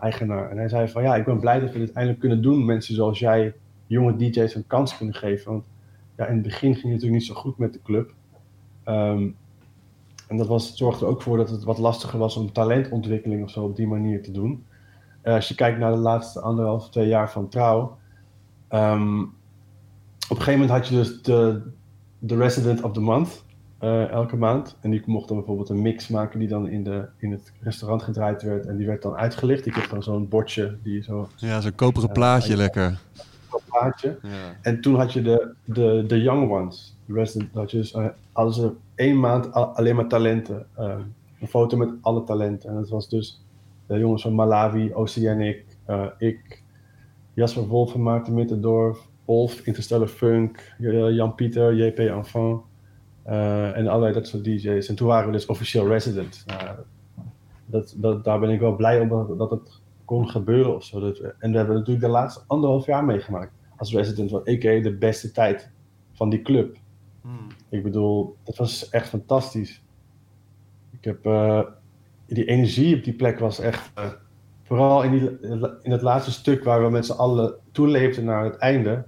eigenaar. 0.00 0.50
En 0.50 0.56
hij 0.56 0.68
zei 0.68 0.88
van 0.88 1.02
ja, 1.02 1.16
ik 1.16 1.24
ben 1.24 1.40
blij 1.40 1.60
dat 1.60 1.72
we 1.72 1.78
dit 1.78 1.92
eindelijk 1.92 2.20
kunnen 2.20 2.42
doen. 2.42 2.64
Mensen 2.64 2.94
zoals 2.94 3.18
jij, 3.18 3.54
jonge 3.86 4.16
DJ's 4.16 4.54
een 4.54 4.66
kans 4.66 4.96
kunnen 4.96 5.14
geven. 5.14 5.50
Want 5.50 5.64
ja, 6.16 6.26
in 6.26 6.34
het 6.34 6.42
begin 6.42 6.72
ging 6.72 6.82
het 6.82 6.92
natuurlijk 6.92 7.20
niet 7.20 7.26
zo 7.26 7.34
goed 7.34 7.58
met 7.58 7.72
de 7.72 7.82
club. 7.82 8.14
Ehm, 8.84 9.28
en 10.28 10.36
dat 10.36 10.46
was, 10.46 10.76
zorgde 10.76 11.04
er 11.04 11.10
ook 11.10 11.22
voor 11.22 11.36
dat 11.36 11.50
het 11.50 11.64
wat 11.64 11.78
lastiger 11.78 12.18
was 12.18 12.36
om 12.36 12.52
talentontwikkeling 12.52 13.42
of 13.42 13.50
zo 13.50 13.64
op 13.64 13.76
die 13.76 13.86
manier 13.86 14.22
te 14.22 14.30
doen. 14.30 14.64
Als 15.22 15.48
je 15.48 15.54
kijkt 15.54 15.78
naar 15.78 15.92
de 15.92 15.98
laatste 15.98 16.40
anderhalf, 16.40 16.90
twee 16.90 17.08
jaar 17.08 17.30
van 17.30 17.48
trouw. 17.48 17.96
Ehm, 18.68 19.20
op 20.28 20.36
een 20.36 20.42
gegeven 20.42 20.60
moment 20.60 20.70
had 20.70 20.88
je 20.88 20.94
dus 20.94 21.22
de, 21.22 21.62
de 22.18 22.36
Resident 22.36 22.82
of 22.82 22.92
the 22.92 23.00
Month 23.00 23.44
eh, 23.78 24.08
elke 24.10 24.36
maand. 24.36 24.76
En 24.80 24.90
die 24.90 25.02
mocht 25.06 25.28
dan 25.28 25.36
bijvoorbeeld 25.36 25.68
een 25.68 25.82
mix 25.82 26.08
maken 26.08 26.38
die 26.38 26.48
dan 26.48 26.68
in, 26.68 26.84
de, 26.84 27.06
in 27.16 27.30
het 27.30 27.52
restaurant 27.60 28.02
gedraaid 28.02 28.42
werd. 28.42 28.66
En 28.66 28.76
die 28.76 28.86
werd 28.86 29.02
dan 29.02 29.14
uitgelicht. 29.14 29.66
Ik 29.66 29.74
heb 29.74 29.90
dan 29.90 30.02
zo'n 30.02 30.28
bordje, 30.28 30.76
die 30.82 31.02
zo 31.02 31.28
Ja, 31.36 31.60
zo'n 31.60 31.74
koperen 31.74 32.08
Ja, 32.08 32.14
plaatje 32.14 32.56
lekker. 32.56 32.84
een 32.86 33.60
plaatje. 33.64 34.18
Ja. 34.22 34.56
En 34.62 34.80
toen 34.80 34.94
had 34.94 35.12
je 35.12 35.22
de, 35.22 35.54
de, 35.64 36.04
de 36.06 36.22
Young 36.22 36.50
Ones. 36.50 36.96
De 37.06 37.12
Resident, 37.12 37.52
dat 37.52 37.70
je 37.70 37.76
dus, 37.76 37.92
eh, 37.92 38.06
hadden 38.32 38.54
ze 38.54 38.72
één 38.94 39.20
maand 39.20 39.52
alleen 39.52 39.96
maar 39.96 40.06
talenten. 40.08 40.66
eh, 40.74 40.94
een 41.40 41.48
foto 41.48 41.76
met 41.76 41.88
alle 42.00 42.24
talenten. 42.24 42.68
En 42.70 42.74
dat 42.74 42.88
was 42.88 43.08
dus 43.08 43.44
de 43.86 43.98
jongens 43.98 44.22
van 44.22 44.34
Malawi, 44.34 44.94
Oceanic, 44.94 45.64
eh, 45.84 46.06
ik, 46.18 46.62
Jasper 47.34 47.66
Wolf 47.66 47.90
van 47.92 48.02
Maarten 48.02 48.34
Mittendorf, 48.34 48.98
Wolf, 49.26 49.60
Interstellar 49.66 50.08
Funk, 50.08 50.74
eh, 50.78 51.10
Jan-Pieter, 51.10 51.74
JP 51.74 51.98
Enfant. 51.98 52.62
eh, 53.22 53.76
en 53.76 53.86
allerlei 53.88 54.12
dat 54.12 54.26
soort 54.26 54.44
DJ's. 54.44 54.88
En 54.88 54.94
toen 54.94 55.08
waren 55.08 55.26
we 55.26 55.32
dus 55.32 55.46
officieel 55.46 55.88
resident. 55.88 56.44
Nou, 56.46 56.76
dat, 57.66 57.94
dat, 57.96 58.24
daar 58.24 58.38
ben 58.38 58.50
ik 58.50 58.60
wel 58.60 58.76
blij 58.76 59.00
om 59.00 59.08
dat, 59.08 59.38
dat 59.38 59.50
het 59.50 59.80
kon 60.04 60.28
gebeuren 60.28 60.74
of 60.74 60.84
zo. 60.84 61.00
Dat 61.00 61.18
en 61.18 61.50
we 61.50 61.56
hebben 61.56 61.76
natuurlijk 61.76 62.06
de 62.06 62.10
laatste 62.12 62.42
anderhalf 62.46 62.86
jaar 62.86 63.04
meegemaakt 63.04 63.52
als 63.76 63.92
resident 63.94 64.30
van 64.30 64.40
a.k.a. 64.40 64.80
de 64.82 64.96
beste 64.98 65.30
tijd 65.32 65.70
van 66.12 66.28
die 66.30 66.42
club. 66.42 66.76
Ik 67.68 67.82
bedoel, 67.82 68.36
dat 68.44 68.56
was 68.56 68.88
echt 68.88 69.08
fantastisch. 69.08 69.82
Ik 70.90 71.04
heb, 71.04 71.26
eh, 71.26 71.60
die 72.26 72.44
energie 72.44 72.96
op 72.96 73.04
die 73.04 73.14
plek 73.14 73.38
was 73.38 73.58
echt, 73.60 73.92
vooral 74.62 75.02
in, 75.02 75.10
die, 75.10 75.40
in 75.82 75.90
het 75.90 76.02
laatste 76.02 76.30
stuk 76.32 76.64
waar 76.64 76.82
we 76.82 76.90
met 76.90 77.06
z'n 77.06 77.12
allen 77.12 77.54
toeleefden 77.72 78.24
naar 78.24 78.44
het 78.44 78.56
einde, 78.56 79.04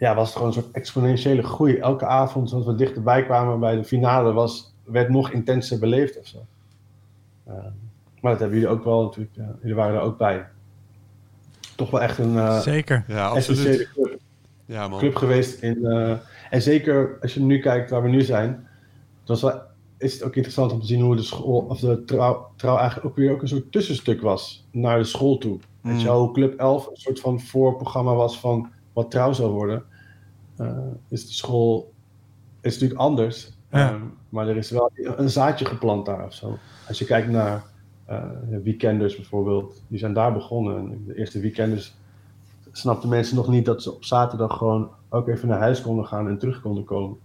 ja, 0.00 0.14
was 0.14 0.26
het 0.28 0.32
gewoon 0.36 0.48
een 0.48 0.54
soort 0.62 0.70
exponentiële 0.74 1.42
groei. 1.42 1.76
Elke 1.78 2.06
avond, 2.06 2.48
zoals 2.48 2.66
we 2.66 2.74
dichterbij 2.74 3.24
kwamen 3.24 3.60
bij 3.60 3.76
de 3.76 3.84
finale, 3.84 4.32
was, 4.32 4.74
werd 4.84 5.08
nog 5.08 5.30
intenser 5.30 5.78
beleefd 5.78 6.18
of 6.18 6.26
zo. 6.26 6.38
Eh, 7.44 7.54
maar 8.20 8.30
dat 8.32 8.40
hebben 8.40 8.58
jullie 8.58 8.74
ook 8.74 8.84
wel 8.84 9.02
natuurlijk, 9.02 9.36
ja, 9.36 9.54
jullie 9.60 9.74
waren 9.76 9.94
er 9.94 10.00
ook 10.02 10.18
bij. 10.18 10.46
Toch 11.76 11.90
wel 11.90 12.00
echt 12.02 12.18
een 12.18 12.36
eh 12.38 12.58
Zeker. 12.60 13.04
Ja, 13.08 13.34
essentiële 13.34 13.68
absoluut. 13.70 13.90
club 13.92 14.20
Ja, 14.66 14.88
man. 14.88 14.98
club 14.98 15.16
geweest. 15.16 15.62
In, 15.62 15.84
eh, 15.86 16.16
en 16.50 16.62
zeker 16.62 17.18
als 17.20 17.34
je 17.34 17.40
nu 17.40 17.58
kijkt 17.58 17.90
waar 17.90 18.02
we 18.02 18.08
nu 18.08 18.22
zijn, 18.22 18.68
is, 19.26 19.42
wel- 19.42 19.60
is 19.98 20.12
het 20.12 20.22
ook 20.22 20.34
interessant 20.34 20.72
om 20.72 20.80
te 20.80 20.86
zien 20.86 21.00
hoe 21.02 21.16
de 21.16 21.22
school, 21.22 21.66
of 21.68 21.80
de 21.80 22.04
trouw, 22.04 22.50
trouw 22.56 22.76
eigenlijk 22.76 23.06
ook 23.06 23.16
weer 23.16 23.32
ook 23.32 23.42
een 23.42 23.48
soort 23.48 23.72
tussenstuk 23.72 24.20
was 24.20 24.66
naar 24.70 24.98
de 24.98 25.04
school 25.04 25.38
toe. 25.38 25.58
Weet 25.80 25.94
je 25.94 25.98
Mm. 26.00 26.04
wel, 26.04 26.20
hoe 26.20 26.32
Club 26.32 26.58
11 26.58 26.86
een 26.86 26.96
soort 26.96 27.20
van 27.20 27.40
voorprogramma 27.40 28.14
was 28.14 28.38
van 28.40 28.70
wat 28.92 29.10
trouw 29.10 29.32
zou 29.32 29.50
worden, 29.50 29.84
is 31.08 31.26
de 31.26 31.32
school 31.32 31.92
is 32.60 32.72
natuurlijk 32.72 33.00
anders. 33.00 33.52
Ja. 33.70 33.90
Ehm, 33.90 34.02
maar 34.28 34.48
er 34.48 34.56
is 34.56 34.70
wel 34.70 34.90
een 34.94 35.30
zaadje 35.30 35.64
geplant 35.64 36.06
daar 36.06 36.24
of 36.24 36.34
zo. 36.34 36.58
Als 36.88 36.98
je 36.98 37.04
kijkt 37.04 37.28
naar 37.28 37.64
eh, 38.04 38.22
de 38.50 38.62
weekenders 38.62 39.16
bijvoorbeeld, 39.16 39.82
die 39.88 39.98
zijn 39.98 40.12
daar 40.12 40.32
begonnen. 40.32 40.76
En 40.76 41.04
de 41.06 41.18
eerste 41.18 41.40
weekenders 41.40 41.94
snapten 42.72 43.08
mensen 43.08 43.36
nog 43.36 43.48
niet 43.48 43.64
dat 43.64 43.82
ze 43.82 43.92
op 43.92 44.04
zaterdag 44.04 44.56
gewoon 44.56 44.90
ook 45.08 45.28
even 45.28 45.48
naar 45.48 45.58
huis 45.58 45.82
konden 45.82 46.06
gaan 46.06 46.28
en 46.28 46.38
terug 46.38 46.60
konden 46.60 46.84
komen. 46.84 47.16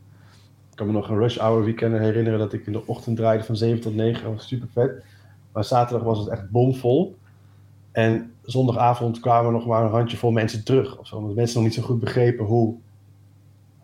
Ik 0.72 0.76
kan 0.78 0.88
me 0.88 0.94
nog 0.94 1.10
een 1.10 1.18
rush 1.18 1.38
hour 1.38 1.64
weekend 1.64 1.98
herinneren 1.98 2.40
dat 2.40 2.54
ik 2.54 2.66
in 2.66 2.72
de 2.72 2.88
ochtend 2.88 3.18
draaide 3.18 3.44
van 3.44 3.56
7 3.56 3.82
tot 3.82 3.96
9. 3.96 4.24
Dat 4.24 4.34
was 4.34 4.48
super 4.48 4.68
vet. 4.68 5.04
Maar 5.52 5.64
zaterdag 5.64 6.06
was 6.06 6.20
het 6.20 6.28
echt 6.28 6.50
bomvol. 6.50 7.16
En 7.92 8.34
zondagavond 8.42 9.20
kwamen 9.20 9.52
nog 9.52 9.66
maar 9.66 9.84
een 9.84 9.92
handjevol 9.92 10.32
mensen 10.32 10.64
terug. 10.64 10.98
Of 10.98 11.08
zo, 11.08 11.16
omdat 11.16 11.36
mensen 11.36 11.56
nog 11.56 11.66
niet 11.66 11.78
zo 11.78 11.82
goed 11.82 12.00
begrepen 12.00 12.46
hoe, 12.46 12.76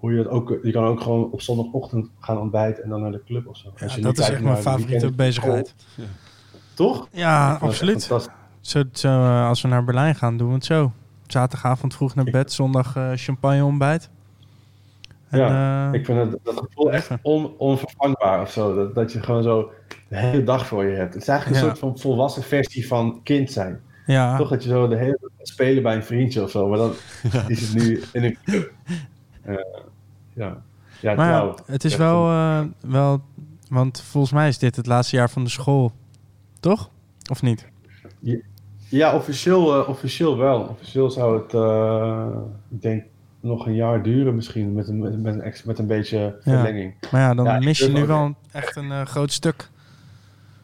hoe 0.02 0.12
je 0.12 0.24
dat 0.24 0.28
ook... 0.32 0.60
Je 0.64 0.72
kan 0.72 0.84
ook 0.84 1.02
gewoon 1.02 1.32
op 1.32 1.42
zondagochtend 1.42 2.10
gaan 2.20 2.38
ontbijten 2.38 2.84
en 2.84 2.90
dan 2.90 3.02
naar 3.02 3.12
de 3.12 3.24
club 3.26 3.48
of 3.48 3.58
zo. 3.58 3.72
Ja, 3.76 3.84
Als 3.86 3.96
je 3.96 4.02
dat 4.02 4.18
is 4.18 4.30
echt 4.30 4.42
mijn 4.42 4.58
favoriete 4.58 5.12
bezigheid. 5.12 5.76
Toch? 6.74 7.08
Ja, 7.12 7.48
Dat 7.48 7.56
is 7.56 7.62
echt 7.62 7.64
absoluut. 7.72 8.02
Zo, 8.62 8.84
zo, 8.92 9.08
eh, 9.08 9.48
als 9.48 9.62
we 9.62 9.68
naar 9.68 9.84
Berlijn 9.84 10.16
gaan, 10.16 10.38
doen 10.38 10.48
we 10.48 10.54
het 10.54 10.66
zo. 10.66 10.92
Zaterdagavond 11.28 11.96
vroeg 11.96 12.16
naar 12.16 12.26
bed, 12.26 12.52
zondag 12.52 12.96
eh, 12.96 13.12
champagne 13.16 13.64
ontbijt. 13.66 14.10
En, 15.30 15.40
eh, 15.40 15.90
Ik 16.00 16.06
vind 16.06 16.18
het, 16.32 16.40
dat 16.44 16.58
gevoel 16.58 16.92
echt 16.92 17.10
on, 17.22 17.54
onvervangbaar 17.58 18.42
of 18.42 18.52
zo. 18.52 18.76
Dat, 18.76 18.96
dat 18.96 19.12
je 19.12 19.24
gewoon 19.24 19.44
zo 19.44 19.72
de 20.08 20.18
hele 20.18 20.44
dag 20.44 20.68
voor 20.68 20.86
je 20.86 20.96
hebt. 20.96 21.14
Het 21.14 21.22
is 21.22 21.28
eigenlijk 21.30 21.60
een 21.62 21.68
Ja. 21.68 21.74
soort 21.76 21.80
van 21.94 22.00
volwassen 22.02 22.44
versie 22.44 22.88
van 22.88 23.20
kind 23.24 23.52
zijn. 23.52 23.82
ja, 24.06 24.38
Toch 24.38 24.50
dat 24.50 24.64
je 24.64 24.70
zo 24.70 24.88
de 24.88 24.96
hele 24.98 25.18
dag 25.22 25.30
spelen 25.48 25.84
bij 25.84 25.96
een 25.96 26.04
vriendje 26.04 26.44
of 26.44 26.50
zo. 26.52 26.68
Maar 26.68 26.78
dan 26.78 26.92
is 27.48 27.62
het 27.62 27.84
nu 27.84 28.02
in 28.14 28.24
een 28.24 28.38
club. 28.46 28.72
Ja. 30.42 30.62
Ja, 31.02 31.14
maar 31.16 31.28
trouw. 31.28 31.56
het 31.66 31.84
is 31.84 31.96
wel, 31.96 32.30
eh, 32.30 32.62
wel... 32.82 33.22
Want 33.70 34.02
volgens 34.02 34.34
mij 34.34 34.48
is 34.48 34.58
dit 34.58 34.76
het 34.76 34.86
laatste 34.86 35.16
jaar 35.16 35.30
van 35.30 35.44
de 35.44 35.50
school. 35.50 35.92
Toch? 36.60 36.90
Of 37.32 37.42
niet? 37.42 37.68
Ja, 38.90 39.16
officieel, 39.16 39.82
eh, 39.82 39.90
officieel 39.90 40.38
wel. 40.38 40.60
Officieel 40.62 41.12
zou 41.12 41.42
het, 41.42 41.54
eh, 41.54 42.28
ik 42.70 42.82
denk, 42.82 43.04
nog 43.40 43.66
een 43.66 43.76
jaar 43.76 44.04
duren 44.04 44.36
misschien. 44.36 44.74
Met 44.74 44.88
een, 44.88 45.22
met, 45.22 45.36
een, 45.36 45.54
met 45.66 45.80
een 45.80 45.88
beetje 45.88 46.36
verlenging. 46.42 46.94
Maar 47.12 47.22
ja, 47.22 47.34
dan 47.34 47.46
Ja, 47.46 47.60
mis 47.60 47.80
je 47.80 47.92
nu 47.92 48.06
wel 48.06 48.36
echt 48.52 48.76
een 48.76 49.08
groot 49.08 49.32
stuk. 49.32 49.70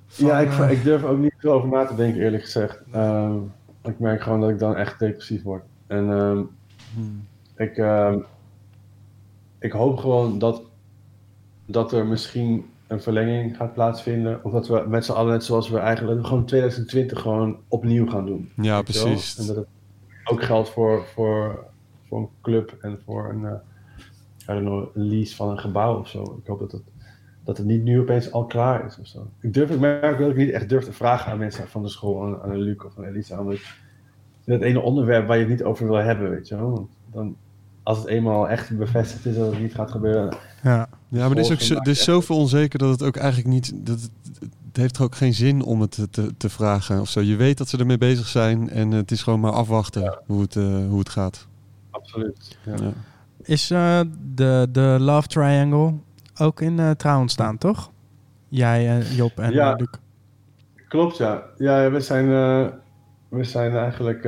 van, 0.08 0.28
ja, 0.28 0.40
ik, 0.40 0.70
ik 0.72 0.84
durf 0.84 1.04
ook 1.04 1.18
niet 1.18 1.34
veel 1.38 1.52
over 1.52 1.70
na 1.70 1.86
te 1.86 1.96
denken, 1.96 2.22
eerlijk 2.22 2.44
gezegd. 2.44 2.82
Ehm, 2.92 3.36
ik 3.84 4.00
merk 4.00 4.22
gewoon 4.22 4.42
dat 4.42 4.50
ik 4.50 4.60
dan 4.60 4.76
echt 4.76 5.00
depressief 5.00 5.44
word. 5.44 5.64
En 5.88 6.12
ehm, 6.12 6.42
Hmm. 6.94 7.26
ik, 7.56 7.78
ehm, 7.78 8.18
ik 9.60 9.72
hoop 9.72 9.98
gewoon 9.98 10.40
dat, 10.40 10.62
dat 11.66 11.92
er 11.92 12.06
misschien 12.06 12.66
een 12.88 13.02
verlenging 13.02 13.58
gaat 13.58 13.74
plaatsvinden. 13.74 14.44
Of 14.44 14.52
dat 14.52 14.68
we 14.68 14.86
met 14.88 15.06
z'n 15.06 15.12
allen, 15.12 15.32
net 15.32 15.44
zoals 15.44 15.70
we 15.70 15.78
eigenlijk 15.78 16.26
gewoon 16.26 16.46
2020 16.46 17.22
gewoon 17.22 17.58
opnieuw 17.68 18.08
gaan 18.08 18.26
doen. 18.26 18.52
Ja, 18.56 18.82
precies. 18.82 19.38
En 19.38 19.48
dat 19.48 19.56
het 19.56 19.68
ook 20.24 20.44
geldt 20.44 20.70
voor, 20.70 21.06
voor, 21.06 21.66
voor 22.08 22.20
een 22.20 22.30
club 22.42 22.78
en 22.82 23.00
voor 23.06 23.30
een, 23.30 23.46
eh 23.46 23.54
I 24.50 24.54
don't 24.54 24.66
know, 24.66 24.96
een 24.96 25.08
lease 25.08 25.36
van 25.36 25.50
een 25.50 25.60
gebouw 25.60 26.00
of 26.00 26.08
zo. 26.08 26.38
Ik 26.42 26.48
hoop 26.48 26.60
dat 26.60 26.72
het, 26.72 26.84
dat 27.44 27.58
het 27.58 27.66
niet 27.66 27.84
nu 27.84 28.00
opeens 28.00 28.32
al 28.32 28.46
klaar 28.46 28.86
is 28.86 29.00
of 29.00 29.08
zo. 29.08 29.28
Ik, 29.42 29.54
durf, 29.54 29.70
ik 29.70 29.80
merk 29.80 30.18
wel 30.18 30.28
dat 30.28 30.38
ik 30.38 30.46
niet 30.46 30.52
echt 30.54 30.70
durf 30.70 30.84
te 30.84 30.94
vragen 30.94 31.32
aan 31.32 31.38
mensen 31.38 31.68
van 31.68 31.82
de 31.82 31.90
school, 31.90 32.24
aan, 32.24 32.42
aan 32.42 32.58
Luc 32.58 32.86
of 32.86 32.98
aan 32.98 33.04
Elisa. 33.04 33.40
Omdat 33.40 33.58
het 34.46 34.62
ene 34.62 34.82
onderwerp 34.82 35.28
waar 35.28 35.38
je 35.38 35.44
het 35.44 35.52
niet 35.52 35.64
over 35.64 35.88
wil 35.88 35.96
hebben, 35.96 36.30
weet 36.30 36.48
je 36.48 36.56
wel. 36.56 36.72
Want 36.72 36.90
dan, 37.12 37.36
als 37.88 37.98
het 37.98 38.08
eenmaal 38.08 38.50
echt 38.50 38.78
bevestigd 38.78 39.26
is 39.26 39.36
dat 39.36 39.52
het 39.52 39.60
niet 39.60 39.74
gaat 39.74 39.92
gebeuren. 39.92 40.38
Ja, 40.64 40.90
Ja, 41.08 41.28
maar 41.28 41.38
er 41.38 41.44
is, 41.44 41.52
ook 41.52 41.62
zo, 41.62 41.76
er 41.76 41.88
is 41.88 42.04
zoveel 42.04 42.38
onzeker 42.38 42.80
dat 42.80 42.90
het 42.90 43.04
ook 43.04 43.16
eigenlijk 43.16 43.48
niet... 43.48 43.72
Dat 43.76 44.02
het, 44.02 44.12
het 44.68 44.78
heeft 44.78 44.98
er 44.98 45.04
ook 45.04 45.16
geen 45.16 45.34
zin 45.34 45.64
om 45.64 45.82
het 45.82 46.08
te, 46.12 46.38
te, 46.38 46.50
vragen 46.50 47.02
of 47.02 47.10
zo. 47.10 47.22
Je 47.22 47.36
weet 47.36 47.58
dat 47.58 47.68
ze 47.70 47.78
ermee 47.78 47.98
bezig 47.98 48.28
zijn 48.28 48.70
en 48.70 48.92
het 48.92 49.12
is 49.12 49.24
gewoon 49.24 49.40
maar 49.40 49.52
afwachten 49.52 50.20
hoe, 50.26 50.42
het, 50.42 50.56
eh, 50.56 50.64
hoe 50.88 51.00
het 51.00 51.10
gaat. 51.10 51.48
Absoluut. 51.90 52.58
Ja. 52.66 52.74
Ja. 52.76 52.92
Is 53.42 53.72
eh, 53.72 54.00
de, 54.36 54.68
de 54.72 54.98
Love 55.00 55.28
Triangle 55.28 55.94
ook 56.38 56.62
in 56.62 56.80
eh 56.80 56.92
trouw 56.92 57.20
ontstaan, 57.20 57.58
toch? 57.58 57.92
Jij, 58.48 58.90
en 58.90 59.16
Job 59.16 59.40
en 59.40 59.52
Ja. 59.52 59.74
Luc. 59.74 59.88
Klopt, 60.88 61.18
ja. 61.18 61.44
Ja, 61.58 61.92
we 61.92 62.00
zijn, 62.00 62.26
eh, 62.26 62.74
we 63.30 63.44
zijn 63.44 63.76
eigenlijk... 63.76 64.24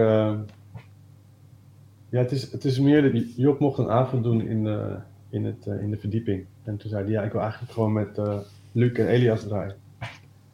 eh, 2.09 2.19
ja, 2.19 2.19
het 2.19 2.31
is, 2.31 2.51
het 2.51 2.65
is 2.65 2.79
meer... 2.79 3.13
Dat 3.13 3.35
Job 3.35 3.59
mocht 3.59 3.77
een 3.77 3.89
avond 3.89 4.23
doen 4.23 4.41
in 4.41 4.63
de, 4.63 4.97
in 5.29 5.45
het, 5.45 5.67
eh, 5.67 5.81
in 5.81 5.89
de 5.89 5.97
verdieping. 5.97 6.45
En 6.63 6.77
toen 6.77 6.89
zei 6.89 7.03
hij, 7.03 7.11
ja, 7.11 7.21
ik 7.21 7.31
wil 7.31 7.41
eigenlijk 7.41 7.71
gewoon 7.71 7.93
met 7.93 8.17
eh, 8.17 8.37
Luc 8.71 8.91
en 8.91 9.07
Elias 9.07 9.43
draaien. 9.43 9.75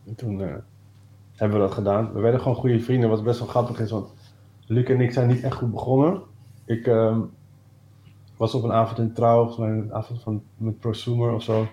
En 0.05 0.15
toen 0.15 0.41
eh, 0.41 0.55
hebben 1.35 1.57
we 1.59 1.65
dat 1.65 1.73
gedaan. 1.73 2.13
We 2.13 2.19
werden 2.19 2.39
gewoon 2.41 2.57
goede 2.57 2.79
vrienden, 2.79 3.09
wat 3.09 3.23
best 3.23 3.39
wel 3.39 3.47
grappig 3.47 3.79
is. 3.79 3.91
Want 3.91 4.13
Luc 4.65 4.85
en 4.85 5.01
ik 5.01 5.11
zijn 5.11 5.27
niet 5.27 5.43
echt 5.43 5.57
goed 5.57 5.71
begonnen. 5.71 6.21
Ik 6.65 6.87
ehm, 6.87 7.19
was 8.37 8.53
op 8.53 8.63
een 8.63 8.71
avond 8.71 8.99
in 8.99 9.13
trouw, 9.13 9.55
mij 9.57 9.69
een 9.69 9.93
avond 9.93 10.21
van, 10.21 10.43
met 10.57 10.79
Prosumer 10.79 11.33
of 11.33 11.43
zo. 11.43 11.67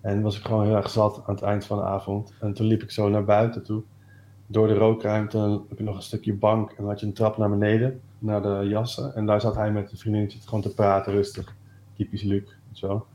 En 0.00 0.22
was 0.22 0.38
ik 0.38 0.44
gewoon 0.44 0.64
heel 0.64 0.76
erg 0.76 0.90
zat 0.90 1.22
aan 1.26 1.34
het 1.34 1.44
eind 1.44 1.66
van 1.66 1.78
de 1.78 1.84
avond. 1.84 2.34
En 2.40 2.52
toen 2.52 2.66
liep 2.66 2.82
ik 2.82 2.90
zo 2.90 3.08
naar 3.08 3.24
buiten 3.24 3.62
toe. 3.62 3.82
Door 4.46 4.66
de 4.66 4.74
rookruimte 4.74 5.62
heb 5.68 5.78
je 5.78 5.84
nog 5.84 5.96
een 5.96 6.02
stukje 6.02 6.34
bank. 6.34 6.70
En 6.70 6.76
dan 6.76 6.86
had 6.86 7.00
je 7.00 7.06
een 7.06 7.12
trap 7.12 7.36
naar 7.36 7.50
beneden, 7.50 8.00
naar 8.24 8.42
de 8.42 8.66
jassen. 8.68 9.14
En 9.14 9.26
daar 9.26 9.40
zat 9.40 9.54
hij 9.54 9.72
met 9.72 9.92
een 9.92 9.98
vriendinnetje 9.98 10.38
gewoon 10.40 10.60
te 10.60 10.74
praten, 10.74 11.12
rustig. 11.12 11.54
Typisch 11.96 12.22
Luc, 12.22 12.42
zo. 12.72 13.06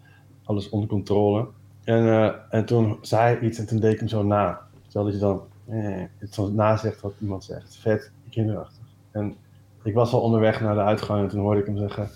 Alles 0.43 0.69
onder 0.69 0.89
controle. 0.89 1.47
En, 1.83 2.07
eh, 2.07 2.33
en 2.49 2.65
toen 2.65 2.97
zei 3.01 3.35
hij 3.35 3.47
iets 3.47 3.59
en 3.59 3.65
toen 3.65 3.79
deed 3.79 3.93
ik 3.93 3.99
hem 3.99 4.07
zo 4.07 4.23
na. 4.23 4.61
Stel 4.87 5.03
dat 5.03 5.13
je 5.13 5.19
dan 5.19 5.41
eh, 5.65 6.03
het 6.17 6.33
zo 6.33 6.51
nazegt 6.51 7.01
wat 7.01 7.13
iemand 7.19 7.43
zegt. 7.43 7.75
Vet, 7.75 8.11
kinderachtig. 8.29 8.83
En 9.11 9.35
ik 9.83 9.93
was 9.93 10.13
al 10.13 10.21
onderweg 10.21 10.61
naar 10.61 10.75
de 10.75 10.81
uitgang 10.81 11.21
en 11.21 11.27
toen 11.27 11.39
hoorde 11.39 11.59
ik 11.59 11.65
hem 11.65 11.77
zeggen... 11.77 12.09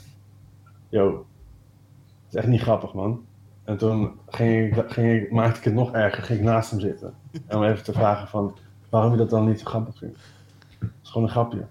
Yo, 0.89 1.25
het 2.25 2.33
is 2.33 2.35
echt 2.35 2.47
niet 2.47 2.61
grappig, 2.61 2.93
man. 2.93 3.25
En 3.63 3.77
toen 3.77 4.11
ging 4.27 4.77
ik, 4.77 4.91
ging 4.91 5.21
ik, 5.21 5.31
maakte 5.31 5.57
ik 5.57 5.63
het 5.63 5.73
nog 5.73 5.91
erger, 5.91 6.23
ging 6.23 6.39
ik 6.39 6.45
naast 6.45 6.69
hem 6.71 6.79
zitten. 6.79 7.13
En 7.47 7.57
om 7.57 7.63
even 7.63 7.83
te 7.83 7.93
vragen 7.93 8.27
van, 8.27 8.57
waarom 8.89 9.11
je 9.11 9.17
dat 9.17 9.29
dan 9.29 9.47
niet 9.47 9.59
zo 9.59 9.65
grappig 9.65 9.97
vindt. 9.97 10.17
Het 10.79 10.89
is 11.03 11.09
gewoon 11.09 11.27
een 11.27 11.33
grapje. 11.33 11.65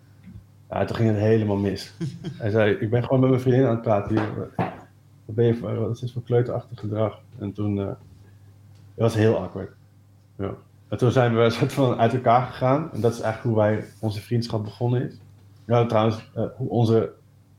Ja, 0.72 0.84
toen 0.84 0.96
ging 0.96 1.08
het 1.08 1.18
helemaal 1.18 1.56
mis. 1.56 1.92
Hij 2.42 2.50
zei, 2.50 2.72
ik 2.72 2.90
ben 2.90 3.02
gewoon 3.02 3.20
met 3.20 3.30
mijn 3.30 3.42
vriendin 3.42 3.64
aan 3.64 3.70
het 3.70 3.82
praten 3.82 4.18
hier. 4.18 4.50
Wat 5.24 5.34
ben 5.34 5.44
je 5.44 5.54
voor, 5.54 5.74
wat 5.74 5.90
is 5.90 6.00
dit 6.00 6.12
voor 6.12 6.22
kleuterachtig 6.22 6.80
gedrag? 6.80 7.20
En 7.38 7.52
toen, 7.52 7.80
eh, 7.80 7.86
het 7.86 7.96
was 8.94 9.14
heel 9.14 9.38
awkward. 9.38 9.70
Ja. 10.36 10.50
En 10.88 10.98
toen 10.98 11.10
zijn 11.10 11.36
we 11.36 11.50
soort 11.50 11.72
van 11.72 11.98
uit 11.98 12.14
elkaar 12.14 12.46
gegaan. 12.46 12.92
En 12.92 13.00
dat 13.00 13.12
is 13.12 13.20
eigenlijk 13.20 13.54
hoe 13.54 13.64
wij, 13.64 13.84
onze 13.98 14.20
vriendschap 14.20 14.64
begonnen 14.64 15.02
is. 15.02 15.14
Ja, 15.66 15.86
trouwens, 15.86 16.30
eh, 16.34 16.44
hoe 16.56 16.68
onze 16.68 17.12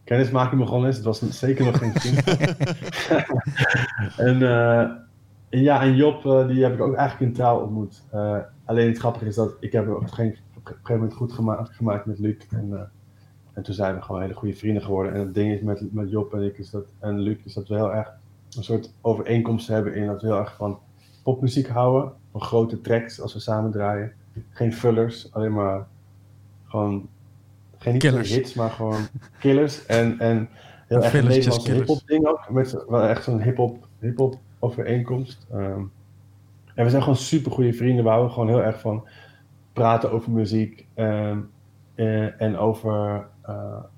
kennismaking 0.03 0.61
begonnen 0.61 0.89
is. 0.89 0.95
Het 0.95 1.05
was 1.05 1.39
zeker 1.39 1.65
nog 1.65 1.77
geen 1.77 1.93
vriendschap. 1.93 2.39
en, 4.27 4.41
eh, 4.41 4.79
en 5.49 5.61
ja, 5.61 5.81
en 5.81 5.95
Job, 5.95 6.47
die 6.47 6.63
heb 6.63 6.73
ik 6.73 6.81
ook 6.81 6.95
eigenlijk 6.95 7.29
in 7.29 7.35
trouw 7.35 7.59
ontmoet. 7.59 8.03
Alleen 8.65 8.87
het 8.87 8.97
grappige 8.97 9.25
is 9.25 9.35
dat 9.35 9.53
ik 9.59 9.71
heb 9.71 9.85
het 9.85 9.95
op 9.95 10.01
een 10.01 10.09
gegeven 10.09 10.39
op 10.53 10.69
een 10.69 10.75
gegeven 10.75 10.95
moment 10.95 11.13
goed 11.13 11.33
gema 11.33 11.67
gemaakt 11.71 12.05
met 12.05 12.19
Luc. 12.19 12.35
En, 12.49 12.91
en 13.53 13.63
toen 13.63 13.73
zijn 13.73 13.95
we 13.95 14.01
gewoon 14.01 14.21
hele 14.21 14.33
goede 14.33 14.55
vrienden 14.55 14.83
geworden. 14.83 15.13
En 15.13 15.19
het 15.19 15.33
ding 15.33 15.53
is 15.53 15.61
met, 15.61 15.93
met 15.93 16.09
Job 16.09 16.33
en 16.33 16.41
ik 16.41 16.57
is 16.57 16.69
dat, 16.69 16.85
en 16.99 17.19
Luc 17.19 17.37
is 17.43 17.53
dat 17.53 17.67
we 17.67 17.75
heel 17.75 17.93
erg 17.93 18.13
een 18.55 18.63
soort 18.63 18.93
overeenkomst 19.01 19.67
hebben 19.67 19.95
in 19.95 20.05
dat 20.05 20.21
we 20.21 20.27
heel 20.27 20.39
erg 20.39 20.55
van 20.55 20.79
popmuziek 21.23 21.67
houden. 21.67 22.11
Van 22.31 22.41
grote 22.41 22.81
tracks 22.81 23.21
als 23.21 23.33
we 23.33 23.39
samen 23.39 23.71
draaien. 23.71 24.13
Geen 24.49 24.73
vullers, 24.73 25.33
alleen 25.33 25.53
maar 25.53 25.87
gewoon 26.65 27.07
geen 27.77 27.97
Killers. 27.97 28.35
hits, 28.35 28.53
maar 28.53 28.69
gewoon 28.69 29.01
killers. 29.39 29.85
En, 29.85 30.19
en 30.19 30.49
heel 30.87 31.03
erg 31.03 31.13
een 31.13 31.27
Nederlandse 31.27 31.71
hip-hop 31.71 32.01
ding 32.05 32.25
ook. 32.25 32.49
Met 32.49 32.85
wel 32.87 33.03
echt 33.03 33.23
zo'n 33.23 33.41
hip-hop 33.41 33.87
hip 33.99 34.37
overeenkomst. 34.59 35.47
Ehm, 35.51 35.81
en 36.75 36.83
we 36.83 36.89
zijn 36.89 37.01
gewoon 37.01 37.17
super 37.17 37.51
goede 37.51 37.73
vrienden. 37.73 38.03
We 38.03 38.09
houden 38.09 38.31
gewoon 38.31 38.47
heel 38.47 38.63
erg 38.63 38.79
van 38.79 39.07
praten 39.73 40.11
over 40.11 40.31
muziek 40.31 40.85
ehm, 40.93 41.39
eh, 41.95 42.41
en 42.41 42.57
over 42.57 43.27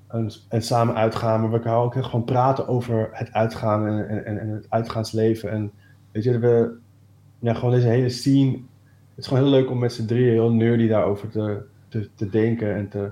en, 0.08 0.30
en 0.48 0.62
samen 0.62 0.94
uitgaan. 0.94 1.40
Maar 1.40 1.50
we 1.50 1.68
houden 1.68 1.84
ook 1.86 1.94
echt 1.94 2.10
gewoon 2.10 2.24
praten 2.24 2.68
over 2.68 3.08
het 3.12 3.32
uitgaan 3.32 3.86
en, 3.86 4.24
en, 4.24 4.38
en, 4.38 4.48
het 4.48 4.66
uitgaansleven. 4.68 5.50
En 5.50 5.70
weet 6.12 6.24
je, 6.24 6.38
we, 6.38 6.76
ja, 7.38 7.54
gewoon 7.54 7.74
deze 7.74 7.88
hele 7.88 8.08
scene. 8.08 8.50
Het 9.14 9.24
is 9.24 9.26
gewoon 9.26 9.42
heel 9.42 9.52
leuk 9.52 9.70
om 9.70 9.78
met 9.78 9.92
z'n 9.92 10.06
drieën 10.06 10.32
heel 10.32 10.52
nerdy 10.52 10.88
daarover 10.88 11.28
te, 11.28 11.62
te, 11.88 12.08
te 12.14 12.30
denken 12.30 12.74
en 12.74 12.88
te, 12.88 13.10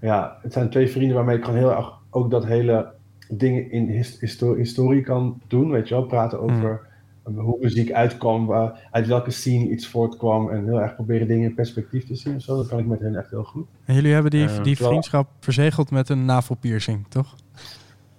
ja, 0.00 0.38
het 0.42 0.52
zijn 0.52 0.70
twee 0.70 0.90
vrienden 0.90 1.16
waarmee 1.16 1.36
ik 1.36 1.44
gewoon 1.44 1.58
heel 1.58 1.76
erg 1.76 1.92
ook 2.10 2.30
dat 2.30 2.44
hele 2.44 2.92
dingen 3.28 3.70
in 3.70 3.88
his- 3.88 4.20
histo- 4.20 4.54
historie 4.54 5.02
kan 5.02 5.40
doen, 5.46 5.70
weet 5.70 5.88
je 5.88 5.94
wel, 5.94 6.04
praten 6.04 6.40
over 6.40 6.70
eh, 6.70 6.89
hoe 7.36 7.58
muziek 7.60 7.92
uitkwam, 7.92 8.46
waar, 8.46 8.88
uit 8.90 9.06
welke 9.06 9.30
scene 9.30 9.70
iets 9.70 9.86
voortkwam 9.86 10.50
en 10.50 10.64
heel 10.64 10.80
erg 10.80 10.94
proberen 10.94 11.26
dingen 11.26 11.48
in 11.48 11.54
perspectief 11.54 12.06
te 12.06 12.14
zien 12.14 12.40
zo. 12.40 12.56
Dat 12.56 12.68
kan 12.68 12.78
ik 12.78 12.86
met 12.86 13.00
hen 13.00 13.16
echt 13.16 13.30
heel 13.30 13.44
goed. 13.44 13.66
En 13.84 13.94
jullie 13.94 14.12
hebben 14.12 14.30
die, 14.30 14.46
die 14.46 14.56
terwijl- 14.56 14.88
vriendschap 14.88 15.28
verzegeld 15.40 15.90
met 15.90 16.08
een 16.08 16.24
navelpiercing, 16.24 17.06
toch? 17.08 17.34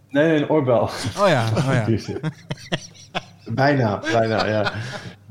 Nee, 0.10 0.28
nee, 0.28 0.42
een 0.42 0.50
oorbel. 0.50 0.82
Oh 0.82 1.28
ja, 1.28 1.46
oh 1.58 1.72
ja. 1.72 1.86
bijna, 3.54 4.00
bijna, 4.12 4.46
ja. 4.46 4.74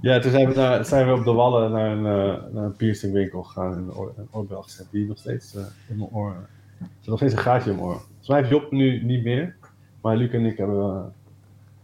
Ja, 0.01 0.19
toen 0.19 0.31
zijn 0.31 0.49
we, 0.49 0.55
naar, 0.55 0.85
zijn 0.85 1.07
we 1.07 1.13
op 1.13 1.25
de 1.25 1.33
Wallen 1.33 1.71
naar 1.71 1.91
een, 1.91 2.07
eh, 2.07 2.53
naar 2.53 2.65
een 2.65 2.77
piercingwinkel 2.77 3.43
gegaan 3.43 3.73
en 3.73 3.79
een, 3.79 3.93
oor, 3.93 4.13
een 4.17 4.29
oorbel 4.31 4.63
gezet. 4.63 4.87
Die 4.91 5.07
nog 5.07 5.19
steeds 5.19 5.55
eh, 5.55 5.63
in 5.89 5.97
mijn 5.97 6.11
oor. 6.11 6.31
Er 6.79 6.87
zit 7.01 7.09
nog 7.09 7.19
steeds 7.19 7.33
een 7.33 7.39
gaatje 7.39 7.71
in 7.71 7.77
mijn 7.77 7.89
oor. 7.89 8.01
Volgens 8.07 8.29
mij 8.29 8.39
heeft 8.39 8.51
Job 8.51 8.71
nu 8.71 9.05
niet 9.05 9.25
meer. 9.25 9.57
Maar 10.01 10.17
Luc 10.17 10.33
en 10.33 10.45
ik 10.45 10.57
hebben, 10.57 11.13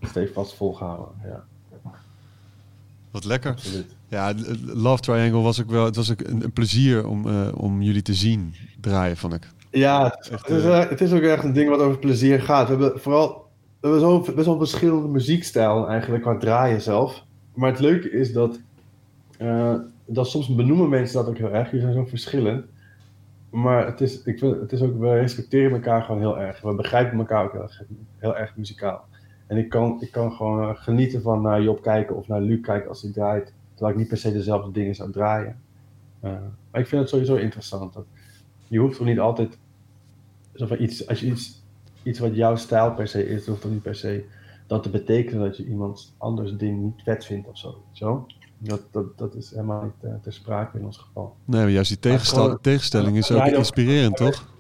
eh, 0.01 0.09
stevast 0.09 0.55
volgehouden. 0.55 1.09
Ja, 1.25 1.45
Wat 3.17 3.25
lekker. 3.25 3.51
absoluut. 3.51 3.97
Ja, 4.09 4.35
Love 4.65 5.03
Triangle 5.03 5.41
was 5.41 5.61
ook 5.63 5.71
wel... 5.71 5.85
Het 5.85 5.97
was 5.97 6.11
ook 6.11 6.21
een, 6.21 6.45
een 6.45 6.53
plezier 6.53 7.07
om, 7.07 7.29
eh, 7.29 7.49
om 7.55 7.83
jullie 7.83 8.03
te 8.03 8.15
zien 8.15 8.55
draaien, 8.81 9.17
vond 9.17 9.35
ik. 9.35 9.49
Ja, 9.71 10.05
het 10.05 10.25
is, 10.25 10.31
Echt, 10.31 10.49
het, 10.49 10.57
is, 10.57 10.65
eh, 10.65 10.83
eh, 10.83 10.89
het 10.91 11.01
is 11.01 11.13
ook 11.13 11.21
echt 11.21 11.45
een 11.45 11.53
ding 11.53 11.69
wat 11.69 11.81
over 11.81 11.99
plezier 11.99 12.43
gaat. 12.43 12.69
We 12.69 12.75
hebben 12.75 13.01
vooral 13.01 13.49
we 13.81 13.89
hebben 13.89 14.01
zo, 14.01 14.21
best 14.35 14.47
wel 14.47 14.59
verschillende 14.59 15.09
muziekstijlen 15.09 15.89
eigenlijk 15.89 16.23
qua 16.23 16.37
draaien 16.37 16.81
zelf. 16.81 17.25
Maar 17.55 17.71
het 17.71 17.81
leuke 17.81 18.11
is 18.11 18.33
dat, 18.33 18.61
dat 20.07 20.29
soms 20.29 20.55
benoemen 20.55 20.89
mensen 20.89 21.17
dat 21.17 21.29
ook 21.29 21.39
heel 21.39 21.53
erg. 21.53 21.71
Jullie 21.71 21.81
zijn 21.81 21.95
zo 21.95 22.05
verschillend. 22.05 22.65
Maar 23.51 23.87
het 23.87 24.01
is, 24.01 24.23
ik 24.23 24.39
vind, 24.39 24.61
het 24.61 24.73
is 24.73 24.83
ook, 24.83 24.99
we 24.99 25.15
respecteren 25.15 25.73
elkaar 25.73 26.03
gewoon 26.03 26.21
heel 26.21 26.39
erg. 26.39 26.61
We 26.61 26.75
begrijpen 26.75 27.19
elkaar 27.19 27.45
ook 27.45 27.53
heel 27.53 27.63
erg, 27.63 27.83
heel 28.19 28.37
erg 28.37 28.57
muzikaal. 28.57 29.05
En 29.47 29.57
ik 29.57 29.69
kan, 29.69 29.97
ik 30.01 30.11
kan 30.11 30.33
gewoon 30.33 30.69
eh, 30.69 30.77
genieten 30.83 31.23
van 31.23 31.43
naar 31.43 31.63
Job 31.63 31.83
kijken 31.83 32.17
of 32.17 32.29
naar 32.29 32.41
Luc 32.41 32.61
kijken 32.61 32.89
als 32.89 33.03
hij 33.03 33.13
draait. 33.13 33.53
Terwijl 33.75 33.93
ik 33.93 33.99
niet 34.01 34.09
per 34.09 34.19
se 34.19 34.33
dezelfde 34.33 34.71
dingen 34.71 34.95
zou 34.95 35.13
draaien. 35.13 35.61
Eh, 36.21 36.31
maar 36.71 36.81
ik 36.81 36.87
vind 36.87 37.01
het 37.01 37.11
sowieso 37.11 37.35
interessant. 37.35 37.93
Dat, 37.95 38.05
je 38.69 38.79
hoeft 38.79 38.97
toch 38.97 39.07
niet 39.07 39.19
altijd 39.19 39.59
zo 40.55 40.67
van 40.67 40.81
iets, 40.81 41.09
als 41.09 41.21
je 41.21 41.27
iets, 41.27 41.63
iets 42.03 42.19
wat 42.19 42.35
jouw 42.35 42.57
stijl 42.57 42.93
per 42.95 43.09
se 43.09 43.29
is, 43.29 43.47
hoeft 43.47 43.61
toch 43.61 43.71
niet 43.71 43.83
per 43.83 43.95
se 43.95 44.25
dat 44.67 44.83
te 44.83 44.91
betekenen 44.91 45.43
dat 45.45 45.57
je 45.57 45.67
iemand 45.67 46.15
anders 46.19 46.57
ding 46.57 46.83
niet 46.83 47.03
vet 47.05 47.25
vindt 47.25 47.49
of 47.49 47.59
zo. 47.59 47.83
wel? 47.99 48.27
Dat, 48.59 48.83
dat, 48.91 49.19
dat 49.19 49.35
is 49.35 49.51
helemaal 49.51 49.83
niet 49.83 50.11
eh, 50.11 50.15
ter 50.23 50.33
sprake 50.33 50.79
in 50.79 50.85
ons 50.85 50.97
geval. 50.99 51.37
Nee, 51.45 51.61
maar 51.63 51.71
juist 51.71 51.89
die 51.89 51.99
Maar 52.01 52.11
tegenstel- 52.13 52.43
gewoon- 52.45 52.61
tegenstelling 52.61 53.17
is 53.17 53.33
ook 53.33 53.45
inspirerend, 53.47 54.17
toch? 54.17 54.55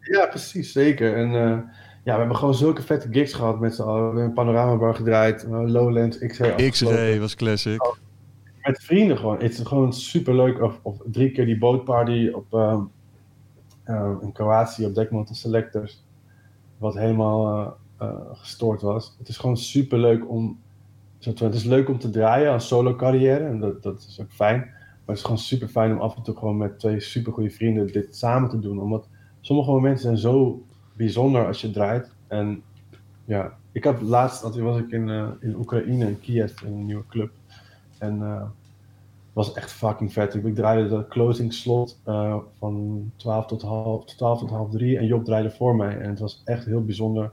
Ja, 0.00 0.26
precies, 0.26 0.72
zeker. 0.72 1.16
En 1.16 1.34
eh, 1.34 1.58
ja, 2.02 2.12
we 2.12 2.18
hebben 2.18 2.36
gewoon 2.36 2.54
zulke 2.54 2.82
vette 2.82 3.08
gigs 3.10 3.32
gehad 3.32 3.60
met 3.60 3.74
z'n 3.74 3.82
allen. 3.82 4.00
We 4.00 4.04
hebben 4.04 4.24
een 4.24 4.32
panoramabar 4.32 4.94
gedraaid, 4.94 5.44
eh, 5.44 5.50
Lowlands, 5.50 6.18
X-Ray. 6.18 6.70
X-Ray 6.70 7.20
was 7.20 7.34
classic. 7.34 7.96
Met 8.62 8.82
vrienden 8.82 9.18
gewoon. 9.18 9.38
Het 9.38 9.52
is 9.52 9.58
gewoon 9.58 9.92
super 9.92 10.34
leuk. 10.34 10.62
Of, 10.62 10.80
of 10.82 10.96
drie 11.04 11.30
keer 11.30 11.46
die 11.46 11.58
bootparty 11.58 12.30
op, 12.32 12.54
ehm, 12.54 12.80
eh, 13.84 14.12
in 14.20 14.32
Kroatië 14.32 14.86
op 14.86 14.94
Dekmantel 14.94 15.34
Selectors. 15.34 16.04
Wat 16.78 16.94
helemaal 16.94 17.78
eh, 17.98 18.08
gestoord 18.32 18.82
was. 18.82 19.14
Het 19.18 19.28
is 19.28 19.36
gewoon 19.36 19.56
super 19.56 19.98
leuk 19.98 20.30
om. 20.30 20.58
Het 21.18 21.54
is 21.54 21.64
leuk 21.64 21.88
om 21.88 21.98
te 21.98 22.10
draaien 22.10 22.52
als 22.52 22.68
solo 22.68 22.96
carrière. 22.96 23.44
En 23.44 23.60
dat, 23.60 23.82
dat 23.82 24.06
is 24.08 24.18
ook 24.20 24.32
fijn. 24.32 24.58
Maar 24.58 25.04
het 25.06 25.16
is 25.16 25.22
gewoon 25.22 25.38
super 25.38 25.68
fijn 25.68 25.92
om 25.92 25.98
af 25.98 26.16
en 26.16 26.22
toe 26.22 26.36
gewoon 26.36 26.56
met 26.56 26.78
twee 26.78 27.00
super 27.00 27.32
goede 27.32 27.50
vrienden 27.50 27.92
dit 27.92 28.16
samen 28.16 28.48
te 28.48 28.58
doen. 28.58 28.80
Omdat 28.80 29.08
sommige 29.40 29.70
momenten 29.70 30.02
zijn 30.02 30.18
zo 30.18 30.62
bijzonder 31.04 31.46
als 31.46 31.60
je 31.60 31.70
draait. 31.70 32.10
En 32.26 32.62
ja, 33.24 33.56
ik 33.72 33.84
heb 33.84 34.00
laatst, 34.00 34.52
toen 34.52 34.62
was 34.62 34.78
ik 34.78 34.90
in, 34.90 35.08
eh, 35.08 35.28
in 35.40 35.54
Oekraïne, 35.54 36.06
in 36.06 36.20
Kiev, 36.20 36.62
in 36.62 36.72
een 36.72 36.86
nieuwe 36.86 37.06
club. 37.08 37.30
En 37.98 38.20
het 38.20 39.38
was 39.38 39.52
echt 39.52 39.72
fucking 39.72 40.12
vet. 40.12 40.34
Ik, 40.34 40.54
draaide 40.54 40.88
de 40.88 41.06
closing 41.08 41.52
slot 41.52 42.00
eh, 42.04 42.36
van 42.58 43.04
12 43.16 43.46
tot, 43.46 43.62
half, 43.62 44.04
12 44.04 44.38
tot 44.38 44.50
half 44.50 44.70
3 44.70 44.98
en 44.98 45.06
Job 45.06 45.24
draaide 45.24 45.50
voor 45.50 45.76
mij. 45.76 45.98
En 45.98 46.08
het 46.08 46.18
was 46.18 46.42
echt 46.44 46.64
heel 46.64 46.84
bijzonder. 46.84 47.30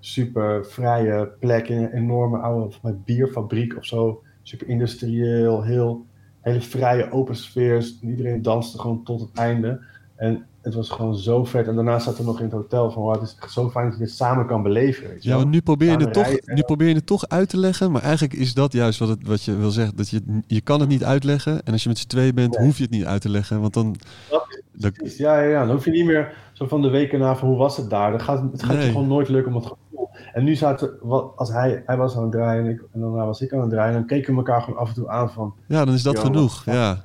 Super 0.00 0.66
vrije 0.66 1.32
plek 1.38 1.68
in 1.68 1.76
een 1.76 1.92
enorme 1.92 2.38
oude 2.38 2.94
bierfabriek 3.04 3.76
of 3.76 3.84
zo. 3.84 4.22
Super 4.42 4.68
industrieel, 4.68 5.62
heel, 5.62 6.04
hele 6.40 6.60
vrije 6.60 7.12
open 7.12 7.36
sfeer. 7.36 7.92
Iedereen 8.02 8.42
danste 8.42 8.78
gewoon 8.78 9.02
tot 9.02 9.20
het 9.20 9.30
einde. 9.34 9.80
En 10.16 10.46
het 10.62 10.74
was 10.74 10.90
gewoon 10.90 11.16
zo 11.16 11.44
vet. 11.44 11.66
En 11.68 11.74
daarna 11.74 11.98
zaten 11.98 12.20
we 12.20 12.30
nog 12.30 12.38
in 12.38 12.44
het 12.44 12.52
hotel 12.52 12.90
van, 12.90 13.02
wow, 13.02 13.12
het 13.20 13.22
is 13.22 13.52
zo 13.52 13.70
fijn 13.70 13.84
dat 13.90 13.98
je 13.98 14.04
dit 14.04 14.12
samen 14.14 14.46
kan 14.46 14.62
beleven. 14.62 15.08
Weet 15.08 15.22
je 15.22 15.28
Ja, 15.28 15.44
nu 15.44 15.60
probeer, 15.60 15.90
je 15.90 15.96
het 16.04 16.12
toch, 16.12 16.24
rijden. 16.24 16.54
nu 16.54 16.62
probeer 16.62 16.88
je 16.88 16.94
het 16.94 17.06
toch 17.06 17.28
uit 17.28 17.48
te 17.48 17.56
leggen. 17.58 17.92
Maar 17.92 18.02
eigenlijk 18.02 18.32
is 18.34 18.54
dat 18.54 18.72
juist 18.72 18.98
wat, 18.98 19.08
het, 19.08 19.26
wat 19.26 19.42
je 19.42 19.56
wil 19.56 19.70
zeggen. 19.70 19.96
Dat 19.96 20.08
je, 20.08 20.22
je 20.46 20.60
kan 20.60 20.80
het 20.80 20.88
niet 20.88 21.04
uitleggen. 21.04 21.62
En 21.64 21.72
als 21.72 21.82
je 21.82 21.88
met 21.88 21.98
z'n 21.98 22.06
twee 22.06 22.32
bent, 22.34 22.56
Nee. 22.56 22.66
hoef 22.66 22.76
je 22.76 22.82
het 22.82 22.92
niet 22.92 23.04
uit 23.04 23.20
te 23.20 23.28
leggen. 23.28 23.60
Want 23.60 23.74
dan... 23.74 23.96
Dat 24.30 24.46
dan 24.72 24.92
Ja, 25.16 25.40
ja, 25.40 25.48
ja, 25.48 25.64
dan 25.66 25.74
hoef 25.74 25.84
je 25.84 25.90
niet 25.90 26.04
meer 26.04 26.32
zo 26.52 26.66
van 26.66 26.82
de 26.82 26.88
weken 26.88 27.18
na 27.18 27.36
van 27.36 27.48
hoe 27.48 27.56
was 27.56 27.76
het 27.76 27.90
daar. 27.90 28.10
Dan 28.10 28.20
gaat, 28.20 28.42
het 28.52 28.62
gaat 28.62 28.76
Nee. 28.76 28.84
je 28.86 28.92
gewoon 28.92 29.08
nooit 29.08 29.28
lukken 29.28 29.52
om 29.54 29.58
het 29.60 29.66
gevoel. 29.68 30.08
En 30.32 30.44
nu 30.44 30.54
zaten, 30.54 30.90
wat, 31.02 31.32
als 31.36 31.52
hij, 31.52 31.82
hij 31.86 31.96
was 31.96 32.16
aan 32.16 32.22
het 32.22 32.32
draaien 32.32 32.64
en, 32.64 32.70
ik, 32.70 32.82
en 32.92 33.00
daarna 33.00 33.24
was 33.26 33.40
ik 33.40 33.52
aan 33.52 33.60
het 33.60 33.70
draaien, 33.70 33.94
dan 33.94 34.06
keken 34.06 34.32
we 34.32 34.38
elkaar 34.38 34.62
gewoon 34.62 34.78
af 34.78 34.88
en 34.88 34.94
toe 34.94 35.08
aan 35.08 35.30
van, 35.30 35.54
ja, 35.66 35.84
dan 35.84 35.94
is 35.94 36.02
dat 36.02 36.14
Yo, 36.16 36.20
genoeg. 36.20 36.64
wat 36.64 36.74
Ja? 36.74 37.00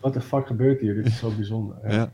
Wat 0.00 0.12
de 0.12 0.20
fuck 0.20 0.46
gebeurt 0.46 0.80
hier? 0.80 0.94
Dit 0.94 1.06
is 1.06 1.18
zo 1.18 1.30
bijzonder. 1.36 1.76
Ja. 1.82 1.90
ja. 1.92 2.10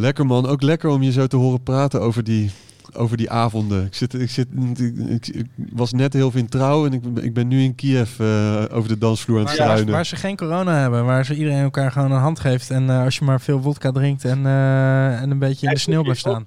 Lekker 0.00 0.26
man. 0.26 0.46
Ook 0.46 0.62
lekker 0.62 0.90
om 0.90 1.02
je 1.02 1.12
zo 1.12 1.26
te 1.26 1.36
horen 1.36 1.62
praten 1.62 2.00
over 2.00 2.24
die, 2.24 2.50
over 2.92 3.16
die 3.16 3.30
avonden. 3.30 3.84
Ik, 3.84 3.94
zit, 3.94 4.14
ik, 4.14 4.30
zit, 4.30 4.46
ik, 4.76 4.96
ik, 4.96 5.26
ik 5.26 5.46
was 5.72 5.92
net 5.92 6.12
heel 6.12 6.30
veel 6.30 6.40
in 6.40 6.48
trouw. 6.48 6.86
En 6.86 6.92
ik, 6.92 7.02
ik 7.20 7.34
ben 7.34 7.48
nu 7.48 7.62
in 7.62 7.74
Kiev 7.74 8.20
eh, 8.20 8.64
over 8.70 8.88
de 8.88 8.98
dansvloer 8.98 9.38
aan 9.38 9.44
het 9.44 9.52
struinen. 9.52 9.92
waar 9.92 10.06
ze 10.06 10.16
geen 10.16 10.36
corona 10.36 10.80
hebben, 10.80 11.04
waar 11.04 11.24
ze 11.24 11.34
iedereen 11.34 11.62
elkaar 11.62 11.92
gewoon 11.92 12.12
een 12.12 12.20
hand 12.20 12.40
geeft. 12.40 12.70
En 12.70 12.90
eh, 12.90 13.04
als 13.04 13.18
je 13.18 13.24
maar 13.24 13.40
veel 13.40 13.62
vodka 13.62 13.90
drinkt 13.90 14.24
en, 14.24 14.46
eh, 14.46 15.20
en 15.20 15.30
een 15.30 15.38
beetje 15.38 15.66
in 15.66 15.72
de 15.72 15.80
sneeuw 15.80 16.02
blijft 16.02 16.20
staan. 16.20 16.46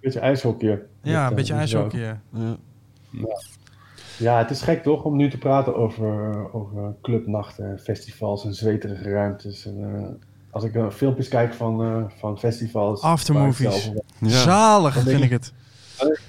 Beetje 0.00 0.20
ijshockey. 0.20 0.82
Ja, 1.02 1.28
een 1.28 1.34
beetje 1.34 1.54
ijshockey. 1.54 2.00
ja. 2.00 2.20
Ja. 2.32 2.56
Ja, 4.18 4.38
het 4.38 4.50
is 4.50 4.62
gek 4.62 4.82
toch 4.82 5.04
om 5.04 5.16
nu 5.16 5.30
te 5.30 5.38
praten 5.38 5.76
over, 5.76 6.52
over 6.52 6.94
clubnachten, 7.02 7.70
en 7.70 7.78
festivals 7.78 8.44
en 8.44 8.54
zweterige 8.54 9.10
ruimtes. 9.10 9.66
En, 9.66 9.76
eh, 9.80 10.26
als 10.56 10.64
ik 10.64 10.74
uh, 10.74 10.90
filmpjes 10.90 11.28
kijk 11.28 11.54
van, 11.54 11.82
uh, 11.82 12.04
van 12.18 12.38
festivals. 12.38 13.00
Aftermovies. 13.00 13.82
zelf- 13.84 13.94
Ja. 14.18 14.28
Zalig 14.28 14.98
vind 15.02 15.22
ik 15.22 15.30
het. 15.30 15.52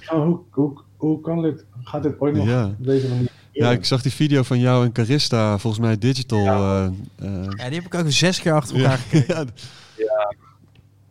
Hoe, 0.08 0.40
hoe, 0.52 0.82
hoe 0.98 1.22
kan 1.22 1.42
dit? 1.42 1.66
Gaat 1.84 2.04
dit 2.04 2.20
ooit 2.20 2.36
nog 2.36 2.48
Ja. 2.48 2.66
op 2.66 2.86
deze 2.86 3.08
manier? 3.08 3.32
ja, 3.52 3.72
ik 3.72 3.86
zag 3.86 4.02
die 4.02 4.12
video 4.12 4.44
van 4.44 4.60
jou 4.60 4.86
en 4.86 4.92
Carista, 4.92 5.58
volgens 5.58 5.82
mij 5.86 5.98
digital. 5.98 6.40
Ja. 6.40 6.86
eh, 7.18 7.28
eh, 7.28 7.44
Ja, 7.44 7.66
die 7.70 7.80
heb 7.82 7.86
ik 7.86 7.96
ook 7.96 8.04
zes 8.08 8.42
keer 8.42 8.54
achter 8.54 8.76
ja, 8.76 8.82
elkaar 8.82 8.98
gekeken. 8.98 9.50
ja, 10.08 10.34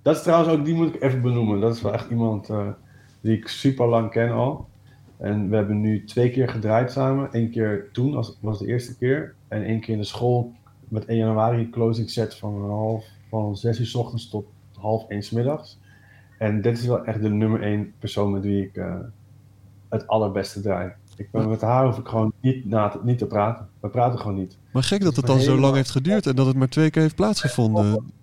Dat 0.02 0.16
is 0.16 0.22
trouwens 0.22 0.52
ook, 0.52 0.64
die 0.64 0.74
moet 0.74 0.94
ik 0.94 1.02
even 1.02 1.22
benoemen. 1.22 1.60
Dat 1.60 1.74
is 1.74 1.82
wel 1.82 1.93
echt 1.93 2.10
iemand 2.10 2.48
eh, 2.51 2.68
die 3.20 3.36
ik 3.36 3.48
super 3.48 3.86
lang 3.86 4.10
ken 4.10 4.30
al. 4.32 4.68
En 5.18 5.48
we 5.51 5.56
hebben 5.56 5.80
nu 5.80 6.05
twee 6.05 6.30
keer 6.30 6.48
gedraaid 6.48 6.93
samen. 6.93 7.28
Eén 7.32 7.51
keer 7.51 7.88
toen, 7.93 8.14
als, 8.16 8.36
was 8.40 8.59
de 8.59 8.66
eerste 8.66 8.97
keer. 8.97 9.34
En 9.48 9.64
één 9.64 9.80
keer 9.80 9.94
in 9.94 10.01
de 10.01 10.06
school 10.06 10.52
met 10.88 11.04
1 11.04 11.18
januari 11.18 11.70
closing 11.70 12.10
set 12.10 12.34
van, 12.34 12.70
half, 12.70 13.04
van 13.28 13.56
6 13.56 13.78
uur 13.78 13.86
s 13.86 13.94
ochtends 13.94 14.28
tot 14.28 14.46
half 14.78 15.08
1 15.08 15.22
s 15.22 15.30
middags. 15.30 15.78
En 16.38 16.62
dit 16.62 16.78
is 16.78 16.86
wel 16.86 17.04
echt 17.04 17.22
de 17.22 17.30
nummer 17.30 17.62
één 17.62 17.92
persoon 17.98 18.32
met 18.32 18.42
wie 18.42 18.62
ik 18.62 18.76
eh, 18.76 18.94
het 19.88 20.06
allerbeste 20.06 20.60
draai. 20.60 20.92
Ik 21.16 21.30
ben 21.30 21.48
met 21.48 21.60
haar 21.60 21.86
hoef 21.86 21.98
ik 21.98 22.08
gewoon 22.08 22.32
niet, 22.40 22.64
na 22.64 22.88
te, 22.88 22.98
niet 23.02 23.18
te 23.18 23.26
praten. 23.26 23.68
We 23.80 23.88
praten 23.88 24.18
gewoon 24.18 24.36
niet. 24.36 24.58
Maar 24.72 24.82
gek 24.82 25.02
dat 25.02 25.16
het 25.16 25.26
dan 25.26 25.40
zo 25.40 25.58
lang 25.58 25.74
heeft 25.74 25.90
geduurd 25.90 26.26
en 26.26 26.36
dat 26.36 26.46
het 26.46 26.56
maar 26.56 26.68
twee 26.68 26.90
keer 26.90 27.02
heeft 27.02 27.14
plaatsgevonden. 27.14 28.14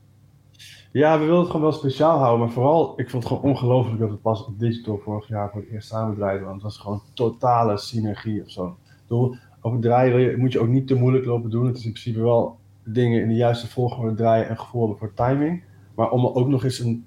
Ja, 0.91 1.19
we 1.19 1.25
wilden 1.25 1.41
het 1.41 1.51
gewoon 1.51 1.61
wel 1.61 1.71
speciaal 1.71 2.17
houden, 2.17 2.39
maar 2.45 2.53
vooral, 2.53 2.93
ik 2.99 3.09
vond 3.09 3.23
het 3.23 3.33
gewoon 3.33 3.51
ongelooflijk 3.51 3.99
dat 3.99 4.09
het 4.09 4.21
pas 4.21 4.45
op 4.45 4.59
digital 4.59 4.97
vorig 5.03 5.27
jaar 5.27 5.51
voor 5.51 5.61
het 5.61 5.69
eerst 5.69 5.87
samen 5.87 6.15
draaiden, 6.15 6.43
want 6.43 6.55
het 6.55 6.63
was 6.63 6.77
gewoon 6.77 7.01
totale 7.13 7.77
synergie 7.77 8.43
of 8.43 8.49
zo. 8.49 8.77
Ik 8.85 9.07
bedoel, 9.07 9.35
over 9.65 9.79
draaien 9.79 10.39
moet 10.39 10.51
je 10.51 10.59
ook 10.59 10.67
niet 10.67 10.87
te 10.87 10.95
moeilijk 10.95 11.25
lopen 11.25 11.49
doen. 11.49 11.65
Het 11.65 11.77
is 11.77 11.85
in 11.85 11.91
principe 11.91 12.21
wel 12.21 12.59
dingen 12.83 13.21
in 13.21 13.27
de 13.27 13.35
juiste 13.35 13.67
volgorde 13.67 14.13
draaien 14.13 14.49
en 14.49 14.57
gevoel 14.57 14.95
voor 14.95 15.13
timing. 15.13 15.63
Maar 15.95 16.11
om 16.11 16.25
ook 16.25 16.47
nog 16.47 16.63
eens 16.63 16.79
een, 16.79 17.05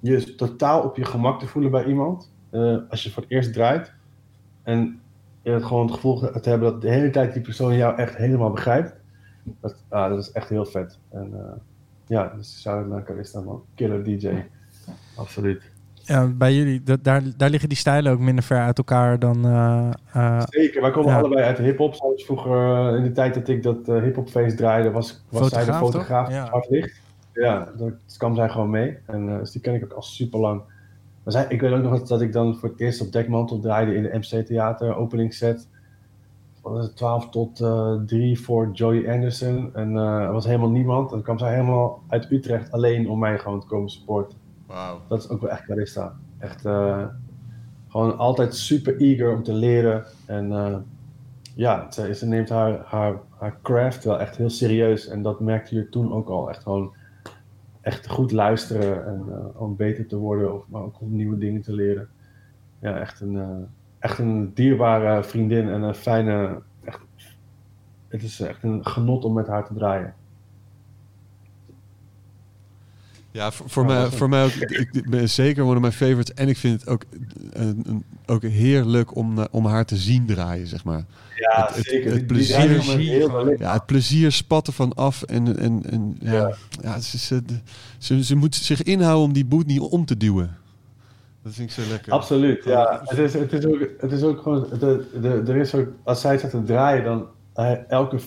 je 0.00 0.34
totaal 0.34 0.82
op 0.82 0.96
je 0.96 1.04
gemak 1.04 1.40
te 1.40 1.46
voelen 1.46 1.70
bij 1.70 1.84
iemand, 1.84 2.32
eh, 2.50 2.76
als 2.88 3.02
je 3.02 3.10
voor 3.10 3.22
het 3.22 3.32
eerst 3.32 3.52
draait, 3.52 3.92
en 4.62 5.00
je 5.42 5.50
het 5.50 5.64
gewoon 5.64 5.86
het 5.86 5.94
gevoel 5.94 6.18
te 6.18 6.48
hebben 6.48 6.72
dat 6.72 6.82
de 6.82 6.90
hele 6.90 7.10
tijd 7.10 7.32
die 7.32 7.42
persoon 7.42 7.76
jou 7.76 7.96
echt 7.96 8.16
helemaal 8.16 8.50
begrijpt, 8.50 8.94
dat, 9.60 9.84
ah, 9.88 10.08
dat 10.08 10.18
is 10.18 10.32
echt 10.32 10.48
heel 10.48 10.64
vet. 10.64 10.98
En, 11.08 11.30
eh, 11.32 11.52
ja, 12.06 12.32
dus 12.36 12.60
shout-out 12.60 12.88
naar 12.88 13.04
Carista, 13.04 13.40
man. 13.40 13.62
Killer 13.74 14.04
DJ. 14.04 14.44
Absoluut. 15.16 15.71
Ja, 16.04 16.26
bij 16.26 16.54
jullie, 16.54 16.82
da- 16.82 16.96
daar, 17.02 17.22
daar 17.36 17.50
liggen 17.50 17.68
die 17.68 17.78
stijlen 17.78 18.12
ook 18.12 18.18
minder 18.18 18.44
ver 18.44 18.58
uit 18.58 18.78
elkaar 18.78 19.18
dan... 19.18 19.44
eh, 20.12 20.40
Zeker, 20.48 20.80
wij 20.80 20.90
komen 20.90 21.10
Ja. 21.10 21.18
allebei 21.18 21.42
uit 21.42 21.56
de 21.56 21.62
hip-hop. 21.62 21.94
Zoals 21.94 22.24
vroeger, 22.24 22.74
eh, 22.90 22.96
in 22.96 23.02
de 23.02 23.12
tijd 23.12 23.34
dat 23.34 23.48
ik 23.48 23.62
dat 23.62 23.88
eh 23.88 24.02
hip-hop 24.02 24.28
feest 24.28 24.56
draaide, 24.56 24.90
was, 24.90 25.24
was 25.28 25.48
zij 25.48 25.64
de 25.64 25.72
Fotograaf, 25.72 26.30
Ja. 26.30 26.46
Zwart 26.46 26.68
Licht. 26.70 27.00
Ja, 27.32 27.68
dat 27.76 27.92
kwam 28.18 28.34
zij 28.34 28.48
gewoon 28.48 28.70
mee. 28.70 28.96
En 29.06 29.26
dus 29.38 29.50
die 29.50 29.60
ken 29.60 29.74
ik 29.74 29.84
ook 29.84 29.92
al 29.92 30.02
super 30.02 30.40
lang. 30.40 30.60
Maar 31.22 31.32
zij, 31.32 31.46
ik 31.48 31.60
weet 31.60 31.72
ook 31.72 31.82
nog 31.82 31.98
dat- 31.98 32.08
dat 32.08 32.20
ik 32.20 32.32
dan 32.32 32.56
voor 32.56 32.68
het 32.68 32.80
eerst 32.80 33.00
op 33.00 33.12
Dekmantel 33.12 33.60
draaide 33.60 33.94
in 33.94 34.02
de 34.02 34.18
MC 34.18 34.46
Theater, 34.46 34.96
opening 34.96 35.34
set. 35.34 35.68
Wat 36.62 36.72
was 36.72 36.84
het, 36.86 36.96
12 36.96 37.28
tot 37.28 37.60
eh 37.60 37.94
3 38.06 38.40
voor 38.40 38.70
Joey 38.72 39.12
Anderson. 39.12 39.70
En 39.74 39.96
er 39.96 40.32
was 40.32 40.44
helemaal 40.46 40.70
niemand. 40.70 41.04
En 41.08 41.14
dan 41.14 41.22
kwam 41.22 41.38
zij 41.38 41.50
helemaal 41.52 42.02
uit 42.08 42.30
Utrecht 42.30 42.72
alleen 42.72 43.08
om 43.08 43.18
mij 43.18 43.38
gewoon 43.38 43.60
te 43.60 43.66
komen 43.66 43.88
supporten. 43.90 44.38
Wauw. 44.66 45.00
Dat 45.08 45.18
is 45.18 45.28
ook 45.28 45.40
wel 45.40 45.50
echt 45.50 45.64
Carista. 45.64 46.16
Echt 46.38 46.64
eh, 46.64 47.06
gewoon 47.88 48.18
altijd 48.18 48.54
super 48.54 49.00
eager 49.00 49.32
om 49.34 49.42
te 49.42 49.52
leren. 49.52 50.04
En 50.26 50.52
eh, 50.52 50.76
ja, 51.54 51.90
ze, 51.90 52.14
ze 52.14 52.26
neemt 52.26 52.48
haar, 52.48 52.82
haar, 52.84 53.20
haar 53.38 53.58
craft 53.62 54.04
wel 54.04 54.20
echt 54.20 54.36
heel 54.36 54.50
serieus. 54.50 55.08
En 55.08 55.22
dat 55.22 55.40
merkte 55.40 55.74
je 55.74 55.88
toen 55.88 56.12
ook 56.12 56.28
al. 56.28 56.50
Echt 56.50 56.62
gewoon 56.62 56.94
echt 57.80 58.08
goed 58.08 58.32
luisteren 58.32 59.06
en 59.06 59.24
eh, 59.28 59.60
om 59.60 59.76
beter 59.76 60.06
te 60.06 60.16
worden. 60.16 60.54
Of, 60.54 60.68
maar 60.68 60.82
ook 60.82 61.00
om 61.00 61.16
nieuwe 61.16 61.38
dingen 61.38 61.62
te 61.62 61.72
leren. 61.72 62.08
Ja, 62.78 62.98
echt 62.98 63.20
een, 63.20 63.66
echt 63.98 64.18
een 64.18 64.54
dierbare 64.54 65.22
vriendin 65.24 65.68
en 65.68 65.82
een 65.82 65.94
fijne. 65.94 66.62
Echt, 66.84 67.00
het 68.08 68.22
is 68.22 68.40
echt 68.40 68.62
een 68.62 68.86
genot 68.86 69.24
om 69.24 69.32
met 69.32 69.46
haar 69.46 69.66
te 69.66 69.74
draaien. 69.74 70.14
Ja, 73.32 73.50
voor, 73.50 73.70
voor, 73.70 73.84
mij, 73.84 74.10
voor 74.10 74.28
mij 74.28 74.44
ook. 74.44 74.50
Ik, 74.50 75.10
ben 75.10 75.28
zeker 75.30 75.64
one 75.64 75.74
of 75.76 75.80
my 75.82 75.92
favorites. 75.92 76.34
En 76.34 76.48
ik 76.48 76.56
vind 76.56 76.80
het 76.80 76.88
ook, 76.88 77.02
een, 77.52 77.82
een- 77.86 78.04
ook 78.26 78.42
heerlijk 78.42 79.16
om, 79.16 79.34
na- 79.34 79.48
om 79.50 79.66
haar 79.66 79.84
te 79.84 79.96
zien 79.96 80.26
draaien, 80.26 80.66
zeg 80.66 80.84
maar. 80.84 81.04
Ja, 81.36 81.64
Het- 81.66 81.76
het- 81.76 81.86
zeker. 81.86 82.12
het 82.12 82.26
plezier- 82.26 82.80
heel. 82.82 83.54
Ja, 83.58 83.72
het 83.72 83.86
plezier 83.86 84.32
spat 84.32 84.66
er 84.66 84.72
van 84.72 84.94
af. 84.94 85.22
En, 85.22 85.58
en, 85.58 85.82
en 85.90 86.16
ja, 86.20 86.32
ja. 86.32 86.54
Ja. 86.82 87.00
ze, 87.00 87.18
ze, 87.18 87.42
ze, 87.98 88.24
ze 88.24 88.36
moet 88.36 88.54
zich 88.54 88.82
inhouden 88.82 89.24
om 89.26 89.32
die 89.32 89.44
boot 89.44 89.66
niet 89.66 89.80
om 89.80 90.04
te 90.04 90.16
duwen. 90.16 90.56
Dat 91.42 91.52
vind 91.54 91.68
ik 91.68 91.74
zo 91.84 91.90
lekker. 91.90 92.12
Absoluut, 92.12 92.64
ja. 92.64 93.00
Het 93.04 93.18
is, 93.18 93.32
het 93.34 93.52
is, 93.52 93.66
ook, 93.66 93.88
het 93.98 94.12
is 94.12 94.22
ook 94.22 94.42
gewoon, 94.42 94.66
de, 94.78 95.06
de, 95.20 95.42
er 95.52 95.56
is 95.56 95.74
ook, 95.74 95.88
als 96.04 96.20
zij 96.20 96.38
staat 96.38 96.50
te 96.50 96.62
draaien, 96.62 97.04
dan 97.04 97.26
eh, 97.54 97.72
elke 97.90 98.18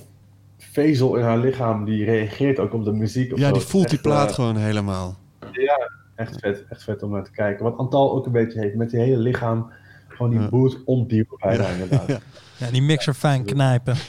vezel 0.71 1.15
in 1.15 1.23
haar 1.23 1.37
lichaam 1.37 1.85
die 1.85 2.05
reageert 2.05 2.59
ook 2.59 2.73
op 2.73 2.83
de 2.85 2.91
muziek. 2.91 3.33
of 3.33 3.39
Ja, 3.39 3.47
zo. 3.47 3.53
die 3.53 3.61
voelt 3.61 3.89
die 3.89 3.99
plaat 3.99 4.29
eh, 4.29 4.35
gewoon 4.35 4.57
helemaal. 4.57 5.17
Ja, 5.51 5.91
echt 6.15 6.39
vet, 6.39 6.63
echt 6.69 6.83
vet 6.83 7.03
om 7.03 7.11
naar 7.11 7.23
te 7.23 7.31
kijken. 7.31 7.63
Wat 7.63 7.77
Antal 7.77 8.11
ook 8.15 8.25
een 8.25 8.31
beetje 8.31 8.59
heeft, 8.59 8.75
met 8.75 8.89
die 8.89 8.99
hele 8.99 9.17
lichaam 9.17 9.71
gewoon 10.07 10.31
die 10.31 10.39
Ja. 10.39 10.49
boot 10.49 10.77
omduwen 10.85 11.37
bijna 11.39 11.63
Ja. 11.63 11.69
inderdaad. 11.69 12.07
Ja. 12.17 12.19
Ja, 12.57 12.71
die 12.71 12.81
mixer 12.81 13.13
fijn 13.13 13.43
knijpen. 13.45 13.95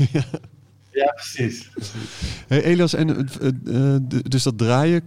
Ja, 0.90 1.12
precies. 1.14 1.70
Hey 2.46 2.62
Elias, 2.62 2.94
en, 2.94 3.28
eh, 3.28 3.94
eh, 3.94 4.00
dus 4.22 4.42
dat 4.42 4.58
draaien 4.58 5.04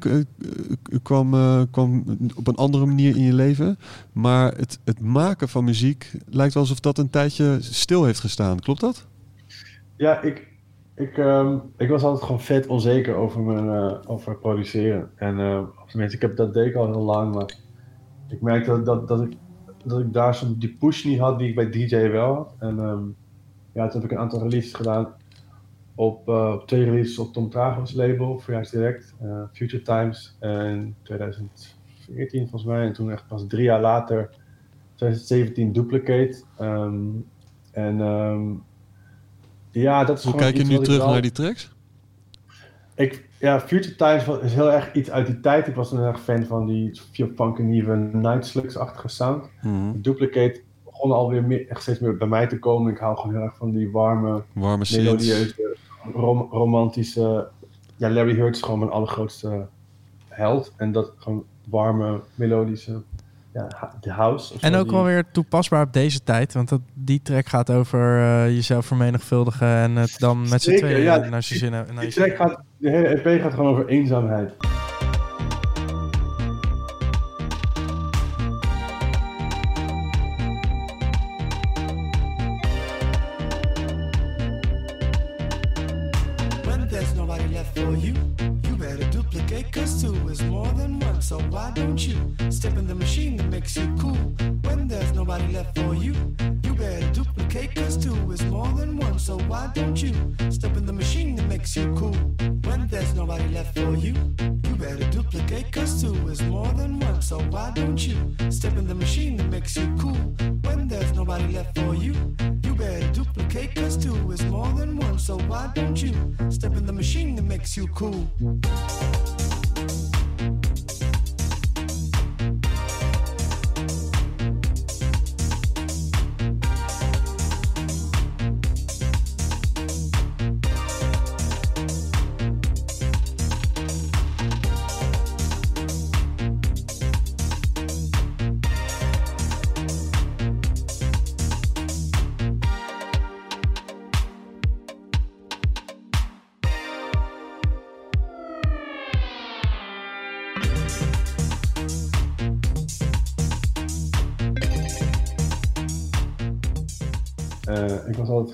kwam, 1.03 1.31
kwam 1.71 2.03
op 2.35 2.47
een 2.47 2.55
andere 2.55 2.85
manier 2.85 3.15
in 3.15 3.23
je 3.23 3.33
leven. 3.33 3.79
Maar 4.11 4.53
het, 4.57 4.79
het 4.85 4.99
maken 4.99 5.49
van 5.49 5.63
muziek 5.63 6.11
lijkt 6.29 6.53
wel 6.53 6.63
alsof 6.63 6.79
dat 6.79 6.97
een 6.97 7.09
tijdje 7.09 7.57
stil 7.59 8.03
heeft 8.05 8.19
gestaan. 8.19 8.59
Klopt 8.59 8.79
dat? 8.79 9.07
Ja, 9.97 10.21
ik, 10.21 10.47
ik, 10.99 11.17
ehm, 11.17 11.57
ik 11.77 11.89
was 11.89 12.03
altijd 12.03 12.23
gewoon 12.23 12.41
vet 12.41 12.67
onzeker 12.67 13.15
over, 13.15 13.41
mijn, 13.41 13.69
eh, 13.69 13.99
over 14.05 14.37
produceren. 14.37 15.11
En 15.15 15.39
of 15.67 15.89
tenminste, 15.89 16.15
ik 16.15 16.21
heb, 16.21 16.35
dat 16.35 16.53
deed 16.53 16.65
ik 16.65 16.75
al 16.75 16.85
heel 16.85 17.03
lang, 17.03 17.35
maar 17.35 17.55
ik 18.27 18.41
merkte 18.41 18.69
dat, 18.69 18.85
dat, 18.85 19.07
dat, 19.07 19.21
ik, 19.21 19.37
dat 19.83 19.99
ik 19.99 20.13
daar 20.13 20.35
zo 20.35 20.57
die 20.57 20.75
push 20.79 21.03
niet 21.03 21.19
had 21.19 21.39
die 21.39 21.49
ik 21.49 21.55
bij 21.55 21.69
DJ 21.69 22.09
wel 22.09 22.35
had. 22.35 22.55
En 22.59 22.79
ehm, 22.79 23.03
ja, 23.73 23.87
toen 23.87 24.01
heb 24.01 24.11
ik 24.11 24.17
een 24.17 24.23
aantal 24.23 24.41
releases 24.41 24.73
gedaan. 24.73 25.13
Op, 25.95 26.29
eh, 26.29 26.57
twee 26.57 26.83
releases 26.83 27.19
op 27.19 27.33
Tom 27.33 27.49
Tragos 27.49 27.93
label, 27.93 28.39
Verjaars 28.39 28.69
Direct, 28.69 29.15
Future 29.53 29.81
Times 29.81 30.37
in 30.41 30.95
2014 31.01 32.39
volgens 32.41 32.63
mij. 32.63 32.85
En 32.85 32.93
toen 32.93 33.11
echt 33.11 33.27
pas 33.27 33.47
drie 33.47 33.63
jaar 33.63 33.81
later, 33.81 34.29
2017 34.95 35.71
Duplicate. 35.71 36.43
Ehm, 36.57 37.07
en 37.71 37.99
ja, 39.71 40.03
dat 40.03 40.17
is 40.17 40.23
Hoe 40.23 40.35
kijk 40.35 40.57
je 40.57 40.63
nu 40.63 40.79
terug 40.79 40.97
wel- 40.97 41.11
naar 41.11 41.21
die 41.21 41.31
tracks? 41.31 41.71
ik, 42.95 43.27
ja, 43.39 43.59
Future 43.59 43.95
Times 43.95 44.41
is 44.43 44.53
heel 44.53 44.71
erg 44.71 44.93
iets 44.93 45.11
uit 45.11 45.25
die 45.25 45.39
tijd. 45.39 45.67
Ik 45.67 45.75
was 45.75 45.91
een 45.91 45.99
erg 45.99 46.19
fan 46.21 46.45
van 46.45 46.65
die 46.65 47.01
Punk 47.35 47.57
en 47.59 47.69
nieuwe 47.69 47.95
Night 47.95 48.45
Slugs-achtige 48.45 49.07
sound. 49.07 49.49
Mhm. 49.61 49.91
Duplicate 49.95 50.61
begon 50.83 51.11
alweer 51.11 51.43
meer, 51.43 51.67
echt 51.69 51.81
steeds 51.81 51.99
meer 51.99 52.17
bij 52.17 52.27
mij 52.27 52.47
te 52.47 52.59
komen. 52.59 52.91
Ik 52.91 52.97
hou 52.99 53.17
gewoon 53.17 53.35
heel 53.35 53.43
erg 53.43 53.55
van 53.57 53.71
die 53.71 53.91
warme, 53.91 54.43
Warme 54.53 54.85
melodieuze, 54.91 55.75
rom- 56.13 56.47
romantische... 56.51 57.47
Ja, 57.95 58.09
Larry 58.09 58.35
Hurt 58.35 58.55
is 58.55 58.61
gewoon 58.61 58.79
mijn 58.79 58.91
allergrootste 58.91 59.67
held. 60.27 60.73
En 60.77 60.91
dat 60.91 61.11
gewoon 61.17 61.43
warme, 61.69 62.21
melodische... 62.35 63.01
Ja, 63.53 63.91
de 64.01 64.11
house. 64.11 64.53
of 64.53 64.61
En 64.61 64.75
ook 64.75 64.91
wel 64.91 65.03
weer 65.03 65.25
toepasbaar 65.31 65.83
op 65.83 65.93
deze 65.93 66.23
tijd. 66.23 66.53
Want 66.53 66.69
dat, 66.69 66.81
die 66.93 67.21
track 67.21 67.47
gaat 67.47 67.69
over 67.69 68.19
eh, 68.19 68.45
jezelf 68.45 68.85
vermenigvuldigen 68.85 69.67
en 69.67 69.95
het 69.95 70.15
dan 70.17 70.49
met 70.49 70.61
z'n 70.61 70.75
tweeën 70.75 71.01
ja. 71.01 71.17
naar 71.17 71.45
je 71.47 71.57
zin 71.57 71.71
naar 71.71 71.85
Die 71.99 72.09
track 72.09 72.35
gaat, 72.35 72.61
de 72.77 72.89
hele 72.89 73.07
EP 73.07 73.41
gaat 73.41 73.53
gewoon 73.53 73.71
over 73.71 73.87
eenzaamheid. 73.87 74.51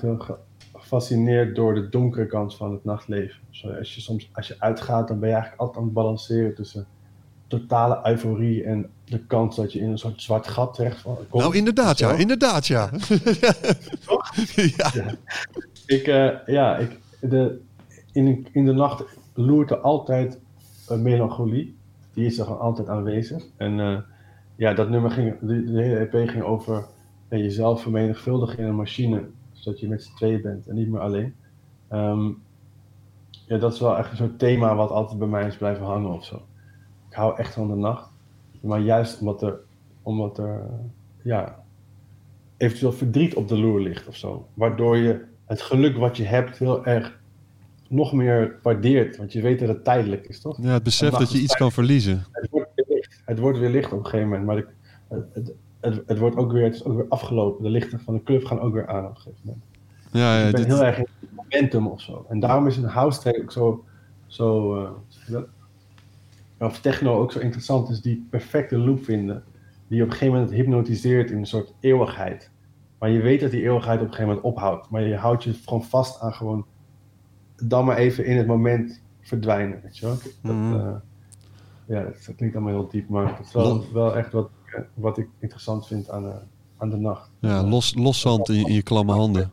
Altijd 0.02 0.26
heel 0.28 0.36
ge- 0.36 0.78
gefascineerd 0.78 1.56
door 1.56 1.74
de 1.74 1.88
donkere 1.88 2.26
kant 2.26 2.56
van 2.56 2.72
het 2.72 2.84
nachtleven. 2.84 3.40
Zo, 3.50 3.68
als 3.68 3.94
je 3.94 4.00
soms 4.00 4.30
als 4.32 4.48
je 4.48 4.56
uitgaat, 4.58 5.08
dan 5.08 5.18
ben 5.18 5.28
je 5.28 5.34
eigenlijk 5.34 5.62
altijd 5.62 5.78
aan 5.80 5.84
het 5.84 5.94
balanceren 5.94 6.54
tussen 6.54 6.86
totale 7.46 8.00
euforie 8.04 8.64
en 8.64 8.90
de 9.04 9.26
kans 9.26 9.56
dat 9.56 9.72
je 9.72 9.78
in 9.78 9.90
een 9.90 9.98
soort 9.98 10.22
zwart 10.22 10.46
gat 10.46 10.74
terecht 10.74 11.02
komt. 11.02 11.32
Nou, 11.32 11.56
inderdaad, 11.56 11.98
ja. 11.98 12.12
Inderdaad, 12.12 12.66
ja. 12.76 12.90
ja. 14.76 14.92
Ik, 15.86 16.06
eh, 16.06 16.30
ja, 16.46 16.76
ik, 16.76 16.98
de, 17.20 17.60
in, 18.12 18.46
in 18.52 18.64
de 18.64 18.72
nacht 18.72 19.04
loert 19.34 19.70
er 19.70 19.78
altijd 19.78 20.38
een 20.88 21.02
melancholie. 21.02 21.76
Die 22.14 22.26
is 22.26 22.38
er 22.38 22.44
gewoon 22.44 22.60
altijd 22.60 22.88
aanwezig. 22.88 23.44
En 23.56 23.80
eh, 23.80 23.98
ja, 24.56 24.74
dat 24.74 24.88
nummer 24.88 25.10
ging, 25.10 25.38
de, 25.40 25.64
de 25.64 25.82
hele 25.82 25.96
EP 25.98 26.28
ging 26.28 26.42
over 26.42 26.86
ja, 27.30 27.36
jezelf 27.36 27.82
vermenigvuldigen 27.82 28.58
in 28.58 28.64
een 28.64 28.74
machine. 28.74 29.22
Zodat 29.56 29.80
je 29.80 29.88
met 29.88 30.02
z'n 30.02 30.14
tweeën 30.14 30.42
bent 30.42 30.66
en 30.66 30.74
niet 30.74 30.88
meer 30.88 31.00
alleen. 31.00 31.34
Ehm, 31.88 32.30
ja, 33.30 33.58
dat 33.58 33.72
is 33.72 33.80
wel 33.80 33.98
echt 33.98 34.16
soort 34.16 34.38
thema 34.38 34.74
wat 34.74 34.90
altijd 34.90 35.18
bij 35.18 35.28
mij 35.28 35.46
is 35.46 35.56
blijven 35.56 35.84
hangen 35.84 36.10
of 36.10 36.24
zo. 36.24 36.42
Ik 37.08 37.14
hou 37.14 37.38
echt 37.38 37.54
van 37.54 37.68
de 37.68 37.74
nacht. 37.74 38.10
Maar 38.60 38.80
juist 38.80 39.20
omdat 39.20 39.42
er, 39.42 39.58
omdat 40.02 40.38
er 40.38 40.66
ja, 41.22 41.64
eventueel 42.56 42.92
verdriet 42.92 43.34
op 43.34 43.48
de 43.48 43.58
loer 43.58 43.80
ligt 43.80 44.08
of 44.08 44.16
zo. 44.16 44.48
Waardoor 44.54 44.96
je 44.96 45.24
het 45.44 45.62
geluk 45.62 45.96
wat 45.96 46.16
je 46.16 46.24
hebt 46.24 46.58
heel 46.58 46.86
erg 46.86 47.20
nog 47.88 48.12
meer 48.12 48.58
waardeert. 48.62 49.16
Want 49.16 49.32
je 49.32 49.42
weet 49.42 49.58
dat 49.58 49.68
het 49.68 49.84
tijdelijk 49.84 50.26
is, 50.26 50.40
toch? 50.40 50.58
ja, 50.62 50.72
het 50.72 50.82
besef 50.82 51.10
dat 51.10 51.32
je 51.32 51.38
iets 51.38 51.56
kan 51.56 51.72
verliezen. 51.72 52.24
Het 52.32 52.50
wordt 52.50 52.70
weer 52.74 52.86
licht. 52.88 53.22
Het 53.24 53.38
wordt 53.38 53.58
weer 53.58 53.70
licht 53.70 53.92
op 53.92 53.98
een 53.98 54.04
gegeven 54.04 54.28
moment. 54.28 54.46
Maar 54.46 54.56
het, 54.56 55.24
het, 55.32 55.52
het, 55.94 56.02
het 56.06 56.18
wordt 56.18 56.36
ook 56.36 56.52
weer, 56.52 56.64
het 56.64 56.74
is 56.74 56.84
ook 56.84 56.96
weer 56.96 57.08
afgelopen. 57.08 57.62
De 57.62 57.70
lichten 57.70 58.00
van 58.00 58.14
de 58.14 58.22
club 58.22 58.44
gaan 58.44 58.60
ook 58.60 58.74
weer 58.74 58.86
aan 58.86 59.04
op 59.04 59.10
een 59.10 59.16
gegeven 59.16 59.40
moment. 59.44 59.64
Ja, 60.10 60.38
ja, 60.38 60.46
ik 60.46 60.52
ben 60.52 60.60
dit- 60.60 60.72
heel 60.72 60.84
erg 60.84 60.98
in 60.98 61.06
het 61.20 61.34
momentum 61.34 61.86
of 61.86 62.00
zo. 62.00 62.26
En 62.28 62.40
daarom 62.40 62.66
is 62.66 62.76
een 62.76 62.84
house 62.84 63.20
track 63.20 63.40
ook 63.40 63.52
zo, 63.52 63.84
zo 64.26 64.76
eh, 64.82 64.90
je 65.26 65.46
of 66.58 66.80
techno 66.80 67.20
ook 67.20 67.32
zo 67.32 67.38
interessant, 67.38 67.88
is 67.88 68.00
die 68.00 68.26
perfecte 68.30 68.78
loop 68.78 69.04
vinden. 69.04 69.44
Die 69.88 70.02
op 70.02 70.06
een 70.06 70.12
gegeven 70.12 70.34
moment 70.34 70.52
hypnotiseert 70.52 71.30
in 71.30 71.38
een 71.38 71.46
soort 71.46 71.74
eeuwigheid. 71.80 72.50
Maar 72.98 73.10
je 73.10 73.20
weet 73.20 73.40
dat 73.40 73.50
die 73.50 73.62
eeuwigheid 73.62 74.00
op 74.00 74.06
een 74.06 74.12
gegeven 74.14 74.34
moment 74.34 74.46
ophoudt. 74.54 74.90
Maar 74.90 75.02
je 75.02 75.16
houdt 75.16 75.44
je 75.44 75.52
gewoon 75.52 75.84
vast 75.84 76.20
aan 76.20 76.32
gewoon 76.34 76.66
dan 77.62 77.84
maar 77.84 77.96
even 77.96 78.24
in 78.24 78.36
het 78.36 78.46
moment 78.46 79.02
verdwijnen. 79.20 79.80
Weet 79.82 79.98
je 79.98 80.06
wel? 80.06 80.16
Dat, 80.42 80.80
eh, 80.80 80.94
ja, 81.86 82.02
dat, 82.02 82.34
klinkt 82.36 82.56
allemaal 82.56 82.74
heel 82.74 82.88
diep, 82.88 83.08
maar 83.08 83.40
dat 83.52 83.80
is 83.82 83.92
wel 83.92 84.16
echt 84.16 84.32
wat, 84.32 84.50
eh, 84.74 84.80
wat 84.94 85.18
ik 85.18 85.26
interessant 85.38 85.86
vind 85.86 86.10
aan, 86.10 86.24
eh, 86.26 86.34
aan 86.78 86.90
de 86.90 86.96
nacht. 86.96 87.28
Ja, 87.40 87.62
los, 87.62 87.94
los 87.94 88.20
zand 88.20 88.48
in, 88.48 88.54
je- 88.54 88.66
in 88.66 88.74
je 88.74 88.82
klamme 88.82 89.12
handen. 89.12 89.52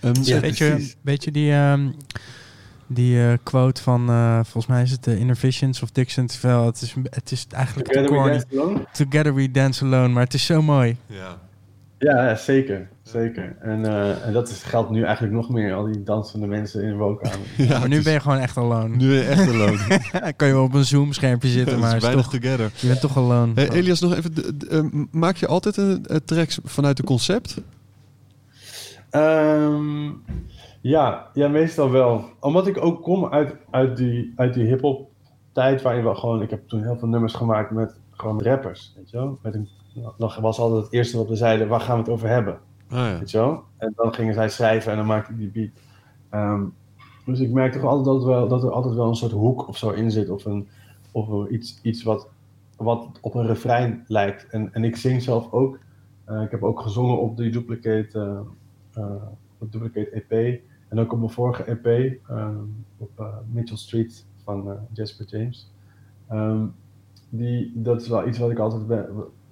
Ehm, 0.00 0.22
Ja, 0.22 0.40
weet, 0.40 0.58
je, 0.58 0.94
weet 1.02 1.24
je 1.24 1.30
die, 1.30 1.52
ehm, 1.52 1.90
die 2.86 3.22
eh, 3.28 3.32
quote 3.42 3.82
van, 3.82 4.08
eh, 4.08 4.34
volgens 4.34 4.66
mij 4.66 4.82
is 4.82 4.90
het 4.90 5.04
de 5.04 5.18
Inner 5.18 5.36
Visions 5.36 5.82
of 5.82 5.90
Dixon? 5.90 6.26
Terwijl 6.26 6.66
het 6.66 6.80
is, 6.82 6.94
het 7.10 7.30
is 7.32 7.46
eigenlijk 7.50 7.88
Together 7.92 8.22
we 8.22 8.28
dance 8.30 8.46
alone? 8.52 8.86
Together 8.92 9.34
we 9.34 9.50
dance 9.50 9.84
alone, 9.84 10.08
maar 10.08 10.22
het 10.24 10.34
is 10.34 10.46
zo 10.46 10.62
mooi. 10.62 10.96
Ja, 11.06 11.38
ja, 11.98 12.34
zeker. 12.36 12.88
Zeker. 13.10 13.56
En, 13.60 13.84
eh, 13.84 14.26
en 14.26 14.32
dat 14.32 14.48
is, 14.48 14.62
geldt 14.62 14.90
nu 14.90 15.02
eigenlijk 15.02 15.34
nog 15.34 15.48
meer, 15.50 15.74
al 15.74 15.84
die 15.84 16.02
dansende 16.02 16.46
mensen 16.46 16.82
in 16.82 16.88
de 16.88 16.96
woonkamer. 16.96 17.38
Ja, 17.68 17.78
maar 17.78 17.88
nu 17.88 17.96
is- 17.98 18.04
ben 18.04 18.12
je 18.12 18.20
gewoon 18.20 18.38
echt 18.38 18.56
alone. 18.56 18.96
nu 18.96 19.08
ben 19.08 19.16
je 19.16 19.22
echt 19.24 19.48
alone. 19.48 19.78
kan 20.36 20.48
je 20.48 20.54
wel 20.54 20.62
op 20.64 20.74
een 20.74 20.84
Zoom-schermpje 20.84 21.48
zitten, 21.58 21.78
maar 21.78 21.96
is 21.96 22.02
toch, 22.02 22.30
together. 22.30 22.70
je 22.80 22.86
bent 22.86 23.00
toch 23.00 23.16
alone. 23.16 23.52
Hey, 23.54 23.68
Elias, 23.70 24.00
nog 24.00 24.14
even. 24.14 24.34
de- 24.34 24.56
de- 24.56 24.66
eh, 24.68 25.02
maak 25.10 25.36
je 25.36 25.46
altijd 25.46 25.76
een, 25.76 26.00
een 26.06 26.24
tracks 26.24 26.58
vanuit 26.64 26.98
een 26.98 27.04
concept? 27.04 27.60
Ehm, 29.10 30.08
ja, 30.80 31.26
ja, 31.34 31.48
meestal 31.48 31.90
wel. 31.90 32.24
Omdat 32.40 32.66
ik 32.66 32.84
ook 32.84 33.02
kom 33.02 33.26
uit, 33.26 33.54
uit 33.70 33.96
die, 33.96 34.32
uit 34.36 34.54
die 34.54 34.64
hip-hop 34.66 35.08
tijd 35.52 35.82
waarin 35.82 36.04
we 36.04 36.14
gewoon. 36.14 36.42
Ik 36.42 36.50
heb 36.50 36.68
toen 36.68 36.82
heel 36.82 36.96
veel 36.96 37.08
nummers 37.08 37.34
gemaakt 37.34 37.70
met 37.70 37.98
gewoon 38.10 38.42
rappers. 38.42 38.92
Weet 38.96 39.10
je 39.10 39.16
wel? 39.16 39.38
Met 39.42 39.54
een, 39.54 39.68
dan 40.18 40.32
was 40.40 40.58
altijd 40.58 40.82
het 40.84 40.92
eerste 40.92 41.16
wat 41.16 41.28
we 41.28 41.36
zeiden: 41.36 41.68
waar 41.68 41.80
gaan 41.80 41.94
we 41.96 42.02
het 42.02 42.10
over 42.10 42.28
hebben? 42.28 42.58
Ah, 42.90 43.20
ja. 43.24 43.62
En 43.76 43.92
dan 43.96 44.14
gingen 44.14 44.34
zij 44.34 44.48
schrijven 44.48 44.90
en 44.90 44.96
dan 44.96 45.06
maakte 45.06 45.32
ik 45.32 45.38
die 45.38 45.50
beat. 45.50 45.70
Ehm, 46.28 46.64
dus 47.24 47.40
ik 47.40 47.50
merk 47.50 47.72
toch 47.72 47.82
altijd 47.82 48.04
dat, 48.04 48.24
wel, 48.24 48.48
dat 48.48 48.62
er 48.62 48.70
altijd 48.70 48.94
wel 48.94 49.08
een 49.08 49.14
soort 49.14 49.32
hoek 49.32 49.68
of 49.68 49.76
zo 49.76 49.90
in 49.90 50.10
zit. 50.10 50.30
Of, 50.30 50.44
een, 50.44 50.68
of 51.12 51.48
iets, 51.48 51.78
iets 51.82 52.02
wat, 52.02 52.28
wat 52.76 53.18
op 53.20 53.34
een 53.34 53.46
refrein 53.46 54.04
lijkt. 54.06 54.46
En, 54.48 54.74
en 54.74 54.84
ik 54.84 54.96
zing 54.96 55.22
zelf 55.22 55.52
ook. 55.52 55.78
Eh, 56.24 56.42
ik 56.42 56.50
heb 56.50 56.62
ook 56.62 56.80
gezongen 56.80 57.18
op 57.20 57.36
die 57.36 57.50
Duplicate, 57.50 58.44
op 59.58 59.72
Duplicate 59.72 60.10
EP. 60.10 60.60
En 60.88 60.98
ook 60.98 61.12
op 61.12 61.18
mijn 61.18 61.30
vorige 61.30 61.64
EP 61.64 62.18
op 62.96 63.42
Mitchell 63.52 63.76
Street 63.76 64.26
van 64.44 64.78
Jasper 64.92 65.26
James. 65.26 65.72
Ehm, 66.28 66.66
die, 67.28 67.72
dat 67.74 68.00
is 68.00 68.08
wel 68.08 68.28
iets 68.28 68.38
wat 68.38 68.50
ik 68.50 68.58
altijd 68.58 68.86
ben, 68.86 69.06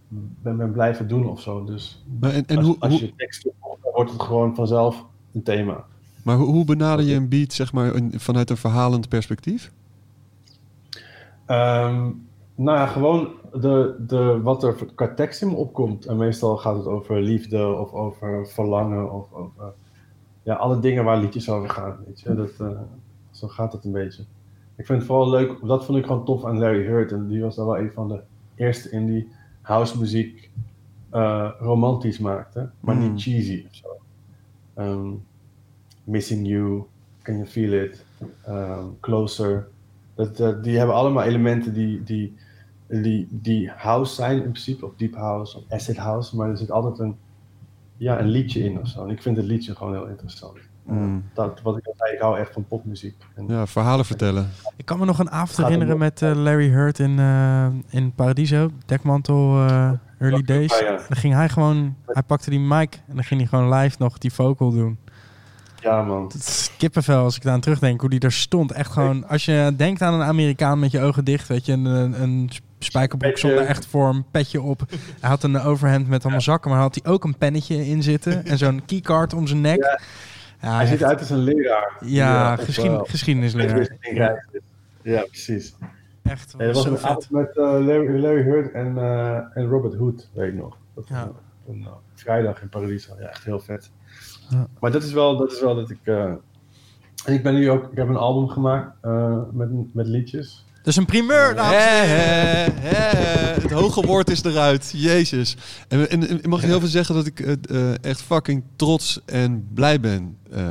ben, 0.09 0.57
ben 0.57 0.73
blijven 0.73 1.09
doen 1.09 1.29
of 1.29 1.41
zo. 1.41 1.65
Dus 1.65 2.05
en, 2.21 2.47
en 2.47 2.57
als, 2.57 2.67
hoe, 2.67 2.77
als 2.79 3.01
je 3.01 3.15
tekst 3.17 3.43
toevoegt, 3.43 3.83
dan 3.83 3.93
wordt 3.93 4.11
het 4.11 4.23
gewoon 4.23 4.55
vanzelf 4.55 5.05
een 5.33 5.43
thema. 5.43 5.85
maar 6.23 6.37
hoe, 6.37 6.47
hoe 6.47 6.65
benader 6.65 7.05
je 7.05 7.15
een 7.15 7.29
beat 7.29 7.53
zeg 7.53 7.73
maar, 7.73 7.93
vanuit 8.11 8.51
een 8.51 8.57
verhalend 8.57 9.09
perspectief? 9.09 9.73
Ehm, 11.47 12.11
nou 12.55 12.79
ja, 12.79 12.87
gewoon 12.87 13.29
de, 13.53 13.97
de, 14.07 14.41
wat 14.43 14.63
er 14.63 14.75
qua 14.95 15.15
tekst 15.15 15.43
in 15.43 15.49
me 15.49 15.55
opkomt. 15.55 16.07
En 16.07 16.17
meestal 16.17 16.57
gaat 16.57 16.77
het 16.77 16.87
over 16.87 17.23
liefde 17.23 17.67
of 17.67 17.93
over 17.93 18.49
verlangen 18.49 19.13
of 19.13 19.33
over 19.33 19.73
ja, 20.43 20.55
alle 20.55 20.81
dingen 20.81 21.05
waar 21.05 21.19
liedjes 21.19 21.51
over 21.51 21.69
gaan. 21.69 21.97
Weet 22.07 22.21
je? 22.21 22.35
Dat, 22.35 22.51
eh, 22.59 22.81
zo 23.31 23.49
gaat 23.49 23.73
het 23.73 23.85
een 23.85 23.93
beetje. 23.93 24.23
Ik 24.77 24.87
vind 24.87 24.99
het 24.99 25.07
vooral 25.07 25.31
leuk, 25.31 25.67
dat 25.67 25.85
vond 25.85 25.99
ik 25.99 26.07
gewoon 26.07 26.25
tof 26.25 26.45
aan 26.45 26.59
Larry 26.59 26.85
Hurt. 26.85 27.13
En 27.13 27.29
die 27.29 27.43
was 27.43 27.57
dan 27.57 27.67
wel 27.67 27.79
een 27.79 27.93
van 27.93 28.09
de 28.09 28.21
eerste 28.55 28.91
in 28.91 29.07
die 29.69 29.77
house 29.77 29.99
muziek 29.99 30.51
eh, 31.11 31.51
romantisch 31.61 32.19
maakte, 32.19 32.71
maar 32.81 32.95
Mm. 32.95 33.01
niet 33.01 33.23
cheesy 33.23 33.65
of 33.69 33.75
zo. 33.77 33.87
Ehm, 34.75 35.11
Missing 36.05 36.47
You, 36.47 36.85
Can 37.23 37.35
You 37.35 37.47
Feel 37.47 37.73
It, 37.85 38.05
ehm, 38.45 38.85
Closer. 39.01 39.69
Dat, 40.15 40.65
die 40.65 40.77
hebben 40.79 40.95
allemaal 40.97 41.23
elementen 41.25 41.73
die, 41.75 42.03
die, 42.03 42.35
die, 42.87 43.27
die 43.31 43.71
house 43.71 44.15
zijn 44.15 44.37
in 44.37 44.51
principe, 44.51 44.87
of 44.87 44.93
deep 44.97 45.15
house 45.15 45.57
of 45.57 45.63
acid 45.69 45.97
house, 45.97 46.37
maar 46.37 46.51
er 46.51 46.57
zit 46.57 46.71
altijd 46.71 46.99
een, 46.99 47.17
ja, 47.97 48.21
een 48.21 48.29
liedje 48.29 48.61
in 48.65 48.79
of 48.81 48.89
zo. 48.89 49.05
En 49.05 49.11
ik 49.11 49.23
vind 49.23 49.37
het 49.37 49.47
liedje 49.47 49.75
gewoon 49.77 49.93
heel 49.95 50.07
interessant. 50.09 50.59
Mm. 50.89 51.25
Dat, 51.35 51.61
wat 51.63 51.77
ik 51.77 51.87
al 51.87 51.95
zei, 51.97 52.15
ik 52.15 52.21
hou 52.21 52.39
echt 52.39 52.53
van 52.53 52.65
popmuziek. 52.65 53.17
En, 53.35 53.47
Ja, 53.49 53.67
verhalen 53.67 54.05
vertellen. 54.05 54.51
Ik 54.77 54.85
kan 54.85 54.99
me 54.99 55.05
nog 55.05 55.19
een 55.19 55.31
avond 55.31 55.57
herinneren 55.57 55.99
met 55.99 56.23
eh, 56.23 56.35
Larry 56.35 56.71
Hurt 56.71 56.99
in, 56.99 57.19
eh, 57.19 57.67
in 57.89 58.13
Paradiso, 58.13 58.71
Dekmantel 58.87 59.67
eh, 59.67 59.91
Early 60.19 60.43
Days. 60.43 60.79
Ja, 60.79 60.85
ja. 60.85 60.91
En 60.91 61.05
dan 61.09 61.17
ging 61.17 61.35
hij 61.35 61.49
gewoon, 61.49 61.97
hij 62.07 62.23
pakte 62.23 62.51
die 62.51 62.61
mic 62.61 62.95
en 63.09 63.15
dan 63.15 63.25
ging 63.25 63.41
hij 63.41 63.49
gewoon 63.49 63.75
live 63.75 63.97
nog 63.99 64.19
die 64.19 64.33
vocal 64.33 64.71
doen. 64.71 64.99
Ja, 65.81 66.03
man. 66.03 66.23
Het 66.23 66.35
is 66.35 66.71
kippenvel 66.79 67.23
als 67.23 67.37
ik 67.37 67.43
daar 67.43 67.53
aan 67.53 67.61
terugdenk, 67.61 68.01
hoe 68.01 68.11
die 68.11 68.21
er 68.21 68.33
stond. 68.33 68.73
Echt 68.73 68.93
gewoon, 68.93 69.29
als 69.29 69.45
je 69.45 69.75
denkt 69.77 70.03
aan 70.03 70.15
een 70.15 70.27
Amerikaan 70.27 70.79
met 70.79 70.91
je 70.91 71.01
ogen 71.01 71.25
dicht, 71.25 71.49
weet 71.49 71.67
je, 71.67 71.73
een, 71.73 71.85
een, 71.85 72.23
een 72.23 72.51
spijkerbroek 72.79 73.33
Petje. 73.33 73.49
zonder 73.49 73.67
echt 73.67 73.87
vorm, 73.87 74.25
petje 74.31 74.63
op. 74.63 74.83
Hij 75.21 75.31
had 75.31 75.43
een 75.43 75.61
overhand 75.61 76.09
met 76.09 76.23
allemaal 76.23 76.41
zakken, 76.41 76.71
maar 76.71 76.81
had 76.81 76.99
hij 77.03 77.13
ook 77.13 77.25
een 77.25 77.39
pennetje 77.39 77.87
in 77.87 78.03
zitten 78.03 78.45
en 78.45 78.59
zo'n 78.59 78.83
keycard 78.87 79.35
om 79.35 79.47
zijn 79.47 79.61
nek. 79.61 80.01
Ja. 80.61 80.75
Hij 80.77 80.87
ziet 80.87 80.95
echt- 81.01 81.05
uit 81.11 81.19
als 81.21 81.31
een 81.31 81.39
leraar. 81.39 81.97
ja, 82.05 82.57
geschied- 82.57 82.85
eh, 82.87 83.01
geschiedenisleraar. 83.05 83.97
Ja, 84.15 84.45
ja, 85.03 85.21
precies. 85.23 85.75
Echt 86.23 86.55
er 86.59 86.73
was 86.73 86.85
een 86.85 86.99
avond 86.99 87.31
met 87.31 87.57
eh, 87.57 87.65
Larry, 87.65 88.21
Larry 88.21 88.43
Hurt 88.43 88.73
en, 88.73 88.99
eh, 88.99 89.57
en 89.57 89.67
Robert 89.69 89.95
Hood, 89.95 90.29
weet 90.33 90.49
ik 90.53 90.59
nog. 90.59 90.77
Dat 90.95 91.09
Ja. 91.09 91.31
een 91.69 91.83
eh, 91.85 91.93
vrijdag 92.15 92.63
in 92.63 92.69
Paradiso. 92.69 93.15
Ja, 93.19 93.27
echt 93.29 93.45
heel 93.45 93.61
vet. 93.61 93.91
Ja. 94.49 94.67
Maar 94.81 94.91
dat 94.93 95.03
is 95.03 95.13
wel 95.13 95.37
dat, 95.37 95.53
is 95.53 95.61
wel 95.61 95.75
dat 95.75 95.91
ik... 95.91 95.99
eh, 96.05 96.25
en 97.25 97.35
ik 97.35 97.43
ben 97.43 97.55
nu 97.55 97.71
ook... 97.71 97.91
Ik 97.91 97.97
heb 97.97 98.09
een 98.09 98.17
album 98.17 98.49
gemaakt 98.49 98.97
eh, 99.01 99.43
met, 99.53 99.95
met 99.95 100.07
liedjes. 100.07 100.67
Dus 100.89 100.97
een 100.97 101.05
primeur, 101.07 101.55
dames 101.55 101.85
en 101.85 102.07
heren. 102.07 103.63
het 103.63 103.71
hoge 103.71 104.07
woord 104.07 104.31
is 104.31 104.43
eruit. 104.45 104.93
Jezus. 104.97 105.57
En, 105.89 106.11
en, 106.11 106.29
en 106.43 106.49
mag 106.49 106.61
je 106.61 106.67
heel 106.67 106.79
veel 106.81 106.89
zeggen 106.89 107.15
dat 107.15 107.27
ik 107.27 107.41
eh, 107.41 107.53
eh, 107.71 107.95
echt 108.01 108.23
fucking 108.23 108.63
trots 108.77 109.21
en 109.27 109.69
blij 109.75 110.01
ben 110.01 110.37
eh, 110.53 110.65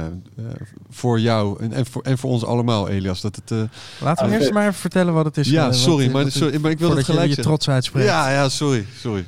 voor 0.90 1.20
jou 1.20 1.64
en, 1.64 1.74
en, 1.74 1.86
voor, 1.86 2.02
en 2.02 2.18
voor 2.18 2.30
ons 2.30 2.46
allemaal, 2.46 2.90
Elias. 2.90 3.22
Dat 3.22 3.36
het, 3.36 3.52
eh, 3.52 3.58
Laten 4.02 4.26
we 4.26 4.32
Ah, 4.34 4.40
eerst 4.40 4.54
maar 4.54 4.62
even 4.68 4.74
vertellen 4.80 5.14
wat 5.14 5.26
het 5.26 5.38
is. 5.38 5.50
ja, 5.50 5.66
wat- 5.66 5.76
sorry, 5.76 6.12
wat 6.12 6.22
maar, 6.24 6.32
sorry, 6.32 6.60
maar 6.62 6.72
ik 6.72 6.80
wil 6.80 6.96
het 6.96 7.06
voordat 7.06 7.24
je 7.24 7.30
je 7.36 7.42
trots 7.42 7.70
uitspreekt. 7.70 8.08
Ja, 8.08 8.30
ja, 8.30 8.50
sorry, 8.50 8.86
sorry. 8.96 9.26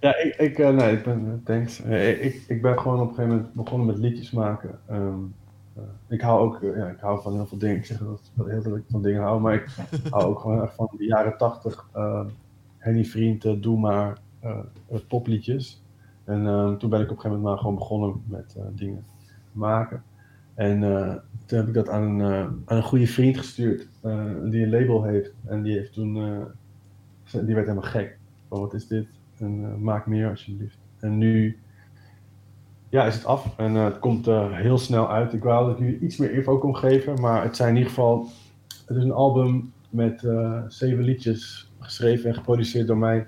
Ja, 0.00 0.16
ik, 0.16 0.34
ik, 0.36 0.58
eh, 0.58 0.68
nee, 0.70 0.92
ik 0.92 1.04
ben, 1.04 1.42
thanks. 1.44 1.80
Ik, 2.20 2.42
ik 2.48 2.62
ben 2.62 2.78
gewoon 2.78 3.00
op 3.00 3.08
een 3.08 3.14
gegeven 3.14 3.36
moment 3.36 3.54
begonnen 3.54 3.86
met 3.86 3.98
liedjes 3.98 4.30
maken. 4.30 4.78
Ehm, 4.88 4.98
eh, 4.98 5.04
ik 6.08 6.20
hou 6.20 6.40
ook, 6.40 6.62
eh, 6.62 6.76
ja, 6.76 6.88
ik 6.88 7.00
hou 7.00 7.22
van 7.22 7.32
heel 7.34 7.46
veel 7.46 7.58
dingen. 7.58 7.76
Ik 7.76 7.84
zeg 7.84 7.98
dat 7.98 8.32
ik 8.36 8.46
heel 8.46 8.62
veel 8.62 8.78
van 8.90 9.02
dingen 9.02 9.22
hou, 9.22 9.40
maar 9.40 9.54
ik 9.54 9.66
hou 10.10 10.24
ook 10.24 10.40
gewoon 10.40 10.60
erg 10.60 10.74
van 10.74 10.88
de 10.98 11.04
jaren 11.04 11.36
tachtig. 11.36 11.88
uh, 11.96 12.26
Henny 12.78 13.04
Vriend, 13.04 13.44
eh, 13.44 13.60
Doe 13.60 13.78
Maar, 13.78 14.18
eh, 14.40 14.58
eh, 14.88 14.98
popliedjes. 15.08 15.82
En 16.24 16.46
ehm, 16.46 16.76
toen 16.76 16.90
ben 16.90 17.00
ik 17.00 17.10
op 17.10 17.16
een 17.16 17.20
gegeven 17.22 17.30
moment 17.30 17.42
maar 17.42 17.58
gewoon 17.58 17.74
begonnen 17.74 18.22
met 18.26 18.54
eh, 18.56 18.62
dingen 18.72 19.04
maken. 19.52 20.02
En 20.54 20.82
eh, 20.82 21.14
toen 21.46 21.58
heb 21.58 21.68
ik 21.68 21.74
dat 21.74 21.88
aan 21.88 22.02
een, 22.02 22.20
eh, 22.20 22.40
aan 22.64 22.76
een 22.76 22.82
goede 22.82 23.06
vriend 23.06 23.38
gestuurd, 23.38 23.88
eh, 24.02 24.24
die 24.50 24.62
een 24.62 24.70
label 24.70 25.02
heeft. 25.04 25.34
En 25.44 25.62
die 25.62 25.72
heeft 25.76 25.92
toen, 25.92 26.16
eh, 26.16 26.44
die 27.44 27.54
werd 27.54 27.66
helemaal 27.66 27.90
gek. 27.90 28.18
Van 28.48 28.60
wat 28.60 28.74
is 28.74 28.86
dit? 28.86 29.08
En 29.38 29.64
eh, 29.64 29.74
maak 29.76 30.06
meer 30.06 30.28
alsjeblieft. 30.28 30.78
En 31.00 31.18
nu 31.18 31.58
ja, 32.88 33.04
is 33.04 33.14
het 33.14 33.24
af 33.24 33.58
en 33.58 33.76
eh, 33.76 33.84
het 33.84 33.98
komt 33.98 34.26
eh, 34.26 34.52
heel 34.52 34.78
snel 34.78 35.10
uit. 35.10 35.32
Ik 35.32 35.42
wou 35.42 35.66
dat 35.66 35.78
ik 35.78 35.84
jullie 35.84 36.00
iets 36.00 36.16
meer 36.16 36.32
info 36.32 36.58
kon 36.58 36.76
geven, 36.76 37.20
maar 37.20 37.42
het 37.42 37.56
zijn 37.56 37.68
in 37.68 37.76
ieder 37.76 37.90
geval... 37.90 38.26
Het 38.86 38.96
is 38.96 39.02
een 39.02 39.12
album 39.12 39.72
met 39.90 40.24
eh, 40.24 40.62
zeven 40.68 41.04
liedjes 41.04 41.70
geschreven 41.78 42.28
en 42.28 42.34
geproduceerd 42.34 42.86
door 42.86 42.96
mij. 42.96 43.26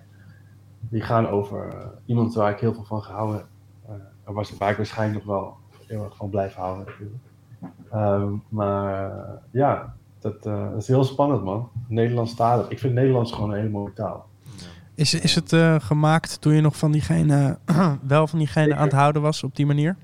Die 0.80 1.00
gaan 1.00 1.28
over 1.28 1.74
iemand 2.04 2.34
waar 2.34 2.52
ik 2.52 2.60
heel 2.60 2.74
veel 2.74 2.84
van 2.84 3.02
gehouden 3.02 3.36
heb. 3.36 3.46
En 4.24 4.32
waar, 4.32 4.70
ik 4.70 4.76
waarschijnlijk 4.76 5.24
nog 5.24 5.36
wel 5.36 5.56
heel 5.86 6.04
erg 6.04 6.16
van 6.16 6.30
blijf 6.30 6.54
houden. 6.54 6.94
Ehm, 7.90 8.32
maar 8.48 9.12
ja, 9.50 9.94
dat, 10.18 10.42
dat 10.42 10.76
is 10.76 10.88
heel 10.88 11.04
spannend 11.04 11.44
man. 11.44 11.68
Nederlandstalig. 11.88 12.68
Ik 12.68 12.78
vind 12.78 12.94
Nederlands 12.94 13.32
gewoon 13.32 13.50
een 13.50 13.56
hele 13.56 13.68
mooie 13.68 13.92
taal. 13.92 14.27
Is, 14.98 15.14
is 15.14 15.34
het 15.34 15.52
eh, 15.52 15.80
gemaakt 15.80 16.40
toen 16.40 16.54
je 16.54 16.60
nog 16.60 16.76
van 16.76 16.92
diegene, 16.92 17.58
wel 18.06 18.26
van 18.26 18.38
diegene 18.38 18.64
Zeker. 18.64 18.78
aan 18.78 18.84
het 18.84 18.96
houden 18.96 19.22
was 19.22 19.42
op 19.42 19.56
die 19.56 19.66
manier? 19.66 19.96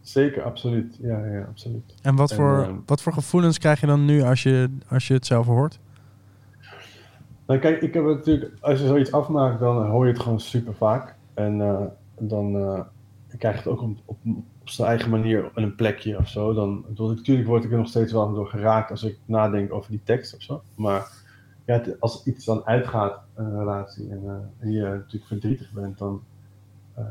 Zeker, 0.00 0.42
absoluut. 0.42 0.98
Ja, 1.00 1.26
ja, 1.26 1.42
absoluut. 1.42 1.94
En 2.02 2.16
wat, 2.16 2.30
En, 2.30 2.36
voor, 2.36 2.62
ehm, 2.62 2.74
wat 2.86 3.02
voor 3.02 3.12
gevoelens 3.12 3.58
krijg 3.58 3.80
je 3.80 3.86
dan 3.86 4.04
nu 4.04 4.22
als 4.22 4.42
je, 4.42 4.70
als 4.88 5.08
je 5.08 5.14
het 5.14 5.26
zelf 5.26 5.46
hoort? 5.46 5.78
Nou, 7.46 7.60
kijk, 7.60 7.82
ik 7.82 7.94
heb 7.94 8.04
het 8.04 8.16
natuurlijk, 8.16 8.52
als 8.60 8.80
je 8.80 8.86
zoiets 8.86 9.12
afmaakt, 9.12 9.60
dan 9.60 9.86
hoor 9.86 10.06
je 10.06 10.12
het 10.12 10.22
gewoon 10.22 10.40
super 10.40 10.74
vaak. 10.74 11.14
En 11.34 11.60
eh, 11.60 11.84
dan 12.18 12.56
eh, 12.56 12.80
krijg 13.38 13.54
je 13.54 13.60
het 13.60 13.68
ook 13.68 13.82
op, 13.82 13.98
op, 14.04 14.18
op 14.60 14.68
zijn 14.68 14.88
eigen 14.88 15.10
manier 15.10 15.50
een 15.54 15.74
plekje 15.74 16.18
of 16.18 16.28
zo. 16.28 16.52
Dan, 16.52 16.84
natuurlijk 16.96 17.48
word 17.48 17.64
ik 17.64 17.70
er 17.70 17.78
nog 17.78 17.88
steeds 17.88 18.12
wel 18.12 18.34
door 18.34 18.48
geraakt 18.48 18.90
als 18.90 19.02
ik 19.02 19.18
nadenk 19.24 19.72
over 19.72 19.90
die 19.90 20.02
tekst 20.04 20.34
of 20.34 20.42
zo. 20.42 20.62
Maar 20.74 21.17
ja, 21.68 21.74
het- 21.74 22.00
als 22.00 22.24
iets 22.24 22.44
dan 22.44 22.66
uitgaat, 22.66 23.20
een 23.34 23.58
relatie, 23.58 24.10
en, 24.10 24.22
eh, 24.24 24.34
en 24.58 24.72
je 24.72 24.82
natuurlijk 24.82 25.26
verdrietig 25.26 25.72
bent, 25.72 25.98
dan 25.98 26.22
eh, 26.94 27.04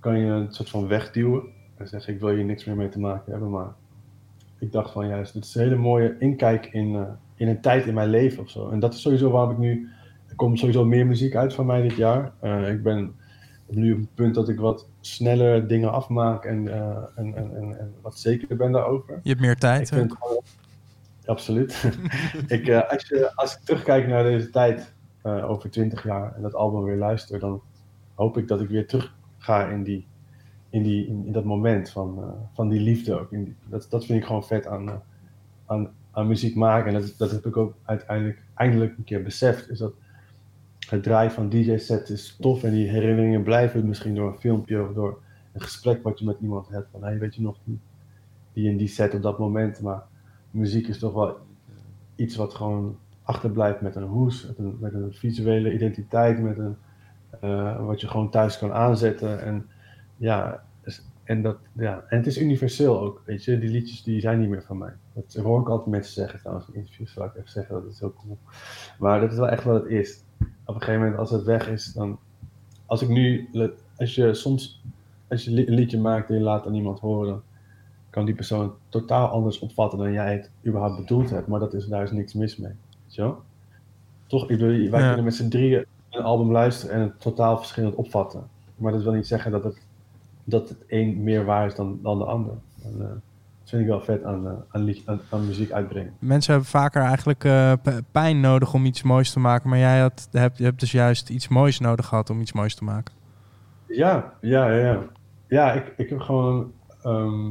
kan 0.00 0.18
je 0.18 0.26
een 0.26 0.52
soort 0.52 0.70
van 0.70 0.86
wegduwen. 0.88 1.42
En 1.76 1.88
zeggen, 1.88 2.14
ik 2.14 2.20
wil 2.20 2.28
hier 2.28 2.44
niks 2.44 2.64
meer 2.64 2.76
mee 2.76 2.88
te 2.88 2.98
maken 3.00 3.32
hebben. 3.32 3.50
Maar 3.50 3.72
ik 4.58 4.72
dacht 4.72 4.90
van 4.92 5.08
juist, 5.08 5.32
dit 5.32 5.44
is 5.44 5.54
een 5.54 5.62
hele 5.62 5.76
mooie 5.76 6.16
inkijk 6.18 6.66
in, 6.66 6.94
eh, 6.94 7.02
in 7.34 7.48
een 7.48 7.60
tijd 7.60 7.86
in 7.86 7.94
mijn 7.94 8.08
leven 8.08 8.42
of 8.42 8.50
zo. 8.50 8.68
En 8.70 8.78
dat 8.80 8.94
is 8.94 9.00
sowieso 9.00 9.30
waarom 9.30 9.50
ik 9.50 9.58
nu. 9.58 9.88
Er 10.28 10.34
komt 10.34 10.58
sowieso 10.58 10.84
meer 10.84 11.06
muziek 11.06 11.34
uit 11.36 11.54
van 11.54 11.66
mij 11.66 11.82
dit 11.82 11.96
jaar. 11.96 12.32
Eh, 12.40 12.68
ik 12.72 12.82
ben 12.82 13.14
nu 13.66 13.92
op 13.92 13.98
het 14.00 14.14
punt 14.14 14.34
dat 14.34 14.48
ik 14.48 14.58
wat 14.58 14.88
sneller 15.00 15.68
dingen 15.68 15.92
afmaak 15.92 16.44
en, 16.44 16.68
eh, 16.68 16.96
en, 17.14 17.34
en, 17.36 17.56
en, 17.56 17.78
en 17.78 17.94
wat 18.02 18.18
zekerder 18.18 18.56
ben 18.56 18.72
daarover. 18.72 19.20
Je 19.22 19.28
hebt 19.28 19.40
meer 19.40 19.56
tijd. 19.56 19.80
Ik 19.80 19.94
vind 19.94 20.10
het 20.10 20.18
Absoluut. 21.28 21.90
ik, 22.56 22.68
eh, 22.68 22.90
als, 22.90 23.08
je, 23.08 23.32
als 23.34 23.56
ik 23.56 23.60
terugkijk 23.64 24.06
naar 24.06 24.22
deze 24.22 24.50
tijd 24.50 24.94
eh, 25.22 25.50
over 25.50 25.70
20 25.70 26.04
jaar 26.04 26.34
en 26.34 26.42
dat 26.42 26.54
album 26.54 26.82
weer 26.82 26.96
luister, 26.96 27.38
dan 27.38 27.62
hoop 28.14 28.36
ik 28.36 28.48
dat 28.48 28.60
ik 28.60 28.68
weer 28.68 28.86
terug 28.86 29.14
ga 29.38 29.66
in, 29.68 29.82
die, 29.82 30.06
in, 30.70 30.82
die, 30.82 31.06
in, 31.06 31.26
in 31.26 31.32
dat 31.32 31.44
moment 31.44 31.90
van, 31.90 32.18
eh, 32.22 32.28
van 32.54 32.68
die 32.68 32.80
liefde 32.80 33.20
ook. 33.20 33.32
In 33.32 33.44
die- 33.44 33.56
dat, 33.64 33.86
dat 33.90 34.04
vind 34.06 34.18
ik 34.20 34.26
gewoon 34.26 34.44
vet 34.44 34.66
aan, 34.66 35.02
aan, 35.66 35.90
aan 36.10 36.26
muziek 36.26 36.54
maken. 36.54 36.94
En 36.94 37.00
dat, 37.00 37.14
dat 37.18 37.30
heb 37.30 37.46
ik 37.46 37.56
ook 37.56 37.74
uiteindelijk 37.84 38.42
eindelijk 38.54 38.96
een 38.98 39.04
keer 39.04 39.22
beseft. 39.22 39.70
Is 39.70 39.78
dat 39.78 39.92
het 40.88 41.02
draaien 41.02 41.32
van 41.32 41.48
DJ-sets 41.48 42.10
is 42.10 42.36
tof 42.40 42.62
en 42.64 42.72
die 42.72 42.88
herinneringen 42.88 43.42
blijven 43.42 43.88
misschien 43.88 44.14
door 44.14 44.28
een 44.32 44.38
filmpje 44.38 44.82
of 44.82 44.92
door 44.92 45.22
een 45.52 45.60
gesprek 45.60 46.02
wat 46.02 46.18
je 46.18 46.24
met 46.24 46.36
iemand 46.40 46.68
hebt. 46.68 46.88
Van 46.92 47.02
hey, 47.04 47.18
weet 47.18 47.34
je 47.34 47.42
nog 47.42 47.56
die, 47.64 47.78
die 48.52 48.70
in 48.70 48.76
die 48.76 48.88
set 48.88 49.14
op 49.14 49.22
dat 49.22 49.38
moment. 49.38 49.80
Maar 49.80 50.02
muziek 50.50 50.88
is 50.88 50.98
toch 50.98 51.12
wel 51.12 51.36
iets 52.14 52.36
wat 52.36 52.54
gewoon 52.54 52.98
achterblijft 53.22 53.80
met 53.80 53.96
een 53.96 54.02
hoes, 54.02 54.52
met 54.56 54.94
een, 54.94 55.14
visuele 55.14 55.72
identiteit, 55.72 56.40
met 56.40 56.58
een, 56.58 56.76
eh, 57.40 57.86
wat 57.86 58.00
je 58.00 58.08
gewoon 58.08 58.30
thuis 58.30 58.58
kan 58.58 58.72
aanzetten. 58.72 59.42
En 59.42 59.66
ja, 60.16 60.64
dus- 60.82 61.06
en, 61.24 61.42
dat, 61.42 61.56
ja, 61.72 62.04
en 62.08 62.16
het 62.16 62.26
is 62.26 62.38
universeel 62.38 63.00
ook, 63.00 63.22
weet 63.24 63.44
je. 63.44 63.58
Die 63.58 63.70
liedjes 63.70 64.02
die 64.02 64.20
zijn 64.20 64.40
niet 64.40 64.48
meer 64.48 64.62
van 64.62 64.78
mij. 64.78 64.92
Dat 65.12 65.34
hoor 65.34 65.60
ik 65.60 65.68
altijd 65.68 65.88
mensen 65.88 66.12
zeggen 66.12 66.38
trouwens 66.38 66.68
in 66.68 66.74
interviews, 66.74 67.12
zou 67.12 67.26
ik 67.26 67.34
even 67.36 67.50
zeggen, 67.50 67.74
dat 67.74 67.92
is 67.92 68.00
heel 68.00 68.12
cool. 68.12 68.38
Maar 68.98 69.20
dat 69.20 69.32
is 69.32 69.38
wel 69.38 69.48
echt 69.48 69.64
wat 69.64 69.82
het 69.82 69.90
is. 69.90 70.24
Op 70.40 70.74
een 70.74 70.80
gegeven 70.80 71.00
moment 71.00 71.18
als 71.18 71.30
het 71.30 71.42
weg 71.42 71.68
is, 71.68 71.92
dan... 71.92 72.18
Als 72.86 73.02
ik 73.02 73.08
nu, 73.08 73.48
als 73.96 74.14
je 74.14 74.34
soms, 74.34 74.82
als 75.28 75.44
je 75.44 75.66
een 75.66 75.74
liedje 75.74 75.98
maakt 75.98 76.28
en 76.28 76.34
je 76.34 76.40
laat 76.40 76.66
aan 76.66 76.74
iemand 76.74 77.00
horen, 77.00 77.42
kan 78.18 78.26
die 78.26 78.34
persoon 78.36 78.72
totaal 78.88 79.28
anders 79.28 79.58
opvatten 79.58 79.98
dan 79.98 80.12
jij 80.12 80.32
het 80.32 80.50
überhaupt 80.66 80.96
bedoeld 80.96 81.30
hebt. 81.30 81.46
Maar 81.46 81.60
dat 81.60 81.74
is, 81.74 81.86
daar 81.86 82.02
is 82.02 82.10
niks 82.10 82.32
mis 82.34 82.56
mee. 82.56 82.72
Wel? 83.16 83.42
Toch, 84.26 84.42
ik 84.42 84.48
bedoel, 84.58 84.90
wij 84.90 85.00
Ja. 85.00 85.06
kunnen 85.06 85.24
met 85.24 85.34
z'n 85.34 85.48
drieën 85.48 85.84
een 86.10 86.22
album 86.22 86.52
luisteren 86.52 86.94
en 86.94 87.00
het 87.00 87.20
totaal 87.20 87.56
verschillend 87.58 87.94
opvatten. 87.94 88.42
Maar 88.76 88.92
dat 88.92 89.02
wil 89.02 89.12
niet 89.12 89.26
zeggen 89.26 89.50
dat 89.50 89.64
het, 89.64 89.78
dat 90.44 90.68
het 90.68 90.78
een 90.86 91.22
meer 91.22 91.44
waar 91.44 91.66
is 91.66 91.74
dan, 91.74 91.98
dan 92.02 92.18
de 92.18 92.24
ander. 92.24 92.52
En, 92.84 92.92
eh, 93.00 93.06
dat 93.60 93.68
vind 93.70 93.82
ik 93.82 93.88
wel 93.88 94.00
vet 94.00 94.24
aan, 94.24 94.46
eh, 94.46 94.52
aan, 94.70 94.94
aan, 95.04 95.20
aan 95.30 95.46
muziek 95.46 95.70
uitbrengen. 95.72 96.12
Mensen 96.18 96.52
hebben 96.52 96.70
vaker 96.70 97.02
eigenlijk 97.02 97.44
eh, 97.44 97.72
pijn 98.12 98.40
nodig 98.40 98.74
om 98.74 98.84
iets 98.84 99.02
moois 99.02 99.32
te 99.32 99.40
maken. 99.40 99.68
Maar 99.70 99.78
jij 99.78 100.00
had, 100.00 100.28
hebt, 100.32 100.58
je 100.58 100.64
hebt 100.64 100.80
dus 100.80 100.92
juist 100.92 101.28
iets 101.28 101.48
moois 101.48 101.78
nodig 101.78 102.06
gehad 102.06 102.30
om 102.30 102.40
iets 102.40 102.52
moois 102.52 102.74
te 102.74 102.84
maken. 102.84 103.14
Ja, 103.86 104.32
ja, 104.40 104.70
ja. 104.70 104.76
Ja, 104.92 105.02
ja 105.48 105.72
ik, 105.72 105.94
ik 105.96 106.08
heb 106.08 106.20
gewoon. 106.20 106.72
ehm, 107.02 107.50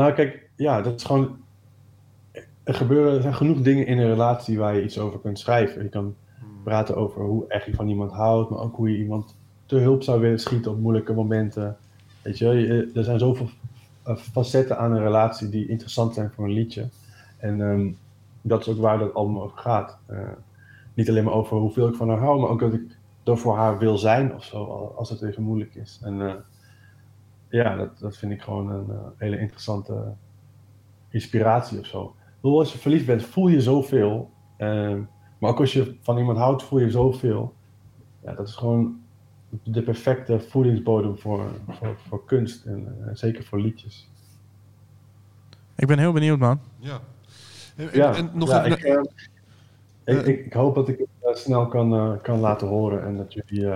Nou, 0.00 0.12
kijk, 0.12 0.50
ja, 0.56 0.82
dat 0.82 0.94
is 0.94 1.04
gewoon. 1.04 1.36
Er 2.62 2.74
gebeuren 2.74 3.14
er 3.14 3.22
zijn 3.22 3.34
genoeg 3.34 3.60
dingen 3.60 3.86
in 3.86 3.98
een 3.98 4.06
relatie 4.08 4.58
waar 4.58 4.74
je 4.74 4.82
iets 4.84 4.98
over 4.98 5.18
kunt 5.20 5.38
schrijven. 5.38 5.82
Je 5.82 5.88
kan 5.88 6.14
praten 6.64 6.96
over 6.96 7.22
hoe 7.22 7.44
erg 7.48 7.66
je 7.66 7.74
van 7.74 7.88
iemand 7.88 8.12
houdt, 8.12 8.50
maar 8.50 8.58
ook 8.60 8.76
hoe 8.76 8.90
je 8.90 8.98
iemand 8.98 9.34
te 9.66 9.76
hulp 9.76 10.02
zou 10.02 10.20
willen 10.20 10.38
schieten 10.40 10.70
op 10.70 10.78
moeilijke 10.80 11.12
momenten. 11.12 11.76
Weet 12.22 12.38
je, 12.38 12.46
je- 12.48 12.90
er 12.94 13.04
zijn 13.04 13.18
zoveel 13.18 13.48
eh, 14.02 14.16
facetten 14.16 14.78
aan 14.78 14.92
een 14.92 15.02
relatie 15.02 15.48
die 15.48 15.68
interessant 15.68 16.14
zijn 16.14 16.30
voor 16.30 16.44
een 16.44 16.52
liedje. 16.52 16.88
En 17.36 17.60
ehm, 17.60 17.90
dat 18.42 18.60
is 18.60 18.68
ook 18.68 18.78
waar 18.80 18.98
dat 18.98 19.14
album 19.14 19.38
over 19.38 19.58
gaat. 19.58 19.98
Eh, 20.06 20.18
niet 20.94 21.08
alleen 21.08 21.24
maar 21.24 21.32
over 21.34 21.56
hoeveel 21.56 21.88
ik 21.88 21.94
van 21.94 22.08
haar 22.08 22.18
hou, 22.18 22.40
maar 22.40 22.50
ook 22.50 22.60
dat 22.60 22.72
ik 22.72 22.82
er 23.24 23.38
voor 23.38 23.56
haar 23.56 23.78
wil 23.78 23.98
zijn 23.98 24.34
of 24.34 24.44
zo, 24.44 24.56
al- 24.64 24.94
als 24.96 25.10
het 25.10 25.22
even 25.22 25.42
moeilijk 25.42 25.74
is. 25.74 26.00
En 26.02 26.20
eh, 26.20 26.32
ja, 27.50 27.76
dat, 27.76 27.98
dat 27.98 28.16
vind 28.16 28.32
ik 28.32 28.42
gewoon 28.42 28.70
een 28.70 28.90
eh, 28.90 29.06
hele 29.16 29.38
interessante 29.38 30.14
inspiratie 31.08 31.78
of 31.78 31.86
zo. 31.86 32.14
Bedoel, 32.40 32.58
als 32.58 32.72
je 32.72 32.78
verliefd 32.78 33.06
bent, 33.06 33.22
voel 33.22 33.48
je 33.48 33.60
zoveel. 33.60 34.30
eh, 34.56 34.96
maar 35.38 35.50
ook 35.50 35.60
als 35.60 35.72
je 35.72 35.96
van 36.00 36.18
iemand 36.18 36.38
houdt, 36.38 36.62
voel 36.62 36.78
je 36.78 36.90
zoveel. 36.90 37.54
Ja, 38.22 38.34
dat 38.34 38.48
is 38.48 38.54
gewoon 38.54 39.00
de 39.62 39.82
perfecte 39.82 40.40
voedingsbodem 40.40 41.18
voor, 41.18 41.44
voor, 41.68 41.98
voor 42.08 42.24
kunst 42.24 42.64
en 42.64 42.96
eh, 43.00 43.14
zeker 43.14 43.44
voor 43.44 43.60
liedjes. 43.60 44.10
Ik 45.76 45.86
ben 45.86 45.98
heel 45.98 46.12
benieuwd, 46.12 46.38
man. 46.38 46.60
Ja. 46.78 47.00
En, 47.76 47.88
Ja, 47.92 48.14
en 48.14 48.30
nog 48.34 48.48
ja, 48.48 48.64
even... 48.64 48.78
ik, 48.78 48.84
eh, 50.04 50.16
ik, 50.28 50.46
ik, 50.46 50.52
hoop 50.52 50.74
dat 50.74 50.88
ik 50.88 51.06
het 51.20 51.38
snel 51.38 51.66
kan, 51.66 51.94
eh, 51.94 52.22
kan 52.22 52.40
laten 52.40 52.68
horen 52.68 53.04
en 53.04 53.16
dat 53.16 53.32
jullie 53.32 53.68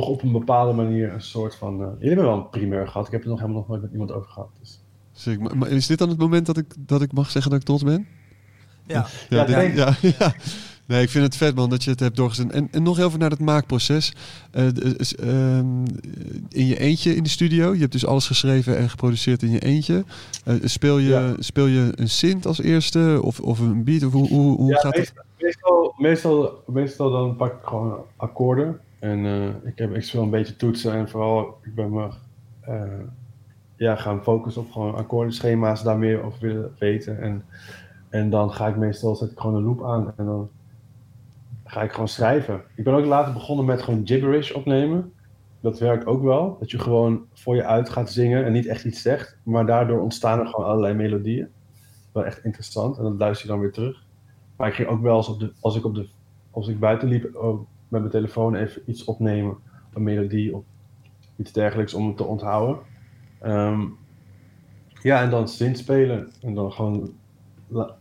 toch 0.00 0.08
op 0.08 0.22
een 0.22 0.32
bepaalde 0.32 0.72
manier 0.72 1.12
een 1.12 1.20
soort 1.22 1.54
van. 1.54 1.72
eh, 1.82 1.86
jullie 1.92 2.06
hebben 2.08 2.24
wel 2.24 2.36
een 2.36 2.50
primeur 2.50 2.86
gehad, 2.88 3.06
ik 3.06 3.12
heb 3.12 3.20
het 3.20 3.30
nog 3.30 3.38
helemaal 3.40 3.60
nog 3.60 3.68
nooit 3.68 3.82
met 3.82 3.92
iemand 3.92 4.12
over 4.12 4.30
gehad. 4.30 4.48
Dus. 4.60 4.80
Sick. 5.12 5.40
Maar- 5.40 5.56
maar 5.56 5.68
is 5.68 5.86
dit 5.86 5.98
dan 5.98 6.08
het 6.08 6.18
moment 6.18 6.46
dat 6.46 6.56
ik, 6.56 6.66
dat 6.78 7.02
ik 7.02 7.12
mag 7.12 7.30
zeggen 7.30 7.50
dat 7.50 7.60
ik 7.60 7.66
trots 7.66 7.82
ben? 7.82 8.06
Ja. 8.86 9.06
Ja, 9.28 9.46
Ja, 9.48 9.60
dit- 9.60 9.76
ja, 9.76 9.94
ja. 10.18 10.32
Nee, 10.86 11.02
ik 11.02 11.08
vind 11.10 11.24
het 11.24 11.36
vet 11.36 11.54
man 11.54 11.70
dat 11.70 11.84
je 11.84 11.90
het 11.90 12.00
hebt 12.00 12.16
doorgezet. 12.16 12.50
En, 12.52 12.68
en 12.70 12.82
nog 12.82 12.96
heel 12.96 13.06
even 13.06 13.18
naar 13.18 13.30
het 13.30 13.40
maakproces. 13.40 14.12
Eh, 14.50 14.66
d- 14.66 15.00
is, 15.00 15.16
ehm, 15.16 15.84
in 16.48 16.66
je 16.66 16.78
eentje 16.78 17.14
in 17.16 17.22
de 17.22 17.28
studio. 17.28 17.72
Je 17.74 17.80
hebt 17.80 17.92
dus 17.92 18.06
alles 18.06 18.26
geschreven 18.26 18.76
en 18.78 18.90
geproduceerd 18.90 19.42
in 19.42 19.50
je 19.50 19.58
eentje. 19.60 20.04
Eh, 20.44 20.54
speel, 20.64 20.98
je, 20.98 21.08
Ja. 21.08 21.34
speel 21.38 21.66
je 21.66 21.92
een 21.94 22.08
synth 22.08 22.46
als 22.46 22.60
eerste? 22.62 23.18
Of, 23.22 23.40
of 23.40 23.58
een 23.58 23.84
beat? 23.84 24.02
Of 24.04 24.12
hoe, 24.12 24.28
hoe, 24.28 24.56
hoe 24.56 24.70
ja, 24.70 24.78
gaat 24.78 24.96
het? 24.96 25.12
meestal, 25.38 25.94
meestal, 25.96 25.96
meestal, 25.98 26.62
meestal 26.66 27.10
dan 27.10 27.36
pak 27.36 27.52
ik 27.52 27.66
gewoon 27.66 27.98
akkoorden. 28.16 28.78
En 28.98 29.24
eh, 29.26 29.48
ik, 29.64 29.78
heb, 29.78 29.94
ik 29.94 30.02
speel 30.02 30.22
een 30.22 30.30
beetje 30.30 30.56
toetsen 30.56 30.92
en 30.92 31.08
vooral 31.08 31.58
ik 31.62 31.74
ben 31.74 31.92
me 31.92 32.08
eh, 32.60 32.82
ja, 33.76 33.96
gaan 33.96 34.22
focussen 34.22 34.62
op 34.62 34.70
gewoon 34.70 34.94
akkoordenschema's, 34.94 35.82
daar 35.82 35.98
meer 35.98 36.22
over 36.22 36.40
willen 36.40 36.74
weten. 36.78 37.20
En, 37.20 37.44
en 38.08 38.30
dan 38.30 38.52
ga 38.52 38.66
ik 38.68 38.76
meestal, 38.76 39.16
zet 39.16 39.30
ik 39.30 39.38
gewoon 39.38 39.56
een 39.56 39.62
loop 39.62 39.84
aan 39.84 40.12
en 40.16 40.24
dan 40.24 40.50
ga 41.64 41.82
ik 41.82 41.92
gewoon 41.92 42.08
schrijven. 42.08 42.62
Ik 42.74 42.84
ben 42.84 42.94
ook 42.94 43.04
later 43.04 43.32
begonnen 43.32 43.64
met 43.64 43.82
gewoon 43.82 44.06
gibberish 44.06 44.50
opnemen. 44.50 45.12
Dat 45.60 45.78
werkt 45.78 46.06
ook 46.06 46.22
wel. 46.22 46.56
Dat 46.60 46.70
je 46.70 46.78
gewoon 46.78 47.24
voor 47.32 47.54
je 47.54 47.64
uit 47.64 47.88
gaat 47.88 48.10
zingen 48.10 48.44
en 48.44 48.52
niet 48.52 48.66
echt 48.66 48.84
iets 48.84 49.02
zegt. 49.02 49.36
Maar 49.42 49.66
daardoor 49.66 50.00
ontstaan 50.00 50.38
er 50.38 50.46
gewoon 50.46 50.66
allerlei 50.66 50.94
melodieën. 50.94 51.48
Wel 52.12 52.24
echt 52.24 52.44
interessant. 52.44 52.98
En 52.98 53.02
dat 53.02 53.18
luister 53.18 53.46
je 53.46 53.52
dan 53.52 53.60
weer 53.60 53.72
terug. 53.72 54.04
Maar 54.56 54.68
ik 54.68 54.74
ging 54.74 54.88
ook 54.88 55.02
wel 55.02 55.16
eens 55.16 55.28
op 55.28 55.40
de, 55.40 55.52
als 55.60 55.76
ik 55.76 55.84
op 55.84 55.94
de, 55.94 56.08
als 56.50 56.68
ik 56.68 56.78
buiten 56.78 57.08
liep, 57.08 57.34
ook 57.34 57.66
met 57.88 58.00
mijn 58.00 58.12
telefoon 58.12 58.54
even 58.54 58.82
iets 58.86 59.04
opnemen. 59.04 59.56
Een 59.94 60.02
melodie 60.02 60.56
of 60.56 60.64
iets 61.36 61.52
dergelijks 61.52 61.94
om 61.94 62.06
het 62.06 62.16
te 62.16 62.24
onthouden. 62.24 62.78
Ehm, 63.40 63.80
ja, 65.02 65.22
en 65.22 65.30
dan 65.30 65.48
zin 65.48 65.76
spelen. 65.76 66.32
En 66.40 66.54
dan 66.54 66.72
gewoon, 66.72 67.12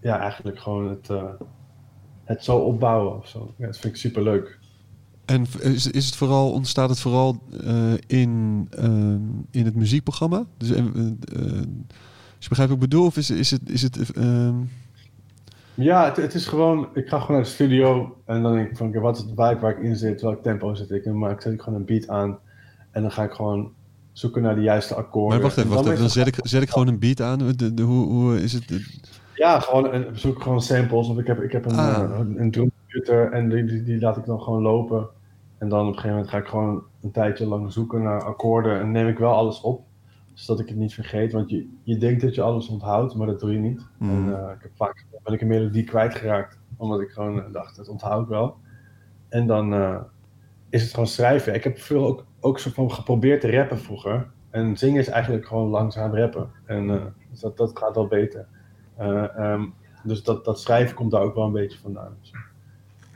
ja, 0.01 0.19
eigenlijk 0.19 0.59
gewoon 0.59 0.89
het, 0.89 1.09
eh, 1.09 1.33
het 2.23 2.43
zo 2.43 2.57
opbouwen 2.57 3.17
of 3.17 3.27
zo. 3.27 3.53
Dat 3.57 3.77
vind 3.77 3.93
ik 3.93 3.99
super 3.99 4.23
leuk. 4.23 4.59
En 5.25 5.45
is, 5.59 5.91
is 5.91 6.05
het 6.05 6.15
vooral, 6.15 6.51
ontstaat 6.51 6.89
het 6.89 6.99
vooral 6.99 7.39
eh, 7.63 7.93
in, 8.07 8.67
ehm, 8.69 9.21
in 9.51 9.65
het 9.65 9.75
muziekprogramma? 9.75 10.45
Dus, 10.57 10.69
als 10.69 12.45
je 12.45 12.49
begrijpt 12.49 12.73
wat 12.73 12.83
ik 12.83 12.89
bedoel? 12.89 13.05
Of 13.05 13.17
is, 13.17 13.29
is 13.29 13.51
het... 13.51 13.69
Is 13.69 13.81
het 13.81 14.11
ehm, 14.11 14.55
Ja, 15.77 16.05
het, 16.05 16.17
het 16.17 16.33
is 16.33 16.45
gewoon, 16.47 16.87
ik 16.93 17.07
ga 17.07 17.19
gewoon 17.19 17.35
naar 17.35 17.45
de 17.45 17.51
studio 17.51 18.17
en 18.25 18.41
dan 18.41 18.53
denk 18.53 18.69
ik 18.69 18.77
van, 18.77 18.99
wat 18.99 19.15
is 19.17 19.21
het 19.21 19.29
vibe 19.29 19.59
waar 19.59 19.71
ik 19.77 19.83
in 19.83 19.95
zit, 19.95 20.21
welk 20.21 20.43
tempo 20.43 20.73
zit 20.73 20.91
ik 20.91 21.05
in, 21.05 21.17
maar 21.19 21.31
ik 21.31 21.41
zet 21.41 21.53
ik 21.53 21.61
gewoon 21.61 21.79
een 21.79 21.85
beat 21.85 22.07
aan 22.07 22.39
en 22.91 23.01
dan 23.01 23.11
ga 23.11 23.23
ik 23.23 23.31
gewoon 23.31 23.71
zoeken 24.11 24.41
naar 24.41 24.55
de 24.55 24.61
juiste 24.61 24.95
akkoorden. 24.95 25.29
maar 25.39 25.47
wacht 25.47 25.57
even, 25.57 25.69
En 25.69 25.75
wacht 25.75 25.87
even. 25.87 25.99
Dan 25.99 26.09
zet 26.09 26.27
ik, 26.27 26.35
zet 26.41 26.61
ik 26.61 26.69
gewoon 26.69 26.87
een 26.87 26.99
beat 26.99 27.21
aan. 27.21 27.37
De, 27.37 27.73
de, 27.73 27.81
hoe, 27.83 28.05
hoe 28.07 28.41
is 28.41 28.53
het? 28.53 28.65
Ja, 29.35 29.59
gewoon 29.59 29.93
een, 29.93 30.05
zoek 30.13 30.41
gewoon 30.41 30.61
samples 30.61 31.07
of 31.07 31.17
ik 31.17 31.27
heb, 31.27 31.41
ik 31.41 31.51
heb 31.51 31.65
een, 31.65 31.75
Ah. 31.75 32.03
eh, 32.03 32.19
een, 32.19 32.41
een 32.41 32.51
drumcomputer 32.51 33.31
en 33.31 33.49
die, 33.49 33.65
die, 33.65 33.83
die 33.83 33.99
laat 33.99 34.17
ik 34.17 34.25
dan 34.25 34.41
gewoon 34.41 34.61
lopen. 34.61 35.07
En 35.57 35.69
dan 35.69 35.79
op 35.79 35.85
een 35.87 35.93
gegeven 35.93 36.11
moment 36.15 36.29
ga 36.29 36.37
ik 36.37 36.47
gewoon 36.47 36.83
een 37.01 37.11
tijdje 37.11 37.45
lang 37.45 37.71
zoeken 37.73 38.01
naar 38.01 38.23
akkoorden 38.23 38.79
en 38.79 38.91
neem 38.91 39.07
ik 39.07 39.17
wel 39.17 39.33
alles 39.33 39.61
op, 39.61 39.81
zodat 40.33 40.61
ik 40.61 40.69
het 40.69 40.77
niet 40.77 40.93
vergeet. 40.93 41.31
Want 41.31 41.49
je, 41.49 41.69
je 41.83 41.97
denkt 41.97 42.21
dat 42.21 42.35
je 42.35 42.41
alles 42.41 42.67
onthoudt, 42.67 43.15
maar 43.15 43.27
dat 43.27 43.39
doe 43.39 43.51
je 43.51 43.59
niet. 43.59 43.85
En 43.99 44.35
eh, 44.37 44.51
ik 44.55 44.61
heb 44.61 44.71
vaak 44.75 45.05
ben 45.27 45.35
ik 45.35 45.41
een 45.41 45.47
melodie 45.47 45.83
kwijtgeraakt, 45.83 46.59
omdat 46.77 47.01
ik 47.01 47.09
gewoon 47.09 47.43
eh, 47.43 47.51
dacht, 47.53 47.77
het 47.77 47.87
onthoud 47.87 48.21
ik 48.23 48.27
wel. 48.29 48.57
En 49.29 49.47
dan 49.47 49.73
eh, 49.73 49.97
is 50.69 50.81
het 50.81 50.91
gewoon 50.91 51.07
schrijven. 51.07 51.53
Ik 51.53 51.63
heb 51.63 51.79
veel 51.79 52.05
ook, 52.05 52.25
ook 52.39 52.59
zo 52.59 52.69
van 52.73 52.91
geprobeerd 52.91 53.41
te 53.41 53.51
rappen 53.51 53.79
vroeger. 53.79 54.27
En 54.49 54.77
zingen 54.77 54.99
is 54.99 55.07
eigenlijk 55.07 55.45
gewoon 55.47 55.69
langzaam 55.69 56.15
rappen. 56.15 56.49
En 56.65 56.89
eh, 56.89 57.05
dus 57.29 57.39
dat, 57.39 57.57
dat 57.57 57.77
gaat 57.77 57.95
wel 57.95 58.07
beter. 58.07 58.47
Eh, 58.97 59.37
ehm, 59.37 59.63
dus 60.03 60.23
dat, 60.23 60.45
dat 60.45 60.59
schrijven 60.59 60.95
komt 60.95 61.11
daar 61.11 61.21
ook 61.21 61.35
wel 61.35 61.45
een 61.45 61.51
beetje 61.51 61.79
vandaan. 61.79 62.17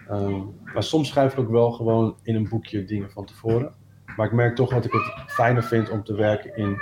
Ehm, 0.07 0.41
maar 0.73 0.83
soms 0.83 1.07
schrijf 1.09 1.31
ik 1.33 1.39
ook 1.39 1.49
wel 1.49 1.71
gewoon 1.71 2.15
in 2.23 2.35
een 2.35 2.49
boekje 2.49 2.85
dingen 2.85 3.11
van 3.11 3.25
tevoren. 3.25 3.73
Maar 4.15 4.25
ik 4.25 4.31
merk 4.31 4.55
toch 4.55 4.69
dat 4.69 4.85
ik 4.85 4.91
het 4.91 5.31
fijner 5.31 5.63
vind 5.63 5.89
om 5.89 6.03
te 6.03 6.13
werken 6.13 6.55
in 6.57 6.77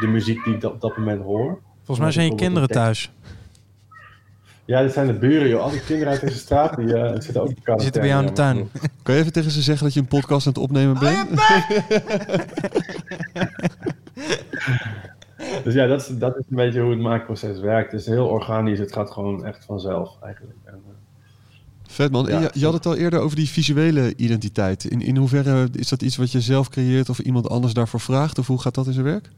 de 0.00 0.06
muziek 0.06 0.44
die 0.44 0.54
ik 0.54 0.60
dat- 0.60 0.72
op 0.72 0.80
dat 0.80 0.96
moment 0.96 1.22
hoor. 1.22 1.60
Volgens 1.76 1.98
mij 1.98 2.10
zijn 2.10 2.26
je 2.26 2.34
kinderen 2.34 2.68
thuis. 2.68 3.12
Ja, 4.72 4.82
dit 4.82 4.92
zijn 4.92 5.06
de 5.06 5.12
buren, 5.12 5.48
joh. 5.48 5.62
Al 5.62 5.70
die 5.70 5.80
kinderen 5.80 6.12
uit 6.12 6.20
deze 6.20 6.36
straat, 6.38 6.76
die 6.76 6.94
eh, 6.96 7.20
zitten 7.20 7.42
ook 7.42 7.48
in 7.48 7.56
Die 7.64 7.80
zitten 7.80 8.00
bij 8.00 8.10
jou 8.10 8.20
in 8.22 8.26
de 8.26 8.32
tuin. 8.32 8.70
Kan 9.02 9.14
je 9.14 9.20
even 9.20 9.32
tegen 9.32 9.50
ze 9.50 9.62
zeggen 9.62 9.84
dat 9.84 9.94
je 9.94 10.00
een 10.00 10.06
podcast 10.06 10.46
aan 10.46 10.52
het 10.52 10.62
opnemen 10.62 10.98
bent? 10.98 11.28
Dus 15.64 15.74
ja, 15.74 15.86
dat 15.86 16.00
is, 16.00 16.06
dat 16.18 16.36
is 16.36 16.44
een 16.50 16.56
beetje 16.56 16.80
hoe 16.80 16.90
het 16.90 17.00
maakproces 17.00 17.60
werkt. 17.60 17.92
Het 17.92 18.00
is 18.00 18.06
heel 18.06 18.26
organisch, 18.26 18.78
het 18.78 18.92
gaat 18.92 19.10
gewoon 19.10 19.44
echt 19.44 19.64
vanzelf 19.64 20.16
eigenlijk. 20.20 20.56
En, 20.64 20.72
eh, 20.74 20.92
Vet 21.86 22.10
man. 22.10 22.28
En 22.28 22.34
Ja. 22.34 22.40
je, 22.40 22.50
je 22.52 22.64
had 22.64 22.74
het 22.74 22.86
al 22.86 22.96
eerder 22.96 23.20
over 23.20 23.36
die 23.36 23.48
visuele 23.48 24.16
identiteit. 24.16 24.84
In, 24.84 25.00
in 25.00 25.16
hoeverre 25.16 25.68
is 25.72 25.88
dat 25.88 26.02
iets 26.02 26.16
wat 26.16 26.32
je 26.32 26.40
zelf 26.40 26.68
creëert 26.68 27.08
of 27.08 27.18
iemand 27.18 27.48
anders 27.48 27.72
daarvoor 27.72 28.00
vraagt? 28.00 28.38
Of 28.38 28.46
hoe 28.46 28.60
gaat 28.60 28.74
dat 28.74 28.86
in 28.86 28.92
zijn 28.92 29.04
werk? 29.04 29.28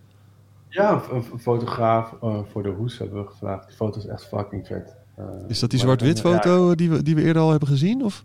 ja, 0.68 1.02
een, 1.10 1.24
een 1.32 1.38
fotograaf 1.38 2.14
eh, 2.22 2.38
voor 2.52 2.62
de 2.62 2.68
hoes 2.68 2.98
hebben 2.98 3.22
we 3.22 3.30
gevraagd. 3.30 3.66
Die 3.66 3.76
foto 3.76 3.98
is 3.98 4.06
echt 4.06 4.24
fucking 4.26 4.66
vet. 4.66 4.94
Eh, 5.14 5.24
Is 5.48 5.58
dat 5.60 5.70
die 5.70 5.78
zwart-wit 5.78 6.18
ja, 6.18 6.22
foto 6.30 6.74
die, 6.74 6.90
we, 6.90 7.02
die 7.02 7.14
we 7.14 7.22
eerder 7.22 7.42
al 7.42 7.50
hebben 7.50 7.68
gezien? 7.68 8.04
Of? 8.04 8.24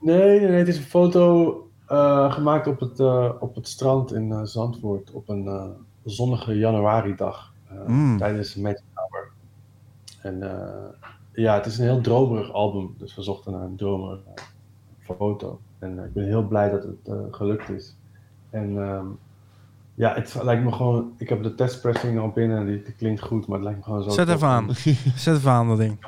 Nee, 0.00 0.38
nee, 0.40 0.48
nee, 0.48 0.58
het 0.58 0.68
is 0.68 0.76
een 0.76 0.82
foto 0.82 1.54
eh, 1.86 2.32
gemaakt 2.32 2.66
op 2.66 2.80
het, 2.80 3.00
eh, 3.00 3.30
op 3.40 3.54
het 3.54 3.68
strand 3.68 4.12
in 4.12 4.32
eh, 4.32 4.40
Zandvoort 4.44 5.10
op 5.10 5.28
een 5.28 5.46
eh, 5.46 5.64
zonnige 6.04 6.58
januaridag 6.58 7.52
eh, 7.68 7.76
Mm. 7.86 8.18
tijdens 8.18 8.54
Magic 8.54 8.82
Hour. 8.94 9.30
En 10.22 10.42
eh, 10.42 10.88
ja, 11.32 11.54
het 11.54 11.66
is 11.66 11.78
een 11.78 11.84
heel 11.84 12.00
dromerig 12.00 12.52
album, 12.52 12.94
dus 12.98 13.14
we 13.16 13.22
zochten 13.22 13.52
naar 13.52 13.62
een 13.62 13.76
dromerige 13.76 14.22
foto. 15.00 15.60
En 15.78 15.98
eh, 15.98 16.04
ik 16.04 16.12
ben 16.12 16.24
heel 16.24 16.46
blij 16.46 16.70
dat 16.70 16.82
het 16.82 17.08
eh, 17.08 17.14
gelukt 17.30 17.68
is. 17.68 17.96
En 18.50 18.78
ehm, 18.82 19.06
ja, 20.00 20.14
het 20.14 20.36
lijkt 20.42 20.64
me 20.64 20.72
gewoon, 20.72 21.12
ik 21.16 21.28
heb 21.28 21.42
de 21.42 21.54
testpressing 21.54 22.18
al 22.18 22.28
binnen 22.30 22.58
en 22.58 22.66
die, 22.66 22.82
die 22.82 22.92
klinkt 22.94 23.20
goed, 23.22 23.46
maar 23.46 23.56
het 23.58 23.64
lijkt 23.66 23.78
me 23.78 23.84
gewoon 23.84 24.02
zo 24.02 24.10
Zet 24.10 24.28
even 24.28 24.48
aan. 24.48 24.74
Zet 25.16 25.36
even 25.36 25.50
aan 25.50 25.68
dat 25.68 25.78
ding. 25.78 25.98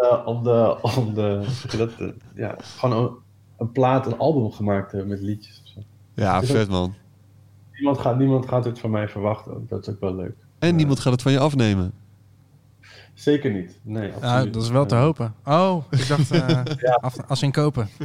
eh, 0.00 0.22
om 0.26 0.42
de, 0.42 0.78
om 0.96 1.14
de, 1.14 1.46
dat, 1.76 1.90
eh, 1.98 2.08
ja, 2.34 2.54
gewoon 2.58 3.02
een, 3.04 3.10
een 3.58 3.72
plaat, 3.72 4.06
een 4.06 4.18
album 4.18 4.50
gemaakt 4.52 4.90
hebben 4.92 5.08
met 5.10 5.20
liedjes. 5.20 5.62
of 5.64 5.68
zo. 5.72 5.80
Ja, 6.14 6.42
vet 6.42 6.68
man. 6.68 6.94
Niemand 7.72 7.98
gaat, 7.98 8.18
niemand 8.18 8.48
gaat 8.48 8.64
dit 8.64 8.78
van 8.78 8.90
mij 8.90 9.08
verwachten, 9.08 9.66
dat 9.68 9.80
is 9.86 9.94
ook 9.94 10.00
wel 10.00 10.14
leuk. 10.14 10.36
En 10.58 10.76
niemand 10.76 11.00
gaat 11.00 11.12
het 11.12 11.22
van 11.22 11.32
je 11.32 11.38
afnemen. 11.38 11.92
Zeker 13.14 13.50
niet, 13.52 13.78
nee, 13.82 14.12
absoluut. 14.12 14.44
Ja, 14.44 14.50
dat 14.50 14.62
is 14.62 14.68
wel 14.70 14.86
te 14.86 14.94
Eh, 14.94 15.00
hopen. 15.00 15.34
Oh, 15.44 15.84
ik 15.90 16.08
dacht 16.08 16.30
eh, 16.30 16.62
af, 17.06 17.16
als 17.28 17.42
in 17.42 17.50
kopen. 17.52 17.88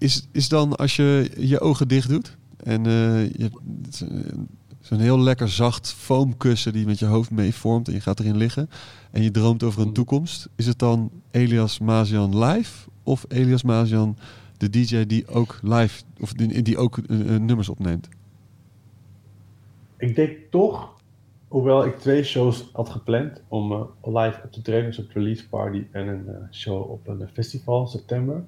Is, 0.00 0.28
is 0.32 0.48
dan 0.48 0.76
als 0.76 0.96
je 0.96 1.30
je 1.38 1.60
ogen 1.60 1.88
dicht 1.88 2.08
doet 2.08 2.36
en 2.56 2.86
eh, 2.86 3.30
je 3.30 3.50
zo'n 4.80 4.98
heel 4.98 5.20
lekker 5.20 5.48
zacht 5.48 5.92
foamkussen 5.92 6.72
die 6.72 6.86
met 6.86 6.98
je 6.98 7.04
hoofd 7.04 7.30
meevormt 7.30 7.88
en 7.88 7.94
je 7.94 8.00
gaat 8.00 8.20
erin 8.20 8.36
liggen 8.36 8.70
en 9.10 9.22
je 9.22 9.30
droomt 9.30 9.62
over 9.62 9.82
een 9.82 9.92
toekomst, 9.92 10.48
is 10.56 10.66
het 10.66 10.78
dan 10.78 11.10
Elias 11.30 11.78
Mazian 11.78 12.38
live 12.38 12.88
of 13.02 13.24
Elias 13.28 13.62
Mazian 13.62 14.16
de 14.56 14.70
DJ 14.70 15.04
die 15.04 15.28
ook 15.28 15.58
live 15.62 16.02
of 16.20 16.32
die, 16.32 16.62
die 16.62 16.78
ook 16.78 16.98
eh, 16.98 17.34
eh, 17.34 17.40
nummers 17.40 17.68
opneemt? 17.68 18.08
Ik 19.96 20.14
denk 20.14 20.38
toch, 20.50 20.96
hoewel 21.48 21.84
ik 21.84 21.98
twee 21.98 22.22
shows 22.22 22.70
had 22.72 22.88
gepland 22.88 23.42
om 23.48 23.88
live 24.02 24.40
op 24.44 24.52
te 24.52 24.62
treden, 24.62 24.84
dus 24.84 24.98
op 24.98 25.10
release 25.10 25.48
party 25.48 25.84
en 25.90 26.08
een 26.08 26.48
show 26.50 26.90
op 26.90 27.08
een 27.08 27.28
festival 27.32 27.80
in 27.80 27.86
september. 27.86 28.44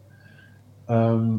Ehm, 0.87 1.35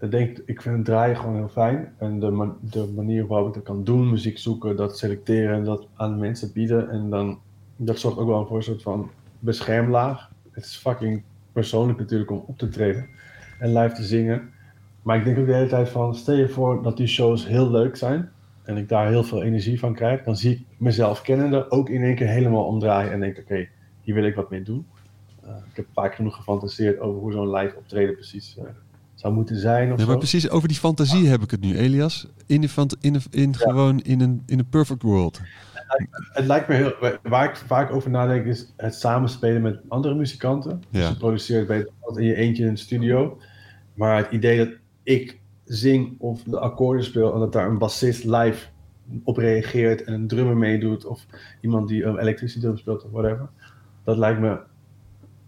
ik 0.00 0.10
denk, 0.10 0.38
ik 0.46 0.62
vind 0.62 0.76
het 0.76 0.84
draaien 0.84 1.16
gewoon 1.16 1.36
heel 1.36 1.48
fijn. 1.48 1.92
En 1.98 2.20
de, 2.20 2.52
de 2.60 2.92
manier 2.94 3.26
waarop 3.26 3.48
ik 3.48 3.54
dat 3.54 3.62
kan 3.62 3.84
doen, 3.84 4.10
muziek 4.10 4.38
zoeken, 4.38 4.76
dat 4.76 4.98
selecteren 4.98 5.56
en 5.56 5.64
dat 5.64 5.86
aan 5.94 6.18
mensen 6.18 6.52
bieden. 6.52 6.90
En 6.90 7.10
dan, 7.10 7.38
dat 7.76 7.98
zorgt 7.98 8.18
ook 8.18 8.28
wel 8.28 8.46
voor 8.46 8.56
een 8.56 8.62
soort 8.62 8.82
van 8.82 9.10
beschermlaag. 9.38 10.30
Het 10.50 10.64
is 10.64 10.76
fucking 10.76 11.22
persoonlijk 11.52 11.98
natuurlijk 11.98 12.30
om 12.30 12.44
op 12.46 12.58
te 12.58 12.68
treden 12.68 13.06
en 13.58 13.72
live 13.72 13.94
te 13.94 14.04
zingen. 14.04 14.52
Maar 15.02 15.16
ik 15.16 15.24
denk 15.24 15.38
ook 15.38 15.46
de 15.46 15.54
hele 15.54 15.68
tijd 15.68 15.88
van, 15.88 16.14
stel 16.14 16.34
je 16.34 16.48
voor 16.48 16.82
dat 16.82 16.96
die 16.96 17.06
shows 17.06 17.46
heel 17.46 17.70
leuk 17.70 17.96
zijn 17.96 18.30
en 18.64 18.76
ik 18.76 18.88
daar 18.88 19.08
heel 19.08 19.24
veel 19.24 19.42
energie 19.42 19.78
van 19.78 19.94
krijg, 19.94 20.22
dan 20.22 20.36
zie 20.36 20.52
ik 20.52 20.64
mezelf 20.76 21.22
kennende 21.22 21.70
ook 21.70 21.88
in 21.88 22.02
één 22.02 22.14
keer 22.14 22.28
helemaal 22.28 22.64
omdraaien 22.64 23.12
en 23.12 23.20
denk, 23.20 23.38
oké, 23.38 23.68
hier 24.00 24.14
wil 24.14 24.24
ik 24.24 24.34
wat 24.34 24.50
mee 24.50 24.62
doen. 24.62 24.86
Eh, 25.46 25.50
ik 25.70 25.76
heb 25.76 25.86
vaak 25.92 26.14
genoeg 26.14 26.36
gefantaseerd 26.36 27.00
over 27.00 27.20
hoe 27.20 27.32
zo'n 27.32 27.50
live 27.54 27.76
optreden 27.76 28.14
precies 28.14 28.56
eh, 28.58 28.64
zou 29.14 29.34
moeten 29.34 29.56
zijn 29.56 29.92
of 29.92 29.98
Ja, 29.98 30.04
maar 30.04 30.12
zo. 30.12 30.18
precies 30.18 30.50
over 30.50 30.68
die 30.68 30.76
fantasie 30.76 31.28
heb 31.28 31.42
ik 31.42 31.50
het 31.50 31.60
nu, 31.60 31.76
Elias. 31.76 32.28
In, 32.46 32.60
de 32.60 32.68
fant- 32.68 32.96
in, 33.00 33.12
de- 33.12 33.20
in 33.30 33.56
gewoon 33.56 34.00
in 34.00 34.20
een, 34.20 34.42
in 34.46 34.58
een 34.58 34.68
perfect 34.68 35.02
world. 35.02 35.40
Het 36.32 36.46
lijkt 36.46 36.68
me 36.68 36.74
heel, 36.74 36.92
waar 37.22 37.48
ik 37.48 37.56
vaak 37.56 37.90
over 37.92 38.10
nadenk 38.10 38.44
is 38.46 38.72
het 38.76 38.94
samenspelen 38.94 39.62
met 39.62 39.80
andere 39.88 40.14
muzikanten. 40.14 40.82
Dus 40.90 41.08
je 41.08 41.16
produceert 41.16 41.66
bij 41.66 41.88
altijd 42.00 42.24
in 42.24 42.30
je 42.30 42.36
eentje 42.36 42.64
in 42.66 42.74
de 42.74 42.80
studio. 42.80 43.38
Maar 43.94 44.16
het 44.16 44.30
idee 44.30 44.58
dat 44.58 44.68
ik 45.02 45.40
zing 45.64 46.14
of 46.20 46.42
de 46.42 46.58
akkoorden 46.58 47.04
speel 47.04 47.32
en 47.34 47.38
dat 47.40 47.52
daar 47.52 47.68
een 47.68 47.78
bassist 47.78 48.24
live 48.24 48.66
op 49.24 49.36
reageert 49.36 50.04
en 50.04 50.12
een 50.12 50.26
drummer 50.26 50.56
meedoet 50.56 51.04
of 51.06 51.26
iemand 51.60 51.88
die 51.88 52.04
een 52.04 52.18
elektrische 52.18 52.60
drum 52.60 52.76
speelt 52.76 53.04
of 53.04 53.10
whatever. 53.10 53.48
Dat 54.04 54.16
lijkt 54.16 54.40
me, 54.40 54.58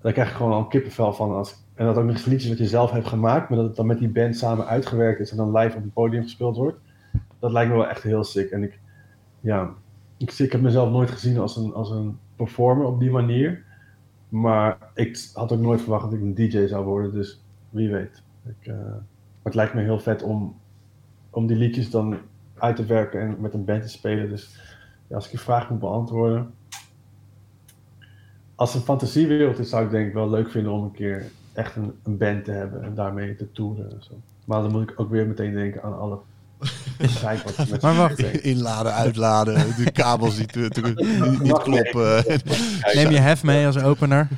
daar 0.01 0.12
krijg 0.12 0.31
ik 0.31 0.36
gewoon 0.36 0.52
al 0.52 0.59
een 0.59 0.68
kippenvel 0.68 1.12
van. 1.12 1.35
Als, 1.35 1.64
en 1.74 1.86
dat 1.86 1.97
ook 1.97 2.05
nog 2.05 2.14
eens 2.14 2.24
liedjes 2.24 2.48
wat 2.48 2.59
je 2.59 2.66
zelf 2.66 2.90
hebt 2.90 3.06
gemaakt, 3.06 3.48
maar 3.48 3.59
dat 3.59 3.66
het 3.66 3.77
dan 3.77 3.86
met 3.86 3.98
die 3.98 4.09
band 4.09 4.36
samen 4.36 4.66
uitgewerkt 4.66 5.20
is 5.20 5.31
en 5.31 5.36
dan 5.36 5.56
live 5.56 5.77
op 5.77 5.82
het 5.82 5.93
podium 5.93 6.23
gespeeld 6.23 6.56
wordt. 6.56 6.78
Dat 7.39 7.52
lijkt 7.52 7.70
me 7.70 7.77
wel 7.77 7.89
echt 7.89 8.02
heel 8.02 8.24
sick. 8.24 8.51
En 8.51 8.62
ik, 8.62 8.78
ja, 9.40 9.70
ik, 10.16 10.32
ik 10.32 10.52
heb 10.52 10.60
mezelf 10.60 10.90
nooit 10.90 11.10
gezien 11.10 11.39
als 11.39 11.56
een, 11.56 11.74
als 11.74 11.90
een 11.90 12.18
performer 12.36 12.86
op 12.86 13.01
die 13.01 13.10
manier. 13.10 13.64
Maar 14.28 14.78
ik 14.94 15.31
had 15.35 15.52
ook 15.52 15.60
nooit 15.60 15.81
verwacht 15.81 16.05
dat 16.05 16.12
ik 16.12 16.20
een 16.20 16.35
DJ 16.35 16.66
zou 16.66 16.85
worden, 16.85 17.12
dus 17.12 17.44
wie 17.70 17.90
weet. 17.90 18.23
Ik, 18.44 18.66
eh, 18.66 18.74
het 19.43 19.55
lijkt 19.55 19.74
me 19.74 19.82
heel 19.82 19.98
vet 19.98 20.23
om, 20.23 20.56
om 21.31 21.47
die 21.47 21.56
liedjes 21.56 21.90
dan 21.90 22.16
uit 22.55 22.77
te 22.77 22.85
werken 22.85 23.20
en 23.20 23.36
met 23.40 23.55
een 23.55 23.64
band 23.64 23.82
te 23.82 23.89
spelen. 23.89 24.28
Dus 24.28 24.60
ja, 25.06 25.14
als 25.14 25.27
ik 25.27 25.32
je 25.32 25.39
vraag 25.39 25.70
moet 25.70 25.78
beantwoorden. 25.78 26.55
Als 28.57 28.74
een 28.74 28.81
fantasiewereld 28.81 29.59
is, 29.59 29.69
zou 29.69 29.85
ik 29.85 29.91
denk 29.91 30.07
ik 30.09 30.15
wel 30.15 30.31
leuk 30.31 30.51
vinden 30.51 30.73
om 30.73 30.85
een 30.85 30.93
keer 30.93 31.24
echt 31.53 31.77
een, 31.77 31.93
een 32.05 32.16
band 32.19 32.45
te 32.45 32.51
hebben 32.51 32.83
en 32.83 32.95
daarmee 32.95 33.37
te 33.37 33.53
toeren 33.53 33.91
en 33.91 34.03
zo. 34.09 34.12
Maar 34.45 34.62
dan 34.62 34.70
moet 34.73 34.91
ik 34.91 35.01
ook 35.01 35.11
weer 35.11 35.27
meteen 35.27 35.53
denken 35.53 35.83
aan 35.83 35.99
alle 35.99 36.19
Maar 37.81 37.95
wacht. 37.97 38.19
Inladen, 38.43 38.93
uitladen, 38.95 39.55
de 39.85 39.91
kabels 39.91 40.37
die 40.37 40.47
te- 40.47 40.69
te- 40.69 40.81
niet, 41.31 41.43
niet 41.43 41.59
kloppen. 41.62 42.24
Neem 42.95 43.11
je 43.11 43.19
hef 43.19 43.43
mee 43.45 43.66
als 43.66 43.78
opener. 43.78 44.28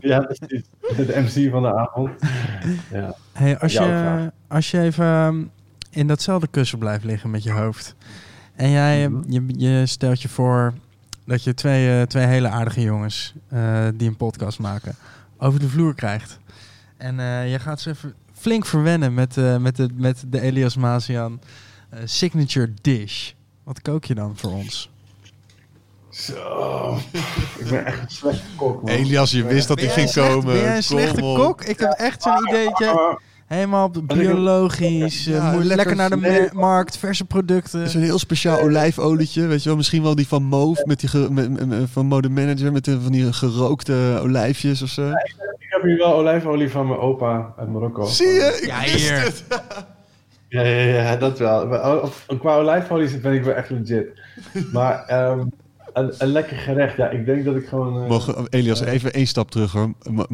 Ja, 0.00 0.18
precies. 0.20 0.64
De 0.96 1.20
MC 1.26 1.50
van 1.50 1.62
de 1.62 1.74
avond. 1.74 2.10
Ja. 2.92 3.14
Hey, 3.32 3.58
als, 3.58 3.72
je, 3.72 4.32
als 4.48 4.70
je 4.70 4.80
even 4.80 5.04
ehm, 5.04 5.42
in 5.90 6.06
datzelfde 6.06 6.46
kussen 6.50 6.78
blijft 6.78 7.04
liggen 7.04 7.30
met 7.30 7.42
je 7.42 7.52
hoofd. 7.52 7.94
En 8.54 8.70
jij, 8.70 9.08
Mhm. 9.08 9.22
je, 9.32 9.44
je 9.56 9.86
stelt 9.86 10.22
je 10.22 10.28
voor 10.28 10.72
dat 11.28 11.44
je 11.44 11.54
twee, 11.54 12.00
eh, 12.00 12.06
twee 12.06 12.26
hele 12.26 12.48
aardige 12.48 12.80
jongens 12.80 13.34
eh, 13.48 13.86
die 13.94 14.08
een 14.08 14.16
podcast 14.16 14.58
maken 14.58 14.94
over 15.38 15.60
de 15.60 15.68
vloer 15.68 15.94
krijgt. 15.94 16.38
En 16.96 17.20
eh, 17.20 17.50
je 17.50 17.58
gaat 17.58 17.80
ze 17.80 17.90
even 17.90 18.14
flink 18.32 18.66
verwennen 18.66 19.14
met, 19.14 19.36
eh, 19.36 19.56
met, 19.56 19.76
de, 19.76 19.88
met 19.94 20.24
de 20.26 20.40
Elias 20.40 20.76
Mazian 20.76 21.40
signature 22.04 22.72
dish. 22.80 23.32
Wat 23.64 23.82
kook 23.82 24.04
je 24.04 24.14
dan 24.14 24.36
voor 24.36 24.52
ons? 24.52 24.90
Zo. 26.10 26.98
Ik 27.58 27.68
ben 27.70 27.84
echt 27.86 28.00
een 28.02 28.10
slechte 28.10 28.46
kok, 28.56 28.82
man. 28.82 28.90
Elias, 28.90 29.30
je 29.30 29.44
wist 29.44 29.68
dat 29.68 29.80
hij 29.80 29.88
ging 29.88 30.08
slecht- 30.08 30.28
komen. 30.28 30.46
ben 30.52 30.62
jij 30.62 30.76
een 30.76 30.82
slechte 30.82 31.20
kok? 31.20 31.64
Ik 31.64 31.78
heb 31.78 31.90
echt 31.92 32.22
zo'n 32.22 32.48
ideetje. 32.48 33.18
Helemaal 33.48 33.90
biologisch, 34.02 35.26
eh, 35.26 35.32
Ja, 35.34 35.50
lekker, 35.50 35.76
lekker- 35.76 35.96
naar 35.96 36.10
de 36.10 36.16
nee. 36.16 36.48
markt, 36.52 36.96
verse 36.98 37.24
producten. 37.24 37.78
Het 37.78 37.88
is 37.88 37.94
een 37.94 38.02
heel 38.02 38.18
speciaal 38.18 38.60
olijfolietje, 38.60 39.46
weet 39.46 39.62
je 39.62 39.68
wel. 39.68 39.76
Misschien 39.76 40.02
wel 40.02 40.14
die 40.14 40.28
van 40.28 40.42
Move, 40.42 40.82
met 40.86 41.00
die 41.00 41.08
ge- 41.08 41.26
met, 41.30 41.50
van 41.92 42.06
Mode 42.06 42.28
Manager, 42.28 42.72
met 42.72 42.84
de, 42.84 43.00
van 43.00 43.12
die 43.12 43.32
gerookte 43.32 44.18
olijfjes 44.22 44.82
of 44.82 44.88
zo. 44.88 45.08
Ik 45.10 45.74
heb 45.74 45.82
hier 45.82 45.96
wel 45.96 46.14
olijfolie 46.14 46.70
van 46.70 46.86
mijn 46.86 47.00
opa 47.00 47.54
uit 47.58 47.68
Marokko. 47.72 48.04
Zie 48.06 48.26
je? 48.26 48.58
Ik 48.62 48.66
Ja, 48.66 48.80
hier. 48.80 49.20
het. 49.20 49.44
Ja, 50.50 50.62
ja, 50.62 51.02
ja, 51.02 51.16
dat 51.16 51.38
wel. 51.38 51.66
Maar, 51.66 51.96
oh, 51.96 52.04
op- 52.26 52.38
Qua 52.38 52.56
olijfolie 52.56 53.18
ben 53.18 53.32
ik 53.32 53.44
wel 53.44 53.54
echt 53.54 53.70
legit. 53.70 54.20
Maar 54.72 55.04
ehm, 55.04 55.40
een, 55.98 56.12
een 56.18 56.28
lekker 56.28 56.56
gerecht, 56.56 56.96
ja. 56.96 57.08
Ik 57.10 57.26
denk 57.26 57.44
dat 57.44 57.56
ik 57.56 57.66
gewoon... 57.68 58.02
eh, 58.02 58.08
Mogen, 58.08 58.46
Elias, 58.48 58.80
even 58.80 59.12
één 59.12 59.26
stap 59.26 59.50
terug 59.50 59.72
hoor. 59.72 59.92
Ma- 60.10 60.26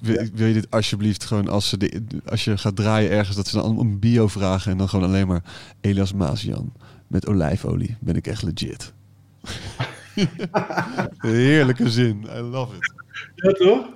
Wil, 0.00 0.26
wil 0.34 0.46
je 0.46 0.52
dit 0.52 0.70
alsjeblieft 0.70 1.24
gewoon, 1.24 1.48
als, 1.48 1.68
ze 1.68 1.76
de, 1.76 2.02
als 2.26 2.44
je 2.44 2.58
gaat 2.58 2.76
draaien 2.76 3.10
ergens, 3.10 3.36
dat 3.36 3.46
ze 3.46 3.56
dan 3.56 3.64
allemaal 3.64 3.84
een 3.84 3.98
bio 3.98 4.28
vragen 4.28 4.72
en 4.72 4.78
dan 4.78 4.88
gewoon 4.88 5.08
alleen 5.08 5.26
maar 5.26 5.42
Elias 5.80 6.12
Mazian 6.12 6.72
met 7.06 7.26
olijfolie. 7.26 7.96
Ben 8.00 8.16
ik 8.16 8.26
echt 8.26 8.42
legit. 8.42 8.92
Heerlijke 11.18 11.90
zin. 11.90 12.26
I 12.36 12.40
love 12.40 12.76
it. 12.76 12.92
Ja, 13.34 13.52
toch? 13.52 13.86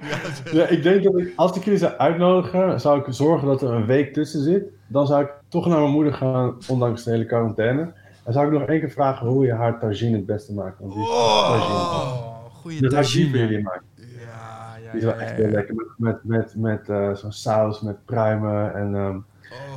Ja, 0.53 0.67
ik 0.67 0.83
denk 0.83 1.03
dat 1.03 1.19
ik, 1.19 1.33
als 1.37 1.57
ik 1.57 1.65
jullie 1.65 1.79
zou 1.79 1.93
uitnodigen, 1.97 2.81
zou 2.81 2.99
ik 2.99 3.05
zorgen 3.15 3.49
dat 3.49 3.63
er 3.63 3.71
een 3.71 3.87
week 3.87 4.13
tussen 4.13 4.43
zit. 4.43 4.63
Dan 4.87 5.07
zou 5.07 5.23
ik 5.23 5.31
toch 5.49 5.67
naar 5.67 5.79
mijn 5.81 5.91
moeder 5.93 6.13
gaan, 6.15 6.55
ondanks 6.69 7.03
de 7.05 7.11
hele 7.11 7.27
quarantaine. 7.27 7.93
Dan 8.31 8.39
zou 8.43 8.53
ik 8.55 8.61
nog 8.61 8.69
één 8.69 8.81
keer 8.81 8.91
vragen 8.91 9.27
hoe 9.27 9.47
je 9.47 9.53
haar 9.53 9.79
tagine 9.79 10.17
het 10.17 10.27
beste 10.27 10.53
maakt. 10.53 10.79
Want 10.81 10.93
die 10.93 11.03
Oh, 11.03 12.45
goede 12.53 12.89
tagine. 12.89 13.39
jullie 13.39 13.63
maken. 13.63 13.83
Ja, 13.97 14.77
ja, 14.85 14.91
Die 14.91 14.99
is 15.01 15.05
wel 15.07 15.15
echt 15.15 15.33
heel 15.33 15.49
lekker. 15.49 15.75
Met, 15.75 15.87
met, 15.97 16.25
met, 16.25 16.55
met 16.57 16.89
eh, 16.89 17.15
zo'n 17.15 17.33
saus, 17.33 17.81
met 17.81 18.05
pruimen 18.05 18.75
en, 18.75 18.95
ehm 18.95 19.17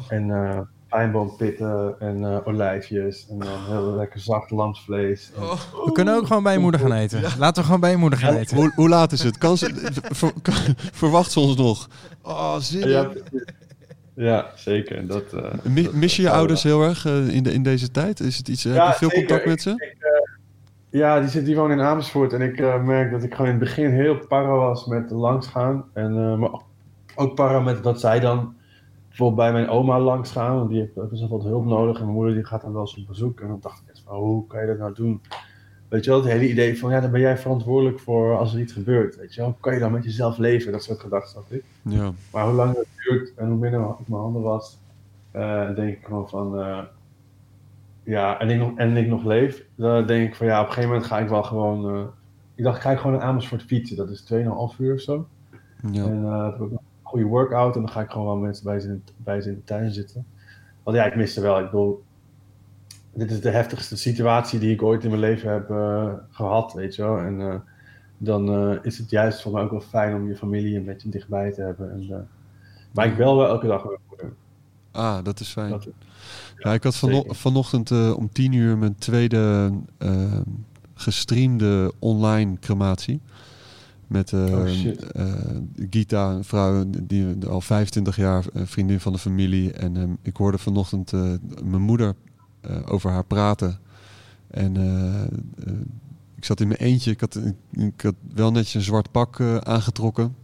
en 0.10 0.32
eh, 0.32 0.60
pijnboompitten 0.90 1.96
en 2.00 2.24
eh, 2.24 2.38
olijfjes. 2.48 3.28
En 3.30 3.40
dan 3.40 3.48
heel 3.68 3.96
lekker 3.96 4.20
zacht 4.20 4.52
lamsvlees. 4.52 5.32
En- 5.36 5.42
We 5.86 5.92
kunnen 5.92 6.16
ook 6.16 6.28
gewoon 6.28 6.44
bij 6.44 6.54
je 6.54 6.60
moeder 6.60 6.80
gaan 6.80 6.94
eten. 6.94 7.22
Laten 7.38 7.56
we 7.62 7.64
gewoon 7.66 7.80
bij 7.80 7.92
je 7.92 7.98
moeder 7.98 8.20
gaan 8.20 8.36
eten. 8.36 8.58
Hoe, 8.58 8.72
hoe 8.76 8.90
laat 8.90 9.12
is 9.12 9.24
het? 9.24 9.38
Kan 9.38 9.58
ze, 9.58 9.90
ver- 10.12 10.34
kan- 10.42 10.76
verwacht 10.76 11.32
ze 11.32 11.40
ons 11.40 11.56
nog? 11.56 11.88
Oh, 12.22 12.58
zin 12.58 12.88
Ja. 12.90 13.10
Ja, 14.16 14.46
zeker. 14.56 14.98
En 14.98 15.08
Dat, 15.08 15.34
eh, 15.34 15.52
Mi- 15.64 15.84
dat- 15.84 15.94
Mis 15.94 16.16
je 16.16 16.22
je 16.22 16.30
ouders 16.30 16.64
heel 16.64 16.84
erg 16.84 17.06
eh, 17.06 17.28
in, 17.36 17.44
de, 17.44 17.54
in 17.54 17.64
deze 17.64 17.92
tijd? 17.92 18.20
Is 18.20 18.38
het 18.38 18.48
iets, 18.48 18.64
heb 18.64 18.74
Ja, 18.76 18.88
je 18.88 18.94
veel 18.94 19.10
zeker. 19.10 19.26
contact 19.26 19.48
met 19.50 19.62
ze? 19.62 19.70
Ik, 19.70 19.96
eh, 20.00 20.10
ja, 21.00 21.20
die, 21.20 21.30
zit, 21.30 21.46
die 21.46 21.56
woont 21.56 21.72
in 21.72 21.82
Amersfoort. 21.82 22.34
En 22.34 22.42
ik 22.42 22.60
eh, 22.60 22.84
merk 22.84 23.12
dat 23.12 23.24
ik 23.24 23.32
gewoon 23.32 23.52
in 23.52 23.56
het 23.58 23.64
begin 23.64 23.92
heel 23.92 24.18
para 24.28 24.48
was 24.56 24.86
met 24.86 25.12
langsgaan. 25.12 25.86
En, 25.94 26.18
eh, 26.18 26.36
maar 26.38 26.50
ook 27.16 27.36
para 27.36 27.60
met 27.60 27.84
dat 27.84 28.00
zij 28.00 28.20
dan 28.20 28.54
bijvoorbeeld 29.08 29.40
bij 29.40 29.52
mijn 29.52 29.70
oma 29.70 30.00
langsgaan. 30.00 30.56
Want 30.56 30.70
die 30.70 30.80
heeft 30.80 31.10
best 31.10 31.20
wel 31.22 31.30
wat 31.30 31.44
hulp 31.44 31.66
nodig. 31.66 31.96
En 31.98 32.04
mijn 32.04 32.16
moeder 32.18 32.34
die 32.34 32.46
gaat 32.46 32.62
dan 32.62 32.72
wel 32.74 32.82
eens 32.82 32.98
op 32.98 33.08
bezoek. 33.08 33.40
En 33.40 33.48
dan 33.48 33.58
dacht 33.62 33.80
ik 33.88 34.02
van, 34.06 34.16
hoe 34.18 34.48
kan 34.48 34.62
je 34.62 34.68
dat 34.68 34.78
nou 34.78 34.94
doen? 34.94 35.22
Weet 35.94 36.04
je 36.04 36.10
wel, 36.10 36.24
het 36.24 36.32
hele 36.32 36.50
idee 36.50 36.80
van, 36.80 36.92
ja, 36.92 37.00
dan 37.00 37.12
ben 37.12 37.20
jij 37.20 37.38
verantwoordelijk 37.38 38.00
voor 38.00 38.38
als 38.38 38.54
er 38.54 38.60
iets 38.60 38.74
gebeurt. 38.74 39.16
Weet 39.16 39.34
je 39.34 39.42
wel, 39.42 39.56
kan 39.60 39.74
je 39.74 39.80
dan 39.80 39.92
met 39.92 40.04
jezelf 40.04 40.38
leven? 40.38 40.72
Dat 40.72 40.84
soort 40.84 41.00
gedachten 41.00 41.44
ik. 41.48 41.64
Ja. 41.82 42.12
Maar 42.32 42.46
hoe 42.46 42.54
langer 42.54 42.76
het 42.76 42.88
duurt 43.04 43.34
en 43.36 43.48
hoe 43.48 43.58
minder 43.58 43.80
ik 43.80 44.08
mijn 44.08 44.22
handen 44.22 44.42
was, 44.42 44.78
eh, 45.32 45.76
denk 45.76 45.98
ik 45.98 46.06
gewoon 46.06 46.30
van, 46.30 46.60
eh, 46.60 46.80
ja, 48.04 48.40
en 48.40 48.50
ik, 48.50 48.58
nog, 48.58 48.72
en 48.76 48.98
ik 48.98 49.08
nog 49.08 49.24
leef, 49.24 49.66
dan 49.76 50.06
denk 50.06 50.28
ik 50.28 50.36
van, 50.36 50.48
ja, 50.48 50.60
op 50.60 50.68
een 50.68 50.74
gegeven 50.74 50.90
moment 50.90 51.08
ga 51.08 51.20
ik 51.20 51.30
wel 51.30 51.44
gewoon, 51.44 51.96
eh, 51.96 52.06
ik 52.56 52.64
dacht, 52.64 52.76
ik 52.76 52.84
ga 52.84 52.96
gewoon 52.96 53.18
naar 53.18 53.26
Amersfoort 53.26 53.64
fietsen, 53.64 53.98
dat 53.98 54.10
is 54.10 54.22
2,5 54.22 54.80
uur 54.80 54.94
of 54.94 55.02
zo. 55.02 55.28
Ja. 55.92 56.04
En 56.04 56.22
dan 56.22 56.44
heb 56.44 56.54
ik 56.54 56.60
een 56.60 56.80
goede 57.02 57.26
workout 57.26 57.76
en 57.76 57.82
dan 57.82 57.92
ga 57.92 58.02
ik 58.02 58.10
gewoon 58.10 58.28
wel 58.28 58.38
mensen 58.38 58.64
bij 58.64 58.80
ze 58.80 58.88
in, 58.88 59.04
bij 59.18 59.42
ze 59.42 59.50
in 59.50 59.56
de 59.56 59.64
tuin 59.64 59.92
zitten. 59.92 60.26
Want 60.84 60.98
ja, 60.98 61.06
ik 61.06 61.16
miste 61.16 61.42
wel, 61.42 61.60
ik 61.60 61.66
bedoel, 61.66 62.04
dit 63.14 63.32
is 63.32 63.42
de 63.42 63.50
heftigste 63.50 63.98
situatie 63.98 64.60
die 64.60 64.72
ik 64.72 64.82
ooit 64.82 65.04
in 65.04 65.10
mijn 65.10 65.22
leven 65.22 65.52
heb 65.52 65.70
eh, 65.70 66.14
gehad, 66.30 66.74
weet 66.74 66.96
je 66.96 67.02
wel. 67.02 67.18
En 67.18 67.42
eh, 67.42 67.56
dan 68.18 68.50
eh, 68.54 68.78
is 68.82 68.98
het 68.98 69.10
juist 69.10 69.42
voor 69.42 69.52
mij 69.52 69.62
ook 69.64 69.72
wel 69.72 69.82
fijn 69.82 70.16
om 70.16 70.28
je 70.28 70.36
familie 70.36 70.78
een 70.78 70.86
beetje 70.86 71.10
dichtbij 71.10 71.52
te 71.52 71.62
hebben. 71.62 71.92
En, 71.92 72.28
maar 72.94 73.06
ik 73.08 73.18
bel 73.18 73.38
wel 73.38 73.48
elke 73.48 73.68
dag. 73.68 73.86
Ah, 74.92 75.24
dat 75.24 75.40
is 75.40 75.50
fijn. 75.50 75.70
Dat, 75.70 75.88
Ja, 76.58 76.74
ik 76.74 76.84
had 76.84 76.96
vano- 76.96 77.24
vanochtend 77.28 77.92
om 78.16 78.30
tien 78.32 78.52
uur 78.54 78.78
mijn 78.78 78.96
tweede 78.96 79.72
eh, 79.98 80.40
gestreamde 80.94 81.94
online 82.00 82.58
crematie. 82.60 83.22
Met 84.08 84.34
Oh, 84.34 84.68
shit. 84.68 85.12
eh, 85.12 85.34
Gita, 85.90 86.32
een 86.32 86.44
vrouw 86.44 86.84
die 87.04 87.36
al 87.48 87.62
25 87.62 88.16
jaar 88.16 88.44
vriendin 88.54 89.00
van 89.00 89.12
de 89.14 89.20
familie. 89.20 89.72
En 89.74 89.98
ehm, 89.98 90.12
ik 90.22 90.36
hoorde 90.38 90.58
vanochtend 90.58 91.12
mijn 91.64 91.82
moeder 91.82 92.14
over 92.86 93.12
haar 93.12 93.26
praten. 93.26 93.80
En 94.48 94.78
eh, 94.78 95.22
eh, 95.24 95.28
ik 96.36 96.46
zat 96.46 96.60
in 96.60 96.68
mijn 96.68 96.80
eentje. 96.80 97.12
Ik 97.12 97.20
had, 97.20 97.40
ik 97.72 98.02
had 98.02 98.16
wel 98.34 98.52
netjes 98.52 98.74
een 98.74 98.82
zwart 98.82 99.12
pak 99.12 99.40
eh, 99.40 99.58
aangetrokken. 99.58 100.36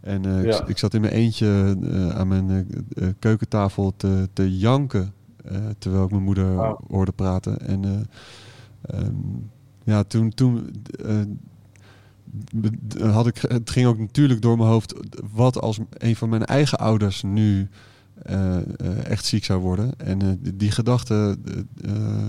En 0.00 0.24
eh, 0.24 0.42
ik, 0.60 0.68
ik 0.68 0.78
zat 0.78 0.94
in 0.94 1.00
mijn 1.00 1.12
eentje 1.12 1.76
eh, 1.82 2.08
aan 2.08 2.28
mijn 2.28 2.50
eh, 2.50 2.58
eh, 3.06 3.14
keukentafel 3.18 3.92
te, 3.96 4.28
te 4.32 4.58
janken. 4.58 5.12
eh, 5.44 5.56
terwijl 5.78 6.04
ik 6.04 6.10
mijn 6.10 6.22
moeder 6.22 6.76
hoorde 6.88 7.12
praten. 7.12 7.60
En 7.60 7.84
eh, 7.84 8.00
ehm, 9.00 9.14
ja, 9.84 10.02
toen, 10.02 10.30
toen 10.30 10.70
eh, 12.98 13.12
had 13.14 13.26
ik, 13.26 13.36
het 13.36 13.70
ging 13.70 13.86
ook 13.86 13.98
natuurlijk 13.98 14.42
door 14.42 14.56
mijn 14.56 14.68
hoofd. 14.70 14.94
Wat 15.32 15.60
als 15.60 15.78
een 15.90 16.16
van 16.16 16.28
mijn 16.28 16.44
eigen 16.44 16.78
ouders 16.78 17.22
nu 17.22 17.60
eh, 17.60 17.60
eh, 17.60 17.68
echt 19.08 19.24
ziek 19.24 19.44
zou 19.44 19.60
worden? 19.60 19.92
En 19.96 20.22
eh, 20.22 20.28
die, 20.38 20.56
die 20.56 20.70
gedachte 20.70 21.36
eh, 21.44 21.90
eh, 21.90 22.28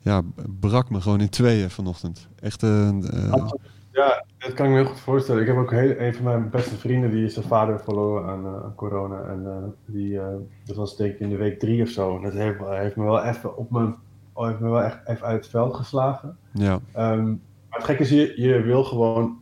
ja, 0.00 0.22
brak 0.60 0.90
me 0.90 1.00
gewoon 1.00 1.20
in 1.20 1.28
tweeën 1.28 1.70
vanochtend. 1.70 2.28
Echt 2.40 2.62
eh, 2.62 2.88
eh. 2.88 3.48
Ja, 3.92 4.24
dat 4.38 4.52
kan 4.52 4.66
ik 4.66 4.72
me 4.72 4.78
heel 4.78 4.88
goed 4.90 5.00
voorstellen. 5.00 5.40
Ik 5.40 5.46
heb 5.46 5.56
ook 5.56 5.70
heel, 5.70 5.98
een 5.98 6.14
van 6.14 6.24
mijn 6.24 6.50
beste 6.50 6.76
vrienden, 6.76 7.10
die 7.10 7.24
is 7.24 7.34
zijn 7.34 7.46
vader 7.46 7.80
verloren 7.80 8.28
aan, 8.28 8.46
eh, 8.46 8.64
aan 8.64 8.74
corona. 8.74 9.22
En 9.22 9.46
eh, 9.46 9.56
die, 9.86 10.18
eh, 10.20 10.34
dat 10.64 10.76
was 10.76 10.96
denk 10.96 11.12
ik 11.14 11.20
in 11.20 11.28
de 11.28 11.36
week 11.36 11.58
drie 11.58 11.82
of 11.82 11.88
zo. 11.88 12.16
En 12.16 12.22
dat 12.22 12.32
heeft, 12.32 12.58
heeft 12.58 12.96
me 12.96 13.04
wel 13.04 13.22
even 13.24 13.56
op 13.56 13.70
mijn, 13.70 13.94
oh, 14.32 14.46
heeft 14.46 14.60
me 14.60 14.68
wel 14.68 14.82
echt 14.82 14.98
even 15.06 15.26
uit 15.26 15.40
het 15.40 15.50
veld 15.50 15.74
geslagen. 15.74 16.36
ja. 16.52 16.80
Ehm, 16.92 17.24
maar 17.68 17.78
het 17.78 17.84
gekke 17.84 18.02
is, 18.02 18.10
je, 18.10 18.32
je 18.36 18.60
wil 18.60 18.84
gewoon 18.84 19.38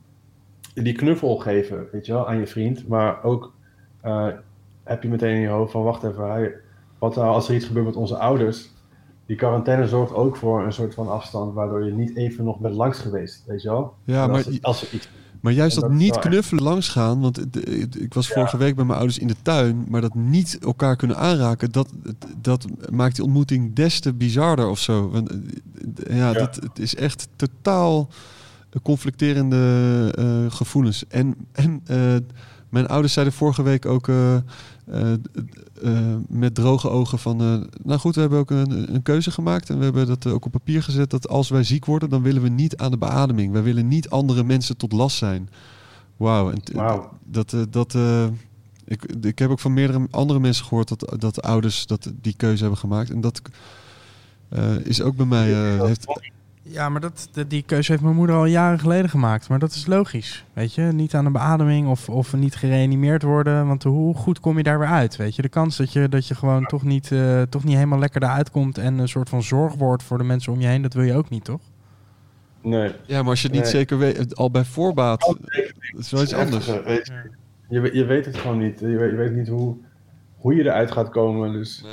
die 0.75 0.93
knuffel 0.95 1.37
geven, 1.37 1.87
weet 1.93 2.07
je 2.07 2.13
wel, 2.13 2.29
aan 2.29 2.39
je 2.39 2.47
vriend. 2.47 2.89
Maar 2.89 3.23
ook 3.25 3.53
eh, 4.01 4.29
heb 4.85 5.03
je 5.03 5.09
meteen 5.09 5.35
in 5.35 5.41
je 5.41 5.49
hoofd 5.49 5.73
van, 5.73 5.83
wacht 5.83 6.03
even, 6.05 6.31
hij, 6.31 6.55
wat 6.99 7.15
nou 7.15 7.29
als 7.29 7.49
er 7.49 7.55
iets 7.55 7.65
gebeurt 7.67 7.87
met 7.87 7.97
onze 7.97 8.19
ouders? 8.19 8.73
Die 9.27 9.37
quarantaine 9.37 9.89
zorgt 9.89 10.13
ook 10.15 10.37
voor 10.37 10.65
een 10.65 10.73
soort 10.73 10.95
van 10.95 11.09
afstand, 11.11 11.55
waardoor 11.55 11.85
je 11.85 11.93
niet 11.93 12.17
even 12.17 12.45
nog 12.45 12.59
bent 12.59 12.75
langs 12.75 12.99
geweest, 12.99 13.43
weet 13.47 13.63
je 13.63 13.69
wel? 13.69 13.95
Ja, 14.05 14.27
maar, 14.27 14.37
als, 14.37 14.47
er- 14.47 14.59
als 14.63 14.83
er 14.83 14.95
iets... 14.95 15.09
maar 15.41 15.53
juist 15.53 15.81
dat 15.81 15.91
niet 15.91 16.19
knuffelen 16.19 16.63
langs 16.63 16.89
gaan. 16.89 17.21
Want 17.21 17.39
ik 18.01 18.15
was 18.15 18.29
Ja. 18.29 18.35
vorige 18.35 18.57
week 18.57 18.75
bij 18.75 18.85
mijn 18.85 18.99
ouders 18.99 19.19
in 19.19 19.27
de 19.27 19.37
tuin. 19.43 19.85
Maar 19.89 20.01
dat 20.01 20.15
niet 20.15 20.59
elkaar 20.65 20.97
kunnen 20.97 21.17
aanraken. 21.17 21.73
Dat, 21.73 21.89
dat 22.41 22.67
maakt 22.91 23.15
die 23.17 23.25
ontmoeting 23.25 23.75
des 23.75 24.01
te 24.01 24.13
bizarder 24.15 24.67
of 24.69 24.79
zo. 24.79 25.11
Want, 25.11 25.31
eh, 25.31 26.17
ja, 26.17 26.31
Ja. 26.31 26.33
Dat, 26.33 26.55
het 26.55 26.79
is 26.79 26.95
echt 26.95 27.29
totaal 27.37 28.09
conflicterende 28.83 30.13
eh, 30.19 30.57
gevoelens. 30.57 31.07
En, 31.09 31.35
en 31.53 31.81
eh, 31.87 32.15
mijn 32.69 32.87
ouders 32.87 33.13
zeiden 33.13 33.35
vorige 33.35 33.63
week 33.63 33.87
ook 33.87 34.09
eh, 34.87 35.13
eh, 35.83 36.17
met 36.29 36.55
droge 36.55 36.89
ogen 36.89 37.19
van... 37.19 37.41
eh, 37.41 37.61
nou 37.83 38.01
goed, 38.01 38.15
we 38.15 38.21
hebben 38.21 38.39
ook 38.39 38.51
een, 38.51 38.95
een 38.95 39.03
keuze 39.03 39.31
gemaakt. 39.31 39.71
En 39.71 39.79
we 39.79 39.85
hebben 39.85 40.07
dat 40.07 40.27
ook 40.27 40.45
op 40.45 40.53
papier 40.53 40.83
gezet. 40.83 41.11
Dat 41.11 41.29
als 41.29 41.49
wij 41.49 41.63
ziek 41.63 41.85
worden, 41.85 42.09
dan 42.09 42.23
willen 42.23 42.43
we 42.43 42.49
niet 42.49 42.77
aan 42.77 42.91
de 42.91 42.99
beademing. 42.99 43.53
Wij 43.53 43.63
willen 43.63 43.89
niet 43.89 44.11
andere 44.11 44.45
mensen 44.45 44.77
tot 44.77 44.93
last 44.93 45.17
zijn. 45.17 45.49
Wauw. 46.17 46.53
Wauw. 46.73 47.19
dat... 47.25 47.57
dat 47.71 47.97
ik, 48.87 49.05
ik 49.21 49.39
heb 49.39 49.51
ook 49.51 49.61
van 49.61 49.73
meerdere 49.73 50.07
andere 50.11 50.41
mensen 50.41 50.65
gehoord 50.65 50.89
dat, 50.89 51.21
dat 51.21 51.43
ouders 51.43 51.87
dat, 51.87 52.13
die 52.21 52.35
keuze 52.37 52.61
hebben 52.61 52.79
gemaakt. 52.79 53.11
En 53.11 53.21
dat 53.21 53.43
is 54.83 55.03
ook 55.03 55.17
bij 55.17 55.27
mij... 55.27 55.53
heeft, 55.87 56.07
Ja, 56.67 56.89
maar 56.89 57.01
dat, 57.01 57.29
dat- 57.33 57.51
die 57.51 57.63
keuze 57.63 57.91
heeft 57.91 58.03
mijn 58.05 58.15
moeder 58.15 58.37
al 58.37 58.45
jaren 58.45 58.79
geleden 58.79 59.11
gemaakt. 59.11 59.49
Maar 59.49 59.59
dat 59.59 59.71
is 59.73 59.87
logisch, 59.87 60.45
weet 60.53 60.75
je. 60.75 60.83
Niet 60.83 61.15
aan 61.15 61.25
de 61.25 61.31
beademing 61.31 61.89
of, 61.89 62.09
of 62.09 62.35
niet 62.35 62.55
gereanimeerd 62.57 63.23
worden. 63.23 63.67
Want 63.67 63.83
hoe 63.83 64.15
goed 64.15 64.41
kom 64.41 64.57
je 64.57 64.63
daar 64.63 64.79
weer 64.79 64.89
uit, 64.89 65.17
weet 65.17 65.37
je. 65.37 65.43
De 65.43 65.49
kans 65.49 65.77
dat 65.77 65.93
je, 65.93 66.09
dat 66.09 66.27
je 66.29 66.35
gewoon 66.35 66.67
toch, 66.67 66.83
niet, 66.83 67.13
eh, 67.13 67.43
toch 67.43 67.65
niet 67.65 67.75
helemaal 67.75 67.99
lekker 67.99 68.23
eruit 68.23 68.51
komt... 68.51 68.79
en 68.79 68.99
een 68.99 69.09
soort 69.09 69.29
van 69.29 69.43
zorg 69.43 69.75
wordt 69.75 70.03
voor 70.03 70.19
de 70.19 70.25
mensen 70.25 70.53
om 70.53 70.61
je 70.61 70.67
heen... 70.67 70.83
dat 70.83 70.95
wil 70.95 71.05
je 71.05 71.15
ook 71.15 71.29
niet, 71.29 71.45
toch? 71.45 71.61
Nee. 72.63 72.93
Ja, 73.07 73.21
maar 73.21 73.31
als 73.31 73.41
je 73.43 73.47
het 73.47 73.57
niet 73.57 73.65
Nee. 73.65 73.73
zeker 73.73 73.99
weet, 73.99 74.37
al 74.37 74.51
bij 74.51 74.65
voorbaat, 74.65 75.21
dat 75.21 75.39
is 75.99 76.11
wel 76.11 76.23
iets 76.23 76.35
anders. 76.35 76.67
Je. 76.67 77.03
Je, 77.69 77.81
weet- 77.81 77.95
je 77.95 78.05
weet 78.05 78.25
het 78.27 78.37
gewoon 78.37 78.59
niet. 78.59 78.81
Je 78.81 78.87
weet, 78.87 79.11
je 79.11 79.17
weet 79.17 79.35
niet 79.35 79.49
hoe, 79.49 79.77
hoe 80.37 80.55
je 80.55 80.63
eruit 80.65 80.91
gaat 80.91 81.09
komen. 81.09 81.53
Dus 81.53 81.85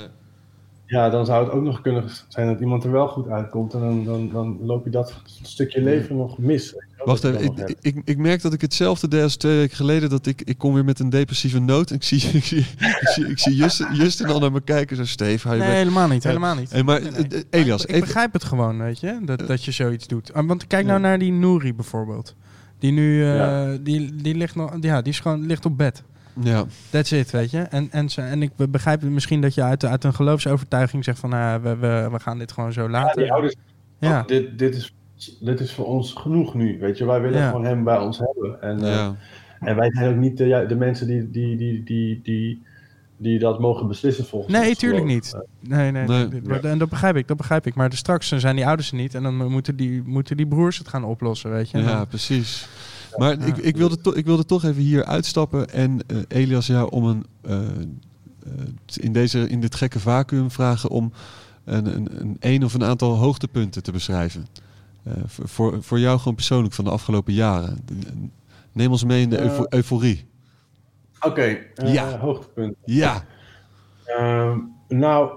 ja, 0.91 1.09
dan 1.09 1.25
zou 1.25 1.43
het 1.45 1.53
ook 1.53 1.63
nog 1.63 1.81
kunnen 1.81 2.03
zijn 2.27 2.47
dat 2.47 2.59
iemand 2.59 2.83
er 2.83 2.91
wel 2.91 3.07
goed 3.07 3.27
uitkomt. 3.27 3.73
En 3.73 3.79
dan, 3.79 4.03
dan, 4.03 4.29
dan 4.31 4.57
loop 4.61 4.83
je 4.83 4.89
dat 4.89 5.13
stukje 5.41 5.81
leven 5.81 6.15
nog 6.17 6.37
mis. 6.37 6.75
Wacht 7.05 7.23
even, 7.23 7.41
ik, 7.67 7.77
ik, 7.81 8.01
ik 8.05 8.17
merk 8.17 8.41
dat 8.41 8.53
ik 8.53 8.61
hetzelfde 8.61 9.07
deed 9.07 9.23
als 9.23 9.35
twee 9.35 9.57
weken 9.57 9.75
geleden. 9.75 10.09
Dat 10.09 10.25
ik, 10.25 10.41
ik 10.41 10.57
kom 10.57 10.73
weer 10.73 10.85
met 10.85 10.99
een 10.99 11.09
depressieve 11.09 11.59
noot. 11.59 11.91
Ik 11.91 12.03
zie, 12.03 12.29
ik 12.37 12.43
zie, 12.43 12.59
ik 12.59 13.07
zie, 13.07 13.27
ik 13.27 13.39
zie 13.39 13.55
Justin, 13.55 13.87
Justin 13.95 14.27
al 14.27 14.39
naar 14.39 14.51
me 14.51 14.61
kijken. 14.61 14.95
Zo, 14.97 15.05
Steve, 15.05 15.47
hou 15.47 15.59
je 15.59 15.67
Nee, 15.67 15.75
helemaal 15.75 16.07
niet. 16.07 16.23
Ja. 16.23 16.29
Helemaal 16.29 16.55
niet. 16.55 16.71
Hey, 16.71 16.83
maar 16.83 17.01
Nee, 17.01 17.11
nee. 17.11 17.27
eh, 17.27 17.37
eh, 17.39 17.43
Elias, 17.49 17.85
ik, 17.85 17.99
begrijp 17.99 18.33
het 18.33 18.43
gewoon, 18.43 18.77
weet 18.77 18.99
je, 18.99 19.19
dat, 19.25 19.47
dat 19.47 19.65
je 19.65 19.71
zoiets 19.71 20.07
doet. 20.07 20.33
Ah, 20.33 20.47
Want 20.47 20.67
kijk 20.67 20.85
nou 20.85 21.01
Ja. 21.01 21.07
naar 21.07 21.19
die 21.19 21.31
Nouri 21.31 21.73
bijvoorbeeld. 21.73 22.35
Die 22.79 22.91
nu, 22.91 23.21
eh, 23.23 23.35
Ja. 23.35 23.77
die, 23.81 24.15
die 24.15 24.35
ligt 24.35 24.55
nog, 24.55 24.73
ja, 24.79 25.01
die 25.01 25.11
is 25.13 25.19
gewoon, 25.19 25.45
ligt 25.45 25.65
op 25.65 25.77
bed. 25.77 26.03
Ja, 26.43 26.65
That's 26.89 27.11
it, 27.11 27.31
weet 27.31 27.51
je. 27.51 27.59
En, 27.59 27.87
en, 27.91 28.09
ze, 28.09 28.21
en 28.21 28.41
ik 28.41 28.55
be- 28.55 28.67
begrijp 28.69 29.01
misschien 29.01 29.41
dat 29.41 29.53
je 29.53 29.63
uit, 29.63 29.85
uit 29.85 30.03
een 30.03 30.13
geloofsovertuiging 30.13 31.03
zegt 31.03 31.19
van, 31.19 31.29
nou, 31.29 31.61
we, 31.61 31.75
we, 31.75 32.07
we 32.11 32.19
gaan 32.19 32.37
dit 32.37 32.51
gewoon 32.51 32.73
zo 32.73 32.81
Ja, 32.83 32.89
laten. 32.89 33.21
die 33.21 33.31
ouders, 33.31 33.55
Ja. 33.99 34.23
dit, 34.27 34.57
dit, 34.59 34.75
is, 34.75 34.93
dit 35.39 35.59
is 35.59 35.73
voor 35.73 35.85
ons 35.85 36.13
genoeg 36.13 36.53
nu. 36.53 36.79
Weet 36.79 36.97
je, 36.97 37.05
wij 37.05 37.21
willen 37.21 37.39
Ja. 37.39 37.47
gewoon 37.49 37.65
hem 37.65 37.83
bij 37.83 37.97
ons 37.97 38.17
hebben. 38.19 38.61
En, 38.61 38.79
eh, 38.83 38.93
ja. 38.93 39.15
en 39.59 39.75
wij 39.75 39.91
zijn 39.91 40.09
ook 40.13 40.19
niet 40.19 40.37
de, 40.37 40.45
ja, 40.47 40.63
de 40.65 40.75
mensen 40.75 41.07
die, 41.07 41.31
die, 41.31 41.57
die, 41.57 41.83
die, 41.83 42.19
die, 42.23 42.61
die 43.17 43.39
dat 43.39 43.59
mogen 43.59 43.87
beslissen 43.87 44.25
volgens 44.25 44.53
Nee, 44.53 44.69
ons 44.69 44.77
tuurlijk 44.77 45.01
geloof. 45.07 45.15
niet. 45.23 45.33
Eh, 45.33 45.39
Nee, 45.77 45.91
nee, 45.91 46.07
Nee. 46.07 46.41
nee. 46.43 46.59
En 46.59 46.77
dat 46.77 46.89
begrijp 46.89 47.15
ik, 47.15 47.27
dat 47.27 47.37
begrijp 47.37 47.65
ik. 47.67 47.75
Maar 47.75 47.93
straks 47.93 48.27
zijn 48.31 48.55
die 48.55 48.65
ouders 48.67 48.91
er 48.91 48.97
niet 48.97 49.15
en 49.15 49.23
dan 49.23 49.51
moeten 49.51 49.75
die, 49.75 50.01
moeten 50.05 50.37
die 50.37 50.47
broers 50.47 50.77
het 50.77 50.87
gaan 50.87 51.03
oplossen, 51.03 51.51
weet 51.51 51.69
je. 51.69 51.77
Ja, 51.77 51.95
dan- 51.97 52.07
precies. 52.07 52.67
Maar 53.17 53.47
ik, 53.47 53.57
ik, 53.57 53.77
wilde 53.77 54.01
to- 54.01 54.13
ik 54.15 54.25
wilde 54.25 54.45
toch 54.45 54.63
even 54.63 54.81
hier 54.81 55.05
uitstappen 55.05 55.69
en 55.69 55.99
eh, 56.07 56.17
Elias 56.27 56.67
jou 56.67 56.89
om 56.91 57.05
een, 57.05 57.25
eh, 57.41 57.55
eh, 57.59 57.63
in, 58.95 59.13
deze, 59.13 59.49
in 59.49 59.61
dit 59.61 59.75
gekke 59.75 59.99
vacuüm 59.99 60.51
vragen 60.51 60.89
om 60.89 61.11
een, 61.63 61.95
een, 61.95 62.21
een, 62.21 62.37
een 62.39 62.63
of 62.63 62.73
een 62.73 62.83
aantal 62.83 63.15
hoogtepunten 63.15 63.83
te 63.83 63.91
beschrijven. 63.91 64.47
Voor, 65.25 65.83
voor, 65.83 65.99
jou 65.99 66.17
gewoon 66.17 66.35
persoonlijk 66.35 66.73
van 66.73 66.85
de 66.85 66.91
afgelopen 66.91 67.33
jaren. 67.33 67.85
Neem 68.71 68.91
ons 68.91 69.03
mee 69.03 69.21
in 69.21 69.29
de 69.29 69.39
eufo- 69.41 69.65
euforie. 69.69 70.25
Oké, 71.21 71.57
Ja. 71.85 72.17
hoogtepunt. 72.17 72.75
Ja. 72.85 73.25
Ehm, 74.05 74.57
nou, 74.87 75.31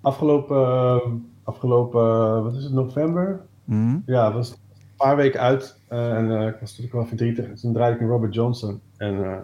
afgelopen, 0.00 1.26
afgelopen, 1.42 2.42
wat 2.42 2.54
is 2.54 2.64
het, 2.64 2.72
november? 2.72 3.40
Mhm. 3.64 3.98
Ja, 4.06 4.32
was 4.32 4.54
een 4.96 5.06
paar 5.06 5.16
weken 5.16 5.40
uit 5.40 5.80
eh, 5.88 6.16
en 6.16 6.30
eh, 6.30 6.46
ik 6.46 6.52
was 6.52 6.70
natuurlijk 6.70 6.92
wel 6.92 7.06
verdrietig. 7.06 7.44
En 7.44 7.54
toen 7.54 7.72
draaide 7.72 7.94
ik 7.96 8.02
in 8.02 8.08
Robert 8.08 8.34
Johnson. 8.34 8.80
En 8.96 9.24
eh, 9.24 9.38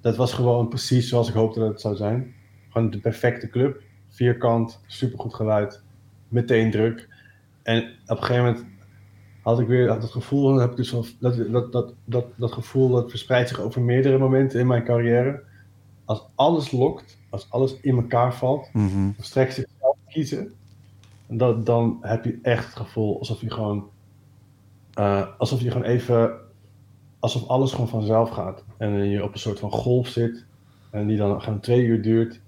dat 0.00 0.16
was 0.16 0.32
gewoon 0.32 0.68
precies 0.68 1.08
zoals 1.08 1.28
ik 1.28 1.34
hoopte 1.34 1.58
dat 1.58 1.68
het 1.68 1.80
zou 1.80 1.96
zijn. 1.96 2.34
Gewoon 2.70 2.90
de 2.90 2.98
perfecte 3.00 3.48
club. 3.48 3.82
Vierkant, 4.08 4.80
supergoed 4.86 5.34
geluid, 5.34 5.82
meteen 6.28 6.70
druk. 6.70 7.08
En 7.62 7.78
op 8.06 8.16
een 8.16 8.24
gegeven 8.24 8.44
moment 8.44 8.64
had 9.42 9.60
ik 9.60 9.66
weer 9.66 9.88
had 9.88 10.02
het 10.02 10.10
gevoel, 10.10 10.48
dan 10.48 10.60
heb 10.60 10.70
ik 10.70 10.76
dus 10.76 10.90
dat, 10.90 11.14
dat, 11.50 11.72
dat, 11.72 11.94
dat, 12.04 12.24
dat 12.36 12.52
gevoel 12.52 12.88
dat 12.90 13.10
verspreidt 13.10 13.48
zich 13.48 13.60
over 13.60 13.80
meerdere 13.80 14.18
momenten 14.18 14.60
in 14.60 14.66
mijn 14.66 14.84
carrière. 14.84 15.42
Als 16.04 16.26
alles 16.34 16.70
lokt, 16.70 17.18
als 17.30 17.50
alles 17.50 17.80
in 17.80 17.96
elkaar 17.96 18.34
valt, 18.34 18.70
Mhm. 18.72 19.08
of 19.18 19.24
strekt 19.24 19.54
zichzelf 19.54 19.96
kiezen, 20.08 20.52
dat, 21.26 21.66
dan 21.66 21.98
heb 22.00 22.24
je 22.24 22.38
echt 22.42 22.64
het 22.64 22.76
gevoel 22.76 23.18
alsof 23.18 23.40
je 23.40 23.50
gewoon, 23.50 23.88
eh, 24.94 25.26
alsof 25.38 25.60
je 25.60 25.70
gewoon 25.70 25.86
even, 25.86 26.32
alsof 27.18 27.48
alles 27.48 27.72
gewoon 27.72 27.88
vanzelf 27.88 28.30
gaat. 28.30 28.64
En 28.78 28.90
je 29.10 29.22
op 29.24 29.32
een 29.32 29.38
soort 29.38 29.58
van 29.58 29.70
golf 29.70 30.08
zit 30.08 30.46
en 30.90 31.06
die 31.06 31.16
dan 31.16 31.42
gewoon 31.42 31.60
twee 31.60 31.84
uur 31.84 32.02
duurt 32.02 32.40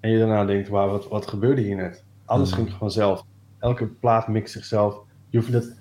en 0.00 0.10
je 0.10 0.18
daarna 0.18 0.44
denkt, 0.44 0.68
wauw, 0.68 0.90
wat, 0.90 1.08
wat 1.08 1.26
gebeurde 1.26 1.62
hier 1.62 1.76
net? 1.76 2.04
Alles 2.24 2.50
Mhm. 2.50 2.58
ging 2.58 2.72
vanzelf. 2.78 3.24
Elke 3.58 3.86
plaat 3.86 4.28
mixt 4.28 4.52
zichzelf. 4.52 5.00
Je, 5.30 5.38
hoeft 5.38 5.52
dat, 5.52 5.74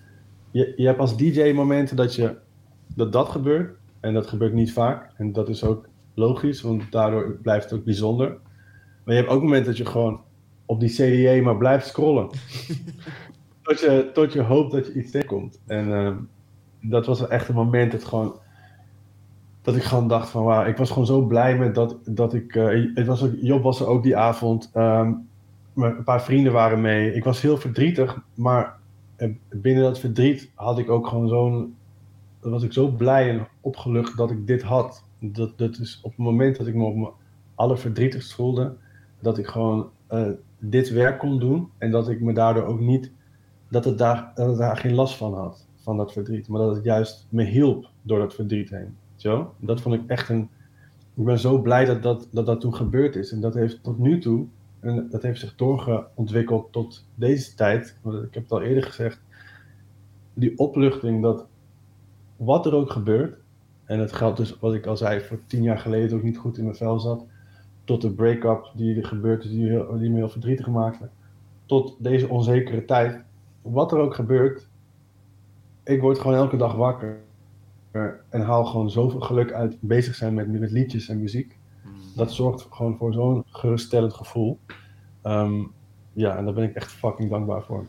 je, 0.52 0.74
je 0.76 0.86
hebt 0.86 1.00
als 1.00 1.18
DJ 1.18 1.52
momenten 1.52 1.96
dat, 1.96 2.16
je, 2.16 2.36
dat 2.96 3.12
dat 3.12 3.30
gebeurt 3.30 3.78
en 4.00 4.14
dat 4.14 4.28
gebeurt 4.28 4.54
niet 4.54 4.74
vaak. 4.74 5.12
En 5.18 5.32
dat 5.32 5.50
is 5.50 5.64
ook 5.64 5.88
logisch, 6.14 6.62
want 6.62 6.92
daardoor 6.92 7.38
blijft 7.42 7.70
het 7.70 7.80
ook 7.80 7.86
bijzonder. 7.86 8.38
Maar 9.04 9.16
je 9.16 9.22
hebt 9.22 9.34
ook 9.34 9.42
momenten 9.42 9.66
dat 9.66 9.78
je 9.78 9.86
gewoon 9.86 10.22
op 10.66 10.80
die 10.80 10.90
CDA 10.90 11.44
maar 11.44 11.58
blijft 11.58 11.88
scrollen. 11.88 12.30
tot, 13.62 13.80
je, 13.80 14.10
tot 14.14 14.34
je 14.34 14.42
hoopt 14.42 14.72
dat 14.72 14.88
je 14.88 14.94
iets 14.94 15.12
tegenkomt. 15.12 15.60
En 15.66 15.94
ehm, 15.94 16.18
dat 16.82 17.06
was 17.06 17.28
echt 17.28 17.48
een 17.48 17.56
moment 17.56 17.92
dat 17.92 18.04
gewoon... 18.04 18.40
Dat 19.62 19.76
ik 19.76 19.84
gewoon 19.84 20.08
dacht 20.08 20.30
van, 20.30 20.44
wauw, 20.44 20.66
ik 20.66 20.78
was 20.78 20.90
gewoon 20.90 21.06
zo 21.06 21.22
blij 21.22 21.58
met 21.58 21.76
dat, 21.76 21.98
dat 22.06 22.34
ik... 22.34 22.56
eh, 22.56 22.86
het 22.94 23.08
was 23.08 23.24
ook, 23.24 23.34
Job 23.42 23.64
was 23.64 23.80
er 23.80 23.88
ook 23.88 24.04
die 24.04 24.18
avond. 24.18 24.70
maar 24.74 25.98
een 25.98 26.04
paar 26.04 26.24
vrienden 26.24 26.54
waren 26.54 26.82
mee. 26.82 27.14
Ik 27.14 27.24
was 27.24 27.42
heel 27.42 27.58
verdrietig, 27.58 28.22
maar 28.34 28.80
eh, 29.16 29.30
binnen 29.50 29.84
dat 29.84 30.00
verdriet 30.00 30.52
had 30.56 30.80
ik 30.80 30.90
ook 30.90 31.08
gewoon 31.08 31.28
zo'n... 31.28 31.76
Was 32.40 32.64
ik 32.64 32.74
zo 32.74 32.88
blij 32.88 33.30
en 33.30 33.48
opgelucht 33.62 34.18
dat 34.18 34.32
ik 34.32 34.48
dit 34.48 34.62
had. 34.62 35.04
Dat, 35.20 35.58
dat 35.58 35.78
is 35.78 36.00
op 36.04 36.12
het 36.12 36.20
moment 36.20 36.58
dat 36.58 36.68
ik 36.68 36.76
me 36.76 36.84
op 36.84 36.96
mijn 36.96 37.12
allerverdrietigst 37.56 38.34
voelde, 38.34 38.76
dat 39.20 39.38
ik 39.38 39.48
gewoon 39.48 39.90
eh, 40.08 40.30
dit 40.60 40.90
werk 40.90 41.20
kon 41.20 41.40
doen 41.40 41.70
en 41.78 41.92
dat 41.92 42.10
ik 42.10 42.22
me 42.22 42.34
daardoor 42.34 42.64
ook 42.64 42.80
niet, 42.80 43.12
dat 43.72 43.86
het 43.86 43.98
daar, 43.98 44.32
het 44.36 44.58
daar 44.58 44.78
geen 44.78 44.94
last 44.94 45.16
van 45.16 45.34
had, 45.34 45.68
van 45.76 45.98
dat 45.98 46.12
verdriet, 46.12 46.48
maar 46.48 46.62
dat 46.62 46.76
het 46.76 46.84
juist 46.84 47.28
me 47.30 47.44
hielp 47.44 47.90
door 48.02 48.20
dat 48.20 48.34
verdriet 48.34 48.70
heen. 48.70 48.96
Zo? 49.16 49.54
Dat 49.60 49.82
vond 49.82 49.96
ik 49.96 50.02
echt 50.08 50.30
een, 50.30 50.50
ik 51.14 51.26
ben 51.26 51.40
zo 51.40 51.62
blij 51.62 51.86
dat 51.86 52.04
dat, 52.04 52.28
dat 52.32 52.46
dat 52.46 52.62
toen 52.62 52.76
gebeurd 52.76 53.16
is 53.16 53.32
en 53.32 53.42
dat 53.42 53.54
heeft 53.54 53.84
tot 53.84 53.98
nu 53.98 54.20
toe, 54.20 54.46
en 54.80 55.08
dat 55.10 55.22
heeft 55.22 55.40
zich 55.40 55.56
doorgeontwikkeld 55.56 56.72
tot 56.72 57.06
deze 57.16 57.56
tijd, 57.56 57.98
ik 58.04 58.34
heb 58.34 58.44
het 58.44 58.52
al 58.52 58.62
eerder 58.62 58.84
gezegd, 58.84 59.22
die 60.34 60.58
opluchting 60.58 61.22
dat 61.22 61.46
wat 62.36 62.66
er 62.66 62.74
ook 62.74 62.92
gebeurt, 62.92 63.40
en 63.86 63.98
dat 63.98 64.14
geldt 64.14 64.38
dus 64.38 64.60
wat 64.60 64.74
ik 64.74 64.86
al 64.86 64.98
zei, 64.98 65.22
voor 65.22 65.40
tien 65.48 65.64
jaar 65.64 65.80
geleden 65.80 66.18
ook 66.18 66.24
niet 66.24 66.38
goed 66.38 66.58
in 66.58 66.64
mijn 66.64 66.76
vel 66.76 67.00
zat, 67.00 67.26
tot 67.84 68.02
de 68.02 68.12
break-up 68.12 68.72
die 68.76 68.96
er 68.96 69.06
gebeurd 69.06 69.44
is, 69.44 69.50
die, 69.50 69.98
die 69.98 70.10
me 70.10 70.16
heel 70.16 70.30
verdrietig 70.30 70.68
maakte, 70.68 71.10
tot 71.66 71.96
deze 72.00 72.30
onzekere 72.30 72.86
tijd. 72.86 73.24
Wat 73.62 73.92
er 73.92 73.98
ook 73.98 74.16
gebeurt, 74.16 74.68
ik 75.84 76.02
word 76.02 76.20
gewoon 76.20 76.38
elke 76.38 76.58
dag 76.58 76.76
wakker 76.76 77.20
en 78.30 78.42
haal 78.42 78.66
gewoon 78.66 78.90
zoveel 78.90 79.20
geluk 79.20 79.52
uit 79.52 79.78
bezig 79.80 80.16
zijn 80.16 80.34
met, 80.34 80.60
met 80.60 80.72
liedjes 80.72 81.10
en 81.10 81.20
muziek. 81.20 81.58
Dat 82.16 82.32
zorgt 82.32 82.68
gewoon 82.70 82.98
voor 82.98 83.14
zo'n 83.14 83.44
geruststellend 83.46 84.14
gevoel. 84.14 84.60
Ehm, 85.22 85.54
ja, 86.14 86.38
en 86.38 86.46
daar 86.46 86.54
ben 86.54 86.64
ik 86.64 86.76
echt 86.76 86.92
fucking 86.92 87.30
dankbaar 87.30 87.64
voor. 87.64 87.86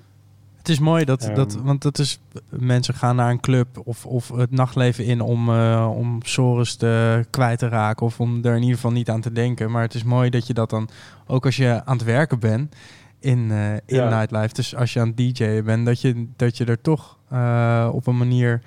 Het 0.56 0.68
is 0.68 0.78
mooi 0.78 1.04
dat, 1.04 1.22
Ehm. 1.22 1.34
dat 1.34 1.54
want 1.54 1.82
dat 1.82 1.98
is, 1.98 2.20
mensen 2.48 2.94
gaan 2.94 3.16
naar 3.16 3.30
een 3.30 3.40
club 3.40 3.66
of, 3.84 4.06
of 4.06 4.28
het 4.28 4.50
nachtleven 4.50 5.04
in 5.04 5.20
om, 5.20 5.48
eh, 5.48 5.90
om 5.96 6.18
sores 6.22 6.74
te, 6.74 7.24
kwijt 7.30 7.58
te 7.58 7.68
raken 7.68 8.06
of 8.06 8.20
om 8.20 8.44
er 8.44 8.54
in 8.54 8.60
ieder 8.60 8.74
geval 8.74 8.92
niet 8.92 9.10
aan 9.10 9.20
te 9.20 9.32
denken. 9.32 9.70
Maar 9.70 9.82
het 9.82 9.94
is 9.94 10.04
mooi 10.04 10.30
dat 10.30 10.46
je 10.46 10.54
dat 10.54 10.70
dan, 10.70 10.88
ook 11.26 11.44
als 11.44 11.56
je 11.56 11.82
aan 11.84 11.96
het 11.96 12.04
werken 12.06 12.38
bent 12.38 12.74
in, 13.22 13.50
eh, 13.50 13.72
in 13.72 13.80
Ja. 13.86 14.08
nightlife, 14.18 14.54
dus 14.54 14.76
als 14.76 14.92
je 14.92 15.00
aan 15.00 15.06
het 15.08 15.16
DJ'en 15.16 15.64
bent, 15.64 15.86
dat 15.86 16.00
je, 16.00 16.26
dat 16.36 16.56
je 16.56 16.64
er 16.64 16.80
toch 16.80 17.18
eh, 17.28 17.90
op 17.92 18.06
een 18.06 18.16
manier, 18.18 18.62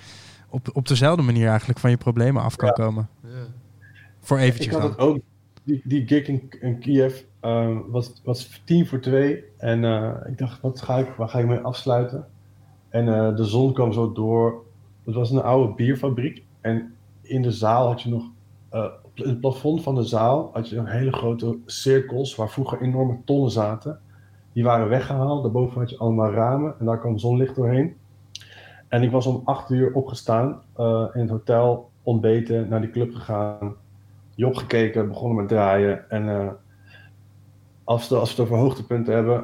op, 0.50 0.70
op 0.74 0.88
dezelfde 0.88 1.22
manier 1.24 1.48
eigenlijk 1.48 1.80
van 1.80 1.90
je 1.90 1.98
problemen 1.98 2.44
af 2.44 2.56
kan 2.56 2.68
Ja. 2.68 2.74
komen. 2.74 3.10
Voor 4.20 4.38
eventjes 4.38 4.66
Ik 4.76 4.82
had 4.82 4.90
het 4.90 5.00
ook, 5.00 5.18
die, 5.64 5.82
die 5.84 6.08
gig 6.08 6.28
in, 6.28 6.50
in 6.62 6.80
Kiev 6.80 7.22
eh, 7.40 7.78
was, 7.88 8.14
was 8.24 8.62
tien 8.66 8.88
voor 8.88 9.00
twee. 9.00 9.44
En 9.58 9.84
eh, 9.84 10.12
ik 10.28 10.38
dacht, 10.38 10.62
wat 10.62 10.82
ga 10.82 10.98
ik, 10.98 11.08
waar 11.18 11.30
ga 11.30 11.40
ik 11.40 11.48
mee 11.48 11.58
afsluiten? 11.60 12.26
En 12.90 13.08
eh, 13.08 13.36
de 13.36 13.44
zon 13.46 13.74
kwam 13.74 13.94
zo 13.94 14.12
door. 14.12 14.64
Het 15.04 15.16
was 15.16 15.32
een 15.32 15.42
oude 15.42 15.74
bierfabriek. 15.74 16.44
En 16.62 16.94
in 17.22 17.42
de 17.42 17.52
zaal 17.52 17.88
had 17.88 18.02
je 18.02 18.10
nog, 18.10 18.24
eh, 18.70 18.86
op 19.04 19.18
het 19.18 19.40
plafond 19.40 19.84
van 19.84 19.96
de 19.96 20.04
zaal 20.04 20.50
had 20.54 20.70
je 20.70 20.78
een 20.78 20.88
hele 20.88 21.12
grote 21.14 21.58
cirkels 21.66 22.36
waar 22.36 22.50
vroeger 22.50 22.82
enorme 22.82 23.18
tonnen 23.26 23.52
zaten. 23.52 24.00
Die 24.56 24.64
waren 24.64 24.90
weggehaald. 24.90 25.44
Daarboven 25.44 25.80
had 25.80 25.90
je 25.90 25.98
allemaal 25.98 26.32
ramen 26.32 26.76
en 26.80 26.86
daar 26.86 27.00
kwam 27.00 27.18
zonlicht 27.18 27.56
doorheen. 27.56 27.96
En 28.88 29.04
ik 29.04 29.12
was 29.12 29.26
om 29.26 29.42
acht 29.46 29.70
uur 29.70 29.94
opgestaan 29.94 30.62
eh, 30.76 31.06
in 31.14 31.20
het 31.22 31.30
hotel, 31.30 31.90
ontbeten, 32.04 32.68
naar 32.70 32.82
die 32.82 32.90
club 32.90 33.14
gegaan. 33.14 33.76
Job 34.36 34.56
gekeken, 34.56 35.08
begonnen 35.08 35.38
met 35.38 35.48
draaien. 35.48 36.10
En 36.10 36.30
eh, 36.30 36.50
als, 37.84 38.10
we, 38.10 38.16
als 38.16 38.36
we 38.36 38.42
het 38.42 38.52
over 38.52 38.64
hoogtepunten 38.64 39.14
hebben, 39.14 39.36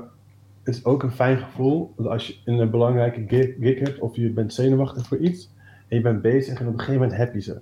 het 0.64 0.76
is 0.76 0.86
ook 0.86 1.04
een 1.04 1.12
fijn 1.12 1.38
gevoel 1.38 1.94
als 2.04 2.28
je 2.28 2.36
een 2.46 2.70
belangrijke 2.70 3.24
gig, 3.28 3.56
gig 3.60 3.80
hebt 3.80 4.00
of 4.00 4.16
je 4.16 4.30
bent 4.30 4.54
zenuwachtig 4.54 5.08
voor 5.08 5.18
iets 5.18 5.54
en 5.88 5.98
je 5.98 6.02
bent 6.02 6.22
bezig 6.22 6.60
en 6.60 6.68
op 6.68 6.74
een 6.74 6.80
gegeven 6.80 7.02
moment 7.02 7.18
heb 7.18 7.34
je 7.34 7.42
ze. 7.42 7.62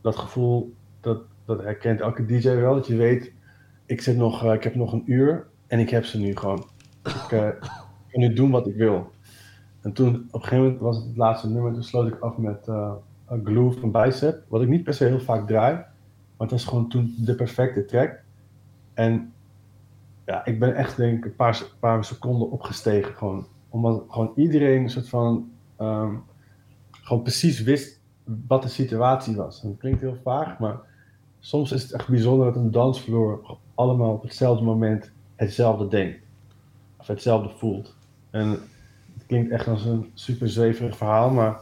Dat 0.00 0.16
gevoel, 0.16 0.74
dat, 1.00 1.22
dat 1.44 1.62
herkent 1.62 2.00
elke 2.00 2.24
DJ 2.26 2.48
wel, 2.48 2.74
dat 2.74 2.86
je 2.86 2.96
weet, 2.96 3.32
ik, 3.86 4.00
zit 4.00 4.16
nog, 4.16 4.44
eh, 4.44 4.52
ik 4.52 4.62
heb 4.62 4.74
nog 4.74 4.92
een 4.92 5.02
uur 5.06 5.46
en 5.66 5.78
ik 5.78 5.90
heb 5.90 6.04
ze 6.04 6.18
nu 6.18 6.36
gewoon. 6.36 6.74
Ik 7.06 7.32
eh, 7.32 7.48
kan 8.10 8.20
nu 8.20 8.32
doen 8.32 8.50
wat 8.50 8.66
ik 8.66 8.74
wil. 8.74 9.10
En 9.80 9.92
toen, 9.92 10.14
op 10.30 10.42
een 10.42 10.48
gegeven 10.48 10.64
moment 10.64 10.80
was 10.80 10.96
het 10.96 11.06
het 11.06 11.16
laatste 11.16 11.48
nummer, 11.48 11.72
toen 11.72 11.82
sloot 11.82 12.06
ik 12.06 12.20
af 12.20 12.36
met 12.36 12.68
A 12.68 13.40
Glue 13.44 13.70
van 13.70 13.90
Bicep, 13.90 14.42
wat 14.48 14.62
ik 14.62 14.68
niet 14.68 14.84
per 14.84 14.94
se 14.94 15.04
heel 15.04 15.20
vaak 15.20 15.46
draai, 15.46 15.74
maar 15.74 15.86
het 16.36 16.50
was 16.50 16.64
gewoon 16.64 16.88
toen 16.88 17.14
de 17.18 17.34
perfecte 17.34 17.84
track. 17.84 18.22
En 18.94 19.32
ja, 20.26 20.44
ik 20.44 20.58
ben 20.58 20.74
echt 20.74 20.96
denk 20.96 21.18
ik 21.18 21.24
een 21.24 21.36
paar, 21.36 21.62
paar 21.78 22.04
seconden 22.04 22.50
opgestegen 22.50 23.14
gewoon. 23.14 23.46
Omdat 23.68 24.04
gewoon 24.08 24.32
iedereen 24.36 24.82
een 24.82 24.90
soort 24.90 25.08
van, 25.08 25.50
ehm, 25.76 26.14
gewoon 26.90 27.22
precies 27.22 27.62
wist 27.62 28.00
wat 28.46 28.62
de 28.62 28.68
situatie 28.68 29.36
was. 29.36 29.62
Het 29.62 29.78
klinkt 29.78 30.00
heel 30.00 30.18
vaag, 30.22 30.58
maar 30.58 30.78
soms 31.38 31.72
is 31.72 31.82
het 31.82 31.92
echt 31.92 32.08
bijzonder 32.08 32.46
dat 32.46 32.56
een 32.56 32.70
dansvloer 32.70 33.58
allemaal 33.74 34.12
op 34.12 34.22
hetzelfde 34.22 34.64
moment 34.64 35.12
hetzelfde 35.34 35.88
denkt. 35.88 36.25
Hetzelfde 37.14 37.50
voelt. 37.58 37.94
En 38.30 38.50
het 39.14 39.26
klinkt 39.26 39.50
echt 39.50 39.66
als 39.66 39.84
een 39.84 40.10
super 40.14 40.48
zweverig 40.48 40.96
verhaal, 40.96 41.30
maar 41.30 41.60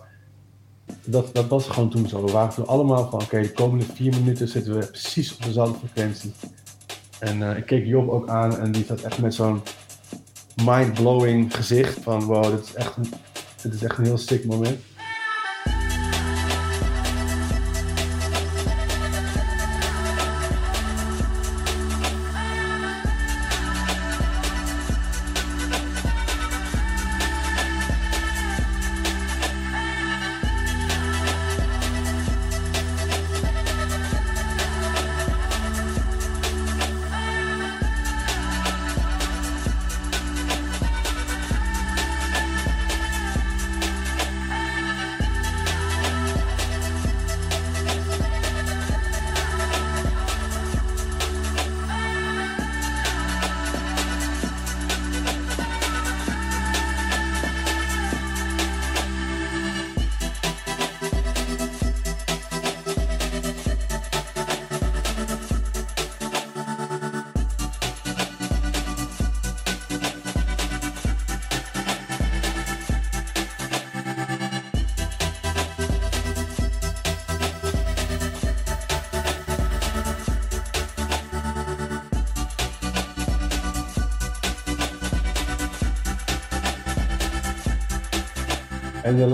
dat, 1.05 1.35
dat 1.35 1.49
was 1.49 1.69
gewoon 1.69 1.91
toen 1.91 2.09
zo. 2.09 2.25
We 2.25 2.33
waren 2.33 2.55
toen 2.55 2.67
allemaal 2.67 3.11
van, 3.11 3.23
oké, 3.23 3.41
de 3.41 3.53
komende 3.53 3.85
vier 3.85 4.15
minuten 4.15 4.49
zitten 4.49 4.79
we 4.79 4.87
precies 4.87 5.35
op 5.37 5.43
dezelfde 5.43 5.79
frequentie. 5.79 6.33
En 7.19 7.51
eh, 7.51 7.57
ik 7.57 7.67
keek 7.67 7.87
Job 7.87 8.09
ook 8.09 8.29
aan 8.29 8.59
en 8.59 8.73
die 8.73 8.85
zat 8.85 9.01
echt 9.01 9.19
met 9.19 9.35
zo'n 9.35 9.63
mind-blowing 10.65 11.55
gezicht 11.55 11.99
van, 12.03 12.25
wow, 12.25 12.51
dit 12.51 12.65
is 12.65 12.75
echt 12.75 12.97
een, 12.97 13.13
dit 13.63 13.75
is 13.75 13.83
echt 13.83 13.99
een 13.99 14.05
heel 14.05 14.19
sick 14.19 14.45
moment. 14.45 14.79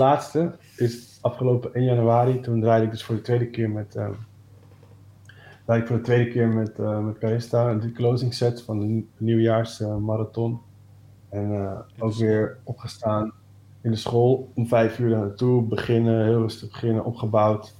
Laatste 0.01 0.51
is 0.77 1.17
afgelopen 1.21 1.73
1 1.73 1.83
januari. 1.85 2.39
Toen 2.39 2.61
draaide 2.61 2.85
ik 2.85 2.91
dus 2.91 3.03
voor 3.03 3.15
de 3.15 3.21
tweede 3.21 3.49
keer 3.49 3.69
met. 3.69 3.95
eh 3.95 4.09
draaide 5.65 5.85
ik 5.85 5.87
voor 5.91 5.97
de 5.97 6.03
tweede 6.11 6.31
keer 6.31 6.47
met, 6.47 6.79
eh 6.79 6.99
met 6.99 7.17
Carista. 7.17 7.73
De 7.73 7.91
closing 7.91 8.33
set 8.33 8.61
van 8.61 8.79
de 8.79 8.85
nieuw- 8.85 9.05
nieuwjaarsmarathon. 9.17 10.59
en 11.29 11.51
eh, 11.55 11.79
ook 11.99 12.13
weer 12.13 12.57
opgestaan 12.63 13.31
in 13.81 13.91
de 13.91 13.97
school. 13.97 14.51
Om 14.55 14.67
vijf 14.67 14.99
uur 14.99 15.09
daar 15.09 15.19
naartoe. 15.19 15.63
Beginnen, 15.63 16.25
heel 16.25 16.39
rustig 16.39 16.69
beginnen, 16.69 17.05
opgebouwd. 17.05 17.75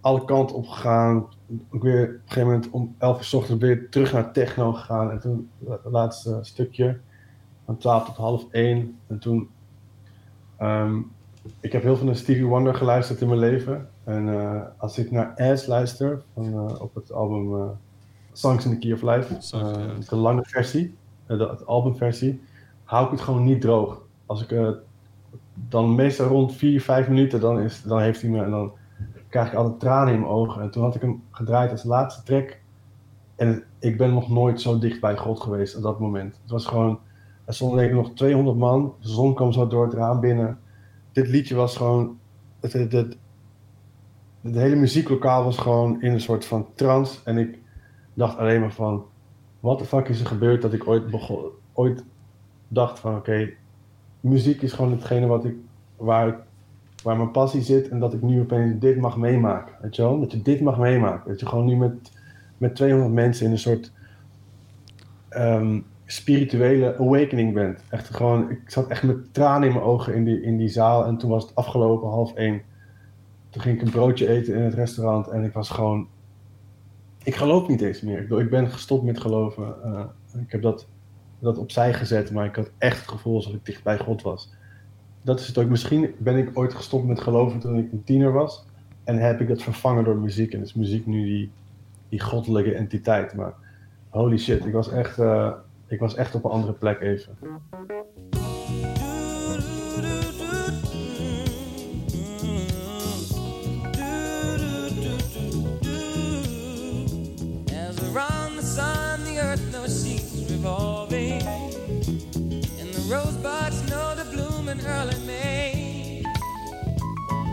Alle 0.00 0.24
kanten 0.24 0.56
opgegaan. 0.56 1.26
Ook 1.70 1.82
weer 1.82 2.02
op 2.04 2.10
een 2.14 2.20
gegeven 2.24 2.48
moment 2.48 2.70
om 2.70 2.94
11 2.98 3.18
uur 3.18 3.24
's 3.24 3.32
ochtends 3.34 3.62
weer 3.64 3.90
terug 3.90 4.12
naar 4.12 4.32
techno 4.32 4.72
gegaan. 4.72 5.10
En 5.10 5.20
toen 5.20 5.50
het 5.68 5.80
laatste 5.84 6.38
stukje. 6.42 6.98
Van 7.64 7.76
12 7.76 8.04
tot 8.04 8.16
half 8.16 8.46
1. 8.50 8.98
En 9.06 9.18
toen 9.18 9.48
Ehm, 10.56 11.00
ik 11.60 11.72
heb 11.72 11.82
heel 11.82 11.96
veel 11.96 12.06
naar 12.06 12.16
Stevie 12.16 12.46
Wonder 12.46 12.74
geluisterd 12.74 13.20
in 13.20 13.28
mijn 13.28 13.40
leven. 13.40 13.88
En 14.04 14.28
eh, 14.28 14.60
als 14.76 14.98
ik 14.98 15.10
naar 15.10 15.34
As 15.36 15.66
luister, 15.66 16.22
van, 16.34 16.44
eh, 16.44 16.80
op 16.80 16.94
het 16.94 17.12
album 17.12 17.54
eh, 17.54 17.68
Songs 18.32 18.64
in 18.64 18.70
the 18.70 18.78
Key 18.78 18.92
of 18.92 19.02
Life, 19.02 19.36
Songs, 19.38 19.78
ja. 19.78 20.08
de 20.08 20.16
lange 20.16 20.44
versie, 20.44 20.94
de, 21.26 21.64
albumversie, 21.64 22.40
hou 22.84 23.04
ik 23.04 23.10
het 23.10 23.20
gewoon 23.20 23.44
niet 23.44 23.60
droog. 23.60 24.02
Als 24.26 24.46
ik 24.46 24.76
dan 25.68 25.94
meestal 25.94 26.26
rond 26.26 26.54
4, 26.54 26.80
5 26.80 27.08
minuten, 27.08 27.40
dan, 27.40 27.60
is, 27.60 27.82
dan 27.82 28.00
heeft 28.00 28.20
hij 28.20 28.30
me 28.30 28.42
en 28.42 28.50
dan 28.50 28.72
krijg 29.28 29.48
ik 29.48 29.54
altijd 29.54 29.80
tranen 29.80 30.14
in 30.14 30.20
mijn 30.20 30.32
ogen. 30.32 30.62
En 30.62 30.70
toen 30.70 30.82
had 30.82 30.94
ik 30.94 31.00
hem 31.00 31.22
gedraaid 31.30 31.70
als 31.70 31.84
laatste 31.84 32.22
track. 32.22 32.58
En 33.36 33.64
ik 33.78 33.96
ben 33.96 34.14
nog 34.14 34.28
nooit 34.28 34.60
zo 34.60 34.78
dicht 34.78 35.00
bij 35.00 35.16
God 35.16 35.40
geweest 35.40 35.76
op 35.76 35.82
dat 35.82 36.00
moment. 36.00 36.38
Het 36.42 36.50
was 36.50 36.66
gewoon, 36.66 36.98
er 37.44 37.54
stonden 37.54 37.78
denk 37.78 37.90
ik 37.90 37.96
nog 37.96 38.10
200 38.14 38.56
man. 38.56 38.94
De 39.00 39.08
zon 39.08 39.34
kwam 39.34 39.52
zo 39.52 39.66
door 39.66 39.84
het 39.84 39.94
raam 39.94 40.20
binnen. 40.20 40.58
Dit 41.12 41.28
liedje 41.28 41.54
was 41.54 41.76
gewoon, 41.76 42.18
het, 42.60 42.72
het, 42.72 42.92
het, 42.92 43.16
hele 44.42 44.76
muzieklokaal 44.76 45.44
was 45.44 45.58
gewoon 45.58 46.02
in 46.02 46.12
een 46.12 46.20
soort 46.20 46.44
van 46.44 46.66
trance. 46.74 47.18
En 47.24 47.38
ik 47.38 47.58
dacht 48.14 48.36
alleen 48.36 48.60
maar 48.60 48.72
van, 48.72 49.04
wat 49.60 49.78
de 49.78 49.84
fuck 49.84 50.08
is 50.08 50.20
er 50.20 50.26
gebeurd 50.26 50.62
dat 50.62 50.72
ik 50.72 50.88
ooit, 50.88 51.10
begon, 51.10 51.44
ooit 51.72 52.04
dacht 52.68 52.98
van, 52.98 53.16
oké, 53.16 53.50
muziek 54.20 54.62
is 54.62 54.72
gewoon 54.72 54.90
hetgene 54.90 55.26
wat 55.26 55.44
ik, 55.44 55.54
waar, 55.96 56.46
waar 57.02 57.16
mijn 57.16 57.30
passie 57.30 57.62
zit. 57.62 57.88
En 57.88 57.98
dat 57.98 58.14
ik 58.14 58.22
nu 58.22 58.40
opeens 58.40 58.80
dit 58.80 58.96
mag 58.96 59.16
meemaken. 59.16 59.74
Weet 59.80 59.96
je 59.96 60.02
wel? 60.02 60.20
Dat 60.20 60.32
je 60.32 60.42
dit 60.42 60.60
mag 60.60 60.78
meemaken. 60.78 61.30
Dat 61.30 61.40
je 61.40 61.46
gewoon 61.46 61.66
nu 61.66 61.76
met, 61.76 62.12
met 62.58 62.74
200 62.74 63.12
mensen 63.12 63.46
in 63.46 63.52
een 63.52 63.58
soort 63.58 63.92
ehm, 65.28 65.80
spirituele 66.12 66.96
awakening 66.98 67.54
bent. 67.54 67.82
Echt 67.88 68.14
gewoon, 68.14 68.50
ik 68.50 68.60
zat 68.66 68.88
echt 68.88 69.02
met 69.02 69.34
tranen 69.34 69.68
in 69.68 69.74
mijn 69.74 69.84
ogen 69.84 70.14
in 70.14 70.24
die, 70.24 70.42
in 70.42 70.56
die 70.56 70.68
zaal. 70.68 71.04
En 71.04 71.16
toen 71.16 71.30
was 71.30 71.42
het 71.42 71.54
afgelopen, 71.54 72.08
half 72.08 72.34
één. 72.34 72.62
Toen 73.50 73.62
ging 73.62 73.76
ik 73.76 73.82
een 73.82 73.90
broodje 73.90 74.28
eten 74.28 74.54
in 74.54 74.62
het 74.62 74.74
restaurant. 74.74 75.28
En 75.28 75.44
ik 75.44 75.52
was 75.52 75.70
gewoon... 75.70 76.08
Ik 77.22 77.34
geloof 77.34 77.68
niet 77.68 77.80
eens 77.80 78.00
meer. 78.00 78.22
Ik, 78.22 78.30
ik 78.30 78.50
ben 78.50 78.70
gestopt 78.70 79.04
met 79.04 79.20
geloven. 79.20 79.74
Eh, 79.84 80.04
ik 80.40 80.52
heb 80.52 80.62
dat, 80.62 80.86
dat 81.38 81.58
opzij 81.58 81.94
gezet. 81.94 82.30
Maar 82.30 82.46
ik 82.46 82.56
had 82.56 82.70
echt 82.78 82.98
het 82.98 83.08
gevoel 83.08 83.34
alsof 83.34 83.52
ik 83.52 83.64
dicht 83.64 83.82
bij 83.82 83.98
God 83.98 84.22
was. 84.22 84.52
Dat 85.22 85.40
is 85.40 85.46
het 85.46 85.58
ook. 85.58 85.68
Misschien 85.68 86.14
ben 86.18 86.36
ik 86.36 86.50
ooit 86.58 86.74
gestopt 86.74 87.06
met 87.06 87.20
geloven 87.20 87.60
toen 87.60 87.78
ik 87.78 87.92
een 87.92 88.04
tiener 88.04 88.32
was. 88.32 88.66
En 89.04 89.18
heb 89.18 89.40
ik 89.40 89.48
dat 89.48 89.62
vervangen 89.62 90.04
door 90.04 90.16
muziek. 90.16 90.52
En 90.52 90.62
is 90.62 90.74
muziek 90.74 91.06
nu 91.06 91.24
die, 91.24 91.50
die 92.08 92.20
goddelijke 92.20 92.74
entiteit. 92.74 93.34
Maar 93.34 93.52
holy 94.08 94.38
shit, 94.38 94.66
ik 94.66 94.72
was 94.72 94.90
echt, 94.90 95.18
eh, 95.18 95.52
ik 95.92 96.00
was 96.00 96.14
echt 96.14 96.34
op 96.34 96.44
een 96.44 96.50
andere 96.50 96.72
plek 96.72 97.00
even. 97.00 97.38
The 107.94 108.10
the 110.46 110.52
revolving. 110.52 111.42
And 112.80 112.92
the 112.94 113.02
know 113.88 114.14
to 114.14 114.24
bloom 114.30 114.68
in 114.68 114.80
early 114.86 115.18
May. 115.26 116.24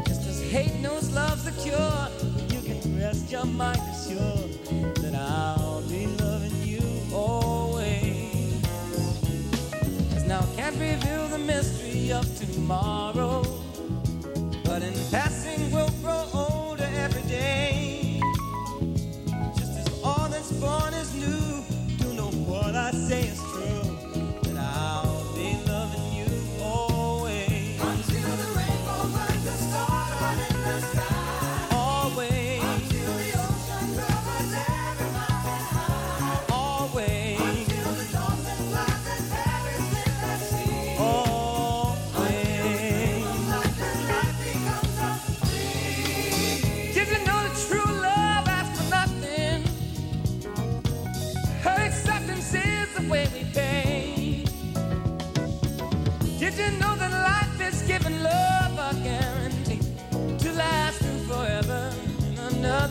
Just 0.05 0.27
as 0.27 0.41
hate 0.51 0.79
knows 0.81 1.11
love's 1.11 1.43
the 1.43 1.51
cure, 1.63 2.07
you 2.49 2.61
can 2.61 2.99
rest 2.99 3.31
your 3.31 3.45
mind 3.45 3.81
assured 3.91 4.95
that 4.95 5.15
I'll 5.15 5.58
reveal 10.79 11.27
the 11.27 11.37
mystery 11.39 12.11
of 12.13 12.25
tomorrow, 12.37 13.08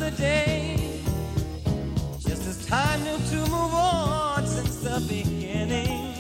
another 0.09 0.23
day? 0.23 1.01
Just 2.21 2.47
as 2.47 2.67
time 2.67 3.03
knew 3.05 3.19
to 3.31 3.37
move 3.51 3.75
on 3.75 4.47
since 4.47 4.77
the 4.77 5.01
beginning, 5.09 6.15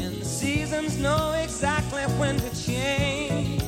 and 0.00 0.16
the 0.20 0.24
seasons 0.24 0.98
know 0.98 1.32
exactly 1.42 2.02
when 2.18 2.36
to 2.36 2.66
change. 2.66 3.62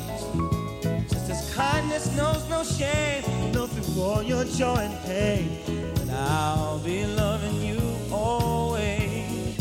Just 1.09 1.31
as 1.31 1.55
kindness 1.55 2.15
knows 2.17 2.49
no 2.49 2.65
shame, 2.65 3.53
know 3.53 3.67
through 3.67 4.03
all 4.03 4.23
your 4.23 4.45
joy 4.45 4.77
and 4.77 4.99
pain, 5.05 5.59
that 5.95 6.11
I'll 6.11 6.79
be 6.81 7.05
loving 7.07 7.61
you 7.63 7.81
always. 8.13 9.59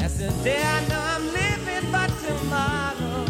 As 0.00 0.18
the 0.18 0.30
day 0.44 0.62
I 0.62 0.88
know 0.88 1.00
I'm 1.14 1.26
living, 1.26 1.90
but 1.90 2.10
tomorrow 2.26 3.24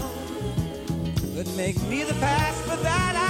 could 1.35 1.57
make 1.57 1.81
me 1.85 2.05
the 2.05 2.15
past, 2.15 2.67
but 2.67 2.83
that 2.83 3.17
I 3.17 3.22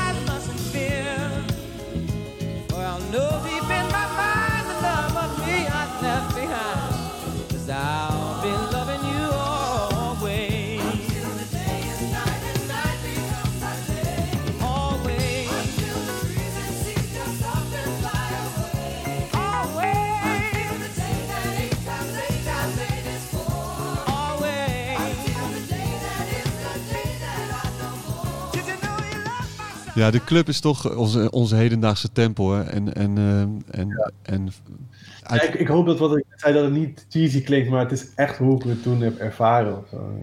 Ja, 29.95 30.11
de 30.11 30.25
club 30.25 30.49
is 30.49 30.61
toch 30.61 30.97
onze, 30.97 31.31
onze 31.31 31.57
hedendaagse 31.57 32.13
tempel. 32.13 32.51
Hè? 32.53 32.63
En, 32.63 32.95
en, 32.95 33.19
eh, 33.19 33.41
en, 33.81 33.99
en 34.23 34.53
uit- 35.23 35.43
Ik, 35.43 35.55
ik 35.55 35.67
hoop 35.69 35.87
dat 35.87 35.99
wat 35.99 36.17
ik 36.17 36.25
zei 36.37 36.55
dat 36.55 36.65
het 36.65 36.73
niet 36.73 37.07
cheesy 37.09 37.43
klinkt, 37.43 37.71
maar 37.71 37.81
het 37.81 37.93
is 37.93 38.15
echt 38.15 38.37
hoe 38.39 38.57
ik 38.57 38.63
het 38.63 38.83
toen 38.83 39.01
heb 39.01 39.19
ervaren. 39.19 39.79
Of 39.79 39.85
zo. 39.91 40.19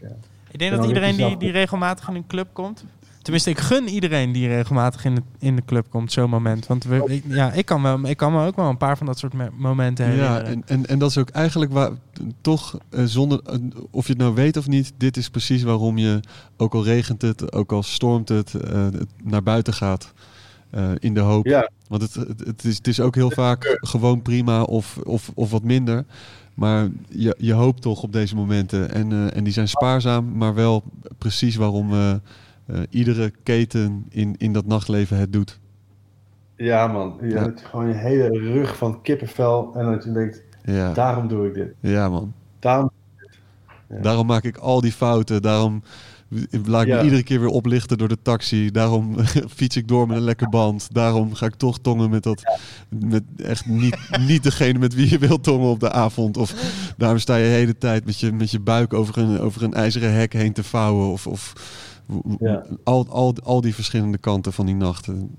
Ja. 0.00 0.08
Ik 0.50 0.58
denk 0.58 0.76
dat 0.76 0.86
iedereen 0.86 1.16
die, 1.16 1.36
die 1.36 1.50
regelmatig 1.50 2.08
in 2.08 2.14
een 2.14 2.26
club 2.26 2.48
komt. 2.52 2.84
Tenminste, 3.24 3.50
ik 3.50 3.58
gun 3.58 3.88
iedereen 3.88 4.32
die 4.32 4.48
regelmatig 4.48 5.04
in 5.04 5.14
de, 5.14 5.22
in 5.38 5.56
de 5.56 5.62
club 5.64 5.86
komt, 5.90 6.12
zo'n 6.12 6.30
moment. 6.30 6.66
Want 6.66 6.84
we, 6.84 7.04
ik, 7.06 7.24
ja, 7.28 7.52
ik, 7.52 7.66
kan 7.66 7.82
wel, 7.82 8.06
ik 8.08 8.16
kan 8.16 8.32
me 8.32 8.46
ook 8.46 8.56
wel 8.56 8.68
een 8.68 8.76
paar 8.76 8.96
van 8.96 9.06
dat 9.06 9.18
soort 9.18 9.32
me- 9.32 9.50
momenten 9.56 10.04
Ja, 10.06 10.10
herinneren. 10.10 10.46
en, 10.46 10.62
en, 10.66 10.86
en 10.86 10.98
dat 10.98 11.10
is 11.10 11.18
ook 11.18 11.28
eigenlijk 11.30 11.72
waar, 11.72 11.90
toch 12.40 12.78
eh, 12.90 13.04
zonder, 13.04 13.40
eh, 13.44 13.54
of 13.90 14.06
je 14.06 14.12
het 14.12 14.20
nou 14.20 14.34
weet 14.34 14.56
of 14.56 14.66
niet, 14.68 14.92
dit 14.96 15.16
is 15.16 15.28
precies 15.30 15.62
waarom 15.62 15.98
je, 15.98 16.20
ook 16.56 16.74
al 16.74 16.84
regent 16.84 17.22
het, 17.22 17.52
ook 17.52 17.72
al 17.72 17.82
stormt 17.82 18.28
het, 18.28 18.54
eh, 18.54 18.86
naar 19.24 19.42
buiten 19.42 19.74
gaat. 19.74 20.12
eh, 20.70 20.90
in 20.98 21.14
de 21.14 21.20
hoop. 21.20 21.46
Ja. 21.46 21.70
Want 21.88 22.02
het, 22.02 22.14
het, 22.14 22.42
het 22.46 22.64
is, 22.64 22.76
het 22.76 22.86
is 22.86 23.00
ook 23.00 23.14
heel 23.14 23.30
vaak 23.30 23.78
gewoon 23.80 24.22
prima 24.22 24.62
of, 24.62 24.96
of, 25.04 25.30
of 25.34 25.50
wat 25.50 25.62
minder. 25.62 26.04
Maar 26.54 26.88
je, 27.08 27.34
je 27.38 27.52
hoopt 27.52 27.82
toch 27.82 28.02
op 28.02 28.12
deze 28.12 28.34
momenten. 28.34 28.90
En, 28.90 29.12
eh, 29.12 29.36
en 29.36 29.44
die 29.44 29.52
zijn 29.52 29.68
spaarzaam, 29.68 30.36
maar 30.36 30.54
wel 30.54 30.82
precies 31.18 31.56
waarom 31.56 31.92
eh, 31.92 32.14
eh, 32.66 32.80
iedere 32.90 33.32
keten 33.42 34.06
in, 34.08 34.34
in 34.38 34.52
dat 34.52 34.66
nachtleven 34.66 35.16
het 35.18 35.32
doet. 35.32 35.60
Ja, 36.56 36.86
man. 36.86 37.18
Je 37.20 37.28
Ja. 37.28 37.42
hebt 37.42 37.64
gewoon 37.64 37.88
je 37.88 37.94
hele 37.94 38.28
rug 38.38 38.76
van 38.76 39.02
kippenvel. 39.02 39.74
En 39.74 39.84
dat 39.90 40.04
je 40.04 40.12
denkt, 40.12 40.42
Ja, 40.64 40.92
daarom 40.92 41.28
doe 41.28 41.46
ik 41.46 41.54
dit. 41.54 41.74
ja 41.80 42.08
man. 42.08 42.32
Daarom. 42.58 42.90
Ja. 43.88 44.00
Daarom 44.00 44.26
maak 44.26 44.44
ik 44.44 44.56
al 44.56 44.80
die 44.80 44.92
fouten. 44.92 45.42
Daarom 45.42 45.82
laat 46.64 46.82
ik 46.86 46.88
me 46.88 47.02
iedere 47.02 47.22
keer 47.22 47.40
weer 47.40 47.48
oplichten 47.48 47.98
door 47.98 48.08
de 48.08 48.18
taxi. 48.22 48.70
Daarom 48.70 49.16
fiets 49.56 49.76
ik 49.76 49.88
door 49.88 50.06
met 50.06 50.16
een 50.16 50.22
lekker 50.22 50.48
band. 50.48 50.88
Daarom 50.94 51.34
ga 51.34 51.46
ik 51.46 51.54
toch 51.54 51.78
tongen 51.78 52.10
met 52.10 52.22
dat. 52.22 52.42
Met 52.88 53.22
echt 53.36 53.66
niet, 53.66 53.96
niet 54.28 54.42
degene 54.42 54.78
met 54.78 54.94
wie 54.94 55.10
je 55.10 55.18
wilt 55.18 55.42
tongen 55.42 55.68
op 55.68 55.80
de 55.80 55.92
avond. 55.92 56.36
Of 56.36 56.54
daarom 56.96 57.18
sta 57.18 57.36
je 57.36 57.44
de 57.44 57.50
hele 57.50 57.78
tijd 57.78 58.04
met 58.04 58.20
je, 58.20 58.32
met 58.32 58.50
je 58.50 58.60
buik 58.60 58.92
over 58.92 59.18
een, 59.18 59.40
over 59.40 59.62
een 59.62 59.74
ijzeren 59.74 60.12
hek 60.12 60.32
heen 60.32 60.52
te 60.52 60.64
vouwen. 60.64 61.06
Of, 61.06 61.26
of 61.26 61.52
Ja. 62.38 62.64
al, 62.82 63.06
al, 63.08 63.34
al 63.42 63.60
die 63.60 63.74
verschillende 63.74 64.18
kanten 64.18 64.52
van 64.52 64.66
die 64.66 64.74
nachten. 64.74 65.30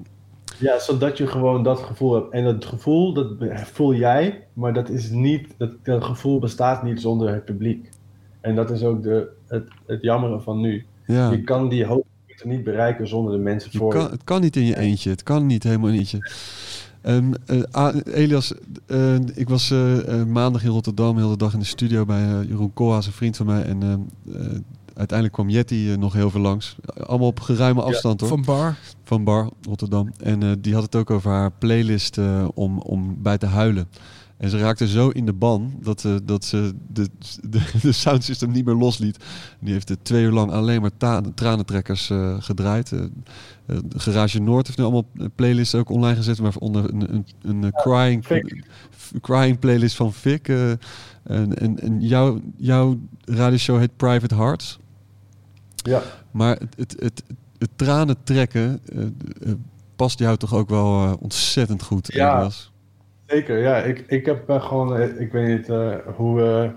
Ja, 0.60 0.80
zodat 0.80 1.18
je 1.18 1.28
gewoon 1.28 1.64
dat 1.64 1.80
gevoel 1.80 2.14
hebt. 2.14 2.32
En 2.32 2.44
dat 2.44 2.66
gevoel, 2.66 3.14
dat 3.14 3.28
voel 3.74 3.94
jij, 3.96 4.48
maar 4.54 4.74
dat 4.74 4.90
is 4.90 5.10
niet, 5.10 5.48
dat, 5.58 5.72
dat 5.84 6.04
gevoel 6.04 6.40
bestaat 6.40 6.84
niet 6.84 7.02
zonder 7.02 7.34
het 7.34 7.46
publiek. 7.46 7.90
En 8.42 8.56
dat 8.56 8.70
is 8.72 8.84
ook 8.84 9.04
de, 9.04 9.28
het, 9.48 9.68
het 9.86 10.02
jammere 10.02 10.40
van 10.40 10.60
nu. 10.60 10.86
Ja. 11.08 11.32
Je 11.32 11.44
kan 11.44 11.70
die 11.70 11.86
hoogtepunten 11.86 12.50
niet 12.50 12.64
bereiken 12.64 13.08
zonder 13.08 13.34
de 13.34 13.40
mensen 13.40 13.70
Je 13.72 13.78
voor 13.78 13.92
kan, 13.92 14.02
je. 14.04 14.10
het 14.10 14.24
kan 14.24 14.42
niet 14.42 14.56
in 14.56 14.66
je 14.66 14.78
eentje. 14.78 15.10
Het 15.10 15.24
kan 15.24 15.46
niet 15.46 15.64
helemaal 15.64 15.90
in 15.90 15.98
eentje. 15.98 16.32
Ehm, 17.02 17.34
eh, 17.46 17.96
Elias, 18.06 18.54
eh, 18.86 19.16
ik 19.34 19.50
was 19.50 19.72
eh, 19.72 20.24
maandag 20.24 20.64
in 20.64 20.70
Rotterdam, 20.70 21.18
heel 21.18 21.30
de 21.30 21.38
dag 21.38 21.54
in 21.54 21.60
de 21.60 21.66
studio 21.66 22.06
bij 22.06 22.46
Jeroen 22.48 22.74
Koolhaas, 22.74 23.06
een 23.06 23.12
vriend 23.12 23.38
van 23.38 23.46
mij. 23.46 23.64
En 23.64 23.84
ehm, 23.84 24.00
eh, 24.38 24.58
uiteindelijk 24.96 25.34
kwam 25.34 25.50
Jetty 25.50 25.88
eh, 25.92 25.98
nog 25.98 26.14
heel 26.14 26.30
veel 26.30 26.42
langs. 26.42 26.76
Allemaal 26.86 27.28
op 27.28 27.40
geruime 27.40 27.82
afstand 27.82 28.20
hoor, 28.20 28.30
Van 28.30 28.42
Bar. 28.42 28.76
van 29.04 29.24
Bar 29.24 29.50
Rotterdam. 29.62 30.12
En 30.20 30.44
eh, 30.44 30.52
die 30.60 30.74
had 30.74 30.84
het 30.84 30.96
ook 30.96 31.10
over 31.10 31.32
haar 31.32 31.52
playlist 31.52 32.18
eh, 32.18 32.48
om, 32.54 32.80
om 32.80 33.16
bij 33.22 33.38
te 33.38 33.46
huilen. 33.46 33.88
En 34.38 34.50
ze 34.50 34.58
raakte 34.58 34.88
zo 34.88 35.10
in 35.10 35.26
de 35.26 35.34
ban 35.34 35.74
dat, 35.82 36.02
ze 36.02 36.22
dat 36.24 36.46
ze 36.46 36.74
de, 36.88 37.10
de, 37.50 37.62
de 37.82 37.92
soundsystem 37.92 38.52
niet 38.52 38.66
meer 38.66 38.76
losliet. 38.76 39.18
Die 39.60 39.74
heeft 39.74 39.90
er 39.90 40.02
twee 40.02 40.24
uur 40.24 40.32
lang 40.32 40.52
alleen 40.52 40.82
maar 40.82 40.98
ta- 40.98 41.22
tranentrekkers 41.36 42.12
gedraaid. 42.40 42.92
Garage 43.90 44.40
Noord 44.42 44.66
heeft 44.66 44.78
nu 44.78 44.84
allemaal 44.84 45.08
playlists 45.36 45.76
ook 45.76 45.90
online 45.90 46.16
gezet, 46.16 46.42
maar 46.42 46.54
onder 46.60 46.94
een, 46.94 47.14
een, 47.14 47.26
een, 47.64 47.72
crying, 47.72 48.26
f- 48.98 49.12
crying 49.22 49.60
playlist 49.60 49.96
van 49.96 50.14
Vic. 50.14 50.48
en 50.48 50.80
en, 51.58 51.80
en 51.80 52.02
jouw, 52.02 52.40
jouw 52.58 53.00
radioshow 53.26 53.80
heet 53.80 53.98
Private 53.98 54.36
Hearts. 54.36 54.80
Ja, 55.86 56.02
Maar 56.32 56.58
het, 56.60 56.76
het, 56.78 56.96
het, 57.00 57.24
het 57.58 57.70
tranen 57.76 58.24
trekken 58.24 58.80
eh, 58.94 59.02
eh, 59.04 59.10
past 59.96 60.20
jou 60.20 60.38
toch 60.38 60.54
ook 60.54 60.70
wel 60.70 61.04
eh, 61.04 61.14
ontzettend 61.20 61.84
goed, 61.84 62.14
Ja. 62.14 62.38
Elias? 62.38 62.72
zeker. 63.26 63.58
Ja, 63.60 63.78
ik, 63.78 64.00
ik 64.08 64.26
heb 64.26 64.50
gewoon, 64.50 65.02
ik 65.02 65.32
weet 65.32 65.58
niet 65.58 65.68
hoe, 66.16 66.74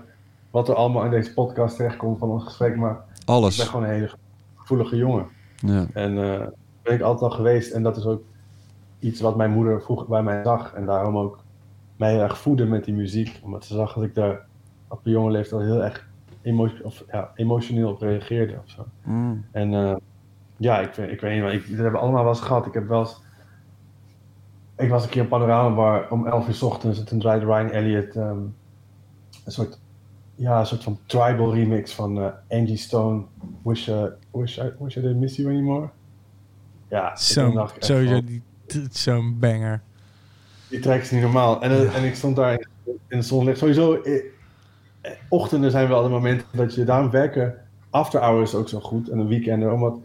wat 0.51 0.69
er 0.69 0.75
allemaal 0.75 1.03
in 1.03 1.11
deze 1.11 1.33
podcast 1.33 1.75
terechtkomt 1.75 2.19
van 2.19 2.29
ons 2.29 2.43
gesprek, 2.43 2.75
maar 2.75 2.91
ik 2.91 3.21
Alles. 3.25 3.57
ben 3.57 3.65
gewoon 3.65 3.83
een 3.83 3.89
hele 3.91 4.11
gevoelige 4.55 4.95
jongen. 4.95 5.27
Ja. 5.55 5.85
En 5.93 6.15
ben 6.83 6.93
ik 6.93 7.01
altijd 7.01 7.31
al 7.31 7.37
geweest. 7.37 7.71
En 7.71 7.83
dat 7.83 7.97
is 7.97 8.05
ook 8.05 8.21
iets 8.99 9.21
wat 9.21 9.35
mijn 9.35 9.51
moeder 9.51 9.81
vroeger 9.81 10.07
bij 10.07 10.23
mij 10.23 10.43
zag. 10.43 10.73
En 10.73 10.85
daarom 10.85 11.17
ook 11.17 11.39
mij 11.97 12.11
heel 12.11 12.21
erg 12.21 12.37
voedde 12.37 12.65
met 12.65 12.85
die 12.85 12.93
muziek. 12.93 13.39
Omdat 13.43 13.65
ze 13.65 13.73
zag 13.73 13.93
dat 13.93 14.03
ik 14.03 14.15
daar 14.15 14.45
op 14.87 15.05
een 15.05 15.11
jonge 15.11 15.31
leeftijd 15.31 15.61
al 15.61 15.67
heel 15.67 15.83
erg 15.83 16.07
of, 16.83 17.03
ja, 17.11 17.31
emotioneel 17.35 17.89
op 17.89 18.01
reageerde. 18.01 18.53
Of 18.63 18.69
zo. 18.69 18.85
Mm. 19.03 19.45
En 19.51 19.73
eh, 19.73 19.95
ja, 20.57 20.79
ik, 20.79 20.93
weet- 20.93 21.11
ik 21.11 21.21
weet 21.21 21.33
niet, 21.33 21.41
maar 21.41 21.53
ik, 21.53 21.59
dat 21.61 21.69
hebben 21.75 21.91
we 21.91 21.97
allemaal 21.97 22.23
wel 22.23 22.31
eens 22.33 22.41
gehad. 22.41 22.65
Ik 22.65 22.73
heb 22.73 22.87
wel 22.87 22.99
eens... 22.99 23.21
Ik 24.77 24.89
was 24.89 25.03
een 25.03 25.09
keer 25.09 25.21
in 25.21 25.27
Panorama 25.27 25.75
Bar 25.75 26.07
om 26.11 26.27
11 26.27 26.47
uur 26.47 26.53
's 26.53 26.61
ochtends 26.61 26.99
en 26.99 27.05
toen 27.05 27.19
draaide 27.19 27.45
Ryan 27.45 27.69
Elliott 27.69 28.15
ehm, 28.15 28.37
een 29.45 29.51
soort, 29.51 29.79
ja, 30.35 30.59
een 30.59 30.65
soort 30.65 30.83
van 30.83 30.99
tribal 31.05 31.53
remix 31.53 31.93
van 31.93 32.17
eh, 32.21 32.27
Angie 32.59 32.77
Stone. 32.77 33.23
Wish, 33.63 33.87
uh, 33.87 34.03
wish, 34.31 34.57
I, 34.57 34.71
wish 34.79 34.95
I 34.97 35.01
didn't 35.01 35.19
miss 35.19 35.35
you 35.35 35.49
anymore. 35.49 35.89
Ja, 36.89 37.15
Zo'n 37.15 37.67
t- 38.65 38.87
zo'n 38.97 39.39
banger. 39.39 39.81
die 40.69 40.79
track 40.79 41.01
is 41.01 41.11
niet 41.11 41.21
normaal. 41.21 41.61
En, 41.61 41.93
en 41.93 42.03
ik 42.03 42.15
stond 42.15 42.35
daar 42.35 42.51
in, 42.53 42.67
in 43.07 43.17
de 43.17 43.21
zonlicht. 43.23 43.57
Sowieso, 43.57 43.93
ochtenden 45.29 45.71
zijn 45.71 45.87
wel 45.87 46.03
de 46.03 46.09
momenten 46.09 46.47
dat 46.51 46.75
je 46.75 46.83
daarom 46.83 47.09
werken. 47.11 47.55
After 47.89 48.19
hours 48.21 48.53
ook 48.55 48.69
zo 48.69 48.79
goed 48.79 49.09
en 49.09 49.19
een 49.19 49.27
weekend. 49.27 49.71
Omdat 49.71 49.97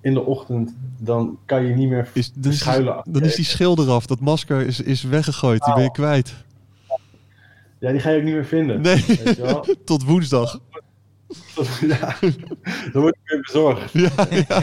in 0.00 0.14
de 0.14 0.24
ochtend 0.24 0.74
dan 0.98 1.38
kan 1.44 1.64
je 1.64 1.74
niet 1.74 1.88
meer 1.88 2.08
Is, 2.12 2.32
dan, 2.32 2.52
is 2.52 2.58
schuilen. 2.58 2.96
achter 2.96 3.12
dan 3.12 3.22
is 3.22 3.34
die 3.34 3.44
schil 3.44 3.78
eraf. 3.78 4.06
Dat 4.06 4.20
masker 4.20 4.66
is, 4.66 4.80
is 4.80 5.02
weggegooid. 5.02 5.64
Die 5.64 5.74
ben 5.74 5.82
je 5.82 5.90
kwijt. 5.90 6.34
Ja, 7.78 7.90
die 7.90 8.00
ga 8.00 8.10
je 8.10 8.18
ook 8.18 8.24
niet 8.24 8.34
meer 8.34 8.44
vinden. 8.44 8.80
Nee, 8.80 9.04
Weet 9.06 9.36
je 9.36 9.42
wel? 9.42 9.66
tot 9.84 10.04
woensdag. 10.04 10.58
ja, 11.80 12.14
dan 12.92 13.02
word 13.02 13.14
ik 13.14 13.20
weer 13.24 13.40
bezorgd. 13.40 13.92
Ja, 14.02 14.10
ja. 14.48 14.62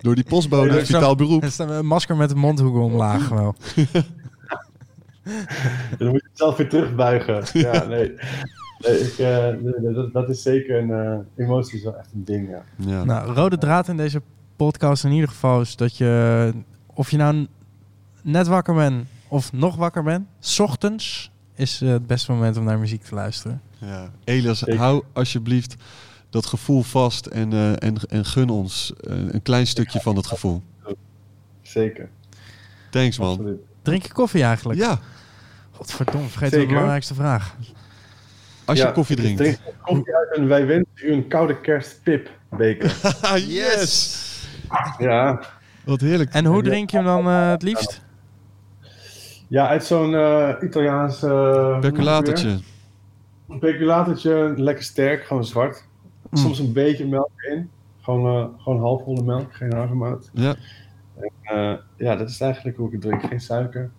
Door 0.00 0.14
die 0.14 0.24
postbode, 0.24 0.70
Nee, 0.70 0.84
vitaal 0.84 1.14
beroep. 1.14 1.42
Er 1.42 1.50
staat 1.52 1.70
een 1.70 1.86
masker 1.86 2.16
met 2.16 2.30
een 2.30 2.38
mondhoek 2.38 2.76
omlaag 2.76 3.28
wel. 3.28 3.54
Dan 5.98 6.08
moet 6.08 6.20
je 6.20 6.28
het 6.28 6.38
zelf 6.38 6.56
weer 6.56 6.68
terugbuigen. 6.68 7.44
Ja, 7.52 7.84
nee. 7.84 8.14
Nee, 8.82 8.98
ik, 8.98 9.18
eh, 9.18 9.94
dat, 9.94 10.12
dat 10.12 10.28
is 10.28 10.42
zeker 10.42 10.78
een 10.78 10.90
eh, 10.90 11.44
emotie, 11.44 11.78
is 11.78 11.84
wel 11.84 11.96
echt 11.96 12.12
een 12.14 12.24
ding. 12.24 12.48
Ja. 12.48 12.62
Ja. 12.76 13.04
Nou, 13.04 13.32
rode 13.32 13.58
draad 13.58 13.88
in 13.88 13.96
deze 13.96 14.22
podcast 14.56 15.04
in 15.04 15.12
ieder 15.12 15.28
geval 15.28 15.60
is 15.60 15.76
dat 15.76 15.96
je, 15.96 16.52
of 16.86 17.10
je 17.10 17.16
nou 17.16 17.46
net 18.22 18.46
wakker 18.46 18.74
bent 18.74 19.06
of 19.28 19.52
nog 19.52 19.76
wakker 19.76 20.02
bent, 20.02 20.26
's 20.38 20.58
ochtends 20.58 21.30
is 21.54 21.80
eh, 21.80 21.88
het 21.88 22.06
beste 22.06 22.32
moment 22.32 22.56
om 22.56 22.64
naar 22.64 22.78
muziek 22.78 23.02
te 23.02 23.14
luisteren. 23.14 23.60
Ja. 23.78 24.10
Elias, 24.24 24.60
hou 24.60 25.02
alsjeblieft 25.12 25.76
dat 26.30 26.46
gevoel 26.46 26.82
vast 26.82 27.26
en, 27.26 27.52
eh, 27.52 27.70
en, 27.70 27.94
en 28.08 28.24
gun 28.24 28.48
ons 28.48 28.92
een 29.00 29.42
klein 29.42 29.66
stukje 29.66 30.00
van 30.00 30.14
dat 30.14 30.26
gevoel. 30.26 30.62
Zeker. 31.62 32.08
Thanks 32.90 33.18
man. 33.18 33.28
Absoluut. 33.28 33.60
Drink 33.82 34.02
je 34.02 34.12
koffie 34.12 34.42
eigenlijk? 34.42 34.78
Ja, 34.78 34.98
Godverdomme, 35.70 36.28
vergeet 36.28 36.50
de 36.50 36.66
belangrijkste 36.66 37.14
vraag. 37.14 37.56
Als 38.72 38.88
je 38.88 38.92
koffie 38.92 39.16
drinkt. 39.16 39.38
drink 39.38 39.58
koffie 39.82 40.16
uit 40.16 40.36
en 40.36 40.48
wij 40.48 40.66
wensen 40.66 41.06
u 41.06 41.12
een 41.12 41.28
koude 41.28 41.60
kerstpipbeker. 41.60 42.96
yes! 43.58 44.46
ja. 44.98 45.42
Wat 45.84 46.00
heerlijk. 46.00 46.32
En 46.32 46.44
hoe 46.44 46.62
drink 46.62 46.90
je 46.90 46.96
hem 46.96 47.06
dan 47.06 47.26
eh, 47.26 47.50
het 47.50 47.62
liefst? 47.62 48.02
ja, 49.48 49.68
uit 49.68 49.84
zo'n 49.84 50.14
eh, 50.14 50.54
Italiaans... 50.60 51.18
Percolatertje. 51.80 52.58
Een 53.48 53.58
percolatertje, 53.58 54.54
lekker 54.56 54.84
sterk, 54.84 55.24
gewoon 55.24 55.44
zwart. 55.44 55.84
Mm. 56.30 56.38
Soms 56.38 56.58
een 56.58 56.72
beetje 56.72 57.06
melk 57.06 57.30
in. 57.50 57.70
Gewoon, 58.00 58.36
eh, 58.36 58.62
gewoon 58.62 58.80
halfvolle 58.80 59.22
melk, 59.22 59.54
geen 59.54 59.72
havermout. 59.72 60.30
Ja. 60.32 60.54
Eh, 61.42 61.74
ja, 61.96 62.16
dat 62.16 62.28
is 62.28 62.40
eigenlijk 62.40 62.76
hoe 62.76 62.86
ik 62.86 62.92
het 62.92 63.00
drink. 63.00 63.22
Geen 63.22 63.40
suiker. 63.40 63.90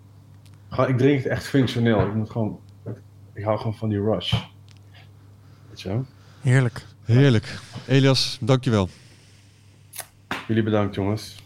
Gewoon, 0.70 0.90
ik 0.90 0.98
drink 0.98 1.18
het 1.18 1.28
echt 1.28 1.46
functioneel. 1.46 2.08
Ik, 2.08 2.14
moet 2.14 2.30
gewoon, 2.30 2.60
ik 3.34 3.44
hou 3.44 3.58
gewoon 3.58 3.76
van 3.76 3.90
die 3.90 4.02
rush. 4.02 4.34
Weet 5.74 5.82
je 5.82 5.90
wel? 5.90 6.06
Heerlijk. 6.42 6.86
Heerlijk. 7.06 7.60
Elias, 7.88 8.38
dankjewel. 8.42 8.90
Jullie 10.48 10.64
bedankt, 10.64 10.96
jongens. 10.96 11.42